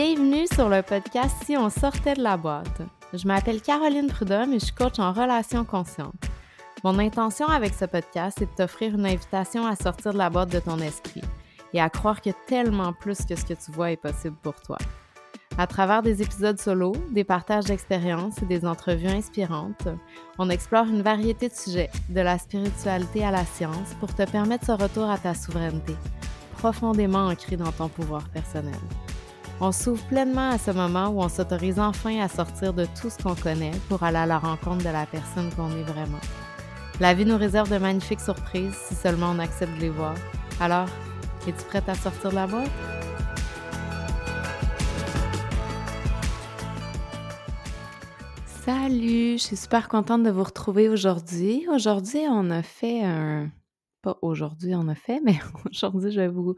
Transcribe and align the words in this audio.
Bienvenue 0.00 0.46
sur 0.54 0.68
le 0.68 0.80
podcast 0.80 1.34
Si 1.44 1.56
on 1.56 1.70
sortait 1.70 2.14
de 2.14 2.22
la 2.22 2.36
boîte. 2.36 2.82
Je 3.12 3.26
m'appelle 3.26 3.60
Caroline 3.60 4.06
Prudhomme 4.06 4.52
et 4.52 4.60
je 4.60 4.66
suis 4.66 4.74
coach 4.74 5.00
en 5.00 5.12
relations 5.12 5.64
conscientes. 5.64 6.22
Mon 6.84 7.00
intention 7.00 7.48
avec 7.48 7.74
ce 7.74 7.84
podcast 7.84 8.40
est 8.40 8.46
de 8.46 8.54
t'offrir 8.56 8.94
une 8.94 9.06
invitation 9.06 9.66
à 9.66 9.74
sortir 9.74 10.12
de 10.12 10.18
la 10.18 10.30
boîte 10.30 10.52
de 10.52 10.60
ton 10.60 10.78
esprit 10.78 11.22
et 11.72 11.80
à 11.80 11.90
croire 11.90 12.22
que 12.22 12.30
tellement 12.46 12.92
plus 12.92 13.24
que 13.24 13.34
ce 13.34 13.44
que 13.44 13.54
tu 13.54 13.72
vois 13.72 13.90
est 13.90 13.96
possible 13.96 14.36
pour 14.40 14.54
toi. 14.60 14.78
À 15.58 15.66
travers 15.66 16.04
des 16.04 16.22
épisodes 16.22 16.60
solo, 16.60 16.92
des 17.10 17.24
partages 17.24 17.64
d'expériences 17.64 18.40
et 18.40 18.46
des 18.46 18.64
entrevues 18.64 19.08
inspirantes, 19.08 19.88
on 20.38 20.48
explore 20.48 20.86
une 20.86 21.02
variété 21.02 21.48
de 21.48 21.54
sujets, 21.54 21.90
de 22.08 22.20
la 22.20 22.38
spiritualité 22.38 23.24
à 23.24 23.32
la 23.32 23.44
science, 23.44 23.94
pour 23.98 24.14
te 24.14 24.30
permettre 24.30 24.66
ce 24.66 24.80
retour 24.80 25.10
à 25.10 25.18
ta 25.18 25.34
souveraineté, 25.34 25.96
profondément 26.56 27.26
ancré 27.26 27.56
dans 27.56 27.72
ton 27.72 27.88
pouvoir 27.88 28.28
personnel. 28.28 28.78
On 29.60 29.72
s'ouvre 29.72 30.06
pleinement 30.06 30.50
à 30.50 30.58
ce 30.58 30.70
moment 30.70 31.08
où 31.08 31.20
on 31.20 31.28
s'autorise 31.28 31.80
enfin 31.80 32.20
à 32.20 32.28
sortir 32.28 32.72
de 32.72 32.86
tout 33.00 33.10
ce 33.10 33.20
qu'on 33.20 33.34
connaît 33.34 33.72
pour 33.88 34.04
aller 34.04 34.18
à 34.18 34.24
la 34.24 34.38
rencontre 34.38 34.84
de 34.84 34.90
la 34.90 35.04
personne 35.04 35.50
qu'on 35.56 35.68
est 35.72 35.82
vraiment. 35.82 36.20
La 37.00 37.12
vie 37.12 37.24
nous 37.24 37.36
réserve 37.36 37.68
de 37.68 37.76
magnifiques 37.76 38.20
surprises 38.20 38.76
si 38.76 38.94
seulement 38.94 39.32
on 39.34 39.40
accepte 39.40 39.74
de 39.74 39.80
les 39.80 39.90
voir. 39.90 40.14
Alors, 40.60 40.86
es-tu 41.48 41.64
prête 41.64 41.88
à 41.88 41.96
sortir 41.96 42.30
de 42.30 42.36
la 42.36 42.46
boîte? 42.46 42.70
Salut, 48.64 49.38
je 49.38 49.42
suis 49.42 49.56
super 49.56 49.88
contente 49.88 50.22
de 50.22 50.30
vous 50.30 50.44
retrouver 50.44 50.88
aujourd'hui. 50.88 51.66
Aujourd'hui, 51.68 52.20
on 52.30 52.48
a 52.50 52.62
fait 52.62 53.02
un... 53.02 53.50
Pas 54.02 54.18
aujourd'hui, 54.22 54.76
on 54.76 54.86
a 54.86 54.94
fait, 54.94 55.20
mais 55.24 55.40
aujourd'hui, 55.68 56.12
je 56.12 56.20
vais 56.20 56.28
vous 56.28 56.54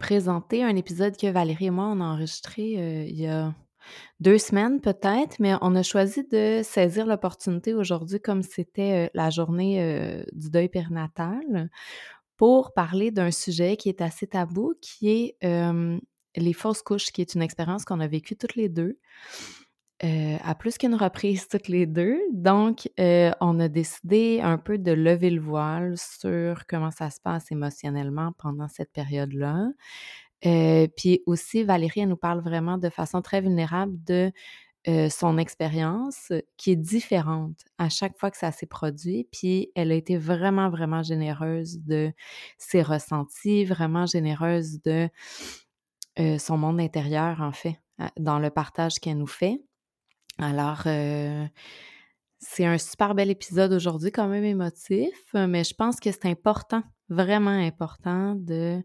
présenter 0.00 0.64
un 0.64 0.74
épisode 0.74 1.16
que 1.16 1.28
Valérie 1.28 1.66
et 1.66 1.70
moi, 1.70 1.84
on 1.84 2.00
a 2.00 2.04
enregistré 2.04 2.74
euh, 2.78 3.04
il 3.04 3.20
y 3.20 3.28
a 3.28 3.54
deux 4.18 4.38
semaines 4.38 4.80
peut-être, 4.80 5.38
mais 5.38 5.54
on 5.60 5.76
a 5.76 5.82
choisi 5.82 6.26
de 6.26 6.62
saisir 6.64 7.06
l'opportunité 7.06 7.74
aujourd'hui, 7.74 8.18
comme 8.18 8.42
c'était 8.42 9.06
euh, 9.06 9.10
la 9.14 9.30
journée 9.30 9.80
euh, 9.80 10.24
du 10.32 10.50
deuil 10.50 10.68
périnatal, 10.68 11.70
pour 12.36 12.72
parler 12.72 13.10
d'un 13.10 13.30
sujet 13.30 13.76
qui 13.76 13.90
est 13.90 14.00
assez 14.00 14.26
tabou, 14.26 14.74
qui 14.80 15.10
est 15.10 15.36
les 16.36 16.52
fausses 16.54 16.80
couches, 16.80 17.12
qui 17.12 17.20
est 17.20 17.34
une 17.34 17.42
expérience 17.42 17.84
qu'on 17.84 18.00
a 18.00 18.06
vécue 18.06 18.36
toutes 18.36 18.54
les 18.54 18.70
deux. 18.70 18.98
Euh, 20.02 20.38
à 20.42 20.54
plus 20.54 20.78
qu'une 20.78 20.94
reprise 20.94 21.46
toutes 21.46 21.68
les 21.68 21.84
deux. 21.84 22.18
Donc, 22.32 22.88
euh, 22.98 23.32
on 23.42 23.60
a 23.60 23.68
décidé 23.68 24.40
un 24.42 24.56
peu 24.56 24.78
de 24.78 24.92
lever 24.92 25.28
le 25.28 25.42
voile 25.42 25.94
sur 25.98 26.66
comment 26.66 26.90
ça 26.90 27.10
se 27.10 27.20
passe 27.20 27.52
émotionnellement 27.52 28.32
pendant 28.38 28.66
cette 28.66 28.92
période-là. 28.92 29.68
Euh, 30.46 30.88
puis 30.96 31.22
aussi, 31.26 31.64
Valérie, 31.64 32.00
elle 32.00 32.08
nous 32.08 32.16
parle 32.16 32.40
vraiment 32.40 32.78
de 32.78 32.88
façon 32.88 33.20
très 33.20 33.42
vulnérable 33.42 34.02
de 34.04 34.32
son 35.10 35.36
expérience 35.36 36.32
qui 36.56 36.70
est 36.70 36.76
différente 36.76 37.66
à 37.76 37.90
chaque 37.90 38.18
fois 38.18 38.30
que 38.30 38.38
ça 38.38 38.50
s'est 38.50 38.64
produit. 38.64 39.28
Puis 39.30 39.70
elle 39.74 39.92
a 39.92 39.94
été 39.94 40.16
vraiment, 40.16 40.70
vraiment 40.70 41.02
généreuse 41.02 41.80
de 41.84 42.10
ses 42.56 42.80
ressentis, 42.80 43.66
vraiment 43.66 44.06
généreuse 44.06 44.80
de 44.82 45.10
son 46.38 46.56
monde 46.56 46.80
intérieur, 46.80 47.42
en 47.42 47.52
fait, 47.52 47.78
dans 48.18 48.38
le 48.38 48.48
partage 48.48 48.98
qu'elle 49.00 49.18
nous 49.18 49.26
fait. 49.26 49.60
Alors, 50.40 50.82
euh, 50.86 51.46
c'est 52.38 52.64
un 52.64 52.78
super 52.78 53.14
bel 53.14 53.30
épisode 53.30 53.72
aujourd'hui, 53.72 54.10
quand 54.10 54.28
même 54.28 54.44
émotif, 54.44 55.14
mais 55.34 55.64
je 55.64 55.74
pense 55.74 56.00
que 56.00 56.10
c'est 56.10 56.26
important, 56.26 56.82
vraiment 57.10 57.50
important 57.50 58.34
de 58.36 58.82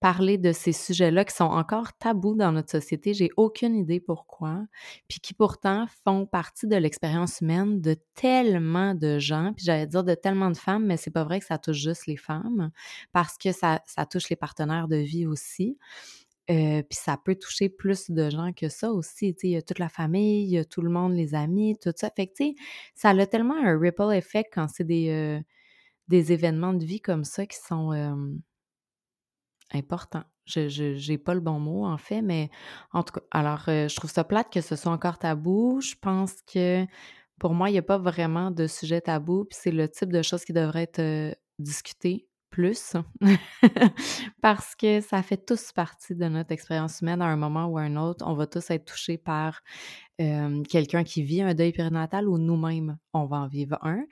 parler 0.00 0.36
de 0.36 0.52
ces 0.52 0.72
sujets-là 0.72 1.24
qui 1.24 1.34
sont 1.34 1.44
encore 1.44 1.92
tabous 1.98 2.34
dans 2.34 2.52
notre 2.52 2.70
société. 2.70 3.14
J'ai 3.14 3.30
aucune 3.36 3.76
idée 3.76 4.00
pourquoi, 4.00 4.64
puis 5.08 5.20
qui 5.20 5.32
pourtant 5.32 5.86
font 6.04 6.26
partie 6.26 6.66
de 6.66 6.76
l'expérience 6.76 7.40
humaine 7.40 7.80
de 7.80 7.96
tellement 8.14 8.94
de 8.94 9.18
gens, 9.20 9.52
puis 9.56 9.64
j'allais 9.64 9.86
dire 9.86 10.04
de 10.04 10.14
tellement 10.14 10.50
de 10.50 10.56
femmes, 10.56 10.86
mais 10.86 10.96
c'est 10.96 11.12
pas 11.12 11.24
vrai 11.24 11.38
que 11.38 11.46
ça 11.46 11.58
touche 11.58 11.78
juste 11.78 12.06
les 12.06 12.16
femmes, 12.16 12.70
parce 13.12 13.38
que 13.38 13.52
ça 13.52 13.80
touche 14.10 14.28
les 14.28 14.36
partenaires 14.36 14.88
de 14.88 14.96
vie 14.96 15.26
aussi. 15.26 15.78
Puis 16.46 16.86
ça 16.92 17.16
peut 17.16 17.34
toucher 17.36 17.68
plus 17.68 18.10
de 18.10 18.30
gens 18.30 18.52
que 18.52 18.68
ça 18.68 18.92
aussi. 18.92 19.34
Il 19.42 19.50
y 19.50 19.56
a 19.56 19.62
toute 19.62 19.78
la 19.78 19.88
famille, 19.88 20.44
il 20.44 20.50
y 20.50 20.58
a 20.58 20.64
tout 20.64 20.82
le 20.82 20.90
monde, 20.90 21.12
les 21.14 21.34
amis, 21.34 21.76
tout 21.80 21.92
ça. 21.96 22.10
Fait 22.14 22.28
que, 22.28 22.44
ça 22.94 23.10
a 23.10 23.26
tellement 23.26 23.56
un 23.56 23.78
ripple 23.78 24.12
effect 24.12 24.50
quand 24.54 24.68
c'est 24.68 24.84
des, 24.84 25.40
des 26.08 26.32
événements 26.32 26.72
de 26.72 26.84
vie 26.84 27.00
comme 27.00 27.24
ça 27.24 27.46
qui 27.46 27.58
sont 27.58 27.92
importants. 29.72 30.24
Je 30.46 31.10
n'ai 31.10 31.18
pas 31.18 31.34
le 31.34 31.40
bon 31.40 31.58
mot, 31.58 31.84
en 31.84 31.98
fait, 31.98 32.22
mais 32.22 32.50
en 32.92 33.02
tout 33.02 33.14
cas, 33.14 33.22
alors, 33.32 33.64
je 33.66 33.94
trouve 33.96 34.10
ça 34.10 34.22
plate 34.24 34.52
que 34.52 34.60
ce 34.60 34.76
soit 34.76 34.92
encore 34.92 35.18
tabou. 35.18 35.80
Je 35.80 35.94
pense 36.00 36.34
que 36.42 36.86
pour 37.38 37.52
moi, 37.54 37.68
il 37.68 37.72
n'y 37.72 37.78
a 37.78 37.82
pas 37.82 37.98
vraiment 37.98 38.50
de 38.50 38.66
sujet 38.66 39.00
tabou, 39.00 39.44
puis 39.44 39.58
c'est 39.60 39.72
le 39.72 39.88
type 39.88 40.12
de 40.12 40.22
choses 40.22 40.44
qui 40.44 40.52
devrait 40.52 40.88
être 40.94 41.36
discuté 41.58 42.25
plus 42.50 42.96
parce 44.40 44.74
que 44.74 45.00
ça 45.00 45.22
fait 45.22 45.44
tous 45.44 45.72
partie 45.72 46.14
de 46.14 46.26
notre 46.26 46.52
expérience 46.52 47.00
humaine 47.00 47.22
à 47.22 47.26
un 47.26 47.36
moment 47.36 47.66
ou 47.66 47.78
à 47.78 47.82
un 47.82 47.96
autre. 47.96 48.24
On 48.26 48.34
va 48.34 48.46
tous 48.46 48.70
être 48.70 48.84
touchés 48.84 49.18
par 49.18 49.62
quelqu'un 50.18 51.04
qui 51.04 51.22
vit 51.22 51.42
un 51.42 51.52
deuil 51.52 51.72
périnatal 51.72 52.26
ou 52.26 52.38
nous-mêmes, 52.38 52.96
on 53.12 53.26
va 53.26 53.36
en 53.38 53.48
vivre 53.48 53.78
un. 53.82 54.02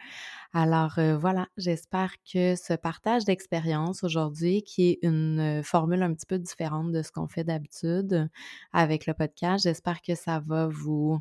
Alors 0.53 0.99
voilà, 1.19 1.49
j'espère 1.57 2.13
que 2.31 2.57
ce 2.57 2.75
partage 2.75 3.25
d'expérience 3.25 4.05
aujourd'hui, 4.05 4.63
qui 4.63 4.91
est 4.91 4.99
une 5.03 5.63
formule 5.65 6.03
un 6.03 6.13
petit 6.13 6.27
peu 6.27 6.39
différente 6.39 6.93
de 6.93 7.01
ce 7.03 7.11
qu'on 7.11 7.27
fait 7.27 7.45
d'habitude 7.45 8.29
avec 8.73 9.07
le 9.07 9.15
podcast, 9.15 9.65
j'espère 9.65 10.03
que 10.03 10.15
ça 10.15 10.41
va 10.41 10.69
vous 10.69 11.21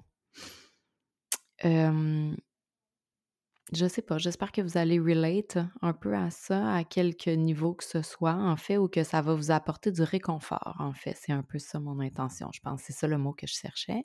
je 3.71 3.87
sais 3.87 4.01
pas, 4.01 4.17
j'espère 4.17 4.51
que 4.51 4.61
vous 4.61 4.77
allez 4.77 4.99
relate 4.99 5.57
un 5.81 5.93
peu 5.93 6.13
à 6.15 6.29
ça, 6.29 6.75
à 6.75 6.83
quelque 6.83 7.29
niveau 7.29 7.73
que 7.73 7.83
ce 7.83 8.01
soit, 8.01 8.33
en 8.33 8.57
fait, 8.57 8.77
ou 8.77 8.87
que 8.87 9.03
ça 9.03 9.21
va 9.21 9.33
vous 9.35 9.51
apporter 9.51 9.91
du 9.91 10.03
réconfort, 10.03 10.75
en 10.79 10.93
fait. 10.93 11.15
C'est 11.19 11.31
un 11.31 11.43
peu 11.43 11.59
ça 11.59 11.79
mon 11.79 11.99
intention, 11.99 12.49
je 12.53 12.59
pense. 12.59 12.81
C'est 12.83 12.93
ça 12.93 13.07
le 13.07 13.17
mot 13.17 13.31
que 13.31 13.47
je 13.47 13.53
cherchais. 13.53 14.03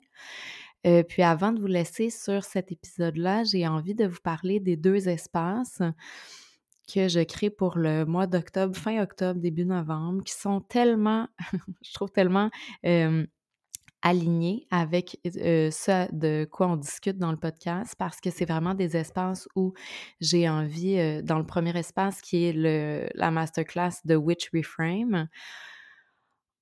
Euh, 0.87 1.03
puis 1.03 1.23
avant 1.23 1.51
de 1.51 1.59
vous 1.59 1.67
laisser 1.67 2.09
sur 2.09 2.43
cet 2.43 2.71
épisode-là, 2.71 3.43
j'ai 3.43 3.67
envie 3.67 3.95
de 3.95 4.05
vous 4.05 4.21
parler 4.23 4.61
des 4.61 4.77
deux 4.77 5.09
espaces 5.09 5.81
que 6.91 7.07
je 7.07 7.19
crée 7.19 7.49
pour 7.49 7.77
le 7.77 8.05
mois 8.05 8.27
d'octobre, 8.27 8.75
fin 8.75 9.01
octobre, 9.01 9.39
début 9.39 9.65
novembre, 9.65 10.23
qui 10.23 10.33
sont 10.33 10.61
tellement, 10.61 11.27
je 11.83 11.93
trouve 11.93 12.09
tellement 12.11 12.49
aligné 14.01 14.67
avec 14.71 15.19
ça 15.71 16.07
de 16.11 16.47
quoi 16.49 16.67
on 16.67 16.75
discute 16.77 17.17
dans 17.17 17.31
le 17.31 17.37
podcast 17.37 17.95
parce 17.97 18.21
que 18.21 18.29
c'est 18.29 18.45
vraiment 18.45 18.73
des 18.73 18.95
espaces 18.95 19.47
où 19.55 19.73
j'ai 20.21 20.47
envie, 20.47 21.21
dans 21.23 21.37
le 21.37 21.45
premier 21.45 21.77
espace 21.77 22.21
qui 22.21 22.45
est 22.45 22.53
le, 22.53 23.09
la 23.15 23.31
masterclass 23.31 24.01
de 24.05 24.15
Witch 24.15 24.49
Reframe, 24.53 25.27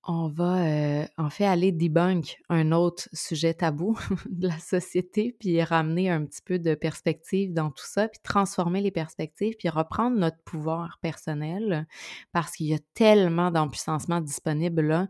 on 0.09 0.29
va 0.29 0.65
euh, 0.65 1.05
en 1.17 1.29
fait 1.29 1.45
aller 1.45 1.73
debunk 1.73 2.37
un 2.47 2.71
autre 2.71 3.09
sujet 3.11 3.53
tabou 3.53 3.99
de 4.29 4.47
la 4.47 4.57
société, 4.57 5.35
puis 5.37 5.61
ramener 5.61 6.09
un 6.09 6.25
petit 6.25 6.41
peu 6.41 6.59
de 6.59 6.75
perspective 6.75 7.53
dans 7.53 7.71
tout 7.71 7.85
ça, 7.85 8.07
puis 8.07 8.19
transformer 8.23 8.79
les 8.79 8.91
perspectives, 8.91 9.55
puis 9.59 9.67
reprendre 9.67 10.17
notre 10.17 10.41
pouvoir 10.43 10.97
personnel, 11.01 11.85
parce 12.31 12.53
qu'il 12.53 12.67
y 12.67 12.73
a 12.73 12.79
tellement 12.93 13.51
d'empuissancement 13.51 14.21
disponible 14.21 15.09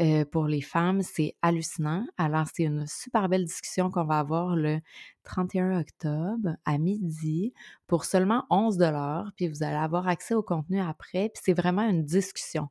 euh, 0.00 0.24
pour 0.24 0.46
les 0.46 0.62
femmes, 0.62 1.02
c'est 1.02 1.34
hallucinant. 1.42 2.06
Alors 2.16 2.46
c'est 2.54 2.62
une 2.62 2.86
super 2.86 3.28
belle 3.28 3.44
discussion 3.44 3.90
qu'on 3.90 4.04
va 4.04 4.20
avoir 4.20 4.54
le 4.54 4.78
31 5.24 5.80
octobre 5.80 6.50
à 6.64 6.78
midi 6.78 7.52
pour 7.88 8.04
seulement 8.04 8.44
11 8.50 8.76
dollars, 8.76 9.32
puis 9.34 9.48
vous 9.48 9.64
allez 9.64 9.74
avoir 9.74 10.06
accès 10.06 10.34
au 10.34 10.42
contenu 10.42 10.80
après, 10.80 11.30
puis 11.34 11.42
c'est 11.44 11.52
vraiment 11.52 11.82
une 11.82 12.04
discussion. 12.04 12.68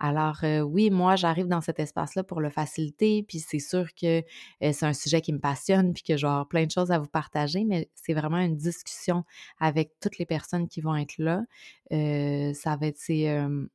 Alors 0.00 0.38
oui, 0.64 0.90
moi, 0.90 1.16
j'arrive 1.16 1.48
dans 1.48 1.60
cet 1.60 1.80
espace-là 1.80 2.22
pour 2.22 2.40
le 2.40 2.50
faciliter, 2.50 3.22
puis 3.22 3.40
c'est 3.40 3.58
sûr 3.58 3.86
que 4.00 4.22
c'est 4.60 4.84
un 4.84 4.92
sujet 4.92 5.20
qui 5.20 5.32
me 5.32 5.40
passionne, 5.40 5.92
puis 5.92 6.02
que 6.02 6.16
j'ai 6.16 6.28
plein 6.48 6.66
de 6.66 6.70
choses 6.70 6.90
à 6.90 6.98
vous 6.98 7.08
partager, 7.08 7.64
mais 7.64 7.90
c'est 7.94 8.14
vraiment 8.14 8.38
une 8.38 8.56
discussion 8.56 9.24
avec 9.58 9.92
toutes 10.00 10.18
les 10.18 10.26
personnes 10.26 10.68
qui 10.68 10.80
vont 10.80 10.94
être 10.96 11.18
là. 11.18 11.42
ça 11.90 12.76
va 12.76 12.86
être 12.86 13.08
une 13.08 13.68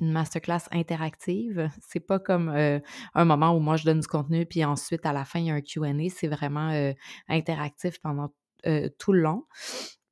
masterclass 0.00 0.68
interactive. 0.72 1.70
C'est 1.88 2.00
pas 2.00 2.18
comme 2.18 2.48
un 2.48 3.24
moment 3.24 3.52
où 3.56 3.60
moi 3.60 3.76
je 3.76 3.84
donne 3.84 4.00
du 4.00 4.08
contenu, 4.08 4.46
puis 4.46 4.64
ensuite 4.64 5.06
à 5.06 5.12
la 5.12 5.24
fin 5.24 5.38
il 5.38 5.46
y 5.46 5.50
a 5.50 5.54
un 5.54 5.60
Q&A. 5.60 6.08
C'est 6.10 6.28
vraiment 6.28 6.92
interactif 7.28 8.00
pendant 8.00 8.32
tout 8.98 9.12
le 9.12 9.20
long. 9.20 9.44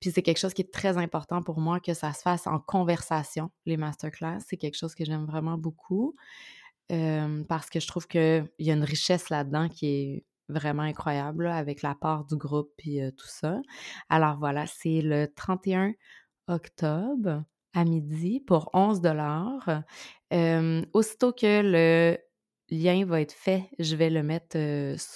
Puis 0.05 0.13
c'est 0.13 0.21
quelque 0.21 0.37
chose 0.37 0.53
qui 0.53 0.61
est 0.61 0.71
très 0.71 0.99
important 0.99 1.43
pour 1.43 1.61
moi 1.61 1.81
que 1.81 1.95
ça 1.95 2.13
se 2.13 2.21
fasse 2.21 2.47
en 2.47 2.59
conversation, 2.59 3.51
les 3.65 3.79
masterclass. 3.79 4.41
C'est 4.47 4.59
quelque 4.59 4.77
chose 4.77 4.95
que 4.95 5.03
j'aime 5.03 5.25
vraiment 5.25 5.57
beaucoup 5.57 6.15
parce 6.89 7.71
que 7.71 7.81
je 7.81 7.87
trouve 7.87 8.07
qu'il 8.07 8.47
y 8.59 8.71
a 8.71 8.75
une 8.75 8.85
richesse 8.85 9.31
là-dedans 9.31 9.71
qui 9.71 9.87
est 9.87 10.25
vraiment 10.51 10.83
incroyable 10.83 11.47
avec 11.47 11.81
la 11.81 11.95
part 11.95 12.27
du 12.27 12.37
groupe 12.37 12.75
et 12.85 13.13
tout 13.17 13.27
ça. 13.27 13.63
Alors 14.11 14.37
voilà, 14.39 14.67
c'est 14.67 15.01
le 15.01 15.27
31 15.35 15.95
octobre 16.49 17.43
à 17.73 17.85
midi 17.87 18.41
pour 18.41 18.69
11 18.75 19.01
euh, 20.35 20.83
Aussitôt 20.93 21.33
que 21.33 21.63
le 21.65 22.19
lien 22.75 23.05
va 23.07 23.21
être 23.21 23.33
fait, 23.33 23.69
je 23.79 23.97
vais 23.97 24.11
le 24.11 24.23
mettre 24.23 24.57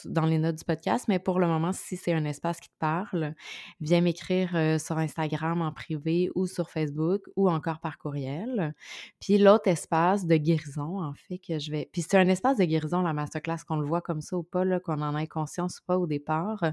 dans 0.05 0.27
les 0.27 0.39
notes 0.39 0.57
du 0.57 0.65
podcast. 0.65 1.07
Mais 1.09 1.19
pour 1.19 1.41
le 1.41 1.47
moment, 1.47 1.73
si 1.73 1.97
c'est 1.97 2.13
un 2.13 2.25
espace 2.25 2.61
qui 2.61 2.69
te 2.69 2.79
parle, 2.79 3.35
viens 3.81 4.01
m'écrire 4.01 4.51
sur 4.81 4.99
Instagram 4.99 5.63
en 5.63 5.73
privé 5.73 6.31
ou 6.35 6.47
sur 6.47 6.71
Facebook 6.71 7.23
ou 7.37 7.51
encore 7.51 7.81
par 7.81 7.99
courriel. 7.99 8.75
Puis 9.21 9.39
l'autre 9.39 9.69
espace 9.69 10.27
de 10.27 10.37
guérison, 10.37 11.03
en 11.03 11.15
fait, 11.15 11.39
que 11.39 11.59
je 11.59 11.71
vais. 11.71 11.89
Puis 11.93 12.03
c'est 12.03 12.17
un 12.17 12.29
espace 12.29 12.59
de 12.59 12.65
guérison, 12.65 13.03
la 13.03 13.13
masterclass, 13.13 13.65
qu'on 13.67 13.77
le 13.77 13.87
voit 13.87 14.01
comme 14.01 14.21
ça 14.21 14.37
ou 14.37 14.43
pas, 14.43 14.65
qu'on 14.81 15.03
en 15.03 15.17
ait 15.17 15.27
conscience 15.27 15.81
ou 15.81 15.85
pas 15.87 15.99
au 15.99 16.07
départ, 16.07 16.65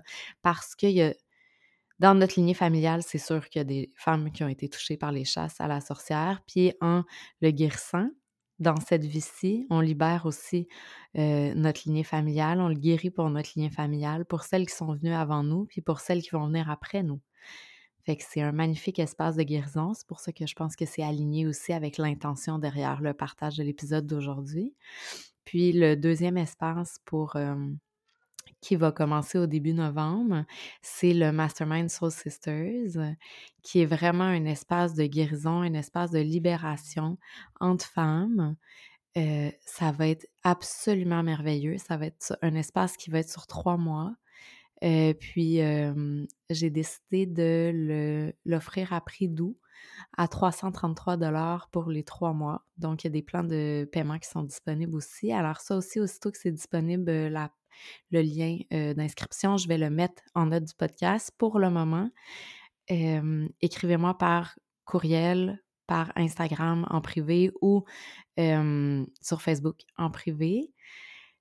parce 0.42 0.76
qu'il 0.76 0.92
y 0.92 1.02
a 1.02 1.14
dans 2.00 2.14
notre 2.14 2.38
lignée 2.38 2.54
familiale, 2.54 3.04
c'est 3.04 3.18
sûr 3.18 3.48
qu'il 3.48 3.60
y 3.60 3.62
a 3.62 3.64
des 3.64 3.90
femmes 3.96 4.30
qui 4.34 4.44
ont 4.44 4.50
été 4.50 4.68
touchées 4.68 4.98
par 4.98 5.14
les 5.14 5.24
chasses 5.24 5.62
à 5.62 5.68
la 5.68 5.80
sorcière. 5.80 6.42
Puis 6.46 6.74
en 6.82 7.04
le 7.40 7.52
guérissant, 7.52 8.10
dans 8.60 8.78
cette 8.78 9.06
vie-ci, 9.06 9.68
on 9.70 9.82
libère 9.82 10.26
aussi 10.26 10.68
notre 11.14 11.82
lignée 11.86 12.04
familiale, 12.04 12.60
on 12.62 12.70
le 12.70 12.76
guérit 12.76 13.12
pour 13.12 13.30
notre 13.30 13.52
lignée 13.56 13.70
familiale, 13.70 14.26
pour 14.26 14.44
celles 14.44 14.66
qui 14.66 14.76
sont 14.76 14.94
venues 14.94 15.14
avant 15.14 15.44
nous, 15.44 15.66
puis 15.66 15.82
pour 15.82 16.00
celles 16.00 16.22
qui 16.22 16.30
vont 16.32 16.48
venir 16.48 16.70
après 16.70 17.04
nous. 17.04 17.20
Fait 18.06 18.16
que 18.16 18.24
c'est 18.28 18.42
un 18.42 18.52
magnifique 18.52 19.00
espace 19.00 19.36
de 19.36 19.42
guérison. 19.42 19.96
C'est 19.96 20.06
pour 20.06 20.20
ça 20.20 20.32
que 20.32 20.46
je 20.46 20.54
pense 20.54 20.76
que 20.76 20.86
c'est 20.86 21.02
aligné 21.02 21.48
aussi 21.48 21.74
avec 21.74 21.98
l'intention 21.98 22.60
derrière 22.60 23.02
le 23.02 23.16
partage 23.16 23.58
de 23.58 23.64
l'épisode 23.64 24.06
d'aujourd'hui. 24.06 24.76
Puis 25.44 25.72
le 25.72 25.96
deuxième 25.96 26.38
espace 26.38 27.00
pour 27.06 27.36
qui 28.66 28.76
va 28.76 28.92
commencer 28.92 29.38
au 29.38 29.46
début 29.46 29.74
novembre, 29.74 30.44
c'est 30.82 31.14
le 31.14 31.32
Mastermind 31.32 31.88
Soul 31.88 32.10
Sisters, 32.10 33.16
qui 33.62 33.82
est 33.82 33.86
vraiment 33.86 34.24
un 34.24 34.46
espace 34.46 34.96
de 34.96 35.06
guérison, 35.06 35.62
un 35.62 35.76
espace 35.76 36.10
de 36.10 36.18
libération 36.18 37.20
entre 37.60 37.86
femmes. 37.86 38.56
Euh, 39.18 39.52
ça 39.64 39.92
va 39.92 40.08
être 40.08 40.28
absolument 40.42 41.22
merveilleux. 41.22 41.78
Ça 41.78 41.96
va 41.96 42.08
être 42.08 42.36
un 42.42 42.56
espace 42.56 42.98
qui 42.98 43.12
va 43.12 43.20
être 43.20 43.30
sur 43.30 43.46
trois 43.46 43.78
mois. 43.78 44.16
Euh, 44.84 45.14
puis, 45.14 45.60
j'ai 46.50 46.70
décidé 46.72 47.28
de 47.28 48.34
l'offrir 48.46 48.94
à 48.94 49.02
prix 49.02 49.30
doux 49.30 49.60
à 50.18 50.28
333 50.28 51.18
dollars 51.18 51.70
pour 51.70 51.92
les 51.92 52.04
trois 52.04 52.34
mois. 52.34 52.66
Donc, 52.80 53.04
il 53.04 53.08
y 53.08 53.10
a 53.10 53.12
des 53.12 53.22
plans 53.22 53.44
de 53.44 53.88
paiement 53.92 54.18
qui 54.18 54.28
sont 54.28 54.42
disponibles 54.42 54.96
aussi. 54.96 55.32
Alors, 55.32 55.60
ça 55.60 55.78
aussi, 55.78 56.00
aussitôt 56.00 56.32
que 56.32 56.40
c'est 56.40 56.52
disponible, 56.52 57.12
la 57.12 57.52
le 58.12 58.22
lien 58.22 58.58
d'inscription, 58.94 59.58
je 59.58 59.68
vais 59.68 59.78
le 59.78 59.90
mettre 59.90 60.24
en 60.34 60.48
note 60.48 60.66
du 60.66 60.74
podcast. 60.74 61.32
Pour 61.38 61.60
le 61.60 61.70
moment, 61.70 62.10
écrivez-moi 62.90 64.18
par 64.18 64.58
courriel, 64.86 65.62
par 65.88 66.12
Instagram 66.16 66.86
en 66.90 67.02
privé 67.02 67.52
ou 67.62 67.84
sur 68.38 69.42
Facebook 69.42 69.78
en 69.98 70.10
privé. 70.10 70.72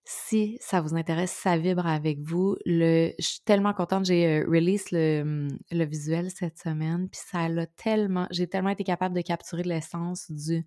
Si 0.07 0.59
ça 0.61 0.83
vous 0.83 0.95
intéresse, 0.95 1.31
ça 1.31 1.57
vibre 1.57 1.87
avec 1.87 2.21
vous. 2.21 2.57
Je 2.67 3.15
suis 3.19 3.41
tellement 3.47 3.73
contente, 3.73 4.05
j'ai 4.05 4.43
release 4.43 4.91
le, 4.91 5.49
le, 5.71 5.85
visuel 5.87 6.31
cette 6.31 6.59
semaine, 6.59 7.09
puis 7.09 7.23
ça 7.25 7.49
l'a 7.49 7.67
tellement, 7.67 8.27
j'ai 8.31 8.47
tellement 8.47 8.69
été 8.69 8.85
capable 8.85 9.15
de 9.15 9.23
capturer 9.23 9.63
l'essence 9.63 10.31
du, 10.31 10.67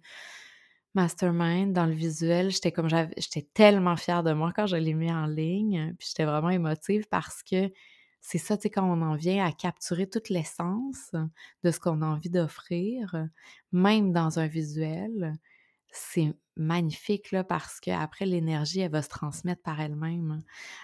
mastermind 0.98 1.74
dans 1.74 1.86
le 1.86 1.94
visuel, 1.94 2.50
j'étais 2.50 3.48
tellement 3.54 3.96
fière 3.96 4.24
de 4.24 4.34
moi 4.34 4.52
quand 4.56 4.66
je 4.68 4.76
l'ai 4.76 4.94
mis 4.94 5.12
en 5.12 5.28
ligne, 5.28 5.94
puis 5.98 6.08
j'étais 6.10 6.26
vraiment 6.26 6.50
émotive 6.50 7.06
parce 7.10 7.44
que 7.44 7.72
c'est 8.20 8.40
ça, 8.40 8.58
tu 8.58 8.70
quand 8.70 8.84
on 8.84 9.02
en 9.04 9.16
vient 9.16 9.46
à 9.46 9.52
capturer 9.52 10.10
toute 10.10 10.30
l'essence 10.30 11.12
de 11.64 11.72
ce 11.72 11.80
qu'on 11.80 12.02
a 12.02 12.06
envie 12.06 12.32
d'offrir, 12.32 13.16
même 13.72 14.12
dans 14.12 14.40
un 14.40 14.48
visuel, 14.48 15.34
c'est 15.92 16.34
magnifique 16.56 17.32
là, 17.32 17.44
parce 17.44 17.80
qu'après, 17.80 18.26
l'énergie, 18.26 18.80
elle 18.82 18.92
va 18.92 19.02
se 19.02 19.10
transmettre 19.10 19.62
par 19.62 19.80
elle-même. 19.80 20.44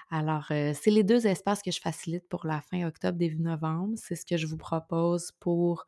Alors, 0.09 0.47
euh, 0.51 0.73
c'est 0.79 0.91
les 0.91 1.03
deux 1.03 1.27
espaces 1.27 1.61
que 1.61 1.71
je 1.71 1.81
facilite 1.81 2.27
pour 2.29 2.45
la 2.45 2.61
fin 2.61 2.85
octobre, 2.85 3.17
début 3.17 3.41
novembre. 3.41 3.93
C'est 3.97 4.15
ce 4.15 4.25
que 4.25 4.37
je 4.37 4.47
vous 4.47 4.57
propose 4.57 5.31
pour 5.39 5.85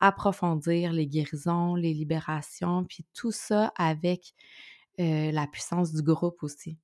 approfondir 0.00 0.92
les 0.92 1.06
guérisons, 1.06 1.74
les 1.74 1.92
libérations, 1.94 2.84
puis 2.84 3.04
tout 3.14 3.32
ça 3.32 3.72
avec 3.76 4.34
euh, 5.00 5.30
la 5.30 5.46
puissance 5.46 5.92
du 5.92 6.02
groupe 6.02 6.42
aussi. 6.42 6.78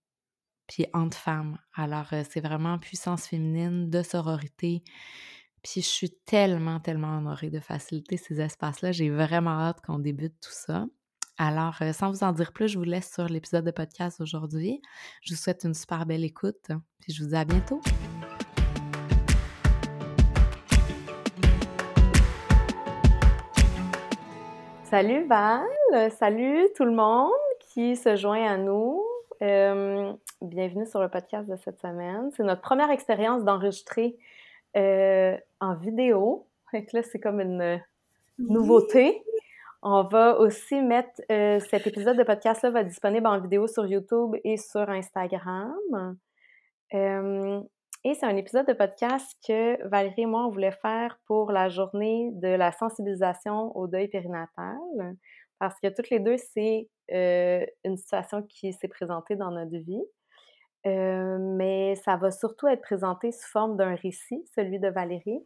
Puis 0.69 0.87
entre 0.93 1.17
femmes. 1.17 1.58
Alors, 1.75 2.12
euh, 2.12 2.23
c'est 2.31 2.40
vraiment 2.40 2.79
puissance 2.79 3.26
féminine, 3.26 3.90
de 3.90 4.02
sororité. 4.02 4.82
Puis 5.62 5.81
je 5.82 5.88
suis 5.88 6.11
tellement, 6.26 6.81
tellement 6.81 7.19
honorée 7.19 7.50
de 7.50 7.61
faciliter 7.61 8.17
ces 8.17 8.40
espaces-là. 8.40 8.93
J'ai 8.93 9.11
vraiment 9.11 9.61
hâte 9.61 9.81
qu'on 9.82 9.99
débute 9.99 10.34
tout 10.40 10.52
ça. 10.52 10.87
Alors, 11.38 11.76
euh, 11.81 11.93
sans 11.93 12.11
vous 12.11 12.25
en 12.25 12.32
dire 12.32 12.52
plus, 12.52 12.69
je 12.69 12.79
vous 12.79 12.84
laisse 12.84 13.11
sur 13.11 13.26
l'épisode 13.26 13.64
de 13.64 13.70
podcast 13.70 14.20
aujourd'hui. 14.20 14.82
Je 15.23 15.32
vous 15.32 15.40
souhaite 15.40 15.64
une 15.64 15.75
super 15.75 16.05
belle 16.05 16.25
écoute, 16.25 16.69
puis 17.00 17.12
je 17.12 17.23
vous 17.23 17.31
dis 17.31 17.37
à 17.37 17.44
bientôt. 17.44 17.81
Salut 24.84 25.26
Val, 25.26 25.64
salut 26.19 26.69
tout 26.76 26.84
le 26.84 26.93
monde 26.93 27.32
qui 27.61 27.96
se 27.96 28.14
joint 28.14 28.46
à 28.46 28.58
nous. 28.58 29.02
Euh, 29.40 30.12
bienvenue 30.43 30.84
sur 30.84 31.00
le 31.00 31.08
podcast 31.08 31.49
de 31.49 31.56
cette 31.56 31.81
semaine. 31.81 32.31
C'est 32.37 32.44
notre 32.44 32.61
première 32.61 32.90
expérience 32.90 33.43
d'enregistrer 33.43 34.19
euh, 34.76 35.37
en 35.61 35.75
vidéo. 35.76 36.46
Donc 36.75 36.93
là, 36.93 37.02
c'est 37.02 37.19
comme 37.19 37.40
une 37.40 37.82
nouveauté. 38.38 39.25
On 39.84 40.05
va 40.05 40.38
aussi 40.38 40.81
mettre 40.81 41.20
euh, 41.32 41.58
cet 41.58 41.88
épisode 41.88 42.17
de 42.17 42.23
podcast-là 42.23 42.70
va 42.70 42.81
être 42.82 42.88
disponible 42.88 43.26
en 43.26 43.40
vidéo 43.40 43.67
sur 43.67 43.84
YouTube 43.84 44.37
et 44.44 44.56
sur 44.56 44.88
Instagram. 44.88 46.17
Euh, 46.94 47.61
et 48.05 48.14
c'est 48.14 48.26
un 48.26 48.37
épisode 48.37 48.69
de 48.69 48.75
podcast 48.75 49.37
que 49.44 49.84
Valérie 49.88 50.23
et 50.23 50.26
moi, 50.26 50.46
on 50.46 50.50
voulait 50.50 50.70
faire 50.70 51.19
pour 51.26 51.50
la 51.50 51.69
journée 51.69 52.31
de 52.34 52.46
la 52.46 52.70
sensibilisation 52.70 53.76
au 53.76 53.88
deuil 53.88 54.06
périnatal. 54.06 54.79
Parce 55.58 55.81
que 55.81 55.88
toutes 55.88 56.11
les 56.11 56.20
deux, 56.20 56.37
c'est 56.37 56.88
euh, 57.12 57.67
une 57.84 57.96
situation 57.96 58.44
qui 58.44 58.73
s'est 58.73 58.87
présentée 58.87 59.34
dans 59.34 59.50
notre 59.50 59.76
vie. 59.76 60.05
mais 60.84 61.96
ça 61.96 62.17
va 62.17 62.31
surtout 62.31 62.69
être 62.69 62.82
présenté 62.82 63.32
sous 63.32 63.49
forme 63.49 63.76
d'un 63.76 63.96
récit, 63.96 64.44
celui 64.55 64.79
de 64.79 64.89
Valérie. 64.89 65.44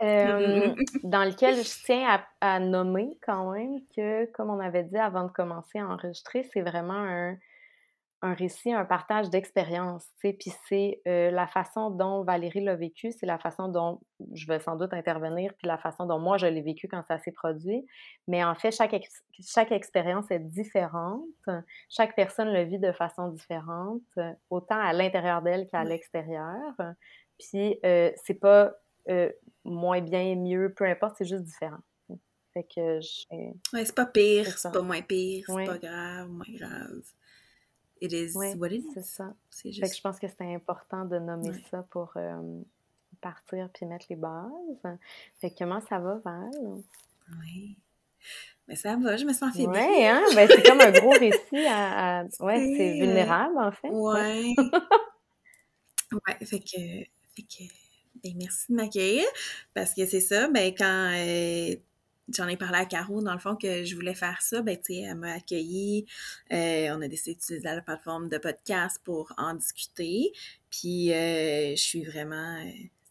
Euh, 0.00 0.74
dans 1.02 1.24
lequel 1.24 1.56
je 1.56 1.62
tiens 1.84 2.20
à, 2.40 2.60
nommer 2.60 3.18
quand 3.20 3.52
même 3.52 3.80
que, 3.96 4.26
comme 4.32 4.50
on 4.50 4.60
avait 4.60 4.84
dit 4.84 4.96
avant 4.96 5.24
de 5.24 5.32
commencer 5.32 5.78
à 5.78 5.88
enregistrer, 5.88 6.48
c'est 6.52 6.60
vraiment 6.60 6.94
un, 6.94 7.36
un, 8.22 8.34
récit, 8.34 8.72
un 8.72 8.84
partage 8.84 9.28
d'expérience. 9.28 10.06
Puis 10.20 10.36
c'est 10.68 11.00
euh, 11.08 11.32
la 11.32 11.48
façon 11.48 11.90
dont 11.90 12.22
Valérie 12.22 12.62
l'a 12.62 12.76
vécu, 12.76 13.10
c'est 13.10 13.26
la 13.26 13.38
façon 13.38 13.66
dont 13.66 14.00
je 14.34 14.46
vais 14.46 14.60
sans 14.60 14.76
doute 14.76 14.92
intervenir, 14.92 15.52
puis 15.58 15.66
la 15.66 15.78
façon 15.78 16.06
dont 16.06 16.20
moi 16.20 16.38
je 16.38 16.46
l'ai 16.46 16.62
vécu 16.62 16.86
quand 16.86 17.02
ça 17.08 17.18
s'est 17.18 17.32
produit. 17.32 17.84
Mais 18.28 18.44
en 18.44 18.54
fait, 18.54 18.70
chaque, 18.70 18.94
chaque 19.40 19.72
expérience 19.72 20.30
est 20.30 20.38
différente. 20.38 21.24
Chaque 21.88 22.14
personne 22.14 22.52
le 22.52 22.62
vit 22.62 22.78
de 22.78 22.92
façon 22.92 23.28
différente, 23.28 24.02
autant 24.48 24.78
à 24.80 24.92
l'intérieur 24.92 25.42
d'elle 25.42 25.68
qu'à 25.68 25.82
l'extérieur. 25.82 26.72
Puis 27.38 27.78
euh, 27.84 28.10
c'est 28.24 28.34
pas 28.34 28.72
euh, 29.08 29.30
moins 29.64 30.00
bien, 30.00 30.36
mieux, 30.36 30.72
peu 30.74 30.84
importe, 30.84 31.16
c'est 31.18 31.24
juste 31.24 31.44
différent. 31.44 31.80
Fait 32.54 32.64
que 32.64 32.98
Ouais, 33.74 33.84
c'est 33.84 33.94
pas 33.94 34.06
pire, 34.06 34.58
c'est 34.58 34.72
pas 34.72 34.82
moins 34.82 35.02
pire, 35.02 35.44
c'est 35.46 35.64
pas 35.66 35.78
grave, 35.78 36.28
moins 36.28 36.46
grave. 36.48 37.02
It 38.00 38.12
is 38.12 38.34
what 38.34 38.68
it 38.68 38.84
is. 38.84 38.90
C'est 38.94 39.04
ça. 39.04 39.34
Fait 39.50 39.70
que 39.70 39.94
je 39.94 40.00
pense 40.00 40.18
que 40.18 40.28
c'est 40.28 40.54
important 40.54 41.04
de 41.04 41.18
nommer 41.18 41.52
ça 41.70 41.84
pour 41.90 42.12
euh, 42.16 42.60
partir 43.20 43.68
puis 43.74 43.86
mettre 43.86 44.06
les 44.08 44.16
bases. 44.16 44.98
Fait 45.40 45.50
que 45.50 45.58
comment 45.58 45.80
ça 45.80 45.98
va, 45.98 46.20
Val? 46.24 46.50
Oui. 47.40 47.76
Mais 48.68 48.76
ça 48.76 48.96
va, 48.96 49.16
je 49.16 49.24
me 49.24 49.32
sens 49.32 49.54
faible. 49.56 49.72
Oui, 49.72 50.04
hein? 50.04 50.22
Ben, 50.34 50.48
c'est 50.48 50.62
comme 50.62 50.80
un 50.80 50.90
gros 50.90 51.10
récit 51.10 51.66
à. 51.66 52.24
Ouais, 52.40 52.74
c'est 52.76 53.00
vulnérable, 53.00 53.58
en 53.58 53.72
fait. 53.72 53.88
Ouais. 53.88 54.54
ouais, 56.12 56.46
fait 56.46 56.60
que. 56.60 57.04
Fait 57.34 57.42
que 57.42 57.64
ben, 58.22 58.32
merci 58.36 58.66
de 58.70 58.76
m'accueillir 58.76 59.24
parce 59.74 59.94
que 59.94 60.06
c'est 60.06 60.20
ça, 60.20 60.48
ben, 60.48 60.74
quand 60.76 61.12
euh, 61.14 61.76
j'en 62.34 62.48
ai 62.48 62.56
parlé 62.56 62.78
à 62.78 62.84
Caro, 62.84 63.22
dans 63.22 63.32
le 63.32 63.38
fond, 63.38 63.56
que 63.56 63.84
je 63.84 63.94
voulais 63.94 64.14
faire 64.14 64.40
ça, 64.42 64.62
ben, 64.62 64.76
tu 64.76 64.94
sais, 64.94 65.00
elle 65.00 65.16
m'a 65.16 65.32
accueilli. 65.32 66.06
Euh, 66.52 66.88
on 66.96 67.02
a 67.02 67.08
décidé 67.08 67.34
d'utiliser 67.34 67.64
la 67.64 67.80
plateforme 67.80 68.28
de 68.28 68.38
podcast 68.38 69.00
pour 69.04 69.32
en 69.36 69.54
discuter. 69.54 70.32
Puis, 70.70 71.12
euh, 71.12 71.70
je 71.70 71.82
suis 71.82 72.04
vraiment 72.04 72.62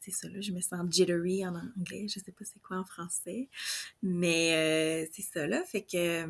c'est 0.02 0.12
ça, 0.14 0.30
là, 0.30 0.40
je 0.40 0.54
me 0.54 0.62
sens 0.62 0.90
jittery 0.90 1.46
en 1.46 1.54
anglais, 1.54 2.08
je 2.08 2.20
sais 2.20 2.32
pas 2.32 2.46
c'est 2.46 2.62
quoi 2.62 2.78
en 2.78 2.86
français, 2.86 3.50
mais 4.02 5.06
c'est 5.12 5.22
ça, 5.22 5.46
là, 5.48 5.62
fait 5.66 5.82
que 5.82 6.26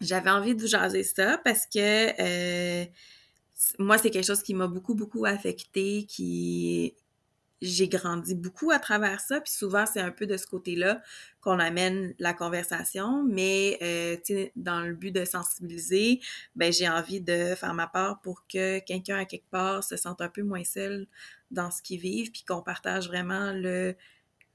j'avais 0.00 0.30
envie 0.30 0.54
de 0.54 0.60
vous 0.60 0.68
jaser 0.68 1.02
ça 1.02 1.38
parce 1.42 1.66
que 1.66 2.86
moi, 3.78 3.98
c'est 3.98 4.10
quelque 4.10 4.26
chose 4.26 4.42
qui 4.42 4.54
m'a 4.54 4.66
beaucoup, 4.66 4.94
beaucoup 4.94 5.24
affecté, 5.24 6.04
qui, 6.04 6.94
j'ai 7.62 7.88
grandi 7.88 8.34
beaucoup 8.34 8.70
à 8.70 8.78
travers 8.78 9.20
ça, 9.20 9.40
puis 9.40 9.52
souvent 9.52 9.84
c'est 9.86 10.00
un 10.00 10.10
peu 10.10 10.26
de 10.26 10.36
ce 10.36 10.46
côté-là 10.46 11.02
qu'on 11.40 11.58
amène 11.58 12.14
la 12.18 12.32
conversation, 12.34 13.22
mais 13.24 13.78
euh, 13.82 14.16
dans 14.56 14.80
le 14.80 14.94
but 14.94 15.10
de 15.12 15.24
sensibiliser, 15.24 16.20
ben 16.56 16.72
j'ai 16.72 16.88
envie 16.88 17.20
de 17.20 17.54
faire 17.54 17.74
ma 17.74 17.86
part 17.86 18.20
pour 18.22 18.46
que 18.46 18.78
quelqu'un 18.80 19.18
à 19.18 19.24
quelque 19.24 19.48
part 19.50 19.84
se 19.84 19.96
sente 19.96 20.20
un 20.20 20.28
peu 20.28 20.42
moins 20.42 20.64
seul 20.64 21.06
dans 21.50 21.70
ce 21.70 21.82
qu'il 21.82 22.00
vit, 22.00 22.30
puis 22.30 22.44
qu'on 22.44 22.62
partage 22.62 23.08
vraiment 23.08 23.52
le 23.52 23.94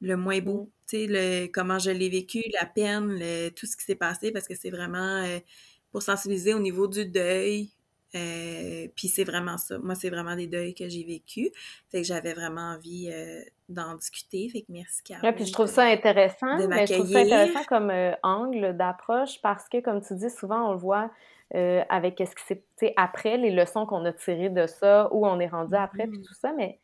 le 0.02 0.18
moins 0.18 0.40
beau, 0.42 0.64
mm. 0.64 0.70
tu 0.88 0.98
sais, 0.98 1.08
le 1.08 1.48
comment 1.48 1.80
je 1.80 1.92
l'ai 1.92 2.10
vécu, 2.10 2.44
la 2.60 2.66
peine, 2.66 3.18
le, 3.20 3.50
tout 3.50 3.66
ce 3.66 3.78
qui 3.78 3.84
s'est 3.86 3.96
passé, 3.96 4.32
parce 4.32 4.48
que 4.48 4.56
c'est 4.56 4.70
vraiment 4.72 5.24
euh, 5.24 5.40
pour 5.92 6.04
sensibiliser 6.04 6.54
au 6.54 6.60
niveau 6.60 6.88
du 6.88 7.06
deuil, 7.06 7.72
euh, 8.16 8.88
puis 8.96 9.08
c'est 9.08 9.24
vraiment 9.24 9.58
ça. 9.58 9.78
Moi, 9.80 9.96
c'est 9.96 10.10
vraiment 10.10 10.36
des 10.36 10.48
deuils 10.48 10.74
que 10.74 10.88
j'ai 10.88 11.04
vécu. 11.04 11.52
Fait 11.90 12.02
que 12.02 12.08
j'avais 12.08 12.34
vraiment 12.34 12.74
envie 12.76 13.10
euh, 13.12 13.42
d'en 13.68 13.96
discuter. 13.96 14.48
Fait 14.50 14.62
que 14.62 14.68
merci. 14.70 15.02
Ouais, 15.22 15.34
puis 15.34 15.46
je 15.46 15.52
trouve 15.52 15.68
ça 15.68 15.84
intéressant. 15.84 16.68
mais 16.68 16.88
je 16.88 16.94
trouve 16.94 17.12
ça 17.12 17.20
intéressant 17.20 17.64
comme 17.66 17.90
euh, 17.90 18.14
angle 18.24 18.78
d'approche 18.78 19.42
parce 19.42 19.68
que, 19.68 19.82
comme 19.82 20.02
tu 20.02 20.16
dis, 20.16 20.30
souvent, 20.30 20.70
on 20.70 20.72
le 20.72 20.80
voit 20.80 21.12
avec 21.54 22.22
ce 22.26 22.36
qui 22.36 22.60
s'est 22.76 22.94
après, 22.98 23.38
les 23.38 23.52
leçons 23.52 23.86
qu'on 23.86 24.04
a 24.04 24.12
tirées 24.12 24.50
de 24.50 24.66
ça, 24.66 25.08
où 25.14 25.26
on 25.26 25.40
est 25.40 25.48
rendu 25.48 25.76
après, 25.76 26.08
puis 26.08 26.18
mm-hmm. 26.18 26.28
tout 26.28 26.34
ça. 26.34 26.52
Mais 26.54 26.80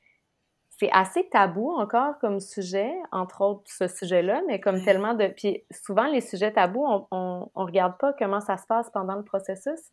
c'est 0.69 0.89
assez 0.93 1.27
tabou 1.29 1.71
encore 1.71 2.19
comme 2.19 2.39
sujet, 2.39 2.93
entre 3.11 3.41
autres 3.41 3.63
ce 3.65 3.87
sujet-là, 3.87 4.43
mais 4.47 4.61
comme 4.61 4.81
tellement 4.83 5.13
de... 5.13 5.27
Puis 5.27 5.63
souvent, 5.71 6.05
les 6.05 6.21
sujets 6.21 6.53
tabous, 6.53 6.85
on, 6.85 7.49
on 7.53 7.65
regarde 7.65 7.97
pas 7.97 8.13
comment 8.13 8.39
ça 8.39 8.55
se 8.55 8.65
passe 8.65 8.89
pendant 8.91 9.15
le 9.15 9.23
processus 9.23 9.91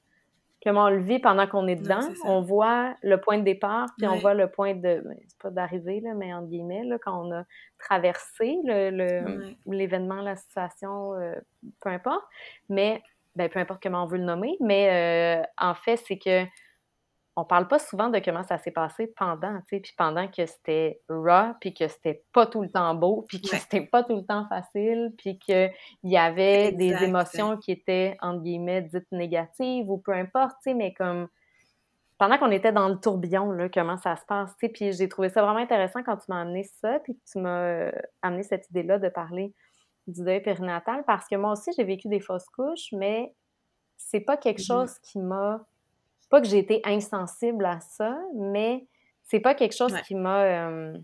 comment 0.62 0.84
on 0.84 0.90
le 0.90 1.02
vit 1.02 1.18
pendant 1.18 1.46
qu'on 1.46 1.66
est 1.66 1.76
dedans. 1.76 2.00
on 2.24 2.40
voit 2.42 2.94
le 3.02 3.20
point 3.20 3.38
de 3.38 3.44
départ, 3.44 3.86
puis 3.96 4.06
on 4.06 4.18
voit 4.18 4.34
le 4.34 4.50
point 4.50 4.74
de, 4.74 4.80
ben, 5.04 5.16
c'est 5.26 5.38
pas 5.38 5.50
d'arrivée, 5.50 6.00
là, 6.00 6.14
mais 6.14 6.32
entre 6.34 6.48
guillemets, 6.48 6.84
là, 6.84 6.98
quand 6.98 7.24
on 7.24 7.32
a 7.32 7.44
traversé 7.78 8.58
l'événement, 9.66 10.20
la 10.20 10.36
situation, 10.36 11.14
euh, 11.14 11.34
peu 11.80 11.90
importe. 11.90 12.24
Mais, 12.68 13.02
ben, 13.36 13.48
peu 13.48 13.60
importe 13.60 13.82
comment 13.82 14.04
on 14.04 14.06
veut 14.06 14.18
le 14.18 14.24
nommer, 14.24 14.56
mais 14.60 15.40
euh, 15.40 15.46
en 15.58 15.74
fait, 15.74 15.96
c'est 15.96 16.18
que 16.18 16.44
on 17.38 17.44
parle 17.44 17.68
pas 17.68 17.78
souvent 17.78 18.08
de 18.08 18.18
comment 18.18 18.42
ça 18.42 18.58
s'est 18.58 18.72
passé 18.72 19.06
pendant, 19.16 19.58
tu 19.60 19.76
sais, 19.76 19.80
puis 19.80 19.94
pendant 19.96 20.26
que 20.26 20.44
c'était 20.44 21.00
raw, 21.08 21.54
puis 21.60 21.72
que 21.72 21.86
c'était 21.86 22.24
pas 22.32 22.46
tout 22.46 22.62
le 22.62 22.68
temps 22.68 22.96
beau, 22.96 23.24
puis 23.28 23.40
que 23.40 23.56
c'était 23.56 23.86
pas 23.86 24.02
tout 24.02 24.16
le 24.16 24.24
temps 24.24 24.46
facile, 24.48 25.14
puis 25.16 25.38
qu'il 25.38 25.70
y 26.02 26.16
avait 26.16 26.72
des 26.72 26.92
émotions 27.04 27.56
qui 27.56 27.70
étaient, 27.70 28.16
entre 28.20 28.42
guillemets, 28.42 28.82
dites 28.82 29.06
négatives 29.12 29.88
ou 29.88 29.98
peu 29.98 30.12
importe, 30.12 30.56
tu 30.64 30.70
sais, 30.70 30.74
mais 30.74 30.92
comme 30.94 31.28
pendant 32.18 32.38
qu'on 32.38 32.50
était 32.50 32.72
dans 32.72 32.88
le 32.88 32.98
tourbillon, 32.98 33.52
là, 33.52 33.68
comment 33.68 33.96
ça 33.98 34.16
se 34.16 34.26
passe, 34.26 34.50
tu 34.58 34.66
sais, 34.66 34.72
puis 34.72 34.92
j'ai 34.92 35.08
trouvé 35.08 35.28
ça 35.28 35.40
vraiment 35.40 35.60
intéressant 35.60 36.02
quand 36.02 36.16
tu 36.16 36.24
m'as 36.28 36.40
amené 36.40 36.64
ça, 36.64 36.98
puis 37.04 37.16
tu 37.30 37.38
m'as 37.38 37.60
euh, 37.60 37.92
amené 38.22 38.42
cette 38.42 38.68
idée-là 38.70 38.98
de 38.98 39.08
parler 39.08 39.54
du 40.08 40.24
deuil 40.24 40.42
périnatal, 40.42 41.04
parce 41.06 41.28
que 41.28 41.36
moi 41.36 41.52
aussi, 41.52 41.70
j'ai 41.76 41.84
vécu 41.84 42.08
des 42.08 42.18
fausses 42.18 42.48
couches, 42.48 42.88
mais 42.92 43.32
c'est 43.96 44.20
pas 44.20 44.36
quelque 44.36 44.60
mm-hmm. 44.60 44.66
chose 44.66 44.98
qui 45.04 45.20
m'a 45.20 45.64
pas 46.28 46.40
que 46.40 46.46
j'ai 46.46 46.58
été 46.58 46.80
insensible 46.84 47.64
à 47.64 47.80
ça, 47.80 48.18
mais 48.34 48.86
c'est 49.24 49.40
pas 49.40 49.54
quelque 49.54 49.74
chose 49.74 49.94
qui 50.06 50.14
m'a. 50.14 50.42
Euh, 50.44 50.98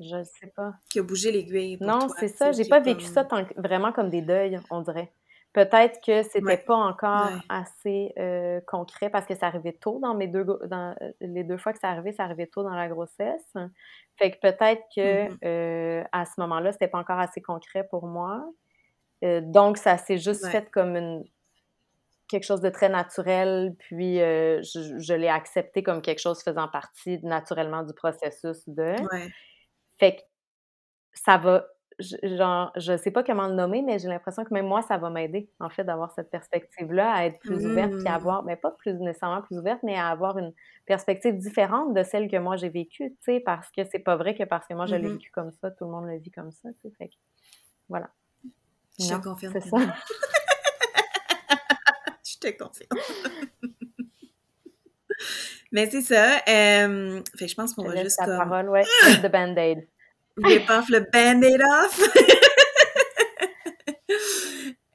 je 0.00 0.22
sais 0.24 0.48
pas. 0.48 0.74
Qui 0.90 0.98
a 0.98 1.02
bougé 1.02 1.30
l'aiguille. 1.30 1.78
Non, 1.80 2.08
c'est 2.18 2.28
ça. 2.28 2.52
J'ai 2.52 2.64
pas 2.64 2.80
vécu 2.80 3.04
ça 3.04 3.26
vraiment 3.56 3.92
comme 3.92 4.10
des 4.10 4.22
deuils, 4.22 4.58
on 4.70 4.80
dirait. 4.80 5.12
Peut-être 5.52 6.00
que 6.00 6.22
c'était 6.22 6.56
pas 6.56 6.76
encore 6.76 7.28
assez 7.50 8.14
euh, 8.18 8.62
concret 8.66 9.10
parce 9.10 9.26
que 9.26 9.34
ça 9.34 9.48
arrivait 9.48 9.74
tôt 9.74 9.98
dans 10.00 10.14
mes 10.14 10.26
deux 10.26 10.44
dans 10.44 10.96
les 11.20 11.44
deux 11.44 11.58
fois 11.58 11.74
que 11.74 11.78
ça 11.78 11.90
arrivait, 11.90 12.12
ça 12.12 12.24
arrivait 12.24 12.46
tôt 12.46 12.62
dans 12.62 12.74
la 12.74 12.88
grossesse. 12.88 13.52
Fait 14.16 14.30
que 14.30 14.40
peut-être 14.40 14.82
que 14.96 15.28
mm-hmm. 15.28 15.38
euh, 15.44 16.04
à 16.10 16.24
ce 16.24 16.40
moment-là, 16.40 16.72
c'était 16.72 16.88
pas 16.88 16.98
encore 16.98 17.18
assez 17.18 17.42
concret 17.42 17.86
pour 17.86 18.06
moi. 18.06 18.42
donc 19.22 19.76
ça 19.76 19.98
s'est 19.98 20.16
juste 20.16 20.46
fait 20.48 20.70
comme 20.70 20.96
une 20.96 21.22
quelque 22.32 22.46
chose 22.46 22.62
de 22.62 22.70
très 22.70 22.88
naturel, 22.88 23.76
puis 23.78 24.20
euh, 24.22 24.62
je, 24.62 25.14
l'ai 25.14 25.28
accepté 25.28 25.82
comme 25.82 26.00
quelque 26.00 26.18
chose 26.18 26.42
faisant 26.42 26.66
partie 26.66 27.20
naturellement 27.22 27.82
du 27.82 27.92
processus 27.92 28.66
de. 28.66 28.94
Fait 29.98 30.16
que 30.16 30.22
ça 31.12 31.36
va, 31.36 31.66
genre, 32.00 32.72
je 32.76 32.96
sais 32.96 33.10
pas 33.10 33.22
comment 33.22 33.48
le 33.48 33.54
nommer, 33.54 33.82
mais 33.82 33.98
j'ai 33.98 34.08
l'impression 34.08 34.44
que 34.44 34.54
même 34.54 34.66
moi, 34.66 34.80
ça 34.80 34.96
va 34.96 35.10
m'aider, 35.10 35.50
en 35.60 35.68
fait, 35.68 35.84
d'avoir 35.84 36.10
cette 36.12 36.30
perspective-là, 36.30 37.12
à 37.12 37.26
être 37.26 37.38
plus 37.38 37.66
ouverte, 37.66 37.92
puis 37.92 38.08
à 38.08 38.12
mmh. 38.12 38.14
avoir, 38.14 38.44
mais 38.44 38.56
pas 38.56 38.70
plus 38.70 38.94
nécessairement 38.94 39.42
plus 39.42 39.58
ouverte, 39.58 39.80
mais 39.82 39.96
à 39.96 40.08
avoir 40.08 40.38
une 40.38 40.54
perspective 40.86 41.36
différente 41.36 41.92
de 41.92 42.02
celle 42.02 42.30
que 42.30 42.38
moi 42.38 42.56
j'ai 42.56 42.70
vécue, 42.70 43.10
tu 43.10 43.18
sais, 43.20 43.40
parce 43.40 43.70
que 43.70 43.84
c'est 43.84 43.98
pas 43.98 44.16
vrai 44.16 44.34
que 44.34 44.44
parce 44.44 44.66
que 44.66 44.72
moi 44.72 44.86
je 44.86 44.96
l'ai 44.96 45.06
mmh 45.06 45.12
vécu 45.12 45.30
comme 45.32 45.52
ça, 45.52 45.70
tout 45.70 45.84
le 45.84 45.90
monde 45.90 46.06
le 46.06 46.16
vit 46.16 46.30
comme 46.30 46.50
ça, 46.50 46.70
tu 46.70 46.88
sais. 46.88 46.94
Fait 46.96 47.08
que, 47.08 47.14
voilà. 47.90 48.08
Je 48.98 49.14
confirme. 49.22 49.52
C'est 49.52 49.68
ça. 49.68 49.76
te 52.42 52.62
confirme. 52.62 52.98
Mais 55.72 55.88
c'est 55.90 56.02
ça. 56.02 56.42
Euh, 56.48 57.20
fait 57.36 57.48
je 57.48 57.54
pense 57.54 57.74
qu'on 57.74 57.84
va 57.84 58.02
juste 58.02 58.18
comme... 58.18 58.36
parole, 58.36 58.68
ouais. 58.68 58.84
the 59.22 59.30
band-aid. 59.30 59.86
Rip 60.36 60.70
off 60.70 60.88
le 60.88 61.00
band-aid 61.12 61.60
off. 61.62 62.00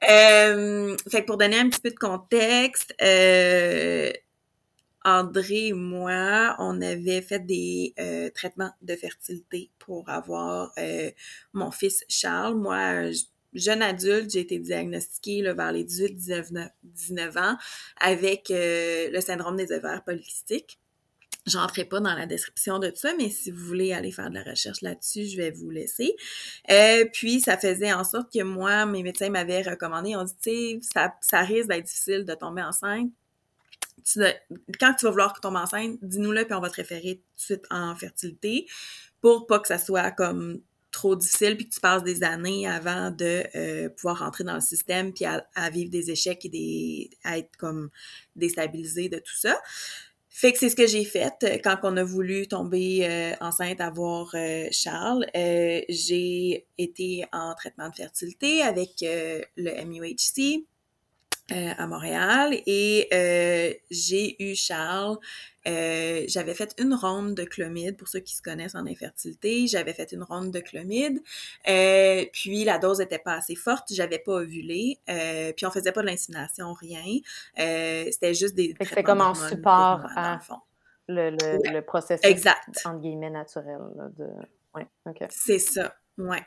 euh, 0.08 0.96
fait 1.10 1.22
que 1.22 1.26
pour 1.26 1.36
donner 1.36 1.58
un 1.58 1.68
petit 1.68 1.80
peu 1.80 1.90
de 1.90 1.96
contexte, 1.96 2.94
euh, 3.02 4.12
André 5.04 5.68
et 5.68 5.72
moi, 5.72 6.56
on 6.58 6.80
avait 6.82 7.22
fait 7.22 7.44
des 7.44 7.94
traitements 8.34 8.72
de 8.82 8.94
fertilité 8.94 9.70
pour 9.78 10.08
avoir 10.08 10.72
mon 11.54 11.70
fils 11.70 12.04
Charles. 12.08 12.56
Moi, 12.56 13.10
jeune 13.58 13.82
adulte, 13.82 14.30
j'ai 14.30 14.40
été 14.40 14.58
diagnostiquée 14.58 15.42
vers 15.42 15.72
les 15.72 15.84
18-19 15.84 17.38
ans 17.38 17.56
avec 18.00 18.50
euh, 18.50 19.10
le 19.10 19.20
syndrome 19.20 19.56
des 19.56 19.72
ovaires 19.72 20.02
polycystiques. 20.04 20.78
J'entrerai 21.46 21.86
pas 21.86 22.00
dans 22.00 22.14
la 22.14 22.26
description 22.26 22.78
de 22.78 22.92
ça, 22.94 23.12
mais 23.16 23.30
si 23.30 23.50
vous 23.50 23.64
voulez 23.64 23.92
aller 23.92 24.12
faire 24.12 24.28
de 24.28 24.34
la 24.34 24.42
recherche 24.42 24.82
là-dessus, 24.82 25.26
je 25.26 25.36
vais 25.38 25.50
vous 25.50 25.70
laisser. 25.70 26.14
Euh, 26.70 27.06
puis, 27.12 27.40
ça 27.40 27.56
faisait 27.56 27.92
en 27.92 28.04
sorte 28.04 28.30
que 28.32 28.42
moi, 28.42 28.84
mes 28.84 29.02
médecins 29.02 29.30
m'avaient 29.30 29.62
recommandé, 29.62 30.14
on 30.14 30.24
dit, 30.24 30.34
tu 30.42 30.80
sais, 30.82 31.10
ça 31.20 31.40
risque 31.40 31.68
d'être 31.68 31.86
difficile 31.86 32.24
de 32.24 32.34
tomber 32.34 32.62
enceinte. 32.62 33.10
quand 34.78 34.94
tu 34.94 35.06
vas 35.06 35.10
vouloir 35.10 35.40
tomber 35.40 35.58
enceinte, 35.58 35.98
dis-nous-le, 36.02 36.44
puis 36.44 36.54
on 36.54 36.60
va 36.60 36.68
te 36.68 36.76
référer 36.76 37.16
tout 37.16 37.36
de 37.36 37.40
suite 37.40 37.64
en 37.70 37.94
fertilité 37.96 38.66
pour 39.20 39.46
pas 39.46 39.58
que 39.58 39.68
ça 39.68 39.78
soit 39.78 40.10
comme 40.10 40.60
trop 40.90 41.16
difficile 41.16 41.56
puis 41.56 41.68
que 41.68 41.74
tu 41.74 41.80
passes 41.80 42.02
des 42.02 42.22
années 42.22 42.66
avant 42.66 43.10
de 43.10 43.44
euh, 43.54 43.88
pouvoir 43.90 44.20
rentrer 44.20 44.44
dans 44.44 44.54
le 44.54 44.60
système 44.60 45.12
puis 45.12 45.24
à, 45.24 45.70
vivre 45.70 45.90
des 45.90 46.10
échecs 46.10 46.44
et 46.44 46.48
des 46.48 47.10
à 47.24 47.38
être 47.38 47.56
comme 47.56 47.90
déstabilisé 48.36 49.08
de 49.08 49.18
tout 49.18 49.36
ça. 49.36 49.60
Fait 50.30 50.52
que 50.52 50.58
c'est 50.58 50.68
ce 50.68 50.76
que 50.76 50.86
j'ai 50.86 51.04
fait 51.04 51.34
euh, 51.42 51.58
quand 51.62 51.78
on 51.82 51.96
a 51.96 52.04
voulu 52.04 52.46
tomber 52.46 53.00
euh, 53.02 53.32
enceinte, 53.40 53.80
avoir 53.80 54.34
Charles. 54.70 55.26
j'ai 55.34 56.66
été 56.78 57.24
en 57.32 57.54
traitement 57.54 57.88
de 57.88 57.94
fertilité 57.94 58.62
avec 58.62 58.90
le 59.02 59.84
MUHC 59.84 60.64
à 61.50 61.86
Montréal 61.86 62.54
et 62.66 63.08
j'ai 63.90 64.36
eu 64.42 64.54
Charles 64.54 65.18
euh, 65.68 66.24
j'avais 66.28 66.54
fait 66.54 66.74
une 66.78 66.94
ronde 66.94 67.34
de 67.34 67.44
clomide, 67.44 67.96
pour 67.96 68.08
ceux 68.08 68.20
qui 68.20 68.34
se 68.34 68.42
connaissent 68.42 68.74
en 68.74 68.86
infertilité, 68.86 69.66
j'avais 69.66 69.92
fait 69.92 70.12
une 70.12 70.22
ronde 70.22 70.50
de 70.50 70.60
clomide, 70.60 71.20
euh, 71.68 72.24
puis 72.32 72.64
la 72.64 72.78
dose 72.78 73.00
était 73.00 73.18
pas 73.18 73.34
assez 73.34 73.54
forte, 73.54 73.92
j'avais 73.92 74.18
pas 74.18 74.32
ovulé, 74.32 74.98
euh, 75.10 75.52
puis 75.54 75.66
on 75.66 75.70
faisait 75.70 75.92
pas 75.92 76.00
de 76.00 76.06
l'insémination, 76.06 76.72
rien, 76.72 77.18
c'était 78.10 78.34
juste 78.34 78.54
des 78.54 78.74
C'est 78.80 79.02
comme 79.02 79.20
en 79.20 79.34
support 79.34 80.06
à 80.16 80.40
le, 81.10 81.30
le, 81.30 81.72
le, 81.72 81.82
processus, 81.82 82.24
exact. 82.24 82.68
entre 82.84 83.00
guillemets, 83.00 83.30
naturel. 83.30 83.78
de... 84.16 84.26
ouais, 84.74 84.86
OK. 85.06 85.24
C'est 85.30 85.58
ça, 85.58 85.94
ouais. 86.18 86.44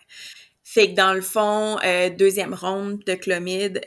Fait 0.73 0.91
que 0.91 0.95
dans 0.95 1.13
le 1.13 1.21
fond, 1.21 1.77
deuxième 2.17 2.53
ronde 2.53 3.03
de 3.05 3.15
clomide, 3.15 3.81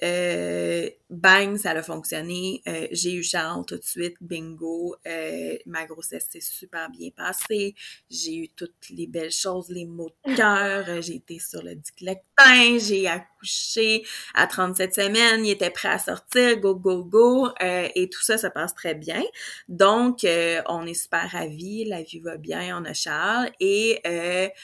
bang, 1.14 1.56
ça 1.56 1.70
a 1.70 1.82
fonctionné. 1.82 2.62
Euh, 2.68 2.86
j'ai 2.90 3.14
eu 3.14 3.22
Charles 3.22 3.64
tout 3.66 3.76
de 3.76 3.82
suite, 3.82 4.16
bingo. 4.20 4.96
Euh, 5.06 5.56
ma 5.66 5.86
grossesse 5.86 6.28
s'est 6.30 6.40
super 6.40 6.90
bien 6.90 7.10
passée. 7.10 7.74
J'ai 8.10 8.36
eu 8.36 8.48
toutes 8.48 8.90
les 8.90 9.06
belles 9.06 9.30
choses, 9.30 9.68
les 9.68 9.86
mots 9.86 10.10
de 10.26 10.34
cœur. 10.34 10.84
Euh, 10.88 11.00
j'ai 11.00 11.16
été 11.16 11.38
sur 11.38 11.62
le 11.62 11.76
J'ai 12.78 13.08
accouché 13.08 14.04
à 14.34 14.46
37 14.46 14.94
semaines. 14.94 15.44
Il 15.44 15.50
était 15.50 15.70
prêt 15.70 15.88
à 15.88 15.98
sortir. 15.98 16.58
Go, 16.58 16.74
go, 16.74 17.04
go. 17.04 17.48
et 17.60 18.08
tout 18.10 18.22
ça, 18.22 18.38
ça 18.38 18.50
passe 18.50 18.74
très 18.74 18.94
bien. 18.94 19.22
Donc, 19.68 20.18
on 20.68 20.86
est 20.86 20.94
super 20.94 21.30
ravis. 21.30 21.84
La 21.84 22.02
vie 22.02 22.20
va 22.20 22.36
bien. 22.36 22.78
On 22.80 22.84
a 22.84 22.94
Charles. 22.94 23.50
Et... 23.60 24.00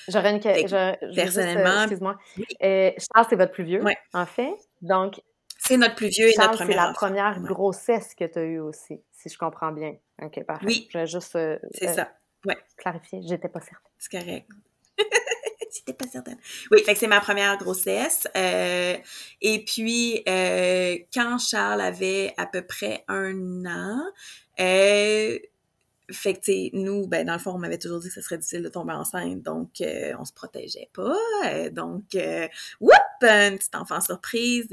J'aurais 0.08 0.30
une 0.30 0.40
question. 0.40 0.96
Personnellement... 1.14 1.82
Excuse-moi. 1.82 2.18
Charles, 2.60 3.26
c'est 3.28 3.36
votre 3.36 3.52
plus 3.52 3.64
vieux, 3.64 3.82
en 4.12 4.26
fait. 4.26 4.54
Donc, 4.82 5.20
c'est 5.62 5.76
notre 5.76 5.94
plus 5.94 6.08
vieux 6.08 6.28
et 6.28 6.36
notre 6.36 6.54
première. 6.54 6.66
C'est 6.66 6.86
la 6.86 6.92
première 6.92 7.40
grossesse 7.40 8.14
que 8.14 8.24
tu 8.24 8.38
as 8.38 8.42
eue 8.42 8.60
aussi, 8.60 9.00
si 9.12 9.28
je 9.28 9.36
comprends 9.36 9.72
bien. 9.72 9.94
OK, 10.22 10.42
parfait. 10.44 10.66
Oui. 10.66 10.88
Je 10.90 11.04
juste. 11.04 11.36
Euh, 11.36 11.58
c'est 11.72 11.90
euh, 11.90 11.94
ça. 11.94 12.12
Ouais. 12.46 12.56
Clarifier, 12.78 13.20
j'étais 13.22 13.48
pas 13.48 13.60
certaine. 13.60 13.92
C'est 13.98 14.10
correct. 14.10 14.48
J'étais 15.72 15.92
pas 15.92 16.06
certaine. 16.06 16.38
Oui, 16.70 16.82
fait 16.84 16.94
que 16.94 16.98
c'est 16.98 17.06
ma 17.06 17.20
première 17.20 17.56
grossesse. 17.58 18.26
Euh, 18.36 18.96
et 19.40 19.64
puis, 19.64 20.22
euh, 20.28 20.96
quand 21.12 21.38
Charles 21.38 21.80
avait 21.80 22.34
à 22.36 22.46
peu 22.46 22.62
près 22.62 23.04
un 23.08 23.64
an, 23.66 24.02
euh, 24.60 25.38
fait 26.12 26.34
que, 26.34 26.40
tu 26.40 26.76
nous, 26.76 27.06
ben, 27.06 27.24
dans 27.24 27.34
le 27.34 27.38
fond, 27.38 27.52
on 27.52 27.58
m'avait 27.58 27.78
toujours 27.78 28.00
dit 28.00 28.08
que 28.08 28.14
ce 28.14 28.20
serait 28.20 28.38
difficile 28.38 28.64
de 28.64 28.68
tomber 28.68 28.92
enceinte, 28.94 29.42
donc 29.42 29.68
on 29.80 30.24
se 30.24 30.32
protégeait 30.32 30.90
pas. 30.92 31.14
Donc, 31.70 32.02
whoop, 32.80 33.22
une 33.22 33.56
petite 33.56 33.76
enfant 33.76 34.00
surprise 34.00 34.66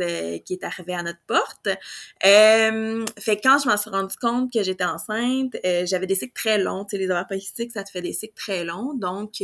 qui 0.46 0.54
est 0.54 0.64
arrivée 0.64 0.96
à 0.96 1.04
notre 1.04 1.22
porte. 1.28 1.70
fait 2.20 3.38
que 3.38 3.42
quand 3.44 3.60
je 3.60 3.70
m'en 3.70 3.78
suis 3.78 3.92
rendu 3.92 4.16
compte 4.20 4.52
que 4.52 4.64
j'étais 4.64 4.84
enceinte, 4.84 5.56
j'avais 5.84 6.08
des 6.08 6.16
cycles 6.16 6.34
très 6.34 6.58
longs. 6.58 6.86
Tu 6.86 6.96
sais, 6.96 6.98
les 6.98 7.12
ovaires 7.12 7.28
polycystiques, 7.28 7.72
ça 7.72 7.84
te 7.84 7.92
fait 7.92 8.02
des 8.02 8.14
cycles 8.14 8.34
très 8.36 8.66
longs. 8.66 8.96
Donc, 8.96 9.40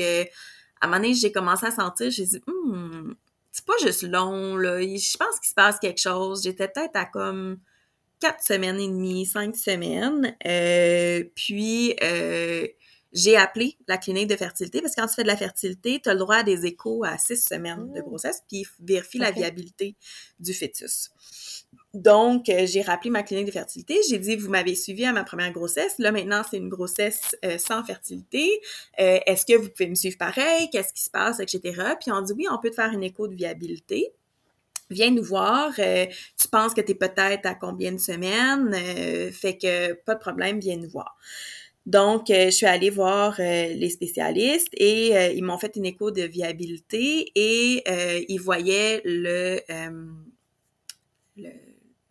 à 0.84 0.86
un 0.86 0.90
moment 0.90 1.02
donné, 1.02 1.14
j'ai 1.14 1.32
commencé 1.32 1.66
à 1.66 1.72
sentir, 1.72 2.12
j'ai 2.12 2.26
dit, 2.26 2.42
hmm, 2.46 3.14
c'est 3.54 3.64
pas 3.64 3.74
juste 3.82 4.04
long, 4.04 4.58
là. 4.58 4.82
Je 4.82 5.18
pense 5.18 5.40
qu'il 5.40 5.48
se 5.48 5.54
passe 5.56 5.80
quelque 5.80 6.02
chose. 6.02 6.44
J'étais 6.44 6.68
peut-être 6.68 6.96
à 6.96 7.06
comme 7.06 7.58
quatre 8.20 8.44
semaines 8.44 8.80
et 8.82 8.88
demie, 8.90 9.26
cinq 9.26 9.56
semaines. 9.56 10.36
Euh, 10.46 11.24
puis, 11.36 11.96
euh, 12.04 12.68
j'ai 13.14 13.38
appelé 13.38 13.78
la 13.88 13.98
clinique 13.98 14.28
de 14.28 14.36
fertilité 14.36 14.82
parce 14.82 14.94
que 14.94 15.02
quand 15.02 15.08
tu 15.08 15.16
fais 15.16 15.24
de 15.24 15.28
la 15.28 15.38
fertilité, 15.38 16.02
tu 16.04 16.10
as 16.10 16.14
le 16.14 16.20
droit 16.20 16.38
à 16.38 16.44
des 16.44 16.66
échos 16.66 17.06
à 17.06 17.18
six 17.18 17.42
semaines 17.48 17.94
de 17.94 18.02
mmh. 18.02 18.04
grossesse, 18.04 18.44
puis 18.50 18.66
vérifie 18.82 19.20
la 19.20 19.32
viabilité 19.32 19.96
du 20.40 20.54
fœtus. 20.54 21.12
Donc, 21.94 22.50
euh, 22.50 22.66
j'ai 22.66 22.82
rappelé 22.82 23.10
ma 23.10 23.24
clinique 23.24 23.46
de 23.46 23.52
fertilité. 23.52 24.00
J'ai 24.10 24.18
dit, 24.18 24.36
vous 24.36 24.50
m'avez 24.50 24.76
suivi 24.76 25.06
à 25.06 25.14
ma 25.14 25.24
première 25.24 25.52
grossesse. 25.52 25.96
Là, 26.00 26.12
maintenant, 26.12 26.42
c'est 26.50 26.58
une 26.58 26.70
grossesse 26.70 27.36
sans 27.60 27.84
fertilité. 27.84 28.62
Est-ce 28.98 29.46
que 29.46 29.58
vous 29.58 29.70
pouvez 29.70 29.90
me 29.90 29.96
suivre 29.96 30.18
pareil? 30.18 30.70
Qu'est-ce 30.72 30.94
qui 30.94 31.04
se 31.04 31.12
passe, 31.12 31.40
etc. 31.40 31.60
Puis 32.00 32.12
on 32.12 32.22
dit, 32.22 32.34
oui, 32.34 32.46
on 32.52 32.58
peut 32.58 32.70
te 32.72 32.76
faire 32.76 32.92
une 32.92 33.04
écho 33.04 33.28
de 33.28 33.36
viabilité 33.36 34.12
viens 34.94 35.12
nous 35.12 35.24
voir. 35.24 35.74
Euh, 35.80 36.06
tu 36.40 36.48
penses 36.48 36.74
que 36.74 36.82
tu 36.82 36.92
es 36.92 36.96
peut-être 36.96 37.46
à 37.46 37.56
combien 37.56 37.92
de 37.92 38.00
semaines? 38.00 38.74
Euh, 38.74 39.32
fait 39.32 39.58
que 39.58 39.94
pas 39.94 40.16
de 40.16 40.20
problème, 40.20 40.60
viens 40.60 40.78
nous 40.78 40.90
voir. 40.90 41.18
Donc, 41.86 42.30
euh, 42.30 42.46
je 42.46 42.52
suis 42.52 42.66
allée 42.66 42.90
voir 42.90 43.36
les 43.40 43.90
spécialistes 43.90 44.74
et 44.74 45.36
ils 45.36 45.44
m'ont 45.44 45.58
fait 45.58 45.76
une 45.76 45.86
écho 45.86 46.12
de 46.12 46.22
viabilité 46.24 47.32
et 47.36 47.84
ils 48.32 48.40
voyaient 48.40 49.02
le, 49.04 49.60
le 51.36 51.50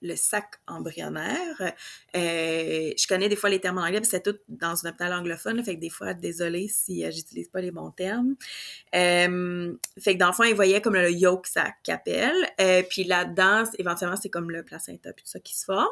le 0.03 0.17
sac 0.17 0.55
embryonnaire. 0.67 1.73
Euh, 2.15 2.93
je 2.97 3.07
connais 3.07 3.29
des 3.29 3.37
fois 3.37 3.49
les 3.49 3.61
termes 3.61 3.79
en 3.79 3.83
anglais, 3.83 4.01
mais 4.01 4.07
c'est 4.07 4.23
tout 4.23 4.37
dans 4.49 4.85
un 4.85 4.91
hôpital 4.91 5.13
anglophone, 5.13 5.63
fait 5.65 5.77
que 5.77 5.81
des 5.81 5.91
fois, 5.91 6.13
désolée 6.13 6.69
si 6.69 7.05
euh, 7.05 7.11
j'utilise 7.11 7.49
pas 7.49 7.61
les 7.61 7.71
bons 7.71 7.91
termes. 7.91 8.35
Euh, 8.95 9.73
fait 9.99 10.15
que 10.15 10.19
dans 10.19 10.29
le 10.29 10.33
fond, 10.33 10.45
ils 10.45 10.55
voyaient 10.55 10.81
comme 10.83 10.95
le 10.95 11.11
yolk 11.11 11.47
sac 11.47 11.77
qu'appelle. 11.83 12.37
Puis 12.91 13.05
là-dedans, 13.05 13.65
éventuellement, 13.79 14.17
c'est 14.21 14.29
comme 14.29 14.51
le 14.51 14.63
placenta 14.63 15.13
puis 15.13 15.25
tout 15.25 15.31
ça 15.31 15.41
qui 15.41 15.57
se 15.57 15.65
forme. 15.65 15.89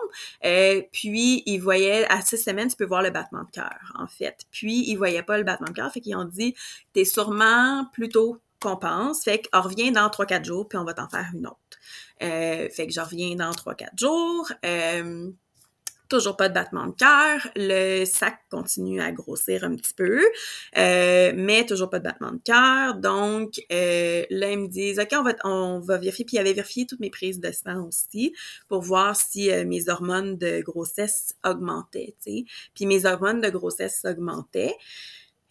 Puis 0.92 1.42
ils 1.46 1.58
voyaient, 1.58 2.06
à 2.10 2.20
six 2.20 2.38
semaines, 2.38 2.68
tu 2.68 2.76
peux 2.76 2.84
voir 2.84 3.02
le 3.02 3.10
battement 3.10 3.44
de 3.44 3.50
cœur, 3.50 3.92
en 3.98 4.06
fait. 4.06 4.44
Puis 4.50 4.90
ils 4.90 4.96
voyaient 4.96 5.22
pas 5.22 5.38
le 5.38 5.44
battement 5.44 5.68
de 5.68 5.74
cœur, 5.74 5.92
fait 5.92 6.00
qu'ils 6.00 6.16
ont 6.16 6.24
dit, 6.24 6.54
t'es 6.92 7.04
sûrement 7.04 7.86
plutôt 7.92 8.40
qu'on 8.60 8.76
pense. 8.76 9.24
Fait 9.24 9.42
qu'on 9.42 9.60
revient 9.60 9.92
dans 9.92 10.08
3-4 10.08 10.44
jours, 10.44 10.68
puis 10.68 10.78
on 10.78 10.84
va 10.84 10.94
t'en 10.94 11.08
faire 11.08 11.30
une 11.34 11.46
autre. 11.46 11.56
Euh, 12.22 12.68
fait 12.70 12.86
que 12.86 12.92
je 12.92 13.00
reviens 13.00 13.34
dans 13.34 13.50
3-4 13.50 13.98
jours. 13.98 14.50
Euh, 14.64 15.30
toujours 16.08 16.36
pas 16.36 16.48
de 16.48 16.54
battement 16.54 16.88
de 16.88 16.94
cœur. 16.94 17.46
Le 17.54 18.04
sac 18.04 18.40
continue 18.50 19.00
à 19.00 19.12
grossir 19.12 19.62
un 19.62 19.76
petit 19.76 19.94
peu, 19.94 20.20
euh, 20.76 21.32
mais 21.36 21.64
toujours 21.64 21.88
pas 21.88 22.00
de 22.00 22.04
battement 22.04 22.32
de 22.32 22.40
cœur. 22.44 22.96
Donc, 22.96 23.54
là, 23.70 24.50
ils 24.50 24.58
me 24.58 24.66
disent, 24.66 24.98
OK, 24.98 25.10
on 25.12 25.22
va, 25.22 25.34
on 25.44 25.78
va 25.78 25.98
vérifier. 25.98 26.24
Puis, 26.24 26.36
ils 26.36 26.42
vérifié 26.42 26.84
toutes 26.84 26.98
mes 26.98 27.10
prises 27.10 27.38
de 27.38 27.52
sang 27.52 27.86
aussi 27.86 28.34
pour 28.68 28.82
voir 28.82 29.14
si 29.14 29.50
mes 29.66 29.88
hormones 29.88 30.36
de 30.36 30.60
grossesse 30.62 31.36
augmentaient, 31.44 32.16
tu 32.24 32.38
sais. 32.38 32.44
Puis, 32.74 32.86
mes 32.86 33.06
hormones 33.06 33.40
de 33.40 33.48
grossesse 33.48 34.04
augmentaient. 34.04 34.74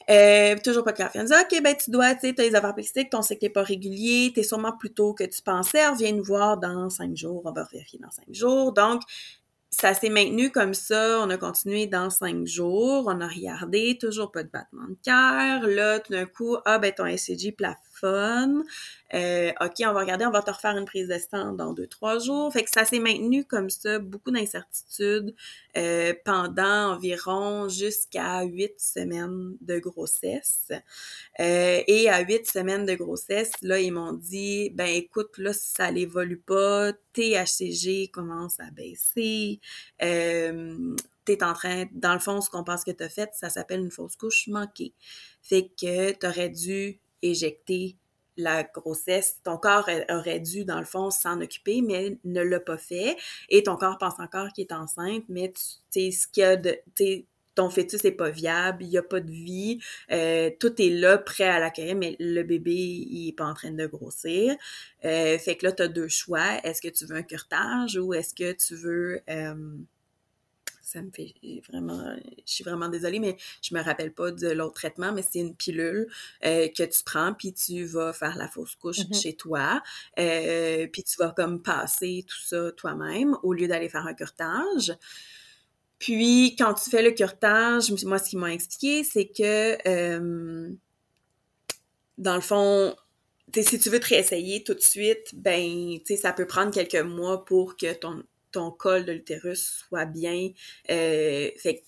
Euh, 0.09 0.55
toujours 0.63 0.83
pas 0.83 0.91
de 0.91 1.25
dit, 1.25 1.33
OK, 1.33 1.63
ben, 1.63 1.75
tu 1.75 1.91
dois, 1.91 2.15
tu 2.15 2.21
sais, 2.21 2.33
t'as 2.33 2.43
les 2.43 2.55
affaires 2.55 2.73
plastiques, 2.73 3.11
ton 3.11 3.21
cycle 3.21 3.45
n'est 3.45 3.51
pas 3.51 3.61
régulier, 3.61 4.31
t'es 4.33 4.41
sûrement 4.41 4.71
plus 4.71 4.91
tôt 4.91 5.13
que 5.13 5.23
tu 5.23 5.41
pensais, 5.43 5.87
reviens 5.87 6.13
nous 6.13 6.23
voir 6.23 6.57
dans 6.57 6.89
cinq 6.89 7.15
jours, 7.15 7.43
on 7.45 7.51
va 7.51 7.67
vérifier 7.71 7.99
dans 7.99 8.09
cinq 8.09 8.33
jours. 8.33 8.73
Donc, 8.73 9.03
ça 9.71 9.93
s'est 9.93 10.09
maintenu 10.09 10.51
comme 10.51 10.73
ça. 10.73 11.19
On 11.21 11.29
a 11.29 11.37
continué 11.37 11.85
dans 11.85 12.09
cinq 12.09 12.45
jours. 12.45 13.05
On 13.07 13.21
a 13.21 13.27
regardé, 13.27 13.97
toujours 13.99 14.31
pas 14.31 14.43
de 14.43 14.49
battement 14.49 14.87
de 14.87 14.97
cœur. 15.03 15.67
Là, 15.67 15.99
tout 15.99 16.11
d'un 16.11 16.25
coup, 16.25 16.57
ah, 16.65 16.79
ben, 16.79 16.91
ton 16.91 17.05
SCG 17.05 17.51
Euh, 18.05 19.51
OK, 19.61 19.73
on 19.79 19.93
va 19.93 19.99
regarder, 20.01 20.25
on 20.25 20.31
va 20.31 20.41
te 20.41 20.51
refaire 20.51 20.77
une 20.77 20.85
prise 20.85 21.07
de 21.07 21.17
sang 21.17 21.53
dans 21.53 21.73
deux, 21.73 21.87
trois 21.87 22.19
jours. 22.19 22.51
Fait 22.53 22.63
que 22.63 22.69
ça 22.69 22.85
s'est 22.85 22.99
maintenu 22.99 23.43
comme 23.43 23.69
ça, 23.69 23.99
beaucoup 23.99 24.31
d'incertitudes 24.31 25.33
euh, 25.77 26.13
pendant 26.25 26.93
environ 26.93 27.69
jusqu'à 27.69 28.43
huit 28.43 28.79
semaines 28.79 29.57
de 29.61 29.79
grossesse. 29.79 30.71
Euh, 31.39 31.81
et 31.87 32.09
à 32.09 32.21
huit 32.21 32.49
semaines 32.49 32.85
de 32.85 32.93
grossesse, 32.93 33.51
là, 33.61 33.79
ils 33.79 33.91
m'ont 33.91 34.13
dit, 34.13 34.69
ben 34.71 34.87
écoute, 34.87 35.37
là, 35.37 35.53
si 35.53 35.71
ça 35.71 35.91
n'évolue 35.91 36.39
pas, 36.39 36.93
THCG 37.13 38.09
commence 38.11 38.59
à 38.59 38.69
baisser. 38.71 39.59
T'es 41.29 41.43
en 41.43 41.53
train, 41.53 41.85
dans 41.91 42.13
le 42.13 42.19
fond, 42.19 42.41
ce 42.41 42.49
qu'on 42.49 42.63
pense 42.63 42.83
que 42.83 42.89
tu 42.89 43.03
as 43.03 43.09
fait, 43.09 43.29
ça 43.33 43.51
s'appelle 43.51 43.81
une 43.81 43.91
fausse 43.91 44.15
couche 44.15 44.47
manquée. 44.47 44.95
Fait 45.43 45.67
que 45.67 46.11
tu 46.13 46.25
aurais 46.25 46.49
dû 46.49 46.99
éjecter 47.21 47.95
la 48.39 48.63
grossesse, 48.63 49.39
ton 49.43 49.57
corps 49.57 49.89
aurait 50.09 50.39
dû, 50.39 50.65
dans 50.65 50.79
le 50.79 50.85
fond, 50.85 51.11
s'en 51.11 51.41
occuper, 51.41 51.81
mais 51.81 52.17
ne 52.23 52.41
l'a 52.41 52.59
pas 52.59 52.77
fait. 52.77 53.17
Et 53.49 53.63
ton 53.63 53.75
corps 53.75 53.97
pense 53.97 54.19
encore 54.19 54.51
qu'il 54.53 54.63
est 54.63 54.73
enceinte, 54.73 55.23
mais 55.27 55.51
tu 55.51 55.61
sais, 55.89 56.11
ce 56.11 56.27
qu'il 56.27 56.41
y 56.41 56.45
a 56.45 56.55
de. 56.55 56.77
Ton 57.55 57.69
fœtus 57.69 58.05
n'est 58.05 58.11
pas 58.11 58.29
viable, 58.29 58.83
il 58.83 58.89
n'y 58.89 58.97
a 58.97 59.03
pas 59.03 59.19
de 59.19 59.31
vie, 59.31 59.79
euh, 60.11 60.49
tout 60.61 60.81
est 60.81 60.91
là, 60.91 61.17
prêt 61.17 61.43
à 61.49 61.59
l'accueillir, 61.59 61.95
mais 61.97 62.15
le 62.17 62.43
bébé, 62.43 62.71
il 62.71 63.25
n'est 63.25 63.33
pas 63.33 63.47
en 63.47 63.53
train 63.53 63.71
de 63.71 63.85
grossir. 63.85 64.55
Euh, 65.03 65.37
fait 65.37 65.57
que 65.57 65.65
là, 65.65 65.73
tu 65.73 65.83
as 65.83 65.89
deux 65.89 66.07
choix. 66.07 66.63
Est-ce 66.63 66.81
que 66.81 66.87
tu 66.87 67.05
veux 67.05 67.17
un 67.17 67.23
curtage 67.23 67.97
ou 67.97 68.13
est-ce 68.13 68.33
que 68.33 68.53
tu 68.53 68.75
veux. 68.75 69.19
Euh, 69.29 69.75
ça 70.89 71.01
me 71.01 71.11
fait 71.11 71.33
vraiment, 71.69 72.15
je 72.45 72.51
suis 72.51 72.63
vraiment 72.63 72.89
désolée, 72.89 73.19
mais 73.19 73.37
je 73.61 73.75
me 73.75 73.81
rappelle 73.81 74.11
pas 74.11 74.31
de 74.31 74.49
l'autre 74.49 74.73
traitement, 74.73 75.11
mais 75.11 75.21
c'est 75.21 75.39
une 75.39 75.55
pilule 75.55 76.07
euh, 76.45 76.67
que 76.67 76.83
tu 76.83 77.03
prends, 77.05 77.33
puis 77.33 77.53
tu 77.53 77.85
vas 77.85 78.11
faire 78.11 78.35
la 78.37 78.47
fausse 78.47 78.75
couche 78.75 78.99
mm-hmm. 78.99 79.21
chez 79.21 79.35
toi, 79.35 79.81
euh, 80.17 80.87
puis 80.91 81.03
tu 81.03 81.17
vas 81.17 81.31
comme 81.35 81.61
passer 81.61 82.25
tout 82.27 82.39
ça 82.39 82.71
toi-même 82.71 83.37
au 83.43 83.53
lieu 83.53 83.67
d'aller 83.67 83.89
faire 83.89 84.07
un 84.07 84.13
curtage. 84.13 84.93
Puis, 85.99 86.55
quand 86.57 86.73
tu 86.73 86.89
fais 86.89 87.03
le 87.03 87.11
curtage, 87.11 87.91
moi, 88.05 88.17
ce 88.17 88.29
qu'ils 88.29 88.39
m'ont 88.39 88.47
expliqué, 88.47 89.03
c'est 89.03 89.27
que, 89.27 89.77
euh, 89.87 90.69
dans 92.17 92.35
le 92.35 92.41
fond, 92.41 92.95
si 93.53 93.79
tu 93.79 93.89
veux 93.89 93.99
te 93.99 94.07
réessayer 94.07 94.63
tout 94.63 94.73
de 94.73 94.79
suite, 94.79 95.33
ben, 95.33 95.99
ça 96.21 96.31
peut 96.31 96.47
prendre 96.47 96.71
quelques 96.71 96.95
mois 96.95 97.43
pour 97.43 97.75
que 97.75 97.93
ton, 97.93 98.23
ton 98.51 98.71
col 98.71 99.05
de 99.05 99.11
l'utérus 99.11 99.83
soit 99.87 100.05
bien. 100.05 100.49
Euh, 100.89 101.49
fait 101.57 101.83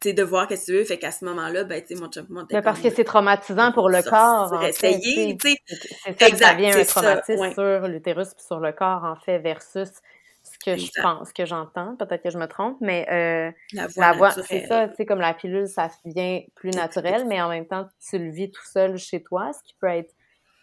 tu 0.00 0.14
de 0.14 0.22
voir 0.24 0.48
qu'est-ce 0.48 0.66
que 0.66 0.72
tu 0.72 0.78
veux, 0.78 0.84
fait 0.84 0.98
qu'à 0.98 1.12
ce 1.12 1.24
moment-là, 1.24 1.62
ben, 1.62 1.80
tu 1.80 1.94
sais, 1.94 2.00
mon 2.00 2.08
chum, 2.08 2.26
Mais 2.50 2.60
parce 2.60 2.80
que 2.80 2.90
c'est 2.90 3.04
traumatisant 3.04 3.70
pour 3.70 3.88
le 3.88 4.02
corps, 4.02 4.62
essayer, 4.64 5.36
tu 5.38 5.50
sais. 5.50 5.56
C'est 6.18 6.18
ça, 6.18 6.48
ça 6.48 6.54
vient 6.54 6.76
un 6.76 6.84
traumatisme 6.84 7.52
sur 7.52 7.86
l'utérus 7.86 8.34
puis 8.34 8.44
sur 8.44 8.58
le 8.58 8.72
corps, 8.72 9.04
en 9.04 9.14
fait, 9.14 9.38
versus 9.38 9.90
ce 10.42 10.58
que 10.58 10.76
je 10.76 10.90
pense, 11.00 11.32
que 11.32 11.44
j'entends. 11.44 11.94
Peut-être 11.96 12.22
que 12.22 12.30
je 12.30 12.38
me 12.38 12.46
trompe, 12.46 12.78
mais 12.80 13.06
euh, 13.12 13.78
la 13.96 14.12
voix, 14.12 14.32
c'est 14.32 14.66
ça, 14.66 14.88
tu 14.88 14.96
sais, 14.96 15.06
comme 15.06 15.20
la 15.20 15.34
pilule, 15.34 15.68
ça 15.68 15.88
devient 16.04 16.46
plus 16.56 16.70
naturel, 16.70 17.26
mais 17.28 17.40
en 17.40 17.48
même 17.48 17.66
temps, 17.66 17.86
tu 18.10 18.18
le 18.18 18.32
vis 18.32 18.50
tout 18.50 18.66
seul 18.66 18.98
chez 18.98 19.22
toi, 19.22 19.52
ce 19.52 19.62
qui 19.62 19.76
peut 19.80 19.86
être 19.86 20.12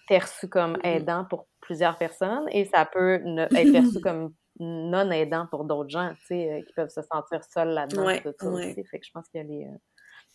perçu 0.10 0.50
comme 0.50 0.76
mm-hmm. 0.78 0.98
aidant 0.98 1.26
pour 1.30 1.48
plusieurs 1.62 1.98
personnes 1.98 2.46
et 2.52 2.66
ça 2.66 2.84
peut 2.86 3.22
être 3.56 3.72
perçu 3.72 4.02
comme 4.02 4.34
non 4.60 5.10
aidant 5.12 5.48
pour 5.48 5.64
d'autres 5.64 5.90
gens, 5.90 6.14
tu 6.20 6.28
sais, 6.28 6.52
euh, 6.52 6.62
qui 6.64 6.74
peuvent 6.74 6.90
se 6.90 7.02
sentir 7.02 7.44
seuls 7.44 7.70
là-dedans. 7.70 8.06
tout 8.24 8.34
ça 8.38 8.50
aussi. 8.50 8.84
Fait 8.86 9.00
que 9.00 9.06
je 9.06 9.12
pense 9.12 9.28
qu'il 9.30 9.42
y 9.42 9.44
a 9.44 9.48
les... 9.48 9.66
Euh, 9.66 9.78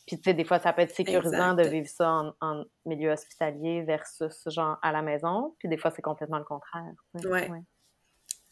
puis, 0.06 0.18
tu 0.18 0.24
sais, 0.24 0.34
des 0.34 0.44
fois, 0.44 0.58
ça 0.58 0.74
peut 0.74 0.82
être 0.82 0.94
sécurisant 0.94 1.54
de 1.54 1.62
vivre 1.62 1.88
ça 1.88 2.34
en, 2.40 2.64
milieu 2.84 3.10
hospitalier 3.10 3.82
versus, 3.84 4.34
genre, 4.48 4.76
à 4.82 4.92
la 4.92 5.00
maison. 5.00 5.54
Puis, 5.58 5.68
des 5.68 5.78
fois, 5.78 5.90
c'est 5.90 6.02
complètement 6.02 6.38
le 6.38 6.44
contraire. 6.44 6.92
Oui. 7.14 7.22
Ouais. 7.24 7.62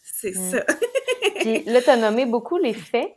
C'est 0.03 0.31
mmh. 0.31 0.51
ça. 0.51 0.65
Puis 1.41 1.65
là, 1.65 1.83
tu 1.83 1.91
as 1.91 1.97
nommé 1.97 2.25
beaucoup 2.25 2.57
les 2.57 2.73
faits. 2.73 3.13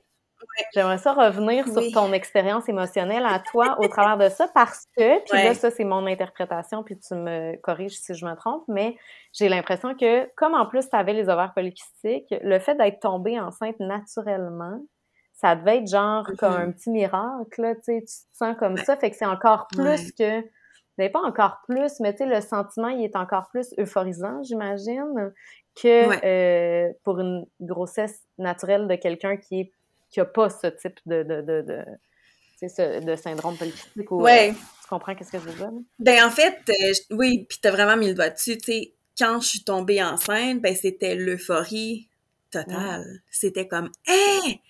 J'aimerais 0.73 0.97
ça 0.97 1.13
revenir 1.13 1.67
sur 1.67 1.81
ton 1.93 2.13
expérience 2.13 2.67
émotionnelle 2.69 3.25
à 3.25 3.39
toi 3.39 3.77
au 3.79 3.87
travers 3.87 4.17
de 4.17 4.33
ça 4.33 4.47
parce 4.53 4.85
que, 4.97 5.23
puis 5.23 5.43
là, 5.43 5.53
ça, 5.53 5.71
c'est 5.71 5.83
mon 5.83 6.05
interprétation, 6.05 6.83
puis 6.83 6.97
tu 6.99 7.13
me 7.15 7.55
corriges 7.57 7.97
si 7.97 8.13
je 8.13 8.25
me 8.25 8.35
trompe, 8.35 8.63
mais 8.67 8.97
j'ai 9.33 9.49
l'impression 9.49 9.95
que, 9.95 10.27
comme 10.35 10.53
en 10.53 10.65
plus, 10.65 10.89
tu 10.89 10.95
avais 10.95 11.13
les 11.13 11.29
ovaires 11.29 11.53
polykystiques, 11.53 12.33
le 12.41 12.59
fait 12.59 12.75
d'être 12.75 12.99
tombée 12.99 13.39
enceinte 13.39 13.79
naturellement, 13.79 14.79
ça 15.33 15.55
devait 15.55 15.77
être 15.77 15.89
genre 15.89 16.25
comme 16.37 16.53
mm-hmm. 16.53 16.67
un 16.67 16.71
petit 16.71 16.89
miracle, 16.89 17.61
là, 17.61 17.75
tu 17.75 17.81
sais, 17.81 17.99
tu 18.01 18.05
te 18.05 18.37
sens 18.37 18.55
comme 18.57 18.77
ça, 18.77 18.95
fait 18.97 19.11
que 19.11 19.17
c'est 19.17 19.25
encore 19.25 19.67
plus 19.67 20.11
que, 20.13 20.41
ben 20.97 21.11
pas 21.11 21.21
encore 21.21 21.59
plus, 21.67 21.99
mais 21.99 22.13
tu 22.13 22.19
sais, 22.19 22.25
le 22.25 22.39
sentiment, 22.41 22.87
il 22.87 23.03
est 23.03 23.17
encore 23.17 23.49
plus 23.49 23.73
euphorisant, 23.77 24.41
j'imagine, 24.43 25.33
que 25.75 26.25
euh, 26.25 26.93
pour 27.03 27.19
une 27.19 27.45
grossesse 27.59 28.21
naturelle 28.37 28.87
de 28.87 28.95
quelqu'un 28.95 29.35
qui 29.35 29.59
est 29.59 29.71
qui 30.09 30.19
a 30.19 30.25
pas 30.25 30.49
ce 30.49 30.67
type 30.67 30.99
de, 31.05 31.23
de, 31.23 31.41
de, 31.41 31.61
de 31.61 32.67
ce, 32.67 33.03
de 33.03 33.15
syndrome 33.15 33.57
polycystique 33.57 34.11
ou 34.11 34.21
ouais. 34.21 34.53
tu 34.53 34.87
comprends 34.89 35.15
qu'est-ce 35.15 35.31
que 35.31 35.39
je 35.39 35.45
veux 35.45 35.53
dire? 35.53 35.71
Ben 35.99 36.25
en 36.25 36.31
fait, 36.31 36.57
euh, 36.69 36.93
oui, 37.11 37.45
puis 37.47 37.59
t'as 37.61 37.71
vraiment 37.71 37.97
mis 37.97 38.07
le 38.07 38.13
doigt 38.13 38.29
dessus, 38.29 38.57
tu 38.57 38.71
sais, 38.71 38.93
quand 39.17 39.39
je 39.41 39.47
suis 39.47 39.63
tombée 39.63 40.03
enceinte, 40.03 40.61
ben 40.61 40.75
c'était 40.75 41.15
l'euphorie 41.15 42.09
totale. 42.51 43.21
C'était 43.29 43.67
comme, 43.67 43.89
hé! 44.07 44.61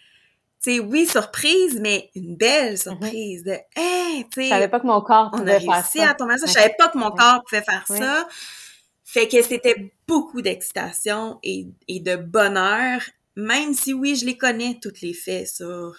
sais, 0.66 0.80
oui, 0.80 1.06
surprise, 1.06 1.80
mais 1.80 2.10
une 2.16 2.36
belle 2.36 2.74
mm-hmm. 2.74 2.82
surprise 2.82 3.44
de 3.44 3.58
hey, 3.76 4.26
tu 4.26 4.42
sais. 4.42 4.44
Je 4.46 4.50
savais 4.50 4.68
pas 4.68 4.80
que 4.80 4.88
mon 4.88 5.02
corps 5.02 5.32
pouvait 5.32 5.60
faire 5.60 5.86
ça. 5.86 6.10
à 6.10 6.14
tomber 6.14 6.38
ça. 6.38 6.48
Je 6.48 6.52
savais 6.52 6.76
pas 6.78 6.90
que 6.90 6.98
mon 6.98 7.12
corps 7.12 7.44
pouvait 7.48 7.62
faire 7.62 7.86
ça. 7.88 8.28
Fait 9.04 9.28
que 9.28 9.42
c'était 9.42 9.94
beaucoup 10.08 10.42
d'excitation 10.42 11.40
et, 11.44 11.68
et, 11.88 12.00
de 12.00 12.16
bonheur, 12.16 13.02
même 13.36 13.74
si 13.74 13.94
oui, 13.94 14.16
je 14.16 14.26
les 14.26 14.38
connais, 14.38 14.80
toutes 14.82 15.02
les 15.02 15.14
faits 15.14 15.48
sur, 15.48 15.96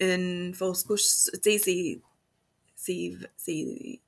une 0.00 0.54
fausse 0.54 0.84
couche, 0.84 1.02
tu 1.42 1.58
sais, 1.58 1.58
c'est, 1.58 2.00
c'est, 3.36 4.00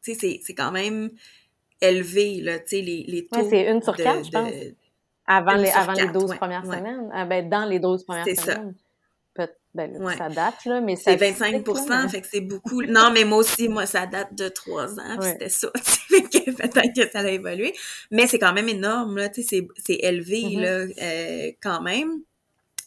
c'est, 0.00 0.40
c'est 0.42 0.54
quand 0.54 0.70
même 0.70 1.10
élevé, 1.80 2.40
là, 2.40 2.58
tu 2.60 2.68
sais, 2.68 2.80
les, 2.80 3.04
les 3.08 3.26
taux. 3.26 3.40
Ouais, 3.40 3.48
c'est 3.50 3.70
une 3.70 3.82
sur 3.82 3.96
quatre, 3.96 4.24
je 4.24 4.30
pense. 4.30 4.52
Avant 5.26 5.54
les, 5.54 5.70
avant 5.70 5.92
les 5.92 6.08
12 6.08 6.34
premières 6.36 6.64
semaines. 6.64 7.10
Ah, 7.12 7.24
ben, 7.24 7.48
dans 7.48 7.64
les 7.64 7.78
12 7.78 8.04
premières 8.04 8.26
semaines. 8.26 8.74
C'est 9.74 9.92
ça. 9.92 9.98
Ben, 9.98 10.16
ça 10.18 10.28
date, 10.28 10.64
là, 10.66 10.80
mais 10.80 10.96
c'est 10.96 11.16
25 11.16 11.64
fait 12.10 12.20
que 12.20 12.26
c'est 12.30 12.40
beaucoup. 12.40 12.82
Non, 12.82 13.10
mais 13.12 13.24
moi 13.24 13.38
aussi, 13.38 13.68
moi, 13.68 13.86
ça 13.86 14.06
date 14.06 14.34
de 14.34 14.48
trois 14.48 14.98
ans, 14.98 15.16
puis 15.18 15.30
c'était 15.30 15.48
ça. 15.48 15.70
fait 15.82 16.22
que 16.22 16.50
peut-être 16.50 16.94
que 16.94 17.10
ça 17.10 17.20
a 17.20 17.28
évolué. 17.28 17.72
Mais 18.10 18.26
c'est 18.26 18.38
quand 18.38 18.52
même 18.52 18.68
énorme, 18.68 19.16
là, 19.16 19.28
tu 19.28 19.42
sais, 19.42 19.66
c'est 19.76 19.98
élevé, 20.02 20.42
mm-hmm. 20.42 20.60
là, 20.60 20.86
euh, 21.02 21.52
quand 21.62 21.80
même. 21.80 22.20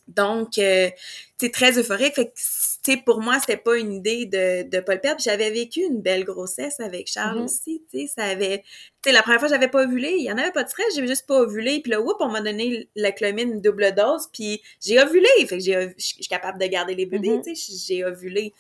Donc, 0.08 0.58
euh, 0.60 0.90
c'est 1.38 1.52
très 1.52 1.78
euphorique. 1.80 2.16
Fait 2.16 2.28
que, 2.28 3.04
pour 3.04 3.22
moi, 3.22 3.40
c'était 3.40 3.58
pas 3.58 3.78
une 3.78 3.92
idée 3.92 4.28
de, 4.28 4.70
de 4.70 4.80
pas 4.80 4.94
le 4.94 5.02
perdre. 5.02 5.20
J'avais 5.20 5.50
vécu 5.50 5.82
une 5.82 6.02
belle 6.02 6.24
grossesse 6.24 6.80
avec 6.80 7.08
Charles 7.08 7.40
mm-hmm. 7.40 7.46
aussi, 7.46 7.82
tu 7.92 8.02
sais, 8.02 8.14
ça 8.16 8.26
avait... 8.26 8.60
Tu 8.60 9.10
sais, 9.10 9.12
la 9.12 9.24
première 9.24 9.40
fois, 9.40 9.50
j'avais 9.50 9.68
pas 9.68 9.84
ovulé, 9.84 10.14
il 10.18 10.24
y 10.24 10.32
en 10.32 10.38
avait 10.38 10.52
pas 10.52 10.64
de 10.64 10.70
stress, 10.70 10.94
j'avais 10.94 11.08
juste 11.08 11.26
pas 11.26 11.40
ovulé. 11.40 11.80
Puis 11.82 11.92
là, 11.92 12.00
oups, 12.02 12.16
on 12.20 12.30
m'a 12.30 12.42
donné 12.42 12.88
la 12.96 13.12
clomine 13.12 13.60
double 13.60 13.96
dose, 13.96 14.30
puis 14.32 14.62
j'ai 14.80 15.02
ovulé. 15.02 15.28
Fait 15.48 15.58
que 15.58 15.64
je 15.64 15.94
suis 15.98 16.28
capable 16.28 16.60
de 16.60 16.68
garder 16.68 16.94
les 16.94 17.08
bébés, 17.08 17.30
mm-hmm. 17.30 17.44
tu 17.44 17.56
sais, 17.56 17.74
j'ai 17.88 18.06
ovulé. 18.06 18.54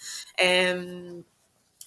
Euh, 0.43 1.11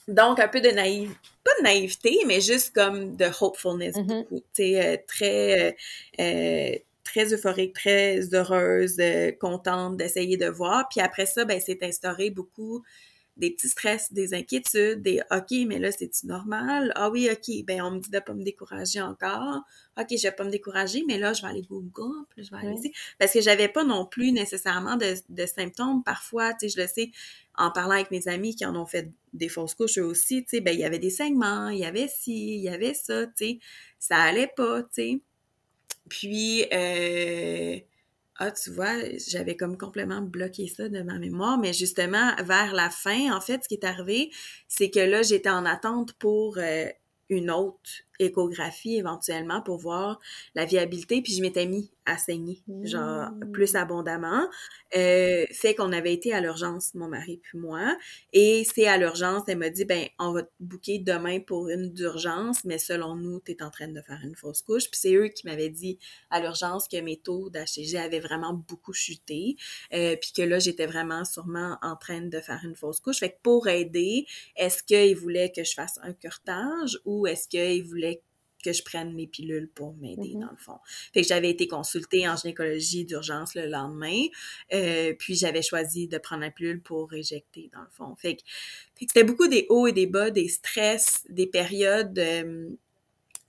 donc, 0.06 0.38
un 0.38 0.48
peu 0.48 0.60
de 0.60 0.70
naïveté, 0.70 1.18
pas 1.42 1.50
de 1.58 1.64
naïveté, 1.64 2.20
mais 2.26 2.40
juste 2.40 2.72
comme 2.72 3.16
de 3.16 3.26
hopefulness 3.40 3.96
mm-hmm. 3.96 4.06
beaucoup. 4.06 4.40
Tu 4.54 4.62
sais, 4.62 4.86
euh, 4.86 4.96
très... 5.08 5.76
Euh, 6.20 6.78
très 7.08 7.32
euphorique, 7.32 7.74
très 7.74 8.34
heureuse, 8.34 8.96
euh, 9.00 9.32
contente 9.32 9.96
d'essayer 9.96 10.36
de 10.36 10.46
voir. 10.46 10.88
Puis 10.90 11.00
après 11.00 11.26
ça, 11.26 11.44
ben, 11.44 11.60
c'est 11.64 11.82
instauré 11.82 12.30
beaucoup 12.30 12.82
des 13.38 13.52
petits 13.52 13.68
stress, 13.68 14.12
des 14.12 14.34
inquiétudes, 14.34 15.00
des 15.00 15.20
OK, 15.30 15.52
mais 15.66 15.78
là, 15.78 15.92
c'est-tu 15.92 16.26
normal? 16.26 16.92
Ah 16.96 17.08
oui, 17.08 17.30
OK, 17.30 17.64
ben 17.64 17.80
on 17.82 17.92
me 17.92 18.00
dit 18.00 18.10
de 18.10 18.18
pas 18.18 18.34
me 18.34 18.42
décourager 18.42 19.00
encore. 19.00 19.62
OK, 19.96 20.06
je 20.10 20.22
vais 20.22 20.32
pas 20.32 20.44
me 20.44 20.50
décourager, 20.50 21.04
mais 21.06 21.18
là, 21.18 21.32
je 21.32 21.42
vais 21.42 21.48
aller 21.48 21.62
Google, 21.62 22.26
puis 22.30 22.42
je 22.44 22.50
vais 22.50 22.58
aller 22.58 22.74
ici. 22.74 22.92
Parce 23.18 23.32
que 23.32 23.40
j'avais 23.40 23.68
pas 23.68 23.84
non 23.84 24.06
plus 24.06 24.32
nécessairement 24.32 24.96
de, 24.96 25.14
de 25.28 25.46
symptômes. 25.46 26.02
Parfois, 26.02 26.52
tu 26.54 26.68
sais, 26.68 26.74
je 26.76 26.82
le 26.82 26.88
sais, 26.88 27.12
en 27.56 27.70
parlant 27.70 27.94
avec 27.94 28.10
mes 28.10 28.26
amis 28.26 28.56
qui 28.56 28.66
en 28.66 28.74
ont 28.74 28.86
fait 28.86 29.08
des 29.32 29.48
fausses 29.48 29.74
couches 29.74 29.98
eux 29.98 30.04
aussi, 30.04 30.42
tu 30.42 30.56
sais, 30.56 30.60
ben 30.60 30.72
il 30.72 30.80
y 30.80 30.84
avait 30.84 30.98
des 30.98 31.10
saignements, 31.10 31.68
il 31.68 31.78
y 31.78 31.84
avait 31.84 32.08
ci, 32.08 32.56
il 32.56 32.62
y 32.62 32.68
avait 32.68 32.94
ça, 32.94 33.26
tu 33.26 33.32
sais. 33.36 33.58
Ça 34.00 34.16
allait 34.16 34.52
pas, 34.56 34.82
tu 34.82 34.88
sais. 34.94 35.20
Puis, 36.08 36.64
euh, 36.72 37.78
ah, 38.36 38.50
tu 38.52 38.70
vois, 38.70 38.94
j'avais 39.28 39.56
comme 39.56 39.76
complètement 39.76 40.22
bloqué 40.22 40.68
ça 40.68 40.88
de 40.88 41.02
ma 41.02 41.18
mémoire, 41.18 41.58
mais 41.58 41.72
justement, 41.72 42.34
vers 42.44 42.72
la 42.74 42.90
fin, 42.90 43.34
en 43.36 43.40
fait, 43.40 43.64
ce 43.64 43.68
qui 43.68 43.74
est 43.74 43.84
arrivé, 43.84 44.30
c'est 44.68 44.90
que 44.90 45.00
là, 45.00 45.22
j'étais 45.22 45.50
en 45.50 45.64
attente 45.66 46.12
pour 46.14 46.58
euh, 46.58 46.86
une 47.28 47.50
autre 47.50 47.90
échographie 48.18 48.96
éventuellement 48.96 49.62
pour 49.62 49.78
voir 49.78 50.20
la 50.54 50.64
viabilité, 50.64 51.22
puis 51.22 51.32
je 51.32 51.42
m'étais 51.42 51.66
mis 51.66 51.90
à 52.06 52.16
saigner, 52.16 52.62
genre 52.84 53.28
plus 53.52 53.74
mmh. 53.74 53.76
abondamment. 53.76 54.48
Euh, 54.96 55.44
fait 55.52 55.74
qu'on 55.74 55.92
avait 55.92 56.14
été 56.14 56.32
à 56.32 56.40
l'urgence, 56.40 56.94
mon 56.94 57.08
mari 57.08 57.38
puis 57.42 57.58
moi, 57.58 57.96
et 58.32 58.64
c'est 58.74 58.86
à 58.86 58.96
l'urgence, 58.96 59.42
elle 59.46 59.58
m'a 59.58 59.68
dit, 59.68 59.84
ben 59.84 60.06
on 60.18 60.32
va 60.32 60.42
te 60.42 60.50
booker 60.60 60.98
demain 60.98 61.40
pour 61.40 61.68
une 61.68 61.92
d'urgence, 61.92 62.64
mais 62.64 62.78
selon 62.78 63.14
nous, 63.14 63.40
tu 63.40 63.52
es 63.52 63.62
en 63.62 63.70
train 63.70 63.88
de 63.88 64.00
faire 64.00 64.20
une 64.24 64.34
fausse 64.34 64.62
couche. 64.62 64.90
Puis 64.90 65.00
c'est 65.00 65.14
eux 65.14 65.28
qui 65.28 65.46
m'avaient 65.46 65.68
dit 65.68 65.98
à 66.30 66.40
l'urgence 66.40 66.88
que 66.88 66.98
mes 67.00 67.18
taux 67.18 67.50
d'HCG 67.50 67.98
avaient 67.98 68.20
vraiment 68.20 68.54
beaucoup 68.54 68.94
chuté, 68.94 69.56
euh, 69.92 70.16
puis 70.16 70.32
que 70.34 70.42
là, 70.42 70.58
j'étais 70.58 70.86
vraiment 70.86 71.24
sûrement 71.24 71.76
en 71.82 71.96
train 71.96 72.22
de 72.22 72.40
faire 72.40 72.60
une 72.64 72.74
fausse 72.74 73.00
couche. 73.00 73.18
Fait 73.18 73.30
que 73.30 73.38
pour 73.42 73.68
aider, 73.68 74.26
est-ce 74.56 74.82
qu'ils 74.82 75.16
voulaient 75.16 75.52
que 75.52 75.64
je 75.64 75.74
fasse 75.74 75.98
un 76.02 76.14
curtage 76.14 76.98
ou 77.04 77.26
est-ce 77.26 77.48
qu'ils 77.48 77.84
voulaient 77.84 78.07
que 78.70 78.76
je 78.76 78.82
prenne 78.82 79.14
mes 79.14 79.26
pilules 79.26 79.68
pour 79.68 79.94
m'aider, 79.96 80.34
mm-hmm. 80.34 80.40
dans 80.40 80.50
le 80.50 80.56
fond. 80.56 80.78
Fait 81.12 81.22
que 81.22 81.28
j'avais 81.28 81.50
été 81.50 81.66
consultée 81.66 82.28
en 82.28 82.36
gynécologie 82.36 83.04
d'urgence 83.04 83.54
le 83.54 83.66
lendemain, 83.66 84.22
euh, 84.72 85.14
puis 85.18 85.34
j'avais 85.34 85.62
choisi 85.62 86.08
de 86.08 86.18
prendre 86.18 86.42
la 86.42 86.50
pilule 86.50 86.82
pour 86.82 87.12
éjecter, 87.12 87.70
dans 87.72 87.80
le 87.82 87.90
fond. 87.92 88.14
Fait 88.16 88.36
que, 88.36 88.42
c'était 88.98 89.24
beaucoup 89.24 89.48
des 89.48 89.66
hauts 89.68 89.86
et 89.86 89.92
des 89.92 90.06
bas, 90.06 90.30
des 90.30 90.48
stress, 90.48 91.24
des 91.28 91.46
périodes... 91.46 92.12
de 92.12 92.76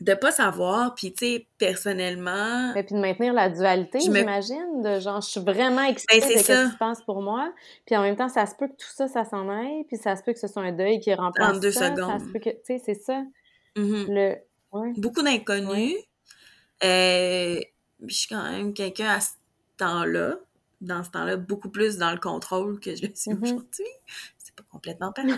de 0.01 0.13
pas 0.13 0.32
savoir, 0.32 0.95
puis 0.95 1.12
tu 1.12 1.25
sais, 1.25 1.47
personnellement... 1.58 2.73
Et 2.75 2.84
puis 2.84 2.95
de 2.95 3.01
maintenir 3.01 3.34
la 3.34 3.49
dualité, 3.49 3.99
j'imagine, 3.99 4.82
de 4.82 4.99
genre, 4.99 5.21
je 5.21 5.29
suis 5.29 5.41
vraiment 5.41 5.84
ben, 5.84 5.91
excitée 5.91 6.19
de 6.19 6.39
ce 6.39 6.65
qui 6.65 6.71
se 6.71 6.77
passe 6.77 7.01
pour 7.01 7.21
moi, 7.21 7.51
puis 7.86 7.97
en 7.97 8.01
même 8.01 8.15
temps, 8.15 8.29
ça 8.29 8.45
se 8.45 8.55
peut 8.55 8.67
que 8.67 8.73
tout 8.77 8.91
ça, 8.93 9.08
ça 9.08 9.25
s'en 9.25 9.49
aille, 9.49 9.84
puis 9.88 9.97
ça 9.97 10.15
se 10.15 10.23
peut 10.23 10.32
que 10.32 10.39
ce 10.39 10.47
soit 10.47 10.63
un 10.63 10.71
deuil 10.71 10.99
qui 10.99 11.13
remplace 11.13 11.58
en 11.58 11.60
deux 11.60 11.71
secondes. 11.71 12.19
ça 12.19 12.19
se 12.19 12.32
peut 12.32 12.39
que, 12.39 12.49
tu 12.49 12.58
sais, 12.63 12.82
c'est 12.84 12.95
ça. 12.95 13.23
Mm-hmm. 13.75 14.05
Le, 14.08 14.36
Beaucoup 14.71 15.23
d'inconnus. 15.23 15.95
Euh, 16.84 17.60
je 18.05 18.13
suis 18.13 18.27
quand 18.27 18.43
même 18.43 18.73
quelqu'un 18.73 19.10
à 19.10 19.21
ce 19.21 19.32
temps-là, 19.77 20.36
dans 20.82 21.03
ce 21.03 21.10
temps-là, 21.10 21.38
beaucoup 21.38 21.69
plus 21.69 21.97
dans 21.97 22.12
le 22.12 22.19
contrôle 22.19 22.79
que 22.79 22.95
je 22.95 23.05
le 23.05 23.15
suis 23.15 23.32
mm-hmm. 23.32 23.43
aujourd'hui. 23.43 23.86
C'est 24.38 24.55
pas 24.55 24.63
complètement 24.71 25.12
parti. 25.12 25.32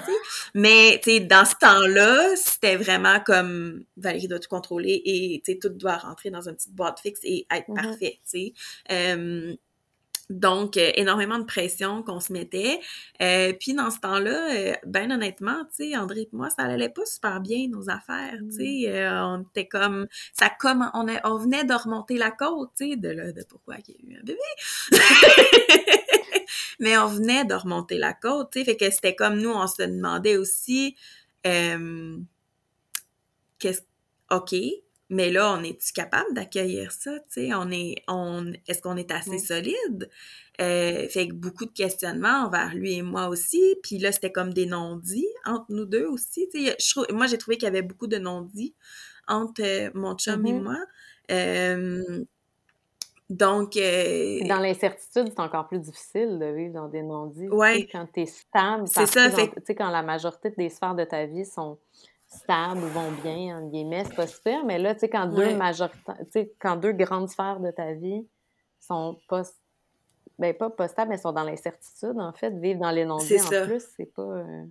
Mais, 0.54 1.00
tu 1.04 1.12
sais, 1.12 1.20
dans 1.22 1.46
ce 1.46 1.56
temps-là, 1.60 2.36
c'était 2.36 2.76
vraiment 2.76 3.20
comme 3.20 3.84
Valérie 3.98 4.28
doit 4.28 4.40
tout 4.40 4.50
contrôler 4.50 5.02
et, 5.04 5.42
tu 5.44 5.54
sais, 5.54 5.60
tout 5.60 5.70
doit 5.70 5.98
rentrer 5.98 6.30
dans 6.30 6.48
une 6.48 6.56
petite 6.56 6.76
boîte 6.76 7.00
fixe 7.00 7.22
et 7.24 7.48
être 7.52 7.68
mm-hmm. 7.70 7.76
parfait, 7.76 8.20
tu 8.24 8.30
sais. 8.30 8.54
Euh, 8.92 9.56
donc, 10.32 10.78
euh, 10.78 10.92
énormément 10.96 11.38
de 11.40 11.44
pression 11.44 12.04
qu'on 12.04 12.20
se 12.20 12.32
mettait. 12.34 12.80
Euh, 13.22 13.54
puis 13.54 13.74
dans 13.74 13.90
ce 13.92 14.00
temps-là, 14.00 14.56
euh, 14.56 14.74
ben 14.86 15.12
honnêtement, 15.12 15.66
tu 15.76 15.92
sais, 15.92 15.98
André 15.98 16.22
et 16.22 16.30
moi, 16.32 16.50
ça 16.50 16.64
allait 16.64 16.90
pas 16.90 17.06
super 17.06 17.42
bien 17.42 17.68
nos 17.68 17.90
affaires, 17.90 18.40
tu 18.50 18.56
sais. 18.56 18.86
Mm. 18.88 18.96
Euh, 18.96 19.26
on 19.26 19.42
était 19.42 19.68
comme, 19.68 20.08
ça 20.34 20.50
comme, 20.60 20.90
on, 20.94 21.06
on 21.24 21.38
venait 21.38 21.66
de 21.66 21.74
remonter 21.74 22.18
la 22.18 22.32
côte, 22.32 22.72
tu 22.78 22.92
sais, 22.92 22.96
de, 22.96 23.10
là, 23.10 23.32
de 23.32 23.44
pourquoi 23.44 23.76
il 23.88 23.94
y 23.94 23.98
a 23.98 24.00
eu 24.16 24.20
un 24.20 24.24
bébé. 24.24 24.40
Mais 26.80 26.98
on 26.98 27.08
venait 27.08 27.46
de 27.46 27.54
remonter 27.54 27.98
la 27.98 28.14
côte, 28.14 28.52
tu 28.54 28.60
sais. 28.60 28.66
Fait 28.66 28.78
que 28.78 28.90
c'était 28.90 29.16
comme 29.16 29.40
nous, 29.40 29.52
on 29.52 29.68
se 29.68 29.84
demandait 29.84 30.38
aussi, 30.38 30.96
qu'est-ce, 31.44 32.22
OK, 34.30 34.56
mais 35.12 35.30
là, 35.30 35.54
on 35.60 35.62
est-tu 35.62 35.92
capable 35.92 36.34
d'accueillir 36.34 36.94
ça? 36.94 37.12
On 37.38 37.70
est, 37.70 37.96
on, 38.08 38.54
est-ce 38.66 38.82
qu'on 38.82 38.96
est 38.96 39.12
assez 39.12 39.40
solide? 39.40 40.10
Euh, 40.62 41.08
fait 41.10 41.28
que 41.28 41.34
beaucoup 41.34 41.66
de 41.66 41.72
questionnements 41.72 42.46
envers 42.46 42.74
lui 42.74 42.94
et 42.94 43.02
moi 43.02 43.28
aussi. 43.28 43.76
Puis 43.84 43.98
là, 43.98 44.14
c'était 44.14 44.32
comme 44.32 44.54
des 44.54 44.66
non-dits 44.66 45.28
entre 45.46 45.66
nous 45.68 45.86
deux 45.86 46.06
aussi. 46.06 46.48
Je, 46.54 47.14
moi, 47.14 47.28
j'ai 47.28 47.38
trouvé 47.38 47.58
qu'il 47.58 47.66
y 47.66 47.68
avait 47.68 47.82
beaucoup 47.82 48.08
de 48.08 48.18
non-dits 48.18 48.74
entre 49.28 49.62
euh, 49.62 49.92
mon 49.96 50.16
chum 50.16 50.46
et 50.46 50.54
mm-hmm. 50.54 50.62
moi. 50.62 50.78
Euh, 51.30 52.24
donc. 53.30 53.74
dans 53.74 54.60
l'incertitude, 54.62 55.28
c'est 55.28 55.40
encore 55.42 55.68
plus 55.68 55.80
difficile 55.80 56.40
de 56.40 56.46
vivre 56.46 56.74
dans 56.74 56.88
des 56.88 57.04
non-dits. 57.04 57.50
Ouais. 57.50 57.86
Quand 57.92 58.08
tu 58.14 58.22
es 58.22 58.26
stable, 58.28 58.88
c'est 58.88 59.08
ça. 59.08 59.30
Fait... 59.30 59.52
sais 59.66 59.76
quand 59.76 59.90
la 59.90 60.04
majorité 60.04 60.52
des 60.58 60.70
sphères 60.70 60.96
de 60.96 61.04
ta 61.04 61.26
vie 61.26 61.46
sont 61.46 61.80
stables 62.32 62.84
ou 62.84 62.88
vont 62.88 63.12
bien, 63.24 63.58
en 63.58 63.68
guillemets, 63.68 64.04
c'est 64.06 64.16
pas 64.16 64.28
super. 64.28 64.66
Mais 64.66 64.80
là, 64.80 64.94
tu 64.94 65.02
sais, 65.02 65.10
quand 65.10 65.28
deux 65.28 65.58
quand 66.60 66.76
deux 66.78 66.94
grandes 66.94 67.30
sphères 67.30 67.60
de 67.60 67.72
ta 67.72 67.94
vie 67.94 68.26
sont 68.80 69.20
pas, 69.28 69.44
ben 70.40 70.54
pas, 70.56 70.70
pas 70.70 70.88
stables, 70.88 71.12
mais 71.12 71.18
sont 71.18 71.34
dans 71.34 71.44
l'incertitude, 71.44 72.18
en 72.18 72.34
fait, 72.34 72.52
vivre 72.52 72.80
dans 72.80 72.92
les 72.92 73.06
non-dits 73.06 73.42
en 73.42 73.66
plus, 73.66 73.84
c'est 73.98 74.12
pas. 74.14 74.22
Euh, 74.22 74.64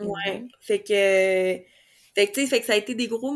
ouais. 0.00 0.46
Fait 0.60 0.80
que. 0.80 1.64
Fait 2.14 2.28
que, 2.28 2.32
tu 2.32 2.40
sais, 2.40 2.46
fait 2.46 2.60
que 2.60 2.66
ça 2.66 2.72
a 2.72 2.76
été 2.76 2.94
des 2.94 3.08
gros. 3.08 3.34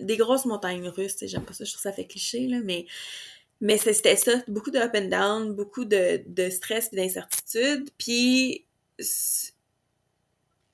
Des 0.00 0.16
grosses 0.16 0.46
montagnes 0.46 0.88
russes, 0.88 1.16
j'aime 1.22 1.42
pas 1.42 1.52
ça, 1.52 1.64
je 1.64 1.72
trouve 1.72 1.82
ça 1.82 1.92
fait 1.92 2.06
cliché, 2.06 2.46
là, 2.46 2.58
mais 2.64 2.86
mais 3.60 3.76
c'était 3.76 4.16
ça, 4.16 4.32
beaucoup 4.48 4.70
de 4.70 4.78
up 4.78 4.92
and 4.96 5.08
down, 5.08 5.52
beaucoup 5.52 5.84
de, 5.84 6.22
de 6.26 6.48
stress 6.48 6.88
et 6.92 6.96
d'incertitude. 6.96 7.90
Puis 7.98 8.64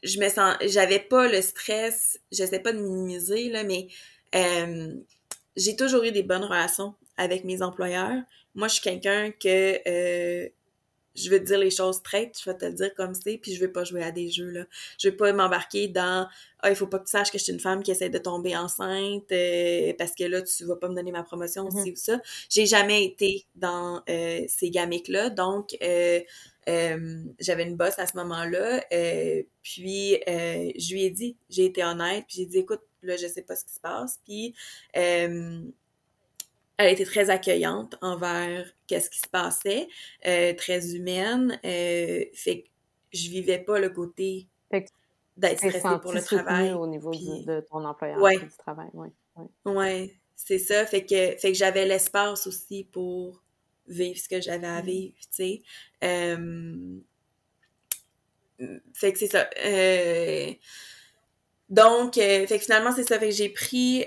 je 0.07 0.21
me 0.21 0.29
sens, 0.29 0.57
j'avais 0.66 1.01
pas 1.01 1.29
le 1.29 1.42
stress, 1.42 2.19
j'essaie 2.33 2.61
pas 2.61 2.73
de 2.73 2.79
minimiser, 2.79 3.49
là, 3.49 3.64
mais 3.64 3.88
euh, 4.35 4.95
j'ai 5.57 5.77
toujours 5.77 6.05
eu 6.05 6.12
des 6.12 6.23
bonnes 6.23 6.45
relations 6.45 6.95
avec 7.16 7.45
mes 7.45 7.62
employeurs. 7.62 8.23
Moi, 8.55 8.69
je 8.69 8.75
suis 8.75 8.83
quelqu'un 8.83 9.33
que 9.33 9.81
euh, 9.87 10.49
je 11.14 11.31
veux 11.31 11.38
te 11.40 11.45
dire 11.45 11.59
les 11.59 11.71
choses 11.71 11.97
straight, 11.97 12.38
je 12.38 12.49
vais 12.49 12.57
te 12.57 12.66
le 12.66 12.73
dire 12.73 12.95
comme 12.95 13.14
c'est, 13.14 13.38
puis 13.38 13.55
je 13.55 13.61
veux 13.61 13.73
pas 13.73 13.85
jouer 13.85 14.03
à 14.03 14.12
des 14.12 14.31
jeux, 14.31 14.51
là. 14.51 14.64
Je 14.99 15.09
veux 15.09 15.16
pas 15.16 15.33
m'embarquer 15.33 15.88
dans 15.88 16.29
«Ah, 16.61 16.71
il 16.71 16.77
faut 16.77 16.87
pas 16.87 16.99
que 16.99 17.05
tu 17.05 17.11
saches 17.11 17.31
que 17.31 17.38
je 17.38 17.45
suis 17.45 17.53
une 17.53 17.61
femme 17.61 17.83
qui 17.83 17.90
essaie 17.90 18.11
de 18.11 18.19
tomber 18.19 18.57
enceinte 18.57 19.31
euh, 19.33 19.92
parce 19.99 20.14
que 20.14 20.25
là, 20.25 20.42
tu 20.42 20.64
vas 20.66 20.77
pas 20.77 20.88
me 20.88 20.95
donner 20.95 21.12
ma 21.12 21.23
promotion, 21.23 21.69
mm-hmm. 21.69 21.92
ou 21.92 21.97
ça.» 21.97 22.21
J'ai 22.51 22.66
jamais 22.66 23.05
été 23.05 23.47
dans 23.55 24.03
ces 24.07 24.71
gamiques-là, 24.71 25.31
donc 25.31 25.77
euh, 26.69 27.25
j'avais 27.39 27.65
une 27.65 27.77
bosse 27.77 27.99
à 27.99 28.07
ce 28.07 28.17
moment-là, 28.17 28.83
puis 29.63 30.19
je 30.27 30.93
lui 30.93 31.05
ai 31.05 31.11
dit, 31.11 31.37
j'ai 31.49 31.67
été 31.67 31.85
honnête, 31.85 32.25
puis 32.27 32.39
j'ai 32.39 32.47
dit 32.47 32.59
«Écoute, 32.59 32.83
là, 33.03 33.17
je 33.17 33.27
sais 33.27 33.43
pas 33.43 33.57
ce 33.57 33.65
qui 33.65 33.75
se 33.75 33.81
passe.» 33.81 34.21
Puis 34.25 34.55
elle 36.79 36.93
était 36.93 37.05
très 37.05 37.31
accueillante 37.31 37.97
envers 38.03 38.71
qu'est-ce 38.87 39.11
qui 39.11 39.19
se 39.19 39.29
passait, 39.29 39.89
euh, 40.27 40.53
très 40.55 40.95
humaine. 40.95 41.59
Euh, 41.65 42.25
fait 42.35 42.63
que 42.63 42.69
je 43.13 43.31
vivais 43.31 43.59
pas 43.59 43.79
le 43.79 43.91
côté 43.91 44.47
d'être 45.37 45.59
stressée 45.59 46.01
pour 46.03 46.13
le 46.13 46.23
travail. 46.23 46.73
au 46.73 46.87
niveau 46.87 47.13
de 47.13 47.61
ton 47.71 47.85
employeur 47.85 48.21
ouais. 48.21 48.39
du 48.39 48.49
travail, 48.59 48.89
oui. 48.93 49.09
Ouais, 49.37 49.73
ouais 49.73 50.15
c'est 50.35 50.59
ça. 50.59 50.85
Fait 50.85 51.05
que, 51.05 51.37
fait 51.39 51.53
que 51.53 51.55
j'avais 51.55 51.87
l'espace 51.87 52.47
aussi 52.47 52.85
pour 52.85 53.43
vivre 53.88 54.18
ce 54.18 54.29
que 54.29 54.40
j'avais 54.40 54.66
à 54.66 54.83
mmh. 54.83 54.87
vivre, 54.87 55.14
tu 55.20 55.27
sais. 55.31 55.62
Euh, 56.05 56.99
fait 58.94 59.12
que 59.12 59.18
c'est 59.18 59.27
ça. 59.27 59.49
Euh, 59.64 60.53
donc, 61.68 62.14
fait 62.14 62.46
que 62.49 62.59
finalement, 62.59 62.92
c'est 62.92 63.05
ça. 63.05 63.18
Fait 63.18 63.29
que 63.29 63.35
j'ai 63.35 63.49
pris 63.49 64.05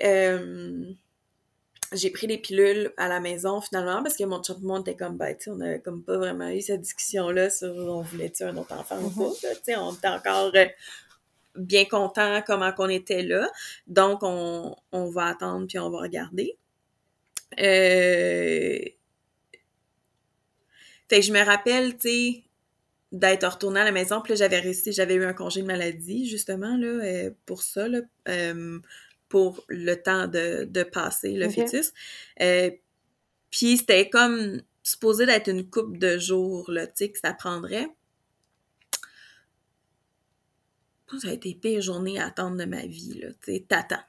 j'ai 1.92 2.12
pris 2.12 2.28
les 2.28 2.38
pilules 2.38 2.94
à 2.98 3.08
la 3.08 3.20
maison 3.20 3.62
finalement 3.62 4.04
parce 4.04 4.16
que 4.16 4.24
mon 4.24 4.42
chum 4.44 4.78
était 4.82 4.96
comme 4.96 5.18
ben 5.18 5.36
tu 5.36 5.50
on 5.50 5.60
avait 5.60 5.80
comme 5.80 6.04
pas 6.04 6.18
vraiment 6.18 6.50
eu 6.50 6.62
cette 6.62 6.82
discussion 6.82 7.30
là 7.30 7.50
sur 7.50 7.74
on 7.74 8.02
voulait 8.02 8.30
tu 8.30 8.44
un 8.44 8.56
autre 8.58 8.74
enfant 8.74 9.02
ou 9.02 9.10
pas 9.10 9.30
mm-hmm. 9.30 9.58
tu 9.58 9.64
sais 9.64 9.76
on 9.76 9.94
était 9.94 10.08
encore 10.08 10.52
euh, 10.56 10.66
bien 11.56 11.86
content 11.86 12.44
comment 12.46 12.72
qu'on 12.74 12.90
était 12.90 13.24
là 13.24 13.50
donc 13.88 14.20
on, 14.22 14.76
on 14.92 15.10
va 15.10 15.28
attendre 15.28 15.66
puis 15.68 15.80
on 15.80 15.90
va 15.90 16.00
regarder 16.00 16.58
euh... 17.60 18.80
fait 21.10 21.20
que 21.20 21.26
je 21.26 21.34
me 21.34 21.44
rappelle 21.44 21.94
tu 21.98 22.10
sais 22.10 22.44
d'être 23.12 23.48
retournée 23.48 23.80
à 23.80 23.84
la 23.86 23.92
maison 23.92 24.22
puis 24.22 24.32
là 24.32 24.36
j'avais 24.36 24.60
réussi 24.60 24.92
j'avais 24.94 25.16
eu 25.16 25.26
un 25.26 25.34
congé 25.34 25.62
de 25.62 25.68
maladie 25.68 26.30
justement 26.30 26.78
là 26.78 26.88
euh, 26.88 27.32
pour 27.46 27.64
ça 27.64 27.88
là 27.88 28.02
euh, 28.28 28.80
pour 29.30 29.64
le 29.70 29.96
temps 29.96 30.28
de, 30.28 30.66
de 30.66 30.84
passer 30.84 31.34
le 31.34 31.48
fœtus. 31.50 31.94
Euh, 32.42 32.72
puis 33.52 33.78
c'était 33.78 34.10
comme 34.10 34.62
supposé 34.84 35.26
d'être 35.26 35.48
une 35.50 35.70
coupe 35.70 35.98
de 35.98 36.18
jours, 36.18 36.70
là, 36.72 36.88
tu 36.88 36.94
sais, 36.96 37.12
que 37.12 37.20
ça 37.20 37.34
prendrait. 37.34 37.88
Ça 41.22 41.30
a 41.30 41.32
été 41.32 41.56
pire 41.56 41.82
journée 41.82 42.20
à 42.20 42.28
attendre 42.28 42.58
de 42.58 42.66
ma 42.66 42.86
vie, 42.86 43.20
là, 43.20 43.30
tu 43.44 43.54
sais, 43.54 43.66
t'attends. 43.68 44.04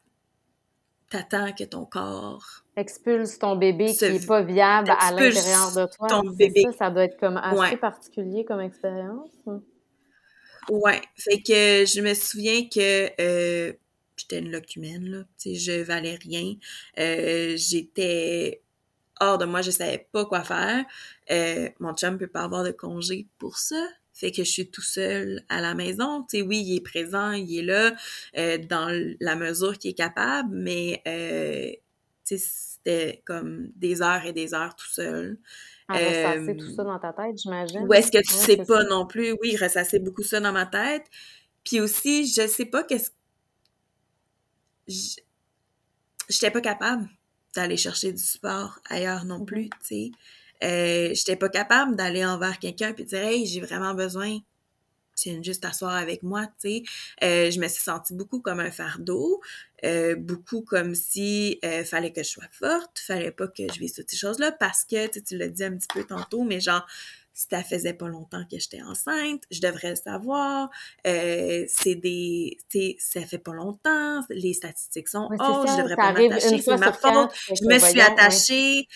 T'attends 1.10 1.52
que 1.52 1.64
ton 1.64 1.84
corps... 1.84 2.64
Expulse 2.76 3.38
ton 3.38 3.56
bébé 3.56 3.92
qui 3.94 4.10
n'est 4.10 4.20
pas 4.20 4.42
viable 4.42 4.90
à 4.98 5.10
l'intérieur 5.10 5.72
de 5.72 5.86
toi. 5.94 6.08
Ton 6.08 6.22
bébé. 6.30 6.62
Ça, 6.62 6.72
ça 6.72 6.90
doit 6.90 7.04
être 7.04 7.18
comme 7.18 7.36
assez 7.36 7.76
particulier 7.76 8.44
comme 8.44 8.60
expérience. 8.60 9.28
Hein? 9.46 9.60
Ouais, 10.70 11.00
fait 11.16 11.42
que 11.42 11.84
je 11.84 12.00
me 12.00 12.14
souviens 12.14 12.66
que 12.68 13.10
euh, 13.20 13.72
j'étais 14.16 14.38
une 14.38 14.52
locumène, 14.52 15.04
là. 15.10 15.18
Tu 15.38 15.54
sais, 15.54 15.54
je 15.56 15.82
valais 15.82 16.16
rien. 16.22 16.54
Euh, 16.98 17.54
j'étais 17.56 18.62
hors 19.20 19.36
de 19.36 19.44
moi, 19.44 19.62
je 19.62 19.72
savais 19.72 20.08
pas 20.12 20.24
quoi 20.24 20.42
faire. 20.42 20.84
Euh, 21.30 21.68
mon 21.80 21.92
chum 21.94 22.18
peut 22.18 22.28
pas 22.28 22.44
avoir 22.44 22.62
de 22.64 22.70
congé 22.70 23.26
pour 23.38 23.58
ça. 23.58 23.84
Fait 24.20 24.30
que 24.30 24.44
je 24.44 24.50
suis 24.50 24.70
tout 24.70 24.82
seul 24.82 25.42
à 25.48 25.60
la 25.60 25.74
maison. 25.74 26.22
Tu 26.28 26.38
sais, 26.38 26.42
oui, 26.42 26.62
il 26.64 26.76
est 26.76 26.80
présent, 26.80 27.32
il 27.32 27.58
est 27.58 27.62
là, 27.62 27.94
euh, 28.36 28.58
dans 28.58 28.88
la 29.20 29.34
mesure 29.36 29.78
qu'il 29.78 29.90
est 29.90 29.94
capable, 29.94 30.54
mais 30.54 31.00
tu 32.26 32.36
sais, 32.36 32.38
c'était 32.38 33.22
comme 33.24 33.70
des 33.76 34.02
heures 34.02 34.24
et 34.24 34.32
des 34.32 34.54
heures 34.54 34.76
tout 34.76 34.88
seul. 34.88 35.38
À 35.88 35.94
ressasser 35.94 36.56
tout 36.56 36.70
ça 36.70 36.84
dans 36.84 36.98
ta 36.98 37.12
tête, 37.12 37.38
j'imagine. 37.38 37.86
Ou 37.88 37.94
est-ce 37.94 38.12
que 38.12 38.22
tu 38.22 38.32
sais 38.32 38.58
pas 38.58 38.84
non 38.84 39.06
plus? 39.06 39.34
Oui, 39.42 39.56
ressasser 39.56 39.98
beaucoup 39.98 40.22
ça 40.22 40.38
dans 40.38 40.52
ma 40.52 40.66
tête. 40.66 41.06
Puis 41.64 41.80
aussi, 41.80 42.26
je 42.26 42.46
sais 42.46 42.66
pas 42.66 42.84
qu'est-ce 42.84 43.10
j'étais 46.28 46.50
pas 46.50 46.60
capable 46.60 47.08
d'aller 47.54 47.76
chercher 47.76 48.12
du 48.12 48.22
support 48.22 48.78
ailleurs 48.88 49.24
non 49.24 49.44
plus, 49.44 49.68
tu 49.68 49.76
sais. 49.82 50.10
Euh, 50.62 51.14
j'étais 51.14 51.36
pas 51.36 51.48
capable 51.48 51.96
d'aller 51.96 52.24
envers 52.24 52.58
quelqu'un 52.58 52.92
puis 52.92 53.04
dire 53.04 53.20
hey 53.20 53.46
j'ai 53.46 53.60
vraiment 53.60 53.94
besoin 53.94 54.40
viens 55.24 55.42
juste 55.42 55.62
t'asseoir 55.62 55.94
avec 55.94 56.22
moi 56.22 56.46
tu 56.60 56.68
sais. 56.68 56.82
Euh, 57.22 57.50
je 57.50 57.60
me 57.60 57.68
suis 57.68 57.82
sentie 57.82 58.14
beaucoup 58.14 58.40
comme 58.40 58.60
un 58.60 58.70
fardeau 58.70 59.40
euh, 59.84 60.16
beaucoup 60.16 60.62
comme 60.62 60.94
si 60.94 61.58
euh, 61.64 61.84
fallait 61.84 62.12
que 62.12 62.22
je 62.22 62.28
sois 62.28 62.48
forte 62.52 62.98
fallait 62.98 63.30
pas 63.30 63.48
que 63.48 63.62
je 63.72 63.78
vive 63.78 63.92
toutes 63.94 64.10
ces 64.10 64.16
choses 64.16 64.38
là 64.38 64.52
parce 64.52 64.84
que 64.84 65.06
tu 65.18 65.36
l'as 65.36 65.48
dit 65.48 65.64
un 65.64 65.76
petit 65.76 65.88
peu 65.92 66.04
tantôt 66.04 66.44
mais 66.44 66.60
genre 66.60 66.86
si 67.32 67.46
ça 67.50 67.62
faisait 67.62 67.94
pas 67.94 68.08
longtemps 68.08 68.42
que 68.50 68.58
j'étais 68.58 68.82
enceinte, 68.82 69.42
je 69.50 69.60
devrais 69.60 69.90
le 69.90 69.96
savoir. 69.96 70.68
Euh, 71.06 71.64
c'est 71.68 71.94
des, 71.94 72.58
ça 72.98 73.22
fait 73.22 73.38
pas 73.38 73.54
longtemps, 73.54 74.22
les 74.28 74.52
statistiques 74.52 75.08
sont 75.08 75.28
hautes, 75.30 75.68
je 75.68 75.80
devrais 75.80 75.96
pas 75.96 76.12
m'attacher, 76.12 76.60
c'est 76.60 76.76
ma 76.76 76.92
faute, 76.92 77.30
je 77.48 77.64
me 77.66 77.78
suis 77.78 78.00
attachée, 78.00 78.88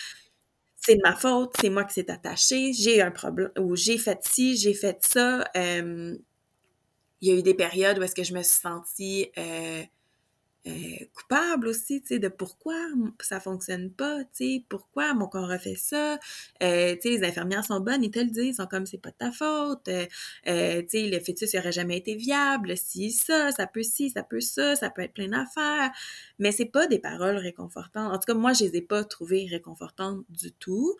c'est 0.84 0.96
de 0.96 1.00
ma 1.02 1.16
faute, 1.16 1.54
c'est 1.60 1.70
moi 1.70 1.84
qui 1.84 1.94
s'est 1.94 2.10
attachée, 2.10 2.72
j'ai 2.72 3.00
un 3.02 3.10
problème, 3.10 3.50
ou 3.58 3.76
j'ai 3.76 3.98
fait 3.98 4.18
ci, 4.24 4.56
j'ai 4.56 4.74
fait 4.74 4.98
ça. 5.04 5.44
Euh, 5.56 6.16
il 7.20 7.28
y 7.28 7.32
a 7.32 7.38
eu 7.38 7.42
des 7.42 7.54
périodes 7.54 7.98
où 7.98 8.02
est-ce 8.02 8.14
que 8.14 8.22
je 8.24 8.34
me 8.34 8.42
suis 8.42 8.60
sentie 8.60 9.30
euh, 9.38 9.82
euh, 10.66 11.04
coupable 11.14 11.68
aussi, 11.68 12.00
tu 12.00 12.08
sais, 12.08 12.18
de 12.18 12.28
pourquoi 12.28 12.74
ça 13.20 13.38
fonctionne 13.38 13.90
pas, 13.90 14.24
tu 14.24 14.28
sais, 14.32 14.64
pourquoi 14.68 15.12
mon 15.12 15.26
corps 15.28 15.50
a 15.50 15.58
fait 15.58 15.74
ça. 15.74 16.18
Euh, 16.62 16.94
tu 16.94 17.02
sais, 17.02 17.08
les 17.10 17.24
infirmières 17.24 17.64
sont 17.64 17.80
bonnes, 17.80 18.02
ils 18.02 18.10
te 18.10 18.18
le 18.18 18.30
disent, 18.30 18.46
ils 18.46 18.54
sont 18.54 18.66
comme 18.66 18.86
c'est 18.86 18.98
pas 18.98 19.10
de 19.10 19.16
ta 19.16 19.30
faute. 19.30 19.88
Euh, 19.88 20.82
tu 20.82 20.88
sais, 20.88 21.06
le 21.08 21.20
fœtus 21.20 21.52
n'aurait 21.54 21.72
jamais 21.72 21.98
été 21.98 22.14
viable, 22.14 22.76
si 22.76 23.10
ça, 23.10 23.52
ça 23.52 23.66
peut 23.66 23.82
ci, 23.82 24.10
ça 24.10 24.22
peut 24.22 24.40
ça, 24.40 24.74
ça 24.76 24.90
peut 24.90 25.02
être 25.02 25.14
plein 25.14 25.28
d'affaires. 25.28 25.90
Mais 26.38 26.52
c'est 26.52 26.64
pas 26.66 26.86
des 26.86 26.98
paroles 26.98 27.36
réconfortantes. 27.36 28.12
En 28.12 28.18
tout 28.18 28.26
cas, 28.26 28.34
moi, 28.34 28.52
je 28.54 28.64
les 28.64 28.76
ai 28.76 28.82
pas 28.82 29.04
trouvées 29.04 29.46
réconfortantes 29.50 30.24
du 30.30 30.52
tout. 30.52 30.96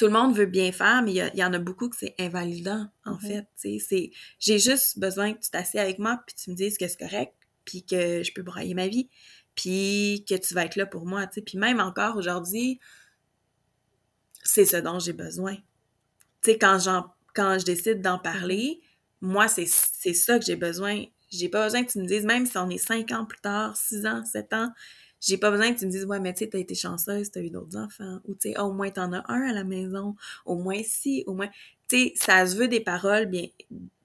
Tout 0.00 0.06
le 0.06 0.12
monde 0.12 0.34
veut 0.34 0.46
bien 0.46 0.72
faire, 0.72 1.02
mais 1.02 1.12
il 1.12 1.30
y, 1.38 1.44
en 1.44 1.52
a 1.52 1.58
beaucoup 1.58 1.90
que 1.90 1.96
c'est 1.98 2.14
invalidant, 2.18 2.88
en 3.04 3.18
fait. 3.18 3.46
C'est, 3.54 4.10
j'ai 4.38 4.58
juste 4.58 4.98
besoin 4.98 5.34
que 5.34 5.40
tu 5.40 5.50
t'assieds 5.50 5.78
avec 5.78 5.98
moi, 5.98 6.22
puis 6.26 6.34
tu 6.34 6.48
me 6.48 6.56
dises 6.56 6.78
que 6.78 6.88
c'est 6.88 6.96
correct, 6.96 7.34
puis 7.66 7.84
que 7.84 8.22
je 8.22 8.32
peux 8.32 8.40
brailler 8.40 8.72
ma 8.72 8.88
vie, 8.88 9.10
puis 9.54 10.24
que 10.26 10.36
tu 10.36 10.54
vas 10.54 10.64
être 10.64 10.76
là 10.76 10.86
pour 10.86 11.04
moi. 11.04 11.26
Puis 11.26 11.58
même 11.58 11.80
encore 11.80 12.16
aujourd'hui, 12.16 12.80
c'est 14.42 14.64
ce 14.64 14.78
dont 14.78 14.98
j'ai 15.00 15.12
besoin. 15.12 15.56
Tu 16.40 16.52
sais, 16.52 16.58
quand, 16.58 16.78
quand 17.34 17.58
je 17.58 17.66
décide 17.66 18.00
d'en 18.00 18.18
parler, 18.18 18.80
moi, 19.20 19.48
c'est, 19.48 19.68
c'est 19.68 20.14
ça 20.14 20.38
que 20.38 20.46
j'ai 20.46 20.56
besoin. 20.56 21.04
J'ai 21.28 21.50
pas 21.50 21.64
besoin 21.64 21.84
que 21.84 21.92
tu 21.92 21.98
me 21.98 22.06
dises, 22.06 22.24
même 22.24 22.46
si 22.46 22.56
on 22.56 22.70
est 22.70 22.78
cinq 22.78 23.12
ans 23.12 23.26
plus 23.26 23.40
tard, 23.42 23.76
six 23.76 24.06
ans, 24.06 24.24
sept 24.24 24.54
ans, 24.54 24.72
j'ai 25.20 25.38
pas 25.38 25.50
besoin 25.50 25.72
que 25.74 25.78
tu 25.78 25.86
me 25.86 25.90
dises, 25.90 26.04
ouais, 26.06 26.20
mais 26.20 26.32
tu 26.34 26.40
sais, 26.44 26.50
t'as 26.50 26.58
été 26.58 26.74
chanceuse, 26.74 27.30
t'as 27.30 27.40
eu 27.42 27.50
d'autres 27.50 27.76
enfants. 27.76 28.20
Ou, 28.26 28.34
tu 28.34 28.52
sais, 28.52 28.58
au 28.58 28.72
moins 28.72 28.90
t'en 28.90 29.12
as 29.12 29.24
un 29.30 29.42
à 29.50 29.52
la 29.52 29.64
maison. 29.64 30.16
Au 30.46 30.56
moins 30.56 30.80
si, 30.84 31.24
au 31.26 31.34
moins. 31.34 31.48
Tu 31.88 31.96
sais, 32.08 32.12
ça 32.16 32.46
se 32.46 32.56
veut 32.56 32.68
des 32.68 32.80
paroles 32.80 33.26
bien 33.26 33.46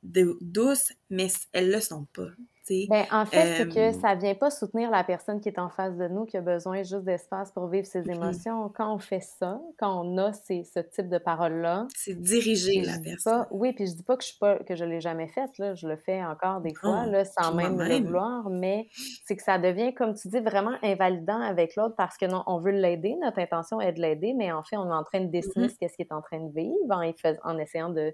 douces, 0.04 0.94
mais 1.10 1.28
elles 1.54 1.72
le 1.72 1.80
sont 1.82 2.06
pas. 2.14 2.30
Ben, 2.68 3.06
en 3.12 3.26
fait, 3.26 3.58
c'est 3.58 3.68
que 3.68 3.92
ça 4.00 4.16
vient 4.16 4.34
pas 4.34 4.50
soutenir 4.50 4.90
la 4.90 5.04
personne 5.04 5.40
qui 5.40 5.50
est 5.50 5.60
en 5.60 5.70
face 5.70 5.96
de 5.98 6.08
nous, 6.08 6.26
qui 6.26 6.38
a 6.38 6.42
besoin 6.42 6.84
juste 6.84 7.04
d'espace 7.04 7.52
pour 7.52 7.68
vivre 7.68 7.86
ses 7.86 8.10
émotions. 8.10 8.70
Quand 8.76 8.94
on 8.94 8.98
fait 8.98 9.22
ça, 9.22 9.62
quand 9.78 10.04
on 10.04 10.18
a 10.18 10.34
ces, 10.34 10.64
ce 10.64 10.80
type 10.80 11.08
de 11.10 11.18
paroles-là... 11.18 11.88
C'est 11.96 12.20
diriger 12.20 12.82
la 12.82 12.98
personne. 13.00 13.46
oui, 13.52 13.74
puis 13.74 13.86
je 13.86 13.96
dis 13.96 14.04
pas 14.04 14.18
que 14.18 14.24
je 14.24 14.30
suis 14.30 14.40
pas 14.40 14.58
que 14.58 14.76
je 14.76 14.84
l'ai 14.84 15.00
jamais 15.00 15.28
faite, 15.28 15.58
là, 15.60 15.76
je 15.76 15.88
le 15.88 15.96
fais 15.96 16.24
encore 16.24 16.62
des 16.62 16.74
fois, 16.74 17.06
là, 17.06 17.24
sans 17.24 17.54
même, 17.54 17.80
le 17.80 18.04
vouloir, 18.04 18.50
mais 18.50 18.88
c'est 19.26 19.36
que 19.36 19.44
ça 19.44 19.60
devient, 19.60 19.94
comme 19.94 20.16
tu 20.16 20.28
dis, 20.28 20.40
vraiment 20.40 20.76
invalidant 20.82 21.40
avec 21.40 21.76
l'autre 21.76 21.96
parce 21.96 22.18
que 22.18 22.26
non, 22.26 22.44
on 22.48 22.60
veut 22.60 22.72
l'aider, 22.72 23.16
notre 23.22 23.40
intention 23.40 23.80
est 23.80 23.94
de 23.94 24.02
l'aider, 24.02 24.34
mais 24.34 24.52
en 24.52 24.64
fait, 24.64 24.78
on 24.78 24.90
est 24.90 24.94
en 24.94 25.04
train 25.04 25.22
de 25.22 25.30
dessiner 25.30 25.68
mm-hmm. 25.68 25.70
ce 25.70 25.78
qu'il 25.98 26.06
est 26.06 26.12
en 26.12 26.22
train 26.22 26.40
de 26.40 26.54
vivre 26.54 26.74
en, 26.90 27.04
en 27.44 27.58
essayant 27.60 27.90
de 27.90 28.14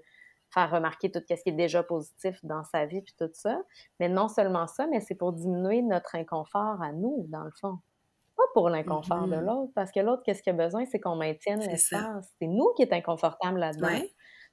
faire 0.52 0.70
remarquer 0.70 1.10
tout 1.10 1.20
ce 1.28 1.34
qui 1.34 1.48
est 1.48 1.52
déjà 1.52 1.82
positif 1.82 2.38
dans 2.44 2.64
sa 2.64 2.86
vie, 2.86 3.00
puis 3.02 3.14
tout 3.18 3.30
ça. 3.32 3.60
Mais 4.00 4.08
non 4.08 4.28
seulement 4.28 4.66
ça, 4.66 4.86
mais 4.86 5.00
c'est 5.00 5.14
pour 5.14 5.32
diminuer 5.32 5.82
notre 5.82 6.14
inconfort 6.14 6.82
à 6.82 6.92
nous, 6.92 7.26
dans 7.28 7.44
le 7.44 7.50
fond. 7.60 7.78
Pas 8.36 8.44
pour 8.54 8.68
l'inconfort 8.68 9.26
de 9.26 9.36
mm-hmm. 9.36 9.44
l'autre, 9.44 9.72
parce 9.74 9.92
que 9.92 10.00
l'autre, 10.00 10.22
qu'est-ce 10.24 10.42
qu'il 10.42 10.52
a 10.52 10.56
besoin? 10.56 10.84
C'est 10.86 11.00
qu'on 11.00 11.16
maintienne 11.16 11.60
l'espace. 11.60 12.32
C'est 12.38 12.46
nous 12.46 12.72
qui 12.76 12.82
est 12.82 12.92
inconfortable 12.92 13.58
là-dedans. 13.58 14.00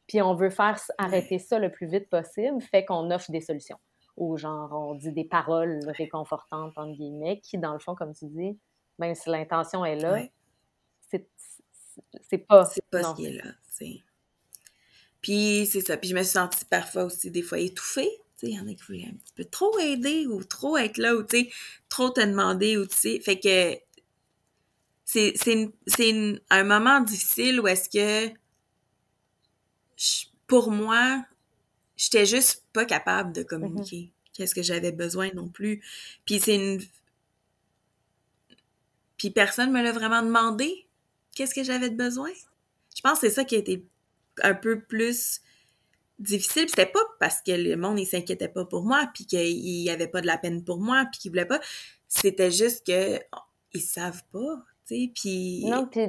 Puis 0.07 0.21
on 0.21 0.35
veut 0.35 0.49
faire 0.49 0.79
arrêter 0.97 1.37
ça 1.37 1.59
le 1.59 1.71
plus 1.71 1.87
vite 1.87 2.09
possible, 2.09 2.59
fait 2.61 2.83
qu'on 2.85 3.11
offre 3.11 3.31
des 3.31 3.41
solutions. 3.41 3.77
Ou 4.17 4.37
genre, 4.37 4.71
on 4.73 4.95
dit 4.95 5.11
des 5.13 5.25
paroles 5.25 5.79
réconfortantes, 5.87 6.77
entre 6.77 6.93
guillemets, 6.93 7.39
qui, 7.39 7.57
dans 7.57 7.73
le 7.73 7.79
fond, 7.79 7.95
comme 7.95 8.13
tu 8.13 8.25
dis, 8.25 8.59
ben, 8.97 9.13
si 9.15 9.29
l'intention 9.29 9.85
est 9.85 9.95
là, 9.95 10.19
c'est 11.01 11.19
pas... 12.39 12.65
C'est 12.65 12.89
pas 12.89 13.03
ce 13.03 13.15
qui 13.15 13.25
est 13.25 13.31
là, 13.33 13.51
Puis 15.21 15.67
c'est 15.71 15.81
ça. 15.81 15.97
Puis 15.97 16.09
je 16.09 16.15
me 16.15 16.23
suis 16.23 16.31
sentie 16.31 16.65
parfois 16.65 17.05
aussi 17.05 17.31
des 17.31 17.41
fois 17.41 17.59
étouffée. 17.59 18.09
Il 18.41 18.55
y 18.55 18.59
en 18.59 18.67
a 18.67 18.73
qui 18.73 18.83
voulaient 18.87 19.07
un 19.09 19.17
petit 19.17 19.33
peu 19.35 19.43
trop 19.43 19.77
aider 19.79 20.25
ou 20.27 20.43
trop 20.43 20.77
être 20.77 20.97
là 20.97 21.15
ou 21.15 21.23
trop 21.89 22.09
te 22.09 22.21
demander 22.21 22.77
ou 22.77 22.85
tu 22.85 22.95
sais. 22.95 23.19
Fait 23.19 23.37
que 23.39 23.77
c'est 25.03 25.33
un 26.49 26.63
moment 26.63 27.01
difficile 27.01 27.59
où 27.59 27.67
est-ce 27.67 27.89
que 27.89 28.33
pour 30.47 30.71
moi, 30.71 31.23
j'étais 31.97 32.25
juste 32.25 32.63
pas 32.71 32.85
capable 32.85 33.33
de 33.33 33.43
communiquer. 33.43 33.97
Mm-hmm. 33.97 34.31
Qu'est-ce 34.33 34.55
que 34.55 34.63
j'avais 34.63 34.93
besoin 34.93 35.29
non 35.33 35.49
plus. 35.49 35.83
Puis 36.25 36.39
c'est 36.39 36.55
une. 36.55 36.81
Puis 39.17 39.31
personne 39.31 39.71
me 39.71 39.81
l'a 39.81 39.91
vraiment 39.91 40.23
demandé. 40.23 40.87
Qu'est-ce 41.35 41.53
que 41.53 41.63
j'avais 41.63 41.89
de 41.89 41.95
besoin? 41.95 42.31
Je 42.95 43.01
pense 43.01 43.19
que 43.19 43.27
c'est 43.27 43.33
ça 43.33 43.43
qui 43.43 43.55
a 43.55 43.59
été 43.59 43.83
un 44.43 44.55
peu 44.55 44.81
plus 44.81 45.41
difficile. 46.19 46.67
C'était 46.69 46.85
pas 46.85 46.99
parce 47.19 47.41
que 47.41 47.51
le 47.51 47.75
monde, 47.75 47.99
il 47.99 48.05
s'inquiétait 48.05 48.49
pas 48.49 48.65
pour 48.65 48.83
moi, 48.83 49.09
puis 49.13 49.25
qu'il 49.25 49.57
y 49.57 49.89
avait 49.89 50.07
pas 50.07 50.21
de 50.21 50.27
la 50.27 50.37
peine 50.37 50.63
pour 50.63 50.79
moi, 50.79 51.05
puis 51.11 51.19
qu'il 51.19 51.31
voulait 51.31 51.45
pas. 51.45 51.59
C'était 52.07 52.51
juste 52.51 52.85
que 52.85 53.19
ils 53.73 53.81
savent 53.81 54.23
pas 54.31 54.63
puis 55.13 55.65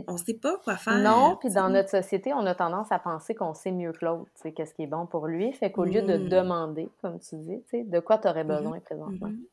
on 0.07 0.17
sait 0.17 0.35
pas 0.35 0.57
quoi 0.59 0.77
faire. 0.77 0.99
Non, 0.99 1.37
puis 1.39 1.53
dans 1.53 1.69
notre 1.69 1.91
société, 1.91 2.33
on 2.33 2.47
a 2.47 2.55
tendance 2.55 2.91
à 2.91 2.99
penser 2.99 3.35
qu'on 3.35 3.55
sait 3.55 3.73
mieux 3.73 3.93
que 3.93 4.05
l'autre, 4.05 4.31
qu'est-ce 4.55 4.75
qui 4.75 4.83
est 4.83 4.87
bon 4.87 5.07
pour 5.07 5.27
lui. 5.27 5.53
Fait 5.53 5.71
qu'au 5.71 5.85
lieu 5.85 6.03
de 6.03 6.17
mm. 6.17 6.29
demander, 6.29 6.89
comme 7.03 7.19
tu 7.19 7.37
dis, 7.37 7.63
de 7.73 8.01
quoi 8.01 8.19
tu 8.19 8.29
aurais 8.29 8.45
mm-hmm. 8.45 8.57
besoin 8.57 8.81
présentement, 8.81 9.29
mm-hmm. 9.29 9.47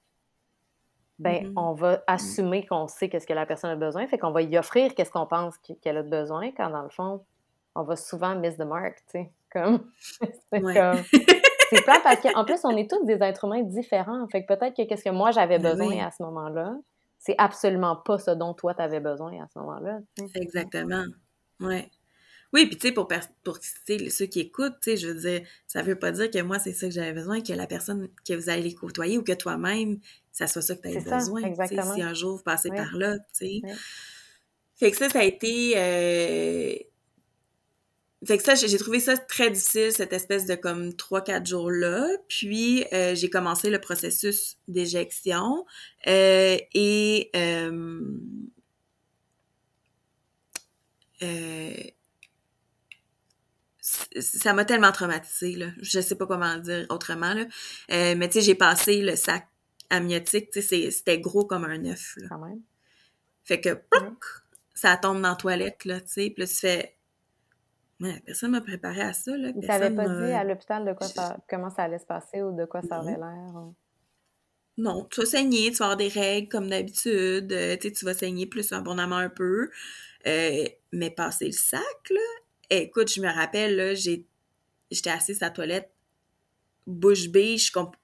ben 1.19 1.43
mm-hmm. 1.43 1.53
on 1.57 1.73
va 1.73 2.03
assumer 2.07 2.65
qu'on 2.65 2.87
sait 2.87 3.09
qu'est-ce 3.09 3.27
que 3.27 3.33
la 3.33 3.45
personne 3.45 3.71
a 3.71 3.75
besoin, 3.75 4.07
fait 4.07 4.17
qu'on 4.17 4.31
va 4.31 4.41
y 4.41 4.57
offrir 4.57 4.95
qu'est-ce 4.95 5.11
qu'on 5.11 5.27
pense 5.27 5.55
qu'elle 5.81 5.97
a 5.97 6.03
besoin, 6.03 6.51
quand 6.51 6.69
dans 6.69 6.83
le 6.83 6.89
fond, 6.89 7.23
on 7.77 7.83
va 7.83 7.95
souvent 7.95 8.35
miss 8.35 8.57
the 8.57 8.65
mark, 8.65 8.97
tu 9.11 9.19
sais, 9.19 9.31
comme... 9.51 9.89
c'est 10.51 11.85
pas 11.85 11.99
parce 12.03 12.21
qu'en 12.21 12.43
plus, 12.43 12.59
on 12.63 12.75
est 12.75 12.89
tous 12.89 13.05
des 13.05 13.21
êtres 13.21 13.45
humains 13.45 13.63
différents, 13.63 14.27
fait 14.27 14.43
que 14.43 14.53
peut-être 14.53 14.75
que 14.75 14.83
qu'est-ce 14.83 15.03
que 15.03 15.09
moi 15.09 15.31
j'avais 15.31 15.59
ben 15.59 15.77
besoin 15.77 16.05
à 16.05 16.11
ce 16.11 16.23
moment-là, 16.23 16.75
c'est 17.19 17.35
absolument 17.37 17.95
pas 17.95 18.17
ce 18.17 18.31
dont 18.31 18.53
toi, 18.53 18.73
tu 18.73 18.81
avais 18.81 18.99
besoin 18.99 19.43
à 19.43 19.47
ce 19.53 19.59
moment-là. 19.59 19.99
Exactement. 20.35 21.03
Ouais. 21.59 21.89
Oui, 22.53 22.65
puis 22.65 22.77
tu 22.77 22.87
sais, 22.87 22.93
pour, 22.93 23.09
pour 23.43 23.59
ceux 23.61 24.25
qui 24.25 24.39
écoutent, 24.39 24.77
tu 24.81 24.91
sais, 24.91 24.97
je 24.97 25.09
veux 25.09 25.19
dire, 25.19 25.41
ça 25.67 25.81
veut 25.81 25.99
pas 25.99 26.11
dire 26.11 26.31
que 26.31 26.41
moi, 26.41 26.59
c'est 26.59 26.71
ça 26.71 26.87
que 26.87 26.93
j'avais 26.93 27.13
besoin, 27.13 27.41
que 27.41 27.51
la 27.51 27.67
personne 27.67 28.07
que 28.25 28.33
vous 28.33 28.49
allez 28.49 28.73
côtoyer 28.73 29.17
ou 29.17 29.23
que 29.23 29.33
toi-même, 29.33 29.99
ça 30.31 30.47
soit 30.47 30.61
ça 30.61 30.75
que 30.75 30.87
tu 30.87 30.97
as 30.97 31.17
besoin. 31.17 31.43
Exactement. 31.43 31.93
Si 31.93 32.01
un 32.01 32.13
jour 32.13 32.37
vous 32.37 32.43
passez 32.43 32.69
par 32.69 32.95
là, 32.95 33.17
tu 33.37 33.61
sais. 33.61 33.61
Fait 34.77 34.91
que 34.91 34.97
ça, 34.97 35.09
ça 35.09 35.19
a 35.19 35.23
été. 35.23 35.73
Euh, 35.75 36.75
fait 38.25 38.38
que 38.39 38.43
ça, 38.43 38.56
j'ai 38.56 38.77
trouvé 38.80 38.99
ça 38.99 39.15
très 39.15 39.51
difficile, 39.51 39.91
cette 39.91 40.12
espèce 40.12 40.47
de 40.47 40.56
comme 40.56 40.89
3-4 40.89 41.45
jours-là. 41.47 42.08
Puis, 42.27 42.84
euh, 42.91 43.13
j'ai 43.13 43.30
commencé 43.30 43.69
le 43.69 43.80
processus 43.80 44.58
d'éjection. 44.67 45.65
Euh, 46.08 46.58
et 46.73 47.30
euh, 47.36 48.01
ça 54.19 54.53
m'a 54.53 54.65
tellement 54.65 54.91
traumatisée, 54.91 55.56
là. 55.56 55.67
Je 55.80 56.01
sais 56.01 56.15
pas 56.15 56.25
comment 56.25 56.58
dire 56.58 56.88
autrement, 56.89 57.34
là. 57.36 57.45
mais 57.89 58.27
tu 58.30 58.39
sais, 58.39 58.41
j'ai 58.41 58.56
passé 58.56 59.01
le 59.01 59.15
sac 59.15 59.47
amniotique, 59.91 60.49
tu 60.51 60.62
sais, 60.63 60.89
c'était 60.89 61.19
gros 61.19 61.45
comme 61.45 61.65
un 61.65 61.86
œuf, 61.86 62.15
là. 62.17 62.27
Quand 62.30 62.39
même. 62.39 62.62
Fait 63.45 63.62
que, 63.62 63.80
ça 64.73 64.97
tombe 64.97 65.21
dans 65.21 65.30
la 65.30 65.36
toilette, 65.36 65.86
là, 65.86 66.01
tu 66.01 66.08
sais. 66.08 66.30
Puis 66.32 66.41
là, 66.41 66.47
tu 66.47 66.56
fais 66.56 66.96
Personne 67.99 68.51
m'a 68.51 68.62
préparé 68.62 69.01
à 69.01 69.13
ça. 69.13 69.36
Là. 69.36 69.51
Tu 69.51 69.65
n'avais 69.65 69.89
pas 69.89 70.07
dit 70.07 70.31
à 70.31 70.43
l'hôpital 70.43 70.86
de 70.86 70.93
quoi 70.93 71.07
ça, 71.07 71.38
comment 71.49 71.69
ça 71.69 71.83
allait 71.83 71.99
se 71.99 72.05
passer 72.05 72.41
ou 72.43 72.55
de 72.55 72.65
quoi 72.65 72.81
ça 72.81 72.99
avait 72.99 73.17
l'air? 73.17 73.53
Non, 74.77 75.07
tu 75.10 75.21
vas 75.21 75.25
saigner, 75.25 75.71
tu 75.71 75.77
vas 75.77 75.86
avoir 75.86 75.97
des 75.97 76.07
règles 76.07 76.49
comme 76.49 76.69
d'habitude, 76.69 77.51
euh, 77.51 77.77
tu 77.77 78.05
vas 78.05 78.13
saigner 78.13 78.45
plus 78.45 78.71
abondamment 78.71 79.17
un 79.17 79.29
peu. 79.29 79.71
Euh, 80.27 80.65
mais 80.91 81.10
passer 81.10 81.45
le 81.45 81.51
sac, 81.51 81.81
là, 82.12 82.19
écoute, 82.69 83.12
je 83.12 83.21
me 83.21 83.27
rappelle, 83.27 83.75
là, 83.75 83.95
j'étais 83.95 85.10
assise 85.10 85.41
à 85.41 85.47
la 85.47 85.51
toilette, 85.51 85.89
bouche 86.86 87.29
bée, 87.29 87.57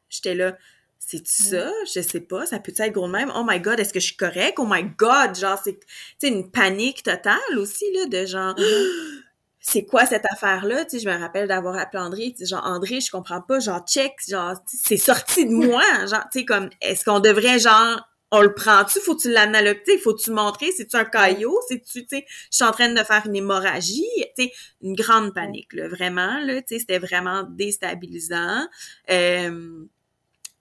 j'étais 0.09 0.33
là, 0.33 0.57
c'est 0.97 1.27
ça? 1.27 1.69
Je 1.93 2.01
sais 2.01 2.21
pas, 2.21 2.47
ça 2.47 2.59
peut 2.59 2.73
être 2.75 2.93
gros 2.93 3.07
de 3.07 3.11
même? 3.11 3.31
Oh 3.35 3.43
my 3.45 3.59
god, 3.59 3.79
est-ce 3.79 3.93
que 3.93 3.99
je 3.99 4.07
suis 4.07 4.15
correct? 4.15 4.55
Oh 4.57 4.65
my 4.67 4.83
god, 4.97 5.35
genre, 5.35 5.61
c'est 5.63 6.27
une 6.27 6.49
panique 6.49 7.03
totale 7.03 7.57
aussi, 7.57 7.85
là, 7.93 8.07
de 8.07 8.25
genre, 8.25 8.55
mm-hmm 8.55 9.23
c'est 9.65 9.85
quoi 9.85 10.05
cette 10.05 10.25
affaire-là? 10.25 10.83
Tu 10.83 10.97
sais, 10.97 11.05
je 11.05 11.09
me 11.09 11.17
rappelle 11.17 11.47
d'avoir 11.47 11.77
appelé 11.77 12.03
André, 12.03 12.31
tu 12.31 12.39
sais, 12.39 12.45
genre, 12.47 12.65
André, 12.65 12.99
je 12.99 13.09
comprends 13.09 13.41
pas, 13.41 13.59
genre, 13.59 13.79
check, 13.87 14.13
genre, 14.27 14.55
c'est 14.67 14.97
sorti 14.97 15.45
de 15.45 15.51
moi, 15.55 15.81
genre, 16.05 16.25
tu 16.31 16.39
sais, 16.39 16.45
comme, 16.45 16.69
est-ce 16.81 17.05
qu'on 17.05 17.21
devrait, 17.21 17.59
genre, 17.59 18.01
on 18.31 18.41
le 18.41 18.53
prend-tu? 18.53 18.99
Faut-tu 18.99 19.31
l'analyser? 19.31 19.97
Faut-tu 20.03 20.31
montrer? 20.31 20.73
C'est-tu 20.73 20.97
un 20.97 21.05
caillot? 21.05 21.57
C'est-tu, 21.69 22.01
tu 22.01 22.07
sais, 22.09 22.25
je 22.27 22.57
suis 22.57 22.65
en 22.65 22.71
train 22.73 22.89
de 22.89 23.03
faire 23.03 23.23
une 23.25 23.37
hémorragie? 23.37 24.03
Tu 24.37 24.43
sais, 24.43 24.51
une 24.81 24.95
grande 24.95 25.33
panique, 25.33 25.71
là, 25.71 25.87
vraiment, 25.87 26.39
là, 26.39 26.61
tu 26.61 26.75
sais, 26.75 26.79
c'était 26.79 26.99
vraiment 26.99 27.43
déstabilisant. 27.43 28.67
Euh, 29.11 29.85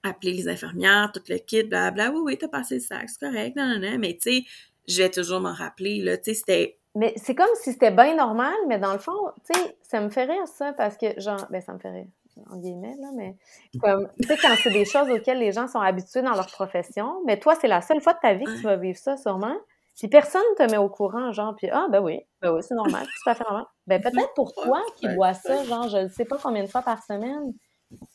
appeler 0.04 0.32
les 0.32 0.48
infirmières, 0.48 1.10
tout 1.12 1.22
le 1.28 1.38
kit, 1.38 1.64
blablabla. 1.64 2.12
Oui, 2.12 2.20
oui, 2.24 2.38
t'as 2.38 2.48
passé 2.48 2.76
le 2.76 2.80
sac, 2.80 3.08
c'est 3.10 3.20
correct, 3.26 3.56
non, 3.56 3.66
non, 3.66 3.80
non. 3.80 3.98
Mais, 3.98 4.16
tu 4.20 4.30
sais, 4.30 4.44
je 4.86 5.02
vais 5.02 5.10
toujours 5.10 5.40
m'en 5.40 5.54
rappeler, 5.54 6.00
là, 6.02 6.16
tu 6.18 6.26
sais, 6.26 6.34
c'était 6.34 6.78
mais 6.94 7.14
c'est 7.16 7.34
comme 7.34 7.48
si 7.54 7.72
c'était 7.72 7.90
bien 7.90 8.14
normal, 8.14 8.54
mais 8.68 8.78
dans 8.78 8.92
le 8.92 8.98
fond, 8.98 9.32
tu 9.46 9.54
sais, 9.54 9.76
ça 9.82 10.00
me 10.00 10.10
fait 10.10 10.24
rire 10.24 10.46
ça 10.46 10.72
parce 10.72 10.96
que, 10.96 11.18
genre, 11.20 11.46
ben 11.50 11.60
ça 11.62 11.72
me 11.72 11.78
fait 11.78 11.90
rire, 11.90 12.06
en 12.50 12.56
guillemets, 12.56 12.96
là, 13.00 13.08
mais 13.14 13.36
comme, 13.80 14.08
tu 14.20 14.28
sais, 14.28 14.36
quand 14.36 14.54
c'est 14.62 14.70
des 14.70 14.84
choses 14.84 15.10
auxquelles 15.10 15.38
les 15.38 15.52
gens 15.52 15.68
sont 15.68 15.80
habitués 15.80 16.22
dans 16.22 16.34
leur 16.34 16.48
profession, 16.48 17.22
mais 17.24 17.38
toi, 17.38 17.54
c'est 17.54 17.68
la 17.68 17.80
seule 17.80 18.00
fois 18.00 18.12
de 18.12 18.18
ta 18.20 18.34
vie 18.34 18.44
que 18.44 18.56
tu 18.56 18.62
vas 18.62 18.76
vivre 18.76 18.98
ça, 18.98 19.16
sûrement. 19.16 19.56
Si 19.94 20.08
personne 20.08 20.42
te 20.56 20.62
met 20.70 20.78
au 20.78 20.88
courant, 20.88 21.32
genre, 21.32 21.54
puis 21.54 21.68
ah, 21.70 21.86
ben 21.90 22.00
oui, 22.00 22.20
ben 22.40 22.52
oui, 22.52 22.62
c'est 22.62 22.74
normal, 22.74 23.06
tout 23.06 23.30
à 23.30 23.34
fait 23.34 23.44
normal. 23.44 23.66
Ben 23.86 24.00
peut-être 24.00 24.32
pour 24.34 24.52
toi 24.54 24.82
qui 24.96 25.06
vois 25.14 25.34
ça, 25.34 25.64
genre, 25.64 25.88
je 25.88 25.98
ne 25.98 26.08
sais 26.08 26.24
pas 26.24 26.38
combien 26.42 26.62
de 26.62 26.68
fois 26.68 26.82
par 26.82 27.02
semaine, 27.02 27.52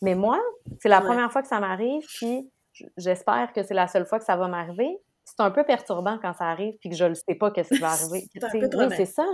mais 0.01 0.15
moi, 0.15 0.39
c'est 0.81 0.89
la 0.89 1.01
première 1.01 1.31
fois 1.31 1.41
que 1.41 1.47
ça 1.47 1.59
m'arrive, 1.59 2.03
puis 2.15 2.51
j'espère 2.97 3.53
que 3.53 3.63
c'est 3.63 3.73
la 3.73 3.87
seule 3.87 4.05
fois 4.05 4.19
que 4.19 4.25
ça 4.25 4.35
va 4.35 4.47
m'arriver 4.47 4.99
c'est 5.27 5.43
un 5.43 5.51
peu 5.51 5.65
perturbant 5.65 6.17
quand 6.21 6.33
ça 6.33 6.45
arrive 6.45 6.75
puis 6.79 6.89
que 6.89 6.95
je 6.95 7.03
ne 7.05 7.13
sais 7.13 7.35
pas 7.35 7.51
qu'est-ce 7.51 7.73
qui 7.73 7.81
va 7.81 7.91
arriver. 7.91 8.29
oui, 8.33 8.87
c'est 8.95 9.05
ça. 9.05 9.25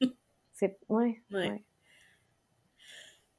C'est 0.52 0.78
ouais, 0.90 1.22
ouais. 1.30 1.64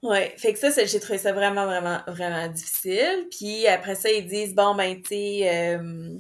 Ouais, 0.02 0.34
fait 0.38 0.54
que 0.54 0.60
ça, 0.60 0.72
j'ai 0.84 1.00
trouvé 1.00 1.20
ça 1.20 1.32
vraiment, 1.32 1.66
vraiment, 1.66 2.00
vraiment 2.08 2.48
difficile. 2.48 3.28
Puis 3.30 3.68
après 3.68 3.94
ça, 3.94 4.10
ils 4.10 4.28
disent, 4.28 4.56
bon, 4.56 4.74
ben, 4.74 5.00
tu 5.00 5.10
sais, 5.10 5.76
euh, 5.78 6.18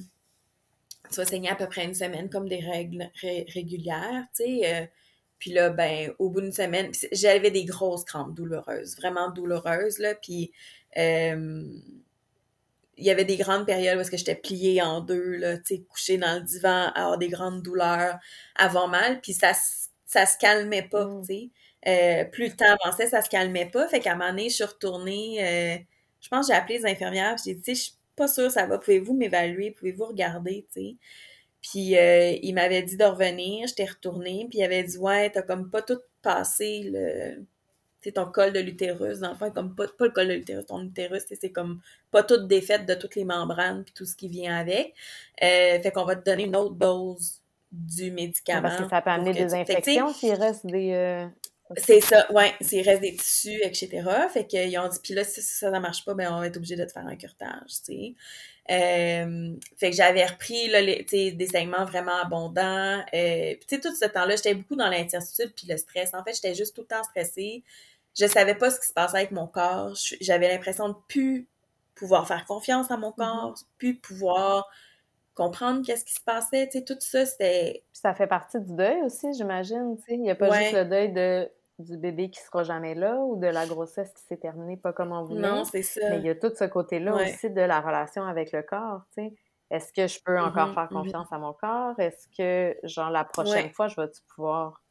tu 1.10 1.16
vas 1.16 1.26
saigner 1.26 1.50
à 1.50 1.56
peu 1.56 1.68
près 1.68 1.86
une 1.86 1.96
semaine 1.96 2.30
comme 2.30 2.48
des 2.48 2.60
règles 2.60 3.10
régulières, 3.24 4.28
tu 4.36 4.44
sais. 4.44 4.62
Euh, 4.72 4.86
puis 5.40 5.52
là, 5.52 5.72
ben, 5.72 6.14
au 6.20 6.30
bout 6.30 6.42
d'une 6.42 6.52
semaine, 6.52 6.92
j'avais 7.12 7.50
des 7.50 7.66
grosses 7.66 8.04
crampes 8.04 8.36
douloureuses, 8.36 8.96
vraiment 8.98 9.32
douloureuses, 9.32 9.98
là. 9.98 10.14
Puis, 10.14 10.52
euh, 10.98 11.66
il 12.98 13.06
y 13.06 13.12
avait 13.12 13.26
des 13.26 13.38
grandes 13.38 13.66
périodes 13.66 13.98
où 13.98 14.02
est-ce 14.02 14.12
que 14.12 14.18
j'étais 14.18 14.36
pliée 14.36 14.82
en 14.82 15.02
deux, 15.02 15.36
là, 15.38 15.58
tu 15.58 15.76
sais, 15.76 15.82
couchée 15.84 16.18
dans 16.18 16.36
le 16.36 16.42
divan, 16.42 16.92
avoir 16.96 17.18
des 17.18 17.30
grandes 17.30 17.62
douleurs, 17.62 18.20
avoir 18.56 18.88
mal, 18.88 19.22
puis 19.22 19.34
ça, 19.34 19.54
ça 20.06 20.26
se 20.26 20.38
calmait 20.38 20.88
pas, 20.88 21.06
mm. 21.06 21.22
tu 21.22 21.34
sais. 21.34 21.50
Euh, 21.88 22.26
plus 22.26 22.50
le 22.50 22.56
temps 22.56 22.78
avançait, 22.84 23.08
ça 23.08 23.22
se 23.24 23.30
calmait 23.30 23.70
pas. 23.72 23.88
Fait 23.88 24.00
qu'à 24.00 24.12
un 24.12 24.16
moment 24.16 24.30
donné, 24.30 24.50
je 24.50 24.56
suis 24.56 24.64
retournée, 24.64 25.44
euh, 25.44 25.78
je 26.22 26.30
pense 26.30 26.48
que 26.48 26.54
j'ai 26.54 26.58
appelé 26.60 26.78
les 26.78 26.86
infirmières, 26.86 27.38
j'ai 27.44 27.56
dit, 27.56 27.62
tu 27.62 27.76
sais, 27.76 27.76
je 27.76 27.82
suis 27.86 27.96
pas 28.16 28.28
sûre, 28.28 28.52
ça 28.52 28.68
va, 28.68 28.78
pouvez-vous 28.78 29.16
m'évaluer, 29.16 29.72
pouvez-vous 29.72 30.06
regarder, 30.06 30.68
tu 30.74 30.82
sais? 30.82 30.96
Puis 31.62 31.98
euh, 31.98 32.38
il 32.42 32.54
m'avait 32.54 32.84
dit 32.84 32.98
de 32.98 33.04
revenir, 33.06 33.68
j'étais 33.68 33.86
retournée, 33.86 34.48
puis 34.50 34.60
il 34.60 34.64
avait 34.64 34.84
dit, 34.84 34.98
ouais, 34.98 35.30
t'as 35.32 35.44
comme 35.44 35.70
pas 35.70 35.82
tout 35.82 36.00
passé, 36.22 36.84
le 36.86 37.46
c'est 38.04 38.14
ton 38.14 38.26
col 38.26 38.52
de 38.54 38.60
l'utérus, 38.60 39.20
dans 39.20 39.32
le 39.32 39.36
fond, 39.36 39.52
comme 39.52 39.76
pas, 39.76 39.88
pas 39.88 40.06
le 40.06 40.12
col 40.12 40.28
de 40.28 40.34
l'utérus, 40.34 40.66
ton 40.66 40.84
utérus, 40.84 41.24
c'est 41.30 41.52
comme 41.52 41.82
pas 42.10 42.24
toute 42.24 42.47
défaite 42.47 42.86
de 42.86 42.95
toutes 42.95 43.16
les 43.16 43.26
membranes 43.26 43.84
puis 43.84 43.93
tout 43.93 44.06
ce 44.06 44.16
qui 44.16 44.28
vient 44.28 44.56
avec. 44.58 44.93
Euh, 45.43 45.80
fait 45.82 45.91
qu'on 45.93 46.06
va 46.06 46.16
te 46.16 46.24
donner 46.24 46.45
une 46.45 46.56
autre 46.56 46.76
dose 46.76 47.41
du 47.72 48.12
médicament. 48.12 48.64
parce 48.64 48.78
que 48.82 48.89
ça 48.89 49.02
peut 49.02 49.12
amener 49.12 49.34
des 49.34 49.54
infections 49.54 50.14
s'il 50.14 50.34
reste 50.34 50.66
des... 50.66 50.91
Euh, 50.91 51.26
C'est 51.78 52.02
ça, 52.02 52.30
ouais. 52.34 52.54
Il 52.72 52.82
reste 52.82 53.02
des 53.02 53.16
tissus, 53.16 53.62
etc. 53.64 54.04
Fait 54.34 54.45
qu'ils 54.45 54.78
ont 54.78 54.89
dit, 54.89 54.99
puis 55.02 55.14
là, 55.14 55.24
si 55.24 55.41
ça 55.41 55.72
ne 55.72 55.80
marche 55.80 56.04
pas, 56.04 56.14
ben 56.14 56.34
on 56.34 56.39
va 56.39 56.47
être 56.47 56.58
obligé 56.58 56.76
de 56.76 56.84
te 56.84 56.91
faire 56.91 57.06
un 57.06 57.16
curtage, 57.16 57.70
tu 57.86 57.93
sais. 57.93 58.16
Euh, 58.70 59.54
fait 59.78 59.89
que 59.89 59.95
j'avais 59.95 60.26
repris 60.26 60.70
là, 60.70 60.82
les, 60.82 61.04
des 61.04 61.47
segments 61.47 61.84
vraiment 61.84 62.16
abondants. 62.22 63.04
Euh, 63.14 63.56
tu 63.68 63.76
sais, 63.76 63.82
tout 63.82 63.93
ce 63.93 64.06
temps-là, 64.06 64.36
j'étais 64.36 64.54
beaucoup 64.54 64.76
dans 64.76 64.88
l'incertitude 64.88 65.52
puis 65.56 65.68
le 65.68 65.78
stress. 65.78 66.14
En 66.14 66.24
fait, 66.24 66.34
j'étais 66.36 66.54
juste 66.54 66.76
tout 66.76 66.82
le 66.82 66.88
temps 66.88 67.04
stressée. 67.04 67.64
Je 68.18 68.26
savais 68.26 68.55
pas 68.55 68.70
ce 68.70 68.80
qui 68.80 68.88
se 68.88 68.93
passait 68.93 69.18
avec 69.18 69.32
mon 69.32 69.47
corps. 69.47 69.93
J'avais 70.20 70.49
l'impression 70.49 70.89
de 70.89 70.95
plus 71.07 71.47
pouvoir 71.95 72.28
faire 72.28 72.45
confiance 72.45 72.91
à 72.91 72.97
mon 72.97 73.12
mm-hmm. 73.12 73.16
corps, 73.16 73.55
plus 73.78 73.95
pouvoir 73.97 74.68
comprendre 75.34 75.86
qu'est-ce 75.86 76.03
qui 76.03 76.14
se 76.14 76.22
passait. 76.22 76.68
Tu 76.68 76.80
sais, 76.80 76.84
tout 76.84 76.97
ça, 76.99 77.26
c'était... 77.26 77.84
Ça 77.93 78.14
fait 78.14 78.28
partie 78.28 78.59
du 78.59 78.76
deuil 78.76 79.01
aussi, 79.03 79.34
j'imagine. 79.34 79.97
Tu 79.97 80.03
sais, 80.03 80.14
il 80.16 80.22
n'y 80.22 80.32
a 80.32 80.36
pas 80.36 80.51
juste 80.51 80.74
le 80.74 80.86
deuil 80.86 81.12
de 81.14 81.49
du 81.82 81.97
bébé 81.97 82.30
qui 82.30 82.39
sera 82.39 82.64
jamais 82.64 82.95
là 82.95 83.18
ou 83.18 83.36
de 83.38 83.47
la 83.47 83.66
grossesse 83.66 84.14
qui 84.14 84.24
s'est 84.24 84.38
terminée 84.38 84.78
pas 84.78 84.93
comme 84.93 85.12
on 85.12 85.24
voulait. 85.24 85.41
Non, 85.41 85.66
c'est 85.66 85.82
ça. 85.82 86.01
Mais 86.09 86.20
il 86.20 86.26
y 86.26 86.30
a 86.30 86.36
tout 86.36 86.51
ce 86.55 86.66
côté-là 86.66 87.16
aussi 87.16 87.49
de 87.49 87.62
la 87.62 87.82
relation 87.82 88.24
avec 88.24 88.51
le 88.51 88.62
corps, 88.62 89.01
tu 89.16 89.24
sais. 89.24 89.34
Est-ce 89.70 89.93
que 89.93 90.05
je 90.05 90.22
peux 90.22 90.38
encore 90.38 90.70
mm-hmm, 90.70 90.74
faire 90.74 90.84
mm-hmm. 90.86 91.03
confiance 91.03 91.28
à 91.32 91.38
mon 91.38 91.53
corps? 91.53 91.97
Est-ce 91.97 92.28
que, 92.38 92.78
genre, 92.86 93.09
la 93.09 93.24
prochaine 93.24 93.70
fois, 93.72 93.88
je 93.88 93.99
vais 93.99 94.07
pouvoir 94.36 94.82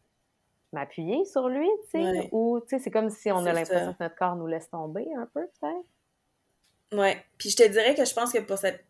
m'appuyer 0.72 1.24
sur 1.24 1.48
lui, 1.48 1.68
tu 1.90 2.00
sais? 2.00 2.28
Ou, 2.32 2.60
tu 2.60 2.68
sais, 2.68 2.78
c'est 2.78 2.90
comme 2.90 3.10
si 3.10 3.30
on 3.30 3.44
a 3.44 3.52
l'impression 3.52 3.92
que 3.94 4.02
notre 4.02 4.16
corps 4.16 4.36
nous 4.36 4.46
laisse 4.46 4.70
tomber 4.70 5.06
un 5.16 5.26
peu, 5.26 5.46
peut-être? 5.60 6.98
Ouais. 6.98 7.24
Puis 7.38 7.50
je 7.50 7.56
te 7.56 7.68
dirais 7.68 7.94
que 7.94 8.04
je 8.04 8.14
pense 8.14 8.32
que 8.32 8.38
pour 8.38 8.58
cette 8.58 8.84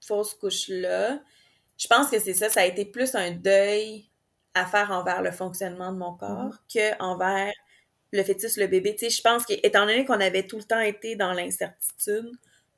fausse 0.00 0.34
couche-là, 0.34 1.20
je 1.76 1.86
pense 1.88 2.08
que 2.08 2.18
c'est 2.18 2.34
ça, 2.34 2.48
ça 2.48 2.60
a 2.60 2.64
été 2.64 2.84
plus 2.84 3.14
un 3.14 3.32
deuil 3.32 4.08
à 4.54 4.66
faire 4.66 4.90
envers 4.92 5.22
le 5.22 5.32
fonctionnement 5.32 5.92
de 5.92 5.98
mon 5.98 6.12
mm-hmm. 6.12 6.18
corps 6.18 6.58
que 6.72 7.02
envers 7.02 7.52
le 8.12 8.22
fœtus, 8.22 8.56
le 8.56 8.68
bébé. 8.68 8.94
Tu 8.94 9.06
sais, 9.06 9.10
je 9.10 9.22
pense 9.22 9.44
qu'étant 9.44 9.86
donné 9.86 10.04
qu'on 10.04 10.20
avait 10.20 10.46
tout 10.46 10.56
le 10.56 10.64
temps 10.64 10.80
été 10.80 11.16
dans 11.16 11.32
l'incertitude, 11.32 12.30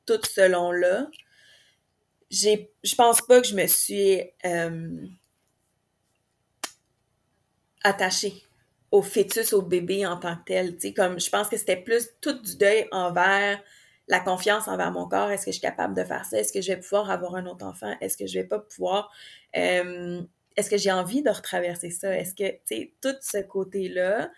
tout 0.06 0.20
selon 0.24 0.72
là, 0.72 1.08
j'ai, 2.30 2.72
je 2.82 2.94
pense 2.94 3.20
pas 3.22 3.40
que 3.40 3.46
je 3.46 3.54
me 3.54 3.66
suis 3.66 4.22
euh, 4.44 5.06
attachée 7.82 8.42
au 8.90 9.02
fœtus, 9.02 9.52
au 9.52 9.62
bébé 9.62 10.06
en 10.06 10.16
tant 10.16 10.36
que 10.36 10.44
tel. 10.44 10.76
Comme 10.94 11.20
je 11.20 11.30
pense 11.30 11.48
que 11.48 11.56
c'était 11.56 11.76
plus 11.76 12.08
tout 12.20 12.34
du 12.34 12.56
deuil 12.56 12.86
envers 12.92 13.60
la 14.08 14.20
confiance 14.20 14.68
envers 14.68 14.92
mon 14.92 15.08
corps. 15.08 15.30
Est-ce 15.30 15.46
que 15.46 15.50
je 15.50 15.58
suis 15.58 15.62
capable 15.62 15.94
de 15.96 16.04
faire 16.04 16.24
ça? 16.24 16.38
Est-ce 16.38 16.52
que 16.52 16.60
je 16.60 16.72
vais 16.72 16.78
pouvoir 16.78 17.10
avoir 17.10 17.34
un 17.34 17.46
autre 17.46 17.64
enfant? 17.64 17.94
Est-ce 18.00 18.16
que 18.16 18.26
je 18.26 18.38
vais 18.38 18.46
pas 18.46 18.60
pouvoir 18.60 19.10
euh, 19.56 20.22
est-ce 20.56 20.70
que 20.70 20.78
j'ai 20.78 20.90
envie 20.92 21.22
de 21.22 21.30
retraverser 21.30 21.90
ça? 21.90 22.16
Est-ce 22.16 22.34
que, 22.34 22.50
tu 22.50 22.58
sais, 22.64 22.92
tout 23.02 23.14
ce 23.20 23.38
côté-là. 23.42 24.30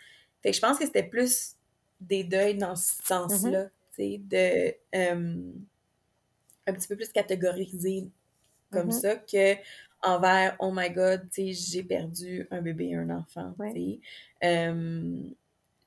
Fait 0.42 0.50
que 0.50 0.56
je 0.56 0.60
pense 0.60 0.78
que 0.78 0.84
c'était 0.84 1.04
plus 1.04 1.54
des 2.00 2.24
deuils 2.24 2.56
dans 2.56 2.76
ce 2.76 2.94
sens-là, 3.04 3.64
mm-hmm. 3.64 3.70
tu 3.94 4.02
sais, 4.02 4.20
de 4.24 4.96
euh, 4.96 5.52
un 6.66 6.72
petit 6.72 6.88
peu 6.88 6.96
plus 6.96 7.10
catégoriser 7.10 8.08
comme 8.72 8.90
mm-hmm. 8.90 9.00
ça 9.00 9.16
que 9.16 9.54
envers 10.02 10.56
oh 10.60 10.70
my 10.72 10.90
god, 10.90 11.22
tu 11.32 11.54
sais, 11.54 11.72
j'ai 11.72 11.82
perdu 11.82 12.46
un 12.50 12.62
bébé 12.62 12.90
et 12.90 12.96
un 12.96 13.10
enfant, 13.10 13.54
tu 13.58 13.72
sais. 13.72 14.00
Euh, 14.44 15.16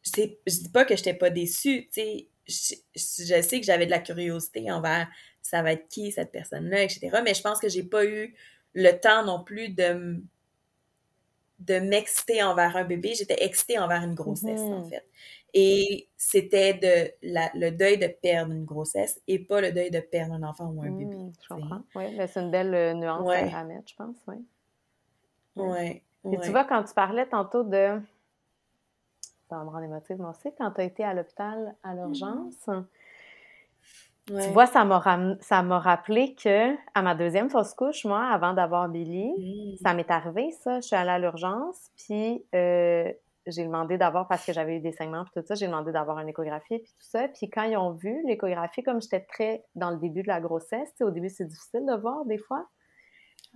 je 0.04 0.60
dis 0.60 0.70
pas 0.70 0.84
que 0.84 0.96
j'étais 0.96 1.14
pas 1.14 1.30
déçue, 1.30 1.88
tu 1.88 2.02
sais. 2.02 2.28
Je, 2.48 2.76
je, 2.96 3.42
sais 3.42 3.60
que 3.60 3.66
j'avais 3.66 3.86
de 3.86 3.92
la 3.92 4.00
curiosité 4.00 4.72
envers 4.72 5.08
ça 5.42 5.62
va 5.62 5.74
être 5.74 5.88
qui 5.90 6.12
cette 6.12 6.32
personne-là, 6.32 6.84
etc. 6.84 7.22
Mais 7.24 7.34
je 7.34 7.42
pense 7.42 7.60
que 7.60 7.70
j'ai 7.70 7.84
pas 7.84 8.06
eu 8.06 8.34
le 8.74 8.92
temps 8.92 9.26
non 9.26 9.44
plus 9.44 9.70
de, 9.70 10.22
de 11.62 11.80
m'exciter 11.80 12.44
envers 12.44 12.76
un 12.76 12.84
bébé. 12.84 13.14
J'étais 13.14 13.44
excitée 13.44 13.80
envers 13.80 14.04
une 14.04 14.16
grossesse, 14.16 14.60
en 14.62 14.82
mm-hmm. 14.82 14.90
fait. 14.90 15.06
Et 15.54 16.08
c'était 16.18 16.74
de 16.74 17.12
le 17.54 17.72
deuil 17.72 17.98
de 17.98 18.08
perdre 18.08 18.54
une 18.54 18.64
grossesse 18.64 19.22
et 19.28 19.38
pas 19.40 19.60
le 19.60 19.72
deuil 19.72 19.92
de 19.92 20.00
perdre 20.00 20.34
un 20.34 20.44
enfant 20.44 20.68
ou 20.68 20.82
un 20.82 20.92
bébé. 20.92 21.16
Mm, 21.16 21.34
je 21.42 21.48
comprends. 21.48 21.82
Oui, 21.96 22.16
mais 22.16 22.28
c'est 22.28 22.40
une 22.40 22.52
belle 22.52 22.74
euh, 22.74 22.94
nuance 22.94 23.30
à 23.30 23.64
mettre, 23.64 23.90
je 23.90 23.96
pense. 23.96 24.16
Oui. 24.28 24.36
Oui. 25.58 26.02
Et 26.32 26.40
tu 26.40 26.52
vois, 26.52 26.64
quand 26.64 26.84
tu 26.84 26.94
parlais 26.94 27.26
tantôt 27.26 27.64
de. 27.64 28.00
Ça 29.50 29.58
va 29.58 29.66
me 29.66 29.70
rendre 29.70 29.84
émotive, 29.84 30.18
moi 30.18 30.30
aussi, 30.30 30.50
quand 30.58 30.72
tu 30.72 30.82
as 30.82 30.86
été 30.86 31.04
à 31.04 31.14
l'hôpital 31.14 31.76
à 31.84 31.94
l'urgence. 31.94 32.70
Tu 34.28 34.50
vois, 34.54 34.66
ça 34.68 34.84
m'a 34.86 35.00
rappelé 35.80 36.36
que 36.36 36.76
à 36.94 37.02
ma 37.02 37.16
deuxième 37.16 37.50
fausse 37.50 37.74
couche, 37.74 38.06
moi, 38.06 38.24
avant 38.26 38.54
d'avoir 38.54 38.88
Billy, 38.88 39.34
mmh. 39.38 39.78
ça 39.84 39.94
m'est 39.94 40.10
arrivé, 40.10 40.52
ça. 40.64 40.80
Je 40.80 40.88
suis 40.88 40.96
allée 40.96 41.10
à 41.10 41.20
l'urgence, 41.20 41.90
puis 41.98 42.46
euh, 42.56 43.12
j'ai 43.48 43.64
demandé 43.64 43.98
d'avoir, 43.98 44.28
parce 44.28 44.46
que 44.46 44.54
j'avais 44.54 44.78
eu 44.78 44.80
des 44.80 44.92
saignements, 44.92 45.24
puis 45.24 45.42
tout 45.42 45.48
ça, 45.48 45.56
j'ai 45.56 45.68
demandé 45.68 45.92
d'avoir 45.92 46.20
une 46.20 46.30
échographie, 46.30 46.80
puis 46.80 46.94
tout 47.00 47.08
ça. 47.08 47.28
Puis 47.30 47.50
quand 47.50 47.64
ils 47.64 47.78
ont 47.78 47.94
vu 47.94 48.22
l'échographie, 48.28 48.84
comme 48.84 49.02
j'étais 49.02 49.22
très 49.22 49.66
dans 49.76 49.90
le 49.90 49.98
début 49.98 50.22
de 50.22 50.28
la 50.28 50.40
grossesse, 50.40 50.94
au 51.02 51.10
début, 51.10 51.30
c'est 51.30 51.48
difficile 51.48 51.86
de 51.86 52.00
voir 52.00 52.26
des 52.26 52.38
fois. 52.38 52.66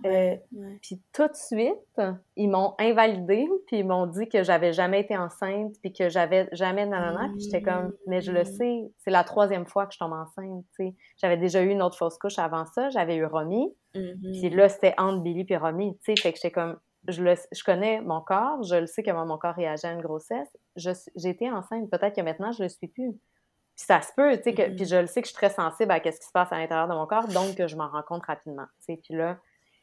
Euh, 0.04 0.36
puis 0.82 1.00
tout 1.12 1.26
de 1.26 1.34
suite, 1.34 2.00
ils 2.36 2.48
m'ont 2.48 2.74
invalidée, 2.78 3.48
puis 3.66 3.78
ils 3.78 3.86
m'ont 3.86 4.06
dit 4.06 4.28
que 4.28 4.42
j'avais 4.42 4.72
jamais 4.72 5.00
été 5.00 5.16
enceinte, 5.16 5.74
puis 5.80 5.92
que 5.92 6.08
j'avais 6.08 6.48
jamais 6.52 6.84
nanana. 6.84 7.30
Puis 7.32 7.44
j'étais 7.44 7.62
comme, 7.62 7.94
mais 8.06 8.20
je 8.20 8.30
le 8.30 8.44
sais, 8.44 8.90
c'est 8.98 9.10
la 9.10 9.24
troisième 9.24 9.66
fois 9.66 9.86
que 9.86 9.94
je 9.94 9.98
tombe 9.98 10.12
enceinte. 10.12 10.64
sais. 10.76 10.94
J'avais 11.16 11.38
déjà 11.38 11.62
eu 11.62 11.70
une 11.70 11.82
autre 11.82 11.96
fausse 11.96 12.18
couche 12.18 12.38
avant 12.38 12.66
ça, 12.66 12.90
j'avais 12.90 13.16
eu 13.16 13.24
Romy, 13.24 13.74
mmh 13.94 14.00
puis 14.40 14.50
là 14.50 14.68
c'était 14.68 14.94
entre 14.98 15.22
Billy 15.22 15.44
puis 15.44 15.56
Romy. 15.56 15.98
Fait 16.02 16.14
que 16.14 16.22
j'étais 16.22 16.50
comme, 16.50 16.78
je, 17.08 17.22
le, 17.22 17.34
je 17.52 17.64
connais 17.64 18.00
mon 18.02 18.20
corps, 18.20 18.62
je 18.62 18.76
le 18.76 18.86
sais 18.86 19.02
comment 19.02 19.24
mon 19.24 19.38
corps 19.38 19.54
réagit 19.54 19.86
à 19.86 19.92
une 19.92 20.02
grossesse. 20.02 20.48
J'ai 20.76 21.30
été 21.30 21.50
enceinte, 21.50 21.90
peut-être 21.90 22.14
que 22.14 22.20
maintenant 22.20 22.52
je 22.52 22.62
le 22.62 22.68
suis 22.68 22.88
plus. 22.88 23.12
Puis 23.12 23.84
ça 23.84 24.00
se 24.00 24.10
peut, 24.16 24.34
tu 24.38 24.42
sais, 24.42 24.54
que, 24.54 24.74
puis 24.74 24.86
je 24.86 24.96
le 24.96 25.06
sais 25.06 25.20
que 25.20 25.28
je 25.28 25.32
suis 25.32 25.36
très 25.36 25.50
sensible 25.50 25.92
à 25.92 25.96
ce 25.98 26.18
qui 26.18 26.26
se 26.26 26.32
passe 26.32 26.50
à 26.50 26.58
l'intérieur 26.58 26.88
de 26.88 26.94
mon 26.94 27.06
corps, 27.06 27.28
donc 27.28 27.66
je 27.66 27.76
m'en 27.76 27.88
rends 27.88 28.02
compte 28.02 28.24
rapidement. 28.24 28.66
Puis 28.86 28.98
là, 29.10 29.38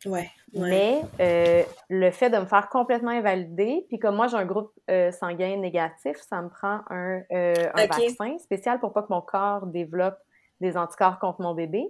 Ouais, 0.05 0.29
Mais 0.53 1.01
euh, 1.19 1.63
le 1.89 2.11
fait 2.11 2.29
de 2.29 2.37
me 2.37 2.45
faire 2.45 2.69
complètement 2.69 3.11
invalider, 3.11 3.85
puis 3.87 3.99
comme 3.99 4.15
moi 4.15 4.27
j'ai 4.27 4.37
un 4.37 4.45
groupe 4.45 4.71
euh, 4.89 5.11
sanguin 5.11 5.57
négatif, 5.57 6.17
ça 6.17 6.41
me 6.41 6.49
prend 6.49 6.81
un, 6.89 7.21
euh, 7.31 7.69
vaccin 7.75 8.37
spécial 8.39 8.79
pour 8.79 8.93
pas 8.93 9.03
que 9.03 9.11
mon 9.11 9.21
corps 9.21 9.65
développe 9.67 10.17
des 10.59 10.77
anticorps 10.77 11.19
contre 11.19 11.41
mon 11.41 11.53
bébé. 11.53 11.85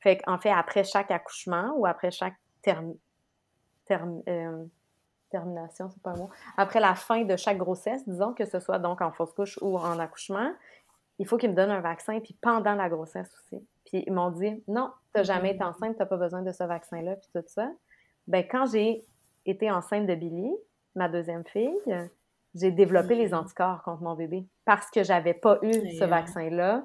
Fait 0.00 0.18
qu'en 0.18 0.38
fait, 0.38 0.50
après 0.50 0.84
chaque 0.84 1.10
accouchement 1.10 1.74
ou 1.76 1.86
après 1.86 2.10
chaque 2.10 2.34
terme, 2.62 2.94
termination, 5.30 5.90
c'est 5.90 6.02
pas 6.02 6.10
un 6.10 6.16
mot, 6.16 6.30
après 6.56 6.80
la 6.80 6.94
fin 6.94 7.24
de 7.24 7.36
chaque 7.36 7.58
grossesse, 7.58 8.06
disons 8.08 8.32
que 8.34 8.44
ce 8.44 8.60
soit 8.60 8.78
donc 8.78 9.00
en 9.00 9.12
fausse 9.12 9.32
couche 9.32 9.58
ou 9.62 9.78
en 9.78 9.98
accouchement, 9.98 10.52
il 11.18 11.26
faut 11.26 11.36
qu'ils 11.36 11.50
me 11.50 11.54
donnent 11.54 11.70
un 11.70 11.80
vaccin, 11.80 12.20
puis 12.20 12.36
pendant 12.40 12.74
la 12.74 12.88
grossesse 12.88 13.30
aussi. 13.34 13.64
Puis 13.84 14.04
ils 14.06 14.12
m'ont 14.12 14.30
dit 14.30 14.62
non, 14.68 14.90
tu 15.14 15.20
n'as 15.20 15.22
jamais 15.24 15.54
été 15.54 15.64
enceinte, 15.64 15.96
tu 15.96 16.00
n'as 16.00 16.06
pas 16.06 16.16
besoin 16.16 16.42
de 16.42 16.52
ce 16.52 16.64
vaccin-là, 16.64 17.16
puis 17.16 17.28
tout 17.34 17.44
ça. 17.46 17.70
Ben 18.26 18.44
quand 18.48 18.66
j'ai 18.66 19.04
été 19.46 19.70
enceinte 19.70 20.06
de 20.06 20.14
Billy, 20.14 20.52
ma 20.94 21.08
deuxième 21.08 21.44
fille, 21.44 21.76
j'ai 22.54 22.70
développé 22.70 23.14
les 23.14 23.34
anticorps 23.34 23.82
contre 23.82 24.02
mon 24.02 24.14
bébé 24.14 24.46
parce 24.64 24.90
que 24.90 25.02
j'avais 25.02 25.34
pas 25.34 25.58
eu 25.62 25.72
ce 25.72 26.04
vaccin-là, 26.04 26.84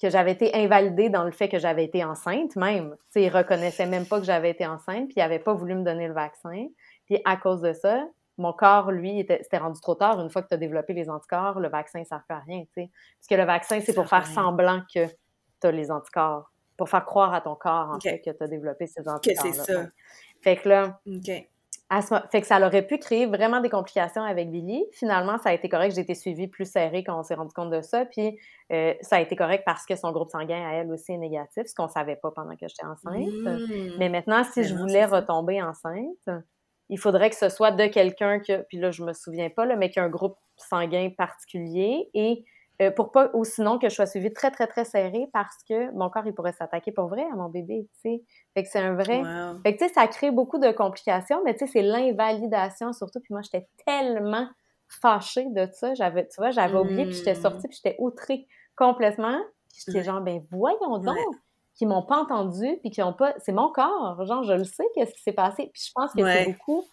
que 0.00 0.08
j'avais 0.08 0.32
été 0.32 0.54
invalidée 0.54 1.10
dans 1.10 1.24
le 1.24 1.30
fait 1.30 1.48
que 1.48 1.58
j'avais 1.58 1.84
été 1.84 2.02
enceinte 2.04 2.56
même. 2.56 2.96
T'sais, 3.10 3.24
ils 3.24 3.28
reconnaissaient 3.28 3.86
même 3.86 4.06
pas 4.06 4.18
que 4.18 4.24
j'avais 4.24 4.50
été 4.50 4.66
enceinte, 4.66 5.08
puis 5.08 5.14
ils 5.16 5.20
n'avaient 5.20 5.38
pas 5.38 5.52
voulu 5.52 5.74
me 5.74 5.84
donner 5.84 6.08
le 6.08 6.14
vaccin. 6.14 6.68
Puis 7.04 7.20
à 7.24 7.36
cause 7.36 7.60
de 7.60 7.72
ça, 7.72 8.06
mon 8.40 8.52
corps, 8.52 8.90
lui, 8.90 9.24
c'était 9.28 9.58
rendu 9.58 9.80
trop 9.80 9.94
tard. 9.94 10.20
Une 10.20 10.30
fois 10.30 10.42
que 10.42 10.48
tu 10.48 10.54
as 10.54 10.58
développé 10.58 10.92
les 10.92 11.08
anticorps, 11.08 11.60
le 11.60 11.68
vaccin, 11.68 12.02
ça 12.04 12.16
ne 12.16 12.20
sert 12.26 12.36
à 12.36 12.40
rien. 12.40 12.64
sais. 12.74 12.90
Parce 13.18 13.28
que 13.28 13.34
le 13.34 13.44
vaccin, 13.44 13.80
c'est 13.80 13.94
pour 13.94 14.08
faire 14.08 14.26
semblant 14.26 14.82
que 14.92 15.06
tu 15.06 15.66
as 15.66 15.70
les 15.70 15.90
anticorps, 15.90 16.50
pour 16.76 16.88
faire 16.88 17.04
croire 17.04 17.34
à 17.34 17.40
ton 17.40 17.54
corps, 17.54 17.90
en 17.90 18.00
fait, 18.00 18.20
que 18.20 18.30
tu 18.30 18.42
as 18.42 18.48
développé 18.48 18.86
ces 18.86 19.08
anticorps. 19.08 19.44
Que 19.44 19.52
c'est 19.52 19.72
ça. 19.72 19.84
Fait 20.40 20.56
que 20.56 20.68
là, 20.68 21.00
fait 22.30 22.40
que 22.40 22.46
ça 22.46 22.64
aurait 22.64 22.86
pu 22.86 22.98
créer 22.98 23.26
vraiment 23.26 23.60
des 23.60 23.68
complications 23.68 24.22
avec 24.22 24.50
Billy. 24.50 24.86
Finalement, 24.92 25.38
ça 25.38 25.50
a 25.50 25.52
été 25.52 25.68
correct. 25.68 25.94
J'ai 25.94 26.02
été 26.02 26.14
suivie 26.14 26.46
plus 26.46 26.70
serrée 26.70 27.02
quand 27.02 27.18
on 27.18 27.24
s'est 27.24 27.34
rendu 27.34 27.52
compte 27.52 27.70
de 27.70 27.82
ça. 27.82 28.04
Puis 28.06 28.38
euh, 28.72 28.94
ça 29.00 29.16
a 29.16 29.20
été 29.20 29.34
correct 29.34 29.64
parce 29.66 29.84
que 29.86 29.96
son 29.96 30.12
groupe 30.12 30.30
sanguin 30.30 30.66
à 30.68 30.74
elle 30.74 30.92
aussi 30.92 31.12
est 31.12 31.18
négatif, 31.18 31.66
ce 31.66 31.74
qu'on 31.74 31.88
savait 31.88 32.16
pas 32.16 32.30
pendant 32.30 32.52
que 32.52 32.68
j'étais 32.68 32.86
enceinte. 32.86 33.26
Mmh. 33.26 33.96
Mais 33.98 34.08
maintenant, 34.08 34.44
si 34.44 34.62
je 34.62 34.74
voulais 34.74 35.04
retomber 35.04 35.60
enceinte, 35.60 36.30
il 36.90 36.98
faudrait 36.98 37.30
que 37.30 37.36
ce 37.36 37.48
soit 37.48 37.70
de 37.70 37.86
quelqu'un 37.86 38.40
que, 38.40 38.62
puis 38.68 38.78
là, 38.78 38.90
je 38.90 39.02
me 39.02 39.12
souviens 39.12 39.48
pas, 39.48 39.64
là, 39.64 39.76
mais 39.76 39.90
qui 39.90 39.98
a 39.98 40.04
un 40.04 40.08
groupe 40.08 40.36
sanguin 40.56 41.10
particulier 41.16 42.10
et 42.14 42.44
euh, 42.82 42.90
pour 42.90 43.12
pas, 43.12 43.30
ou 43.34 43.44
sinon 43.44 43.78
que 43.78 43.88
je 43.88 43.94
sois 43.94 44.06
suivie 44.06 44.32
très, 44.32 44.50
très, 44.50 44.66
très 44.66 44.84
serrée 44.84 45.28
parce 45.32 45.56
que 45.68 45.92
mon 45.92 46.08
corps, 46.08 46.26
il 46.26 46.34
pourrait 46.34 46.52
s'attaquer 46.52 46.92
pour 46.92 47.08
vrai 47.08 47.22
à 47.30 47.36
mon 47.36 47.48
bébé, 47.48 47.86
tu 47.94 48.00
sais. 48.00 48.22
Fait 48.54 48.62
que 48.62 48.68
c'est 48.70 48.78
un 48.78 48.94
vrai... 48.94 49.22
Fait 49.62 49.74
que, 49.74 49.78
tu 49.78 49.88
sais, 49.88 49.94
ça 49.94 50.06
crée 50.08 50.30
beaucoup 50.30 50.58
de 50.58 50.70
complications, 50.72 51.42
mais 51.44 51.52
tu 51.54 51.66
sais, 51.66 51.72
c'est 51.72 51.82
l'invalidation 51.82 52.92
surtout. 52.92 53.20
Puis 53.20 53.34
moi, 53.34 53.42
j'étais 53.42 53.68
tellement 53.86 54.48
fâchée 54.88 55.46
de 55.50 55.68
ça. 55.72 55.94
J'avais, 55.94 56.26
tu 56.26 56.34
vois, 56.38 56.50
j'avais 56.50 56.78
oublié, 56.78 57.04
puis 57.04 57.14
j'étais 57.14 57.34
sortie, 57.34 57.68
puis 57.68 57.78
j'étais 57.82 57.96
outrée 57.98 58.46
complètement. 58.76 59.38
Puis 59.68 59.84
j'étais 59.86 60.02
genre, 60.02 60.22
ben 60.22 60.40
voyons 60.50 60.98
donc! 60.98 61.16
Qui 61.74 61.86
m'ont 61.86 62.02
pas 62.02 62.18
entendu 62.18 62.78
puis 62.80 62.90
qui 62.90 63.02
ont 63.02 63.12
pas 63.12 63.34
c'est 63.38 63.52
mon 63.52 63.70
corps 63.70 64.24
genre 64.24 64.42
je 64.42 64.52
le 64.52 64.64
sais 64.64 64.84
qu'est-ce 64.94 65.12
qui 65.12 65.22
s'est 65.22 65.32
passé 65.32 65.70
puis 65.72 65.82
je 65.86 65.92
pense 65.94 66.12
que 66.12 66.24
c'est 66.24 66.46
beaucoup 66.46 66.84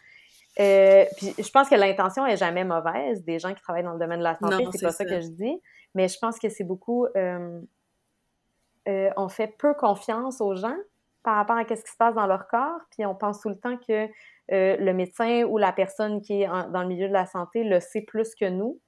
Euh, 0.59 1.05
puis 1.17 1.35
je 1.37 1.51
pense 1.51 1.69
que 1.69 1.75
l'intention 1.75 2.25
est 2.25 2.37
jamais 2.37 2.63
mauvaise 2.63 3.23
des 3.23 3.37
gens 3.37 3.53
qui 3.53 3.61
travaillent 3.61 3.83
dans 3.83 3.93
le 3.93 3.99
domaine 3.99 4.19
de 4.19 4.23
la 4.23 4.35
santé, 4.35 4.65
c'est 4.71 4.81
pas 4.81 4.91
ça. 4.91 5.05
que 5.05 5.21
je 5.21 5.27
dis, 5.27 5.61
mais 5.93 6.07
je 6.07 6.17
pense 6.19 6.39
que 6.39 6.49
c'est 6.49 6.63
beaucoup 6.63 7.05
euh, 7.15 7.61
euh, 8.87 9.11
on 9.17 9.29
fait 9.29 9.53
peu 9.59 9.75
confiance 9.75 10.41
aux 10.41 10.55
gens 10.55 10.75
par 11.21 11.35
rapport 11.35 11.57
à 11.57 11.63
ce 11.63 11.83
qui 11.83 11.91
se 11.91 11.97
passe 11.97 12.15
dans 12.15 12.25
leur 12.25 12.47
corps, 12.47 12.79
puis 12.89 13.05
on 13.05 13.13
pense 13.13 13.41
tout 13.41 13.49
le 13.49 13.59
temps 13.59 13.77
que 13.77 14.07
le 14.49 14.93
médecin 14.93 15.43
ou 15.43 15.57
la 15.57 15.73
personne 15.73 16.21
qui 16.21 16.41
est 16.41 16.47
dans 16.47 16.81
le 16.81 16.87
milieu 16.87 17.07
de 17.07 17.13
la 17.13 17.25
santé 17.25 17.63
le 17.63 17.79
sait 17.79 18.01
plus 18.01 18.33
que 18.33 18.45
nous 18.49 18.79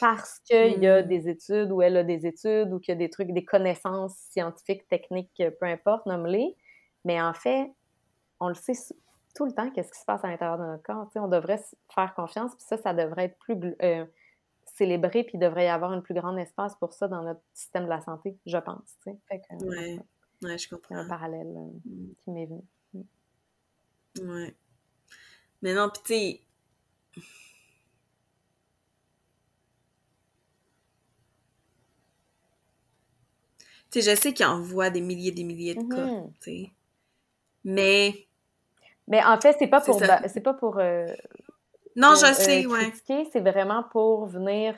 parce 0.00 0.40
qu'il 0.40 0.82
y 0.82 0.86
a 0.86 1.02
des 1.02 1.28
études 1.28 1.70
ou 1.70 1.82
elle 1.82 1.96
a 1.96 2.04
des 2.04 2.26
études 2.26 2.72
ou 2.72 2.78
qu'il 2.78 2.92
y 2.92 2.96
a 2.96 2.98
des 2.98 3.10
trucs, 3.10 3.32
des 3.32 3.44
connaissances 3.44 4.16
scientifiques, 4.30 4.86
techniques, 4.88 5.42
peu 5.60 5.66
importe, 5.66 6.06
nomme-les. 6.06 6.56
Mais 7.04 7.20
en 7.20 7.32
fait, 7.32 7.72
on 8.40 8.48
le 8.48 8.54
sait 8.54 8.74
tout 9.34 9.44
le 9.44 9.52
temps 9.52 9.70
qu'est-ce 9.70 9.92
qui 9.92 10.00
se 10.00 10.04
passe 10.04 10.24
à 10.24 10.28
l'intérieur 10.28 10.58
de 10.58 10.64
notre 10.64 10.82
corps. 10.82 11.08
on 11.16 11.28
devrait 11.28 11.62
faire 11.94 12.14
confiance, 12.14 12.54
puis 12.54 12.64
ça, 12.66 12.78
ça 12.78 12.94
devrait 12.94 13.26
être 13.26 13.38
plus 13.38 13.76
euh, 13.82 14.04
célébré, 14.64 15.24
puis 15.24 15.32
il 15.34 15.40
devrait 15.40 15.66
y 15.66 15.68
avoir 15.68 15.92
un 15.92 16.00
plus 16.00 16.14
grand 16.14 16.36
espace 16.36 16.74
pour 16.76 16.92
ça 16.92 17.06
dans 17.06 17.22
notre 17.22 17.42
système 17.52 17.84
de 17.84 17.90
la 17.90 18.00
santé, 18.00 18.36
je 18.46 18.58
pense. 18.58 18.96
Oui, 19.06 19.14
ouais. 19.62 20.00
ouais, 20.42 20.58
je 20.58 20.68
comprends. 20.68 20.96
un 20.96 21.08
parallèle 21.08 21.54
euh, 21.56 21.90
mm. 21.90 22.14
qui 22.24 22.30
m'est 22.30 22.46
venu. 22.46 22.62
Mm. 22.94 24.30
Ouais. 24.30 24.56
Mais 25.62 25.74
non, 25.74 25.90
puis 25.90 26.40
tu 27.14 27.22
Tu 33.96 34.02
sais, 34.02 34.10
je 34.14 34.20
sais 34.20 34.34
qu'il 34.34 34.44
envoie 34.44 34.90
des 34.90 35.00
milliers 35.00 35.28
et 35.28 35.32
des 35.32 35.42
milliers 35.42 35.74
de 35.74 35.80
cas, 35.80 36.04
mm-hmm. 36.04 36.32
tu 36.42 36.50
sais. 36.50 36.70
Mais. 37.64 38.14
Mais 39.08 39.24
en 39.24 39.40
fait, 39.40 39.56
c'est 39.58 39.68
pas 39.68 39.80
pour. 39.80 39.98
C'est 40.26 40.42
pas 40.42 40.52
pour. 40.52 40.78
Euh, 40.78 41.06
non, 41.94 42.14
je 42.14 42.26
euh, 42.26 42.34
sais, 42.34 42.66
ouais. 42.66 42.92
C'est 43.32 43.40
vraiment 43.40 43.84
pour 43.90 44.26
venir 44.26 44.74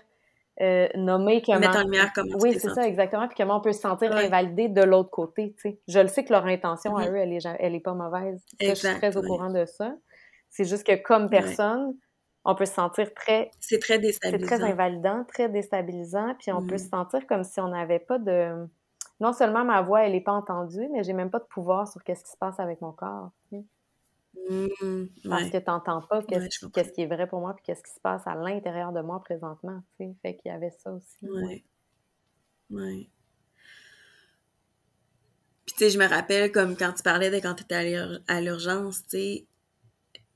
euh, 0.60 0.86
nommer 0.94 1.42
comment. 1.44 1.58
Mettre 1.58 1.78
en 1.78 1.82
lumière 1.82 2.12
comment 2.14 2.36
Oui, 2.38 2.56
c'est 2.60 2.72
ça, 2.72 2.86
exactement. 2.86 3.26
Puis 3.26 3.36
comment 3.36 3.56
on 3.56 3.60
peut 3.60 3.72
se 3.72 3.80
sentir 3.80 4.14
invalidé 4.14 4.68
de 4.68 4.82
l'autre 4.82 5.10
côté, 5.10 5.52
tu 5.56 5.70
sais. 5.70 5.80
Je 5.88 5.98
le 5.98 6.06
sais 6.06 6.22
que 6.22 6.32
leur 6.32 6.46
intention 6.46 6.94
à 6.94 7.06
mm-hmm. 7.06 7.10
eux, 7.10 7.16
elle 7.16 7.32
est, 7.32 7.46
elle 7.58 7.74
est 7.74 7.80
pas 7.80 7.94
mauvaise. 7.94 8.40
je 8.60 8.72
suis 8.72 8.94
très 8.98 9.16
au 9.16 9.22
courant 9.22 9.50
de 9.50 9.64
ça. 9.64 9.96
C'est 10.48 10.64
juste 10.64 10.86
que 10.86 10.94
comme 10.94 11.28
personne, 11.28 11.96
on 12.44 12.54
peut 12.54 12.66
se 12.66 12.74
sentir 12.74 13.12
très... 13.14 13.50
C'est 13.58 13.80
très 13.80 13.98
déstabilisant. 13.98 14.48
C'est 14.48 14.56
très 14.56 14.64
invalidant, 14.64 15.24
très 15.24 15.48
déstabilisant, 15.48 16.36
puis 16.38 16.52
on 16.52 16.64
peut 16.64 16.76
mm. 16.76 16.78
se 16.78 16.88
sentir 16.88 17.26
comme 17.26 17.42
si 17.42 17.60
on 17.60 17.68
n'avait 17.68 17.98
pas 17.98 18.18
de 18.18 18.68
non 19.20 19.32
seulement 19.32 19.64
ma 19.64 19.82
voix, 19.82 20.04
elle 20.04 20.12
n'est 20.12 20.20
pas 20.20 20.32
entendue, 20.32 20.88
mais 20.92 21.02
j'ai 21.02 21.12
même 21.12 21.30
pas 21.30 21.40
de 21.40 21.44
pouvoir 21.44 21.88
sur 21.88 22.02
qu'est-ce 22.04 22.24
qui 22.24 22.30
se 22.30 22.36
passe 22.36 22.60
avec 22.60 22.80
mon 22.80 22.92
corps. 22.92 23.30
Mmh, 24.50 25.06
Parce 25.28 25.50
que 25.50 25.58
tu 25.58 25.64
n'entends 25.66 26.02
pas 26.02 26.22
qu'est-ce 26.22 26.92
qui 26.92 27.02
est 27.02 27.06
vrai 27.06 27.26
pour 27.26 27.40
moi 27.40 27.54
puis 27.54 27.64
qu'est-ce 27.64 27.82
qui 27.82 27.92
se 27.92 28.00
passe 28.00 28.26
à 28.26 28.34
l'intérieur 28.34 28.92
de 28.92 29.00
moi 29.00 29.20
présentement. 29.20 29.82
Fait 29.98 30.36
qu'il 30.36 30.50
y 30.50 30.54
avait 30.54 30.70
ça 30.70 30.92
aussi. 30.92 31.16
Oui. 31.22 31.64
Oui. 32.70 33.10
Puis 35.66 35.74
tu 35.76 35.84
sais, 35.84 35.90
je 35.90 35.98
me 35.98 36.06
rappelle 36.06 36.52
comme 36.52 36.76
quand 36.76 36.92
tu 36.92 37.02
parlais 37.02 37.30
de 37.30 37.36
quand 37.36 37.54
tu 37.54 37.64
étais 37.64 37.96
à 38.28 38.40
l'urgence, 38.40 39.02
tu 39.04 39.18
sais, 39.18 39.46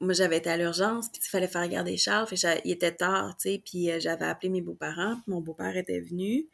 moi 0.01 0.13
j'avais 0.13 0.39
été 0.39 0.51
à 0.51 0.57
l'urgence, 0.57 1.09
puis 1.09 1.23
il 1.25 1.29
fallait 1.29 1.49
faire 1.49 1.67
garder 1.69 1.97
Charles, 1.97 2.27
il 2.65 2.73
était 2.73 2.95
tard, 2.95 3.37
tu 3.37 3.51
sais, 3.51 3.63
puis 3.65 3.91
euh, 3.91 4.01
j'avais 4.01 4.25
appelé 4.25 4.51
mes 4.51 4.61
beaux-parents, 4.61 5.17
mon 5.27 5.41
beau-père 5.41 5.77
était 5.77 6.01
venu. 6.01 6.49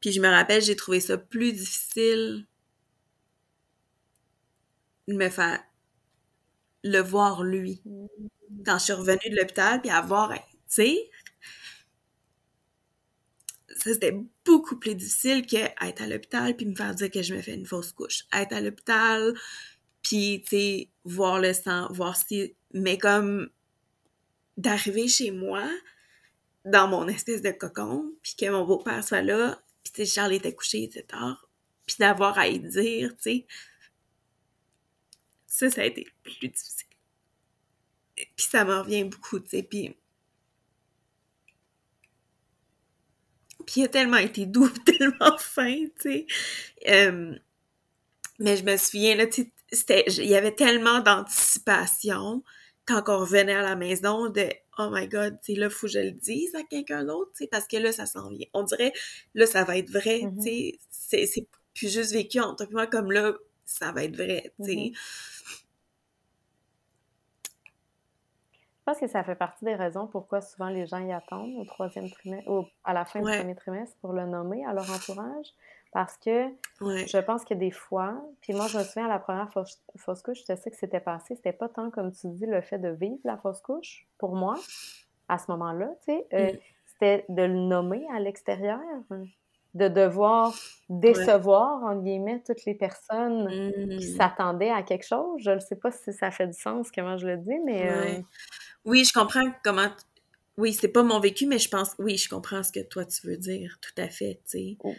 Puis 0.00 0.12
je 0.12 0.20
me 0.20 0.28
rappelle, 0.28 0.62
j'ai 0.62 0.76
trouvé 0.76 1.00
ça 1.00 1.18
plus 1.18 1.52
difficile 1.52 2.46
de 5.08 5.14
me 5.14 5.28
faire 5.28 5.62
le 6.84 7.00
voir 7.00 7.42
lui. 7.42 7.82
Quand 8.64 8.78
je 8.78 8.84
suis 8.84 8.92
revenue 8.92 9.30
de 9.30 9.36
l'hôpital, 9.36 9.80
puis 9.80 9.90
avoir, 9.90 10.32
tu 10.34 10.40
sais, 10.68 11.10
ça 13.76 13.92
c'était 13.92 14.18
beaucoup 14.44 14.78
plus 14.78 14.94
difficile 14.94 15.46
que 15.46 15.56
être 15.56 16.02
à 16.02 16.06
l'hôpital 16.06 16.56
puis 16.56 16.66
me 16.66 16.74
faire 16.74 16.94
dire 16.94 17.10
que 17.10 17.22
je 17.22 17.34
me 17.34 17.42
fais 17.42 17.54
une 17.54 17.66
fausse 17.66 17.92
couche. 17.92 18.24
Être 18.32 18.52
à 18.52 18.60
l'hôpital, 18.60 19.34
puis, 20.02 20.42
tu 20.42 20.56
sais, 20.56 20.90
voir 21.04 21.40
le 21.40 21.52
sang, 21.52 21.88
voir 21.92 22.16
si... 22.16 22.54
Mais 22.72 22.98
comme 22.98 23.50
d'arriver 24.56 25.08
chez 25.08 25.30
moi, 25.30 25.68
dans 26.64 26.88
mon 26.88 27.08
espèce 27.08 27.42
de 27.42 27.50
cocon, 27.50 28.12
puis 28.22 28.34
que 28.34 28.50
mon 28.50 28.64
beau-père 28.64 29.04
soit 29.04 29.22
là, 29.22 29.60
sais, 30.04 30.14
Charles 30.14 30.34
était 30.34 30.54
couché, 30.54 30.78
il 30.78 30.84
était 30.84 31.02
tard. 31.02 31.48
Puis 31.86 31.96
d'avoir 31.98 32.38
à 32.38 32.48
y 32.48 32.58
dire, 32.58 33.10
tu 33.16 33.22
sais, 33.22 33.46
ça, 35.46 35.70
ça 35.70 35.82
a 35.82 35.84
été 35.84 36.06
plus 36.22 36.48
difficile. 36.48 36.86
Puis 38.16 38.46
ça 38.50 38.64
m'en 38.64 38.82
revient 38.82 39.04
beaucoup, 39.04 39.40
tu 39.40 39.48
sais. 39.48 39.62
Puis, 39.62 39.96
puis 43.66 43.80
il 43.80 43.84
a 43.84 43.88
tellement 43.88 44.16
été 44.18 44.46
doux, 44.46 44.68
tellement 44.86 45.36
fin, 45.38 45.84
tu 46.00 46.26
sais. 46.84 47.40
Mais 48.38 48.56
je 48.56 48.64
me 48.64 48.76
souviens, 48.76 49.16
là, 49.16 49.26
tu 49.26 49.52
sais, 49.72 50.04
il 50.08 50.26
y 50.26 50.36
avait 50.36 50.54
tellement 50.54 51.00
d'anticipation 51.00 52.44
quand 52.88 53.02
on 53.08 53.18
revenait 53.18 53.54
à 53.54 53.62
la 53.62 53.76
maison 53.76 54.30
de 54.30 54.48
oh 54.78 54.88
my 54.90 55.06
god, 55.08 55.38
tu 55.44 55.54
là, 55.54 55.68
faut 55.68 55.86
que 55.86 55.92
je 55.92 55.98
le 55.98 56.12
dise 56.12 56.54
à 56.54 56.62
quelqu'un 56.62 57.04
d'autre, 57.04 57.30
tu 57.36 57.46
parce 57.46 57.66
que 57.66 57.76
là, 57.76 57.92
ça 57.92 58.06
s'en 58.06 58.30
vient. 58.30 58.46
On 58.54 58.62
dirait, 58.62 58.92
là, 59.34 59.44
ça 59.44 59.64
va 59.64 59.76
être 59.76 59.90
vrai, 59.90 60.20
tu 60.20 60.26
mm-hmm. 60.26 60.78
sais, 60.90 61.26
c'est 61.26 61.46
plus 61.74 61.92
juste 61.92 62.12
vécu 62.12 62.40
entre 62.40 62.66
moi 62.70 62.86
comme 62.86 63.12
là, 63.12 63.34
ça 63.66 63.92
va 63.92 64.04
être 64.04 64.16
vrai, 64.16 64.52
tu 64.58 64.64
sais. 64.64 64.72
Mm-hmm. 64.72 64.98
Je 68.78 68.92
pense 68.94 69.00
que 69.00 69.08
ça 69.08 69.22
fait 69.22 69.34
partie 69.34 69.66
des 69.66 69.74
raisons 69.74 70.06
pourquoi 70.06 70.40
souvent 70.40 70.70
les 70.70 70.86
gens 70.86 71.06
y 71.06 71.12
attendent 71.12 71.54
au 71.58 71.64
troisième 71.66 72.08
trimestre, 72.10 72.50
ou 72.50 72.66
à 72.84 72.94
la 72.94 73.04
fin 73.04 73.20
du 73.20 73.26
premier 73.26 73.54
trimestre 73.54 73.94
pour 74.00 74.14
le 74.14 74.24
nommer 74.24 74.64
à 74.64 74.72
leur 74.72 74.90
entourage. 74.90 75.48
Parce 75.92 76.18
que 76.18 76.48
je 76.80 77.18
pense 77.18 77.44
que 77.44 77.54
des 77.54 77.70
fois, 77.70 78.22
puis 78.40 78.52
moi, 78.52 78.66
je 78.68 78.78
me 78.78 78.84
souviens 78.84 79.06
à 79.06 79.08
la 79.08 79.18
première 79.18 79.50
fausse, 79.50 80.22
couche, 80.22 80.38
je 80.46 80.54
sais 80.54 80.70
que 80.70 80.76
c'était 80.76 81.00
passé. 81.00 81.34
C'était 81.34 81.52
pas 81.52 81.68
tant, 81.68 81.90
comme 81.90 82.12
tu 82.12 82.28
dis, 82.28 82.46
le 82.46 82.60
fait 82.60 82.78
de 82.78 82.90
vivre 82.90 83.18
la 83.24 83.38
fausse 83.38 83.60
couche, 83.62 84.06
pour 84.18 84.34
moi, 84.36 84.56
à 85.28 85.38
ce 85.38 85.50
moment-là, 85.50 85.88
tu 86.04 86.12
sais. 86.12 86.26
Euh, 86.34 86.52
mm. 86.52 86.58
C'était 86.86 87.24
de 87.28 87.42
le 87.42 87.54
nommer 87.54 88.04
à 88.12 88.20
l'extérieur, 88.20 88.80
de 89.74 89.88
devoir 89.88 90.52
décevoir, 90.90 91.82
en 91.84 91.96
guillemets, 91.96 92.42
toutes 92.44 92.64
les 92.66 92.74
personnes 92.74 93.72
qui 93.98 94.12
mm. 94.12 94.16
s'attendaient 94.16 94.70
à 94.70 94.82
quelque 94.82 95.06
chose. 95.06 95.40
Je 95.42 95.52
ne 95.52 95.60
sais 95.60 95.76
pas 95.76 95.90
si 95.90 96.12
ça 96.12 96.30
fait 96.30 96.48
du 96.48 96.58
sens, 96.58 96.90
comment 96.90 97.16
je 97.16 97.26
le 97.26 97.38
dis, 97.38 97.58
mais... 97.64 97.90
Euh, 97.90 98.20
oui, 98.84 99.04
je 99.04 99.12
comprends 99.12 99.50
comment... 99.64 99.88
Oui, 100.58 100.72
c'est 100.72 100.88
pas 100.88 101.04
mon 101.04 101.20
vécu, 101.20 101.46
mais 101.46 101.58
je 101.58 101.68
pense... 101.68 101.94
Oui, 101.98 102.16
je 102.16 102.28
comprends 102.28 102.62
ce 102.62 102.72
que 102.72 102.80
toi, 102.80 103.04
tu 103.04 103.26
veux 103.26 103.36
dire, 103.36 103.78
tout 103.80 104.02
à 104.02 104.08
fait, 104.08 104.40
tu 104.44 104.50
sais. 104.50 104.76
Oh. 104.82 104.92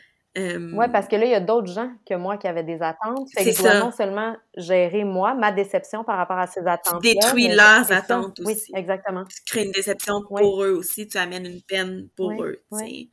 Oui, 0.74 0.86
parce 0.92 1.08
que 1.08 1.16
là, 1.16 1.26
il 1.26 1.32
y 1.32 1.36
a 1.36 1.40
d'autres 1.40 1.72
gens 1.72 1.92
que 2.08 2.14
moi 2.16 2.38
qui 2.38 2.48
avaient 2.48 2.64
des 2.64 2.82
attentes. 2.82 3.28
C'est 3.34 3.46
que 3.46 3.52
je 3.52 3.80
non 3.80 3.92
seulement 3.92 4.36
gérer, 4.56 5.04
moi, 5.04 5.34
ma 5.34 5.52
déception 5.52 6.04
par 6.04 6.18
rapport 6.18 6.38
à 6.38 6.48
ces 6.48 6.66
attentes. 6.68 7.02
Tu 7.02 7.14
détruis 7.14 7.48
leurs 7.48 7.92
attentes 7.92 8.40
aussi. 8.40 8.72
Oui, 8.74 8.80
exactement. 8.80 9.26
Tu 9.26 9.42
crées 9.46 9.66
une 9.66 9.72
déception 9.72 10.22
pour 10.24 10.64
eux 10.64 10.72
aussi. 10.72 11.08
Tu 11.08 11.18
amènes 11.18 11.46
une 11.46 11.62
peine 11.62 12.10
pour 12.16 12.32
eux. 12.44 12.62
Oui. 12.72 13.10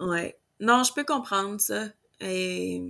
Ouais. 0.00 0.36
Non, 0.60 0.82
je 0.82 0.92
peux 0.92 1.04
comprendre 1.04 1.60
ça. 1.60 1.86
Et... 2.20 2.82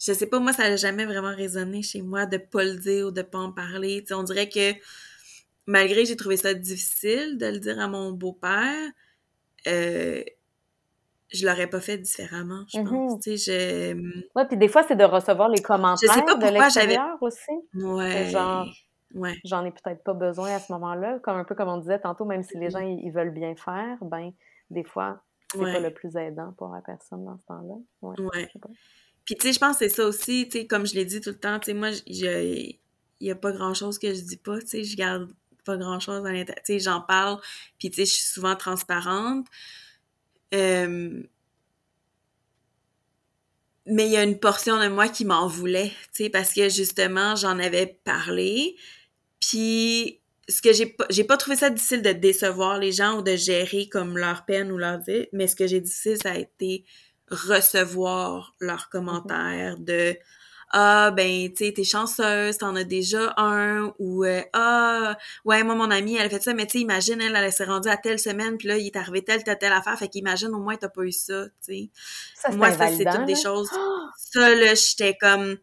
Je 0.00 0.12
sais 0.12 0.26
pas, 0.26 0.38
moi, 0.38 0.52
ça 0.52 0.68
n'a 0.68 0.76
jamais 0.76 1.06
vraiment 1.06 1.34
résonné 1.34 1.82
chez 1.82 2.02
moi 2.02 2.24
de 2.24 2.36
pas 2.36 2.62
le 2.62 2.76
dire 2.76 3.08
ou 3.08 3.10
de 3.10 3.22
pas 3.22 3.38
en 3.38 3.50
parler. 3.50 4.04
on 4.12 4.22
dirait 4.22 4.48
que 4.48 4.74
malgré 5.66 6.02
que 6.02 6.08
j'ai 6.08 6.16
trouvé 6.16 6.36
ça 6.36 6.54
difficile 6.54 7.36
de 7.36 7.46
le 7.46 7.58
dire 7.58 7.80
à 7.80 7.88
mon 7.88 8.12
beau-père, 8.12 8.90
euh, 9.66 10.22
je 11.32 11.46
l'aurais 11.46 11.66
pas 11.66 11.80
fait 11.80 11.98
différemment, 11.98 12.64
je 12.68 12.78
pense. 12.78 12.90
Mm-hmm. 12.90 13.22
Tu 13.22 13.38
sais, 13.38 13.52
je... 13.52 14.20
Ouais, 14.34 14.46
puis 14.46 14.56
des 14.56 14.68
fois, 14.68 14.82
c'est 14.86 14.96
de 14.96 15.04
recevoir 15.04 15.48
les 15.48 15.60
commentaires 15.60 16.10
je 16.10 16.18
sais 16.18 16.24
pas 16.24 16.34
de 16.34 16.52
l'extérieur 16.52 17.16
aussi. 17.20 17.52
Ouais. 17.74 18.30
Genre, 18.30 18.66
ouais. 19.14 19.34
j'en 19.44 19.64
ai 19.64 19.70
peut-être 19.70 20.02
pas 20.02 20.14
besoin 20.14 20.54
à 20.54 20.58
ce 20.58 20.72
moment-là. 20.72 21.18
Comme 21.22 21.36
un 21.36 21.44
peu 21.44 21.54
comme 21.54 21.68
on 21.68 21.78
disait 21.78 21.98
tantôt, 21.98 22.24
même 22.24 22.42
si 22.42 22.58
les 22.58 22.68
mm-hmm. 22.68 22.72
gens, 22.72 22.80
ils, 22.80 23.10
veulent 23.10 23.34
bien 23.34 23.54
faire, 23.56 23.98
ben, 24.02 24.32
des 24.70 24.84
fois, 24.84 25.22
c'est 25.52 25.58
pas 25.58 25.80
le 25.80 25.92
plus 25.92 26.16
aidant 26.16 26.54
pour 26.56 26.68
la 26.68 26.80
personne 26.80 27.24
dans 27.24 27.38
ce 27.38 27.44
temps-là. 27.46 27.74
Ouais. 28.02 28.16
ouais. 28.20 28.48
Puis, 29.24 29.34
tu 29.34 29.46
sais, 29.46 29.52
je 29.52 29.58
pense 29.58 29.78
que 29.78 29.86
c'est 29.86 29.94
ça 29.94 30.06
aussi, 30.06 30.48
tu 30.50 30.58
sais, 30.58 30.66
comme 30.66 30.86
je 30.86 30.94
l'ai 30.94 31.04
dit 31.04 31.20
tout 31.20 31.30
le 31.30 31.38
temps, 31.38 31.58
tu 31.58 31.66
sais, 31.66 31.74
moi, 31.74 31.90
il 32.06 32.78
y 33.20 33.30
a 33.30 33.34
pas 33.34 33.52
grand-chose 33.52 33.98
que 33.98 34.14
je 34.14 34.22
dis 34.22 34.38
pas, 34.38 34.58
tu 34.60 34.68
sais, 34.68 34.84
je 34.84 34.96
garde 34.96 35.30
pas 35.66 35.76
grand-chose 35.76 36.24
à 36.24 36.32
l'intérieur. 36.32 36.62
Tu 36.64 36.72
sais, 36.72 36.78
j'en 36.78 37.02
parle, 37.02 37.38
puis 37.78 37.90
tu 37.90 37.96
sais, 37.96 38.06
je 38.06 38.14
suis 38.14 38.32
souvent 38.32 38.56
transparente. 38.56 39.46
Euh, 40.54 41.22
mais 43.86 44.06
il 44.06 44.12
y 44.12 44.16
a 44.16 44.22
une 44.22 44.38
portion 44.38 44.78
de 44.80 44.88
moi 44.88 45.08
qui 45.08 45.24
m'en 45.24 45.46
voulait, 45.46 45.92
tu 46.14 46.24
sais, 46.24 46.30
parce 46.30 46.52
que 46.52 46.68
justement, 46.68 47.36
j'en 47.36 47.58
avais 47.58 47.98
parlé. 48.04 48.76
Puis, 49.40 50.20
ce 50.48 50.62
que 50.62 50.72
j'ai 50.72 50.86
pas, 50.86 51.06
j'ai 51.10 51.24
pas 51.24 51.36
trouvé 51.36 51.56
ça 51.56 51.70
difficile 51.70 52.02
de 52.02 52.12
décevoir 52.12 52.78
les 52.78 52.92
gens 52.92 53.18
ou 53.18 53.22
de 53.22 53.36
gérer 53.36 53.88
comme 53.88 54.18
leur 54.18 54.44
peine 54.44 54.70
ou 54.72 54.78
leur 54.78 55.00
vie, 55.00 55.26
mais 55.32 55.46
ce 55.46 55.56
que 55.56 55.66
j'ai 55.66 55.80
difficile, 55.80 56.18
ça 56.22 56.32
a 56.32 56.38
été 56.38 56.84
recevoir 57.30 58.54
leurs 58.60 58.88
commentaires 58.88 59.78
de 59.78 60.16
ah 60.70 61.10
ben 61.10 61.50
tu 61.50 61.66
sais 61.66 61.72
t'es 61.72 61.84
chanceuse 61.84 62.58
t'en 62.58 62.76
as 62.76 62.84
déjà 62.84 63.34
un 63.36 63.92
ou 63.98 64.24
euh, 64.24 64.42
ah 64.52 65.16
ouais 65.44 65.62
moi 65.64 65.74
mon 65.74 65.90
amie 65.90 66.16
elle 66.16 66.26
a 66.26 66.30
fait 66.30 66.42
ça 66.42 66.54
mais 66.54 66.66
tu 66.66 66.72
sais 66.72 66.80
imagine 66.80 67.20
elle 67.20 67.34
elle 67.34 67.52
s'est 67.52 67.64
rendue 67.64 67.88
à 67.88 67.96
telle 67.96 68.18
semaine 68.18 68.58
puis 68.58 68.68
là 68.68 68.76
il 68.76 68.86
est 68.86 68.96
arrivé 68.96 69.22
telle 69.22 69.44
telle 69.44 69.58
telle 69.58 69.72
affaire 69.72 69.98
fait 69.98 70.08
qu'imagine 70.08 70.48
au 70.48 70.58
moins 70.58 70.76
t'as 70.76 70.88
pas 70.88 71.02
eu 71.02 71.12
ça 71.12 71.46
tu 71.64 71.90
sais. 72.34 72.52
Moi 72.52 72.70
ça 72.72 72.88
c'est 72.88 73.04
toutes 73.04 73.26
des 73.26 73.36
choses. 73.36 73.70
Ça 74.16 74.54
là 74.54 74.74
j'étais 74.74 75.16
comme 75.18 75.56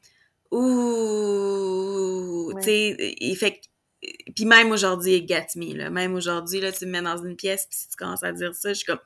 ouh 0.52 2.52
tu 2.56 2.64
sais 2.64 3.16
il 3.20 3.36
fait 3.36 3.62
puis 4.36 4.46
même 4.46 4.72
aujourd'hui, 4.72 5.26
get 5.28 5.48
me, 5.56 5.76
là. 5.76 5.90
Même 5.90 6.14
aujourd'hui, 6.14 6.62
là, 6.62 6.72
tu 6.72 6.86
me 6.86 6.92
mets 6.92 7.02
dans 7.02 7.18
une 7.18 7.36
pièce, 7.36 7.68
puis 7.70 7.78
si 7.80 7.90
tu 7.90 7.96
commences 7.96 8.24
à 8.24 8.32
dire 8.32 8.54
ça, 8.54 8.70
je 8.70 8.74
suis 8.74 8.86
comme... 8.86 9.00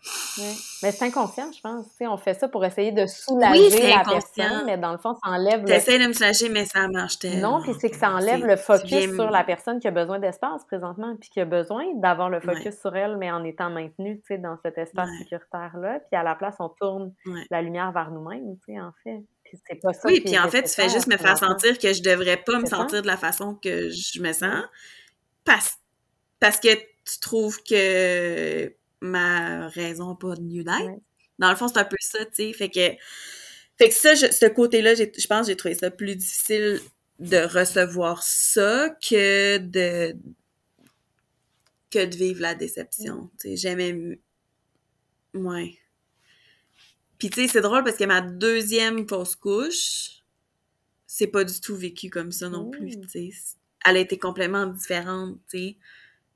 Mais 0.82 0.92
c'est 0.92 1.06
inconscient, 1.06 1.52
je 1.52 1.62
pense. 1.62 1.86
on 2.02 2.18
fait 2.18 2.34
ça 2.34 2.48
pour 2.48 2.66
essayer 2.66 2.92
de 2.92 3.06
soulager 3.06 3.90
la 3.90 4.04
personne, 4.04 4.64
mais 4.66 4.78
dans 4.78 4.92
le 4.92 4.98
fond, 4.98 5.14
ça 5.14 5.32
enlève... 5.32 5.64
T'essaies 5.66 6.00
de 6.00 6.08
me 6.08 6.14
soulager, 6.14 6.50
mais 6.50 6.66
ça 6.66 6.88
marche 6.88 7.20
tellement. 7.20 7.60
Non, 7.60 7.64
puis 7.64 7.74
c'est 7.80 7.90
que 7.90 7.98
ça 7.98 8.12
enlève 8.12 8.46
le 8.46 8.56
focus 8.56 9.14
sur 9.14 9.30
la 9.30 9.44
personne 9.44 9.80
qui 9.80 9.88
a 9.88 9.92
besoin 9.92 10.20
d'espace 10.20 10.66
présentement, 10.66 11.16
puis 11.20 11.30
qui 11.30 11.40
a 11.40 11.46
besoin 11.46 11.86
d'avoir 11.96 12.30
le 12.30 12.40
focus 12.40 12.80
sur 12.80 12.96
elle, 12.96 13.18
mais 13.18 13.32
en 13.32 13.44
étant 13.44 13.70
maintenue, 13.70 14.20
tu 14.22 14.36
sais, 14.36 14.38
dans 14.38 14.58
cet 14.64 14.78
espace 14.78 15.10
sécuritaire-là. 15.20 16.00
Puis 16.10 16.20
à 16.20 16.24
la 16.24 16.36
place, 16.36 16.56
on 16.60 16.70
tourne 16.70 17.14
la 17.50 17.62
lumière 17.62 17.92
vers 17.92 18.12
nous-mêmes, 18.12 18.58
tu 18.66 18.74
sais, 18.74 18.80
en 18.80 18.92
fait. 19.04 19.24
Puis 19.50 19.76
pas 19.80 19.94
ça 19.94 20.02
oui, 20.06 20.22
puis 20.22 20.38
en 20.38 20.50
fait, 20.50 20.64
tu 20.64 20.70
fais 20.70 20.90
juste 20.90 21.08
me 21.08 21.18
faire 21.18 21.38
sentir 21.38 21.78
que 21.78 21.94
je 21.94 22.02
devrais 22.02 22.38
pas 22.38 22.60
me 22.60 22.66
sentir 22.66 23.02
de 23.02 23.08
la 23.08 23.18
façon 23.18 23.56
que 23.56 23.90
je 23.90 24.22
me 24.22 24.34
sens 24.34 24.64
parce, 25.44 25.78
parce 26.40 26.60
que 26.60 26.74
tu 26.76 27.20
trouves 27.22 27.62
que 27.64 28.74
ma 29.02 29.68
raison 29.70 30.10
n'a 30.10 30.16
pas 30.16 30.36
de 30.36 30.42
lieu 30.42 30.64
d'être. 30.64 31.02
Dans 31.40 31.50
le 31.50 31.56
fond, 31.56 31.68
c'est 31.68 31.80
un 31.80 31.86
peu 31.86 31.98
ça, 32.00 32.26
tu 32.26 32.34
sais. 32.34 32.54
Fait 32.54 32.70
que, 32.70 32.92
fait 33.78 33.90
que 33.90 33.96
ça, 33.96 34.16
ce 34.16 34.46
côté-là, 34.48 34.94
je 34.96 35.28
pense 35.28 35.42
que 35.42 35.52
j'ai 35.52 35.56
trouvé 35.56 35.76
ça 35.76 35.90
plus 35.90 36.16
difficile 36.16 36.80
de 37.20 37.38
recevoir 37.38 38.24
ça 38.24 38.90
que 39.02 39.58
de 39.58 40.16
que 41.90 42.06
de 42.06 42.16
vivre 42.16 42.42
la 42.42 42.56
déception. 42.56 43.32
Tu 43.40 43.50
sais, 43.50 43.58
j'aimais... 43.58 44.20
Ouais. 45.34 45.78
Puis 47.20 47.30
tu 47.30 47.42
sais, 47.42 47.48
c'est 47.50 47.62
drôle 47.62 47.84
parce 47.84 47.98
que 47.98 48.06
ma 48.06 48.22
deuxième 48.22 49.08
fausse 49.08 49.36
couche, 49.36 50.24
c'est 51.06 51.28
pas 51.28 51.44
du 51.44 51.60
tout 51.60 51.76
vécu 51.76 52.10
comme 52.10 52.32
ça 52.32 52.50
non 52.50 52.72
plus, 52.72 53.00
tu 53.02 53.10
sais. 53.10 53.30
Elle 53.86 53.98
a 53.98 54.00
été 54.00 54.18
complètement 54.18 54.66
différente, 54.66 55.38
tu 55.50 55.58
sais. 55.58 55.78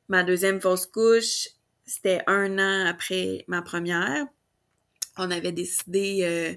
Ma 0.10 0.24
deuxième 0.24 0.60
fausse 0.60 0.86
couche, 0.86 1.48
c'était 1.86 2.22
un 2.28 2.60
an 2.60 2.86
après 2.86 3.46
ma 3.48 3.62
première. 3.62 4.26
On 5.18 5.32
avait 5.32 5.54
décidé, 5.54 6.20
euh, 6.24 6.54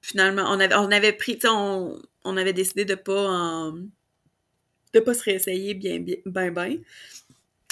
finalement, 0.00 0.44
on 0.46 0.60
avait, 0.60 0.74
on 0.76 0.90
avait 0.92 1.12
pris, 1.12 1.34
tu 1.34 1.42
sais, 1.42 1.48
on, 1.50 2.00
on, 2.24 2.36
avait 2.36 2.52
décidé 2.52 2.84
de 2.84 2.94
pas 2.94 3.72
de 4.94 5.00
pas 5.00 5.14
se 5.14 5.22
réessayer 5.24 5.74
bien, 5.74 5.98
bien, 5.98 6.16
bien, 6.24 6.50
bien. 6.50 6.76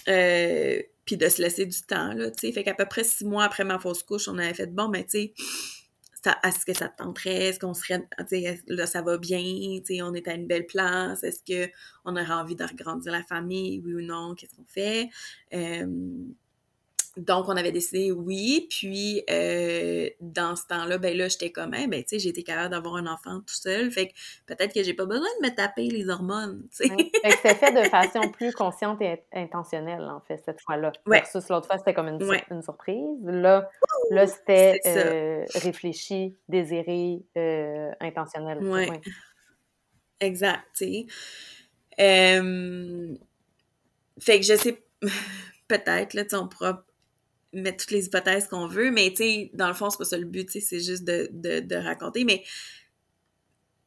Euh, 0.09 0.83
puis 1.07 1.17
de 1.17 1.29
se 1.29 1.41
laisser 1.41 1.65
du 1.65 1.81
temps, 1.83 2.13
là, 2.13 2.31
tu 2.31 2.41
sais. 2.41 2.53
Fait 2.53 2.65
qu'à 2.65 2.75
peu 2.75 2.85
près 2.85 3.05
six 3.05 3.25
mois 3.25 3.45
après 3.45 3.65
ma 3.65 3.79
fausse 3.79 4.03
couche, 4.03 4.29
on 4.29 4.37
avait 4.37 4.53
fait, 4.53 4.67
bon, 4.67 4.89
ben, 4.89 5.05
tu 5.05 5.11
sais, 5.11 5.35
est-ce 6.43 6.67
que 6.67 6.75
ça 6.75 6.89
te 6.89 7.03
tenterait? 7.03 7.47
Est-ce 7.47 7.61
qu'on 7.61 7.75
serait, 7.75 8.09
là, 8.67 8.87
ça 8.87 9.03
va 9.03 9.17
bien? 9.17 9.39
On 10.03 10.15
est 10.15 10.29
à 10.29 10.35
une 10.35 10.47
belle 10.47 10.67
place? 10.67 11.23
Est-ce 11.23 11.41
qu'on 11.45 12.17
aurait 12.17 12.33
envie 12.33 12.57
de 12.57 12.65
regrandir 12.65 13.13
la 13.13 13.23
famille? 13.23 13.81
Oui 13.85 13.95
ou 13.95 14.01
non? 14.01 14.35
Qu'est-ce 14.35 14.55
qu'on 14.55 14.67
fait? 14.67 15.09
Euh, 15.55 15.87
donc, 17.17 17.49
on 17.49 17.57
avait 17.57 17.73
décidé 17.73 18.13
oui. 18.13 18.67
Puis, 18.69 19.23
euh, 19.31 20.11
dans 20.21 20.55
ce 20.55 20.67
temps-là, 20.67 20.99
ben 20.99 21.17
là, 21.17 21.29
j'étais 21.29 21.51
comme, 21.51 21.71
ben, 21.71 21.89
tu 22.05 22.21
sais, 22.21 22.29
été 22.29 22.43
capable 22.43 22.71
d'avoir 22.71 22.97
un 22.97 23.07
enfant 23.07 23.41
tout 23.41 23.55
seul. 23.55 23.91
Fait 23.91 24.09
que 24.09 24.13
peut-être 24.47 24.75
que 24.75 24.83
j'ai 24.83 24.93
pas 24.93 25.07
besoin 25.07 25.29
de 25.41 25.49
me 25.49 25.55
taper 25.55 25.89
les 25.89 26.11
hormones, 26.11 26.69
tu 26.77 26.89
sais. 26.89 26.95
c'était 27.25 27.55
fait 27.55 27.73
de 27.73 27.89
façon 27.89 28.29
plus 28.31 28.53
consciente 28.53 29.01
et 29.01 29.25
intentionnelle, 29.33 30.03
en 30.03 30.21
fait, 30.21 30.43
cette 30.45 30.61
fois-là. 30.61 30.93
Ouais. 31.07 31.21
Versus 31.21 31.49
l'autre 31.49 31.67
fois, 31.67 31.79
c'était 31.79 31.95
comme 31.95 32.09
une, 32.09 32.21
une, 32.51 32.63
surprise. 32.63 33.19
Là, 33.25 33.67
là 34.11 34.27
c'était 34.27 34.81
euh, 34.87 35.45
réfléchi, 35.55 36.37
désiré, 36.49 37.23
euh, 37.39 37.93
intentionnel. 38.01 38.59
Ouais. 38.63 38.91
Exact, 40.21 40.65
tu 40.77 40.85
sais. 40.85 41.07
fait 44.19 44.41
que 44.41 44.47
je 44.47 44.57
sais, 44.57 44.83
peut-être, 45.69 46.13
là, 46.13 46.25
tu 46.27 46.37
on 46.37 46.49
pourra 46.49 46.85
mettre 47.53 47.79
toutes 47.79 47.93
les 47.93 48.07
hypothèses 48.07 48.49
qu'on 48.49 48.67
veut, 48.67 48.91
mais 48.91 49.11
tu 49.11 49.17
sais, 49.17 49.51
dans 49.55 49.69
le 49.69 49.75
fond, 49.75 49.91
c'est 49.91 49.99
pas 49.99 50.05
ça 50.05 50.19
le 50.19 50.25
but, 50.25 50.51
c'est 50.51 50.81
juste 50.81 51.05
de, 51.05 51.29
de, 51.33 51.61
de, 51.61 51.77
raconter. 51.77 52.25
Mais 52.25 52.45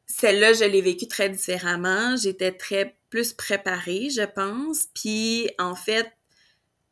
celle-là, 0.06 0.52
je 0.52 0.64
l'ai 0.64 0.80
vécue 0.80 1.08
très 1.08 1.28
différemment. 1.28 2.16
J'étais 2.16 2.52
très 2.52 2.96
plus 3.10 3.32
préparée, 3.32 4.08
je 4.10 4.22
pense. 4.22 4.88
Puis, 4.94 5.48
en 5.58 5.74
fait, 5.74 6.10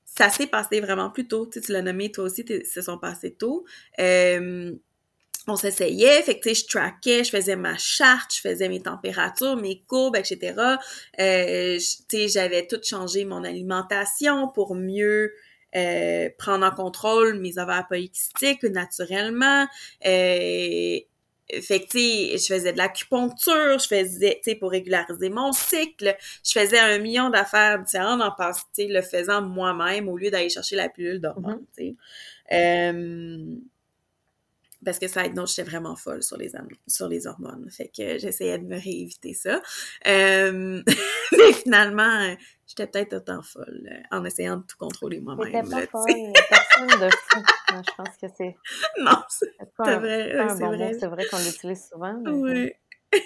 ça 0.04 0.30
s'est 0.30 0.46
passé 0.46 0.80
vraiment 0.80 1.10
plus 1.10 1.26
tôt. 1.26 1.46
Tu, 1.46 1.60
sais, 1.60 1.66
tu 1.66 1.72
l'as 1.72 1.82
nommé, 1.82 2.10
toi 2.10 2.24
aussi, 2.24 2.44
se 2.64 2.82
sont 2.82 2.98
passés 2.98 3.32
tôt. 3.32 3.64
Euh, 4.00 4.72
on 5.48 5.56
s'essayait, 5.56 6.22
fait 6.22 6.38
que 6.38 6.52
je 6.52 6.66
traquais, 6.66 7.24
je 7.24 7.30
faisais 7.30 7.56
ma 7.56 7.76
charte, 7.78 8.34
je 8.34 8.40
faisais 8.40 8.68
mes 8.68 8.82
températures, 8.82 9.56
mes 9.56 9.80
courbes, 9.80 10.16
etc. 10.16 10.54
Euh, 11.18 11.78
j'avais 12.12 12.66
tout 12.66 12.80
changé 12.82 13.24
mon 13.24 13.44
alimentation 13.44 14.48
pour 14.48 14.74
mieux 14.74 15.32
euh, 15.76 16.28
prendre 16.38 16.64
en 16.66 16.70
contrôle 16.70 17.38
mes 17.40 17.58
ovaires 17.58 17.86
polykystiques 17.88 18.64
naturellement. 18.64 19.66
Euh, 20.06 20.98
fait 21.62 21.80
que, 21.80 21.86
tu 21.86 21.98
sais, 21.98 22.38
je 22.38 22.54
faisais 22.54 22.72
de 22.72 22.78
l'acupuncture, 22.78 23.78
je 23.78 23.86
faisais, 23.86 24.40
tu 24.42 24.50
sais, 24.50 24.54
pour 24.54 24.70
régulariser 24.70 25.30
mon 25.30 25.52
cycle, 25.52 26.14
je 26.44 26.52
faisais 26.52 26.78
un 26.78 26.98
million 26.98 27.30
d'affaires 27.30 27.82
différentes 27.82 28.20
en 28.20 28.30
tu 28.30 28.60
sais, 28.72 28.86
le 28.86 29.00
faisant 29.00 29.40
moi-même 29.40 30.08
au 30.08 30.16
lieu 30.16 30.30
d'aller 30.30 30.50
chercher 30.50 30.76
la 30.76 30.90
pilule 30.90 31.20
d'hormones, 31.20 31.64
mm-hmm. 31.76 31.78
tu 31.78 31.84
sais. 31.84 31.96
Euh, 32.52 33.56
parce 34.84 34.98
que 34.98 35.08
ça 35.08 35.24
aide, 35.24 35.34
non, 35.34 35.46
j'étais 35.46 35.68
vraiment 35.68 35.96
folle 35.96 36.22
sur 36.22 36.36
les, 36.36 36.52
sur 36.86 37.08
les 37.08 37.26
hormones. 37.26 37.68
Fait 37.70 37.88
que 37.88 38.18
j'essayais 38.18 38.58
de 38.58 38.64
me 38.64 38.80
rééviter 38.80 39.34
ça. 39.34 39.60
Euh, 40.06 40.82
mais 41.32 41.52
finalement, 41.52 42.34
j'étais 42.66 42.86
peut-être 42.86 43.14
autant 43.14 43.42
folle 43.42 43.88
euh, 43.90 44.16
en 44.16 44.24
essayant 44.24 44.58
de 44.58 44.62
tout 44.62 44.76
contrôler 44.78 45.20
moi-même. 45.20 45.68
Pas 45.68 45.86
folle, 45.86 46.32
personne 46.48 47.00
de 47.00 47.10
fou. 47.10 47.42
je 47.70 47.94
pense 47.96 48.16
que 48.20 48.26
c'est... 48.36 48.56
Non, 49.00 49.22
c'est 49.28 49.52
vrai. 49.78 50.32
C'est 50.48 50.64
vrai, 50.64 50.92
c'est 50.98 51.06
vrai 51.06 51.26
qu'on 51.26 51.38
l'utilise 51.38 51.88
souvent. 51.88 52.14
Oui. 52.26 52.72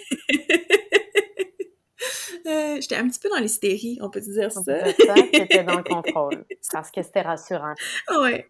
Euh, 2.44 2.80
j'étais 2.80 2.96
un 2.96 3.08
petit 3.08 3.20
peu 3.20 3.28
dans 3.28 3.38
l'hystérie, 3.38 3.98
on 4.00 4.10
peut 4.10 4.20
dire 4.20 4.50
ça. 4.50 4.60
Peut 4.66 4.82
dire 4.82 5.46
ça, 5.52 5.62
dans 5.62 5.76
le 5.76 5.84
contrôle, 5.84 6.44
parce 6.72 6.90
que 6.90 7.00
c'était 7.00 7.20
rassurant. 7.20 7.74
Oui, 8.20 8.42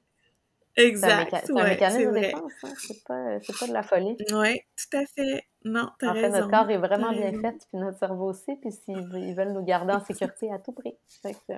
Exact. 0.77 1.35
C'est 1.45 1.53
un, 1.53 1.64
mécanisme 1.64 2.12
de 2.12 2.18
défense, 2.18 2.53
hein? 2.62 2.73
c'est 2.79 3.05
pas, 3.05 3.39
pas, 3.61 3.66
de 3.66 3.73
la 3.73 3.83
folie. 3.83 4.16
Oui, 4.33 4.61
tout 4.77 4.97
à 4.97 5.05
fait. 5.05 5.45
Non, 5.64 5.91
t'as 5.99 6.09
en 6.09 6.12
raison. 6.14 6.33
Fait, 6.33 6.41
notre 6.41 6.51
corps 6.51 6.70
est 6.70 6.79
vraiment 6.79 7.12
bien 7.12 7.31
fait, 7.33 7.57
puis 7.70 7.79
notre 7.79 7.99
cerveau 7.99 8.31
aussi, 8.31 8.57
puis 8.61 8.73
s'ils 8.73 9.35
veulent 9.35 9.53
nous 9.53 9.64
garder 9.64 9.93
en 9.93 10.05
sécurité 10.05 10.51
à 10.51 10.59
tout 10.59 10.73
prix. 10.73 10.95
Fait 11.20 11.35
que, 11.35 11.53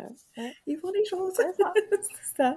Ils 0.66 0.78
font 0.78 0.90
des 0.90 1.04
choses. 1.04 1.32
C'est 1.36 1.54
ça. 1.62 1.72
ça. 2.36 2.56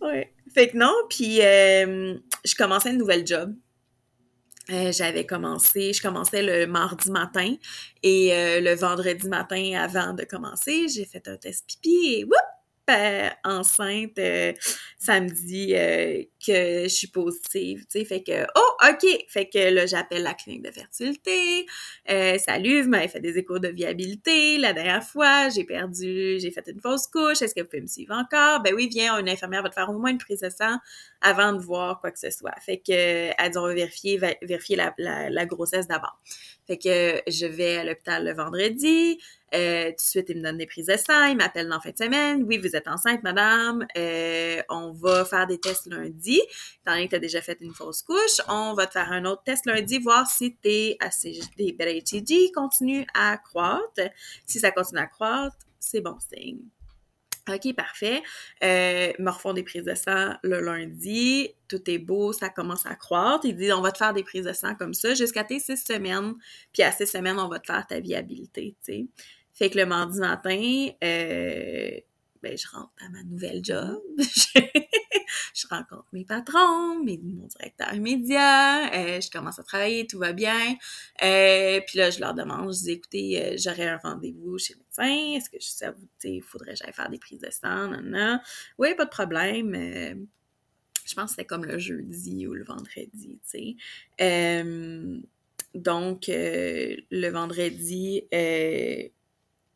Oui. 0.00 0.24
Fait 0.54 0.68
que 0.68 0.78
non, 0.78 0.92
puis 1.10 1.42
euh, 1.42 2.14
je 2.44 2.54
commençais 2.54 2.88
un 2.88 2.96
nouvel 2.96 3.26
job. 3.26 3.54
Euh, 4.70 4.92
j'avais 4.92 5.26
commencé, 5.26 5.92
je 5.92 6.00
commençais 6.00 6.42
le 6.42 6.66
mardi 6.66 7.10
matin 7.10 7.56
et 8.04 8.32
euh, 8.32 8.60
le 8.60 8.74
vendredi 8.74 9.28
matin 9.28 9.72
avant 9.76 10.14
de 10.14 10.22
commencer, 10.22 10.86
j'ai 10.86 11.04
fait 11.04 11.26
un 11.26 11.36
test 11.36 11.66
pipi 11.66 12.14
et 12.14 12.24
whoop, 12.24 12.51
enceinte 13.44 14.18
euh, 14.18 14.52
samedi 14.98 15.74
euh, 15.74 16.22
que 16.44 16.84
je 16.84 16.88
suis 16.88 17.06
positive, 17.08 17.80
tu 17.90 18.00
sais, 18.00 18.04
fait 18.04 18.22
que 18.22 18.44
oh 18.56 18.88
ok, 18.90 19.24
fait 19.28 19.48
que 19.48 19.72
là 19.72 19.86
j'appelle 19.86 20.22
la 20.22 20.34
clinique 20.34 20.62
de 20.62 20.70
fertilité, 20.70 21.66
euh, 22.10 22.38
salut, 22.38 22.82
vous 22.82 22.88
m'avez 22.88 23.08
fait 23.08 23.20
des 23.20 23.38
échos 23.38 23.58
de 23.58 23.68
viabilité 23.68 24.58
la 24.58 24.72
dernière 24.72 25.04
fois, 25.04 25.48
j'ai 25.48 25.64
perdu, 25.64 26.38
j'ai 26.40 26.50
fait 26.50 26.64
une 26.66 26.80
fausse 26.80 27.06
couche, 27.06 27.42
est-ce 27.42 27.54
que 27.54 27.60
vous 27.60 27.68
pouvez 27.68 27.82
me 27.82 27.86
suivre 27.86 28.14
encore? 28.14 28.62
Ben 28.62 28.74
oui, 28.74 28.88
viens, 28.90 29.18
une 29.18 29.28
infirmière 29.28 29.62
va 29.62 29.68
te 29.68 29.74
faire 29.74 29.88
au 29.88 29.98
moins 29.98 30.10
une 30.10 30.18
prise 30.18 30.40
de 30.40 30.50
sang 30.50 30.76
avant 31.20 31.52
de 31.52 31.62
voir 31.62 32.00
quoi 32.00 32.10
que 32.10 32.18
ce 32.18 32.30
soit. 32.30 32.54
Fait 32.60 32.78
que 32.78 32.92
elle 32.92 33.50
dit 33.50 33.58
on 33.58 33.66
va 33.66 33.74
vérifier 33.74 34.20
vérifier 34.42 34.76
la, 34.76 34.94
la 34.98 35.46
grossesse 35.46 35.86
d'abord. 35.86 36.18
Fait 36.66 36.78
que 36.78 37.22
je 37.30 37.46
vais 37.46 37.78
à 37.78 37.84
l'hôpital 37.84 38.24
le 38.24 38.34
vendredi. 38.34 39.18
Euh, 39.54 39.90
tout 39.90 39.96
de 39.96 40.00
suite, 40.00 40.26
il 40.28 40.38
me 40.38 40.42
donne 40.42 40.58
des 40.58 40.66
prises 40.66 40.86
de 40.86 40.96
sang. 40.96 41.26
Il 41.26 41.36
m'appelle 41.36 41.68
dans 41.68 41.76
la 41.76 41.80
fin 41.80 41.90
de 41.90 41.96
semaine. 41.96 42.44
Oui, 42.44 42.58
vous 42.58 42.74
êtes 42.74 42.88
enceinte, 42.88 43.22
madame. 43.22 43.86
Euh, 43.96 44.62
on 44.68 44.92
va 44.92 45.24
faire 45.24 45.46
des 45.46 45.58
tests 45.58 45.86
lundi. 45.86 46.40
Étant 46.80 46.92
donné 46.92 47.06
que 47.06 47.10
tu 47.10 47.16
as 47.16 47.20
déjà 47.20 47.40
fait 47.40 47.58
une 47.60 47.74
fausse 47.74 48.02
couche, 48.02 48.40
on 48.48 48.74
va 48.74 48.86
te 48.86 48.92
faire 48.92 49.12
un 49.12 49.24
autre 49.24 49.42
test 49.44 49.66
lundi, 49.66 49.98
voir 49.98 50.28
si 50.28 50.56
tes 50.56 50.98
beta 51.56 52.34
continue 52.54 53.06
à 53.14 53.36
croître. 53.38 54.02
Si 54.46 54.58
ça 54.58 54.70
continue 54.70 55.00
à 55.00 55.06
croître, 55.06 55.56
c'est 55.78 56.00
bon 56.00 56.16
signe. 56.18 56.60
OK, 57.48 57.74
parfait. 57.74 58.22
Euh, 58.62 59.12
des 59.54 59.62
prises 59.64 59.84
de 59.84 59.94
sang 59.94 60.34
le 60.42 60.60
lundi. 60.60 61.50
Tout 61.68 61.90
est 61.90 61.98
beau, 61.98 62.32
ça 62.32 62.48
commence 62.50 62.86
à 62.86 62.94
croître. 62.94 63.44
Il 63.44 63.56
dit, 63.56 63.72
on 63.72 63.80
va 63.80 63.90
te 63.90 63.98
faire 63.98 64.12
des 64.12 64.22
prises 64.22 64.44
de 64.44 64.52
sang 64.52 64.76
comme 64.76 64.94
ça 64.94 65.14
jusqu'à 65.14 65.42
tes 65.42 65.58
six 65.58 65.82
semaines. 65.84 66.34
Puis 66.72 66.82
à 66.82 66.92
six 66.92 67.06
semaines, 67.06 67.38
on 67.38 67.48
va 67.48 67.58
te 67.58 67.66
faire 67.66 67.84
ta 67.86 67.98
viabilité, 67.98 68.76
tu 68.84 68.92
sais. 68.92 69.06
Fait 69.54 69.70
que 69.70 69.78
le 69.78 69.86
mardi 69.86 70.18
matin, 70.20 70.88
euh, 71.04 72.00
ben, 72.42 72.58
je 72.58 72.68
rentre 72.68 72.92
à 73.04 73.08
ma 73.10 73.22
nouvelle 73.22 73.64
job. 73.64 74.00
je 75.54 75.66
rencontre 75.68 76.06
mes 76.12 76.24
patrons, 76.24 77.02
mes, 77.02 77.18
mon 77.18 77.46
directeur 77.46 77.92
immédiat, 77.94 78.92
euh, 78.94 79.20
je 79.20 79.30
commence 79.30 79.58
à 79.58 79.62
travailler, 79.62 80.06
tout 80.06 80.18
va 80.18 80.32
bien. 80.32 80.76
Euh, 81.22 81.80
puis 81.86 81.98
là, 81.98 82.10
je 82.10 82.20
leur 82.20 82.34
demande, 82.34 82.72
je 82.74 82.78
dis, 82.78 82.90
écoutez, 82.92 83.42
euh, 83.42 83.56
j'aurais 83.58 83.88
un 83.88 83.98
rendez-vous 83.98 84.58
chez 84.58 84.74
le 84.74 84.80
médecin, 84.80 85.36
est-ce 85.36 85.50
que 85.50 85.56
ça 85.60 85.90
vous, 85.92 86.08
il 86.24 86.42
faudrait 86.42 86.72
que 86.72 86.78
j'aille 86.78 86.92
faire 86.92 87.10
des 87.10 87.18
prises 87.18 87.40
de 87.40 87.50
sang, 87.50 87.88
non, 87.88 88.02
non. 88.02 88.40
Oui, 88.78 88.94
pas 88.94 89.04
de 89.04 89.10
problème. 89.10 89.74
je 91.04 91.14
pense 91.14 91.24
que 91.24 91.30
c'était 91.30 91.44
comme 91.44 91.64
le 91.64 91.78
jeudi 91.78 92.46
ou 92.46 92.54
le 92.54 92.64
vendredi, 92.64 93.40
tu 93.50 93.76
sais. 94.18 94.66
donc, 95.74 96.24
le 96.28 97.28
vendredi, 97.28 98.24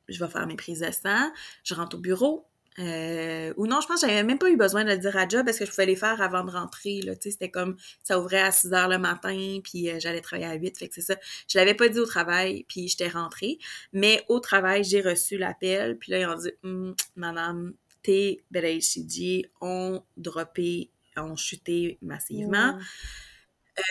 je 0.08 0.22
vais 0.22 0.30
faire 0.30 0.46
mes 0.46 0.56
prises 0.56 0.80
de 0.80 0.90
sang, 0.90 1.30
je 1.64 1.74
rentre 1.74 1.96
au 1.96 2.00
bureau, 2.00 2.46
euh, 2.78 3.54
ou 3.56 3.66
non, 3.66 3.80
je 3.80 3.86
pense 3.86 4.02
que 4.02 4.06
j'avais 4.06 4.22
même 4.22 4.38
pas 4.38 4.50
eu 4.50 4.56
besoin 4.56 4.84
de 4.84 4.90
le 4.90 4.98
dire 4.98 5.16
à 5.16 5.26
job 5.26 5.46
parce 5.46 5.58
que 5.58 5.64
je 5.64 5.70
pouvais 5.70 5.86
les 5.86 5.96
faire 5.96 6.20
avant 6.20 6.44
de 6.44 6.50
rentrer. 6.50 7.00
Là, 7.02 7.14
c'était 7.18 7.50
comme 7.50 7.76
ça 8.02 8.18
ouvrait 8.20 8.42
à 8.42 8.52
6 8.52 8.72
heures 8.74 8.88
le 8.88 8.98
matin, 8.98 9.60
puis 9.64 9.90
euh, 9.90 9.98
j'allais 9.98 10.20
travailler 10.20 10.48
à 10.48 10.54
8. 10.54 10.78
Fait 10.78 10.88
que 10.88 10.94
c'est 10.94 11.00
ça. 11.00 11.16
Je 11.48 11.58
l'avais 11.58 11.74
pas 11.74 11.88
dit 11.88 11.98
au 11.98 12.06
travail, 12.06 12.64
puis 12.68 12.88
j'étais 12.88 13.08
rentrée. 13.08 13.58
Mais 13.92 14.22
au 14.28 14.40
travail, 14.40 14.84
j'ai 14.84 15.00
reçu 15.00 15.38
l'appel, 15.38 15.96
puis 15.98 16.12
là, 16.12 16.18
ils 16.18 16.26
ont 16.26 16.34
dit 16.34 16.52
hum, 16.64 16.94
Madame, 17.16 17.72
tes 18.02 18.44
BLHCG 18.50 19.50
ont 19.60 20.02
droppé, 20.16 20.90
ont 21.16 21.36
chuté 21.36 21.98
massivement. 22.02 22.78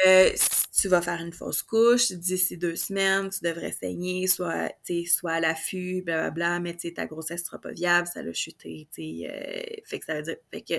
Euh, 0.08 0.32
tu 0.80 0.88
vas 0.88 1.02
faire 1.02 1.22
une 1.22 1.32
fausse 1.34 1.64
couche, 1.64 2.12
d'ici 2.12 2.58
deux 2.58 2.76
semaines, 2.76 3.30
tu 3.30 3.40
devrais 3.44 3.72
saigner, 3.72 4.28
soit, 4.28 4.72
soit 5.08 5.32
à 5.34 5.40
l'affût, 5.40 6.02
blablabla, 6.04 6.60
mais 6.60 6.76
ta 6.76 7.06
grossesse 7.06 7.46
sera 7.46 7.60
pas 7.60 7.72
viable, 7.72 8.08
ça 8.08 8.22
l'a 8.22 8.34
chuté, 8.34 8.88
euh, 9.00 9.82
fait 9.86 10.00
que 10.00 10.06
ça 10.06 10.16
veut 10.16 10.22
dire, 10.24 10.38
fait 10.52 10.62
que, 10.62 10.74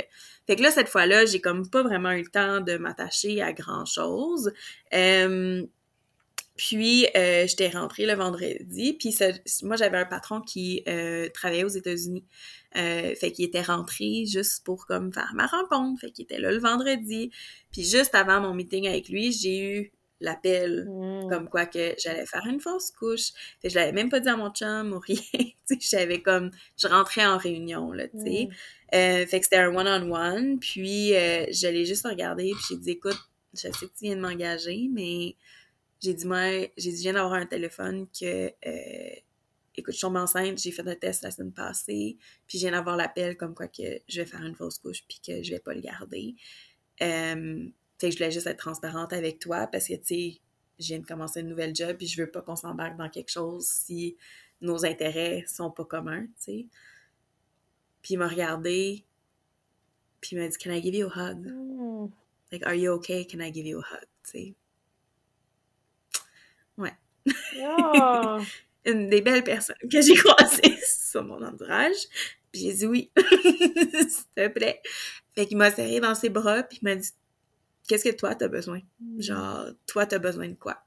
fait 0.47 0.57
que 0.57 0.63
là, 0.63 0.71
cette 0.71 0.89
fois-là, 0.89 1.25
j'ai 1.27 1.41
comme 1.41 1.69
pas 1.71 1.83
vraiment 1.83 2.13
eu 2.13 2.23
le 2.23 2.31
temps 2.31 2.61
de 2.61 2.77
m'attacher 2.77 3.41
à 3.43 3.53
grand-chose. 3.53 4.53
Euh, 4.95 5.65
puis, 6.57 7.07
euh, 7.17 7.47
j'étais 7.47 7.69
rentrée 7.69 8.07
le 8.07 8.15
vendredi. 8.15 8.95
Puis, 8.95 9.15
moi, 9.63 9.77
j'avais 9.77 9.99
un 9.99 10.07
patron 10.07 10.41
qui 10.41 10.83
euh, 10.89 11.29
travaillait 11.29 11.65
aux 11.65 11.69
États-Unis. 11.69 12.25
Euh, 12.77 13.15
fait 13.15 13.33
qu'il 13.33 13.45
était 13.45 13.63
rentré 13.63 14.25
juste 14.27 14.65
pour 14.65 14.87
comme 14.87 15.13
faire 15.13 15.33
ma 15.35 15.47
rencontre. 15.47 16.01
Fait 16.01 16.11
qu'il 16.11 16.25
était 16.25 16.39
là 16.39 16.51
le 16.51 16.59
vendredi. 16.59 17.31
Puis, 17.73 17.83
juste 17.83 18.15
avant 18.15 18.41
mon 18.41 18.55
meeting 18.55 18.89
avec 18.89 19.09
lui, 19.09 19.33
j'ai 19.33 19.59
eu 19.59 19.93
l'appel 20.21 20.87
mmh. 20.89 21.29
comme 21.29 21.47
quoi 21.47 21.67
que 21.67 21.95
j'allais 21.99 22.25
faire 22.25 22.47
une 22.47 22.61
fausse 22.61 22.91
couche. 22.91 23.33
Fait 23.61 23.69
que 23.69 23.75
je 23.75 23.75
l'avais 23.75 23.93
même 23.93 24.09
pas 24.09 24.21
dit 24.21 24.29
à 24.31 24.37
mon 24.37 24.51
chum 24.51 24.95
ou 24.95 24.99
rien. 24.99 25.21
j'avais 25.81 26.23
comme... 26.23 26.51
Je 26.79 26.89
rentrais 26.89 27.27
en 27.27 27.37
réunion, 27.37 27.93
là, 27.93 28.09
tu 28.09 28.19
sais. 28.21 28.49
Mmh. 28.49 29.27
fait 29.27 29.41
que 29.41 29.45
c'était 29.45 29.57
un 29.57 29.77
one-on-one. 29.77 30.59
Puis, 30.59 31.11
je 31.11 31.69
l'ai 31.69 31.85
juste 31.85 32.07
regardé. 32.07 32.51
Puis, 32.53 32.65
j'ai 32.71 32.77
dit, 32.77 32.91
écoute, 32.93 33.19
je 33.53 33.61
sais 33.61 33.71
que 33.87 33.93
tu 33.99 34.05
viens 34.05 34.17
de 34.17 34.21
m'engager, 34.23 34.89
mais 34.91 35.37
j'ai 36.01 36.15
dit, 36.15 36.27
moi, 36.27 36.69
j'ai 36.77 36.91
dit, 36.91 36.97
je 36.97 37.03
viens 37.03 37.15
d'avoir 37.15 37.35
un 37.35 37.47
téléphone 37.47 38.07
que, 38.09 38.53
euh, 38.67 39.15
écoute, 39.75 39.93
je 39.93 39.99
suis 39.99 40.07
enceinte, 40.07 40.59
j'ai 40.59 40.73
fait 40.73 40.87
un 40.87 40.95
test 40.95 41.23
la 41.23 41.31
semaine 41.31 41.53
passée, 41.53 42.17
puis 42.47 42.59
je 42.59 42.65
viens 42.65 42.73
d'avoir 42.73 42.97
l'appel 42.97 43.37
comme 43.37 43.55
quoi 43.55 43.69
que 43.69 44.01
je 44.09 44.21
vais 44.21 44.27
faire 44.27 44.43
une 44.43 44.55
fausse 44.55 44.79
couche, 44.79 45.05
puis 45.09 45.21
que 45.25 45.43
je 45.43 45.51
vais 45.51 45.61
pas 45.61 45.75
le 45.75 45.81
garder. 45.81 46.35
Euh, 47.03 47.69
fait 47.99 48.09
que 48.09 48.13
je 48.13 48.19
voulais 48.19 48.31
juste 48.31 48.47
être 48.47 48.59
transparente 48.59 49.13
avec 49.13 49.39
toi 49.39 49.67
parce 49.67 49.89
que, 49.89 49.95
tu 49.95 50.05
sais, 50.05 50.41
je 50.79 50.87
viens 50.89 50.99
de 50.99 51.07
commencer 51.07 51.41
une 51.41 51.49
nouvelle 51.49 51.75
job, 51.75 51.97
puis 51.97 52.07
je 52.07 52.21
veux 52.21 52.31
pas 52.31 52.43
qu'on 52.43 52.57
s'embarque 52.57 52.97
dans 52.97 53.09
quelque 53.09 53.31
chose 53.31 53.67
si 53.67 54.17
nos 54.61 54.85
intérêts 54.85 55.45
sont 55.47 55.71
pas 55.71 55.85
communs, 55.85 56.27
tu 56.27 56.33
sais. 56.39 56.67
Puis 58.03 58.15
il 58.15 58.19
m'a 58.19 58.29
regardé, 58.29 59.05
puis 60.21 60.37
il 60.37 60.39
m'a 60.39 60.49
dit, 60.49 60.57
Can 60.59 60.71
I 60.71 60.83
give 60.83 60.95
you 60.95 61.09
a 61.09 61.31
hug? 61.31 61.47
Mm. 61.47 62.11
Like, 62.53 62.65
are 62.65 62.75
you 62.75 62.93
okay? 62.93 63.27
Can 63.27 63.41
I 63.41 63.53
give 63.53 63.67
you 63.67 63.81
a 63.81 63.83
hug? 63.83 64.07
Tu 64.25 64.31
sais. 64.31 64.55
Ouais. 66.79 66.95
Une 68.85 69.09
des 69.09 69.21
belles 69.21 69.45
personnes 69.45 69.77
que 69.91 70.01
j'ai 70.01 70.15
croisées 70.17 70.79
sur 70.87 71.25
mon 71.25 71.45
entourage. 71.45 71.97
Puis 72.53 72.63
j'ai 72.63 72.73
dit 72.75 72.87
oui, 72.87 73.11
s'il 73.19 74.25
te 74.37 74.49
plaît. 74.49 74.81
Fait 75.35 75.47
qu'il 75.47 75.57
m'a 75.57 75.71
serré 75.71 76.01
dans 76.01 76.15
ses 76.15 76.31
bras, 76.31 76.63
puis 76.63 76.79
il 76.81 76.85
m'a 76.85 76.95
dit 76.95 77.11
Qu'est-ce 77.89 78.05
que 78.05 78.15
toi 78.15 78.35
t'as 78.35 78.49
besoin? 78.49 78.81
Mm. 79.01 79.21
Genre, 79.21 79.67
toi 79.87 80.07
t'as 80.07 80.19
besoin 80.19 80.49
de 80.49 80.55
quoi? 80.55 80.79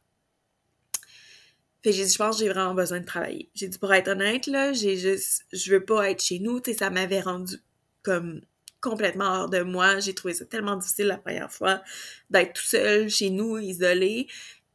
Fait 1.82 1.92
que 1.92 1.96
j'ai 1.96 2.06
dit 2.06 2.12
Je 2.12 2.18
pense 2.18 2.38
que 2.38 2.44
j'ai 2.44 2.50
vraiment 2.50 2.74
besoin 2.74 3.00
de 3.00 3.06
travailler. 3.06 3.50
J'ai 3.54 3.68
dit 3.68 3.78
Pour 3.78 3.94
être 3.94 4.10
honnête, 4.10 4.48
là, 4.48 4.74
j'ai 4.74 4.98
juste. 4.98 5.46
Je 5.52 5.72
veux 5.72 5.86
pas 5.86 6.10
être 6.10 6.24
chez 6.24 6.40
nous. 6.40 6.60
Tu 6.60 6.72
sais, 6.72 6.78
ça 6.78 6.90
m'avait 6.90 7.22
rendu 7.22 7.58
comme 8.02 8.42
complètement 8.82 9.42
hors 9.42 9.50
de 9.50 9.62
moi. 9.62 10.00
J'ai 10.00 10.14
trouvé 10.14 10.34
ça 10.34 10.46
tellement 10.46 10.76
difficile 10.76 11.08
la 11.08 11.18
première 11.18 11.52
fois 11.52 11.82
d'être 12.30 12.54
tout 12.54 12.66
seul 12.66 13.10
chez 13.10 13.30
nous, 13.30 13.58
isolé. 13.58 14.28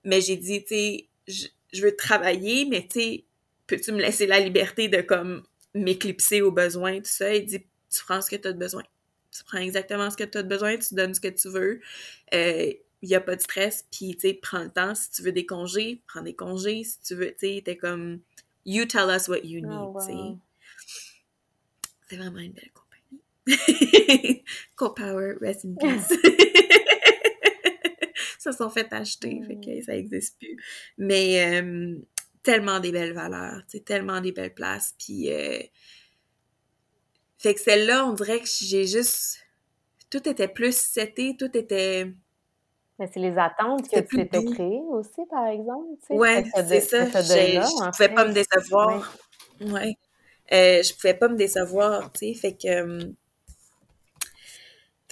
Mais 0.04 0.20
j'ai 0.20 0.36
dit, 0.36 0.62
tu 0.62 0.68
sais, 0.68 1.08
je, 1.72 1.82
veux 1.82 1.96
travailler, 1.96 2.66
mais 2.66 2.82
tu 2.82 3.00
sais, 3.00 3.24
peux-tu 3.66 3.92
me 3.92 4.00
laisser 4.00 4.26
la 4.26 4.40
liberté 4.40 4.88
de 4.88 5.00
comme 5.00 5.42
m'éclipser 5.74 6.42
aux 6.42 6.52
besoins, 6.52 6.98
tout 6.98 7.06
ça? 7.06 7.34
Il 7.34 7.46
dit, 7.46 7.60
tu 7.90 8.04
prends 8.04 8.20
ce 8.20 8.30
que 8.30 8.36
tu 8.36 8.48
as 8.48 8.52
besoin. 8.52 8.82
Tu 9.30 9.42
prends 9.44 9.58
exactement 9.58 10.10
ce 10.10 10.16
que 10.16 10.24
tu 10.24 10.38
as 10.38 10.42
besoin, 10.42 10.76
tu 10.76 10.94
donnes 10.94 11.14
ce 11.14 11.20
que 11.20 11.28
tu 11.28 11.48
veux. 11.48 11.80
Il 12.32 12.38
euh, 12.38 12.72
n'y 13.02 13.14
a 13.14 13.20
pas 13.20 13.34
de 13.36 13.40
stress, 13.40 13.84
puis 13.90 14.14
tu 14.14 14.28
sais, 14.28 14.34
prends 14.34 14.62
le 14.62 14.70
temps. 14.70 14.94
Si 14.94 15.10
tu 15.10 15.22
veux 15.22 15.32
des 15.32 15.46
congés, 15.46 16.02
prends 16.06 16.22
des 16.22 16.34
congés. 16.34 16.84
Si 16.84 17.00
tu 17.00 17.14
veux, 17.14 17.32
tu 17.32 17.56
sais, 17.56 17.62
t'es 17.64 17.76
comme, 17.76 18.20
you 18.64 18.84
tell 18.84 19.08
us 19.10 19.28
what 19.28 19.44
you 19.44 19.62
oh, 19.64 19.68
need, 19.68 20.00
tu 20.00 20.12
sais. 20.12 20.38
C'est 22.08 22.16
vraiment 22.16 22.38
une 22.38 22.52
belle 22.52 22.70
compagnie. 22.72 22.84
Co-Power, 24.76 25.36
rest 25.40 25.64
in 25.64 25.74
peace 25.74 26.08
se 28.44 28.52
sont 28.52 28.70
fait 28.70 28.92
acheter, 28.92 29.40
fait 29.46 29.56
que 29.56 29.78
mm. 29.78 29.82
ça 29.82 29.96
existe 29.96 30.38
plus. 30.38 30.56
Mais 30.98 31.62
euh, 31.62 31.96
tellement 32.42 32.80
des 32.80 32.92
belles 32.92 33.12
valeurs, 33.12 33.62
tellement 33.84 34.20
des 34.20 34.32
belles 34.32 34.54
places, 34.54 34.94
puis... 34.98 35.32
Euh, 35.32 35.58
fait 37.38 37.54
que 37.54 37.60
celle-là, 37.60 38.06
on 38.06 38.12
dirait 38.12 38.40
que 38.40 38.46
j'ai 38.46 38.86
juste... 38.86 39.38
Tout 40.10 40.28
était 40.28 40.48
plus 40.48 40.76
seté, 40.76 41.36
tout 41.38 41.54
était... 41.56 42.12
Mais 42.98 43.10
c'est 43.12 43.20
les 43.20 43.36
attentes 43.36 43.88
que 43.88 44.00
tu 44.00 44.16
t'étais 44.16 44.44
créées 44.44 44.82
aussi, 44.88 45.26
par 45.28 45.48
exemple. 45.48 45.98
Oui, 46.10 46.28
c'est 46.54 46.80
ça. 46.80 47.04
Je 47.06 47.90
pouvais 47.90 48.08
pas 48.08 48.24
me 48.24 48.32
décevoir. 48.32 49.16
Ouais. 49.60 49.72
ouais. 49.72 49.96
Euh, 50.52 50.82
je 50.82 50.94
pouvais 50.94 51.14
pas 51.14 51.28
me 51.28 51.36
décevoir, 51.36 52.12
tu 52.12 52.32
sais. 52.32 52.34
Fait 52.34 52.56
que 52.56 53.12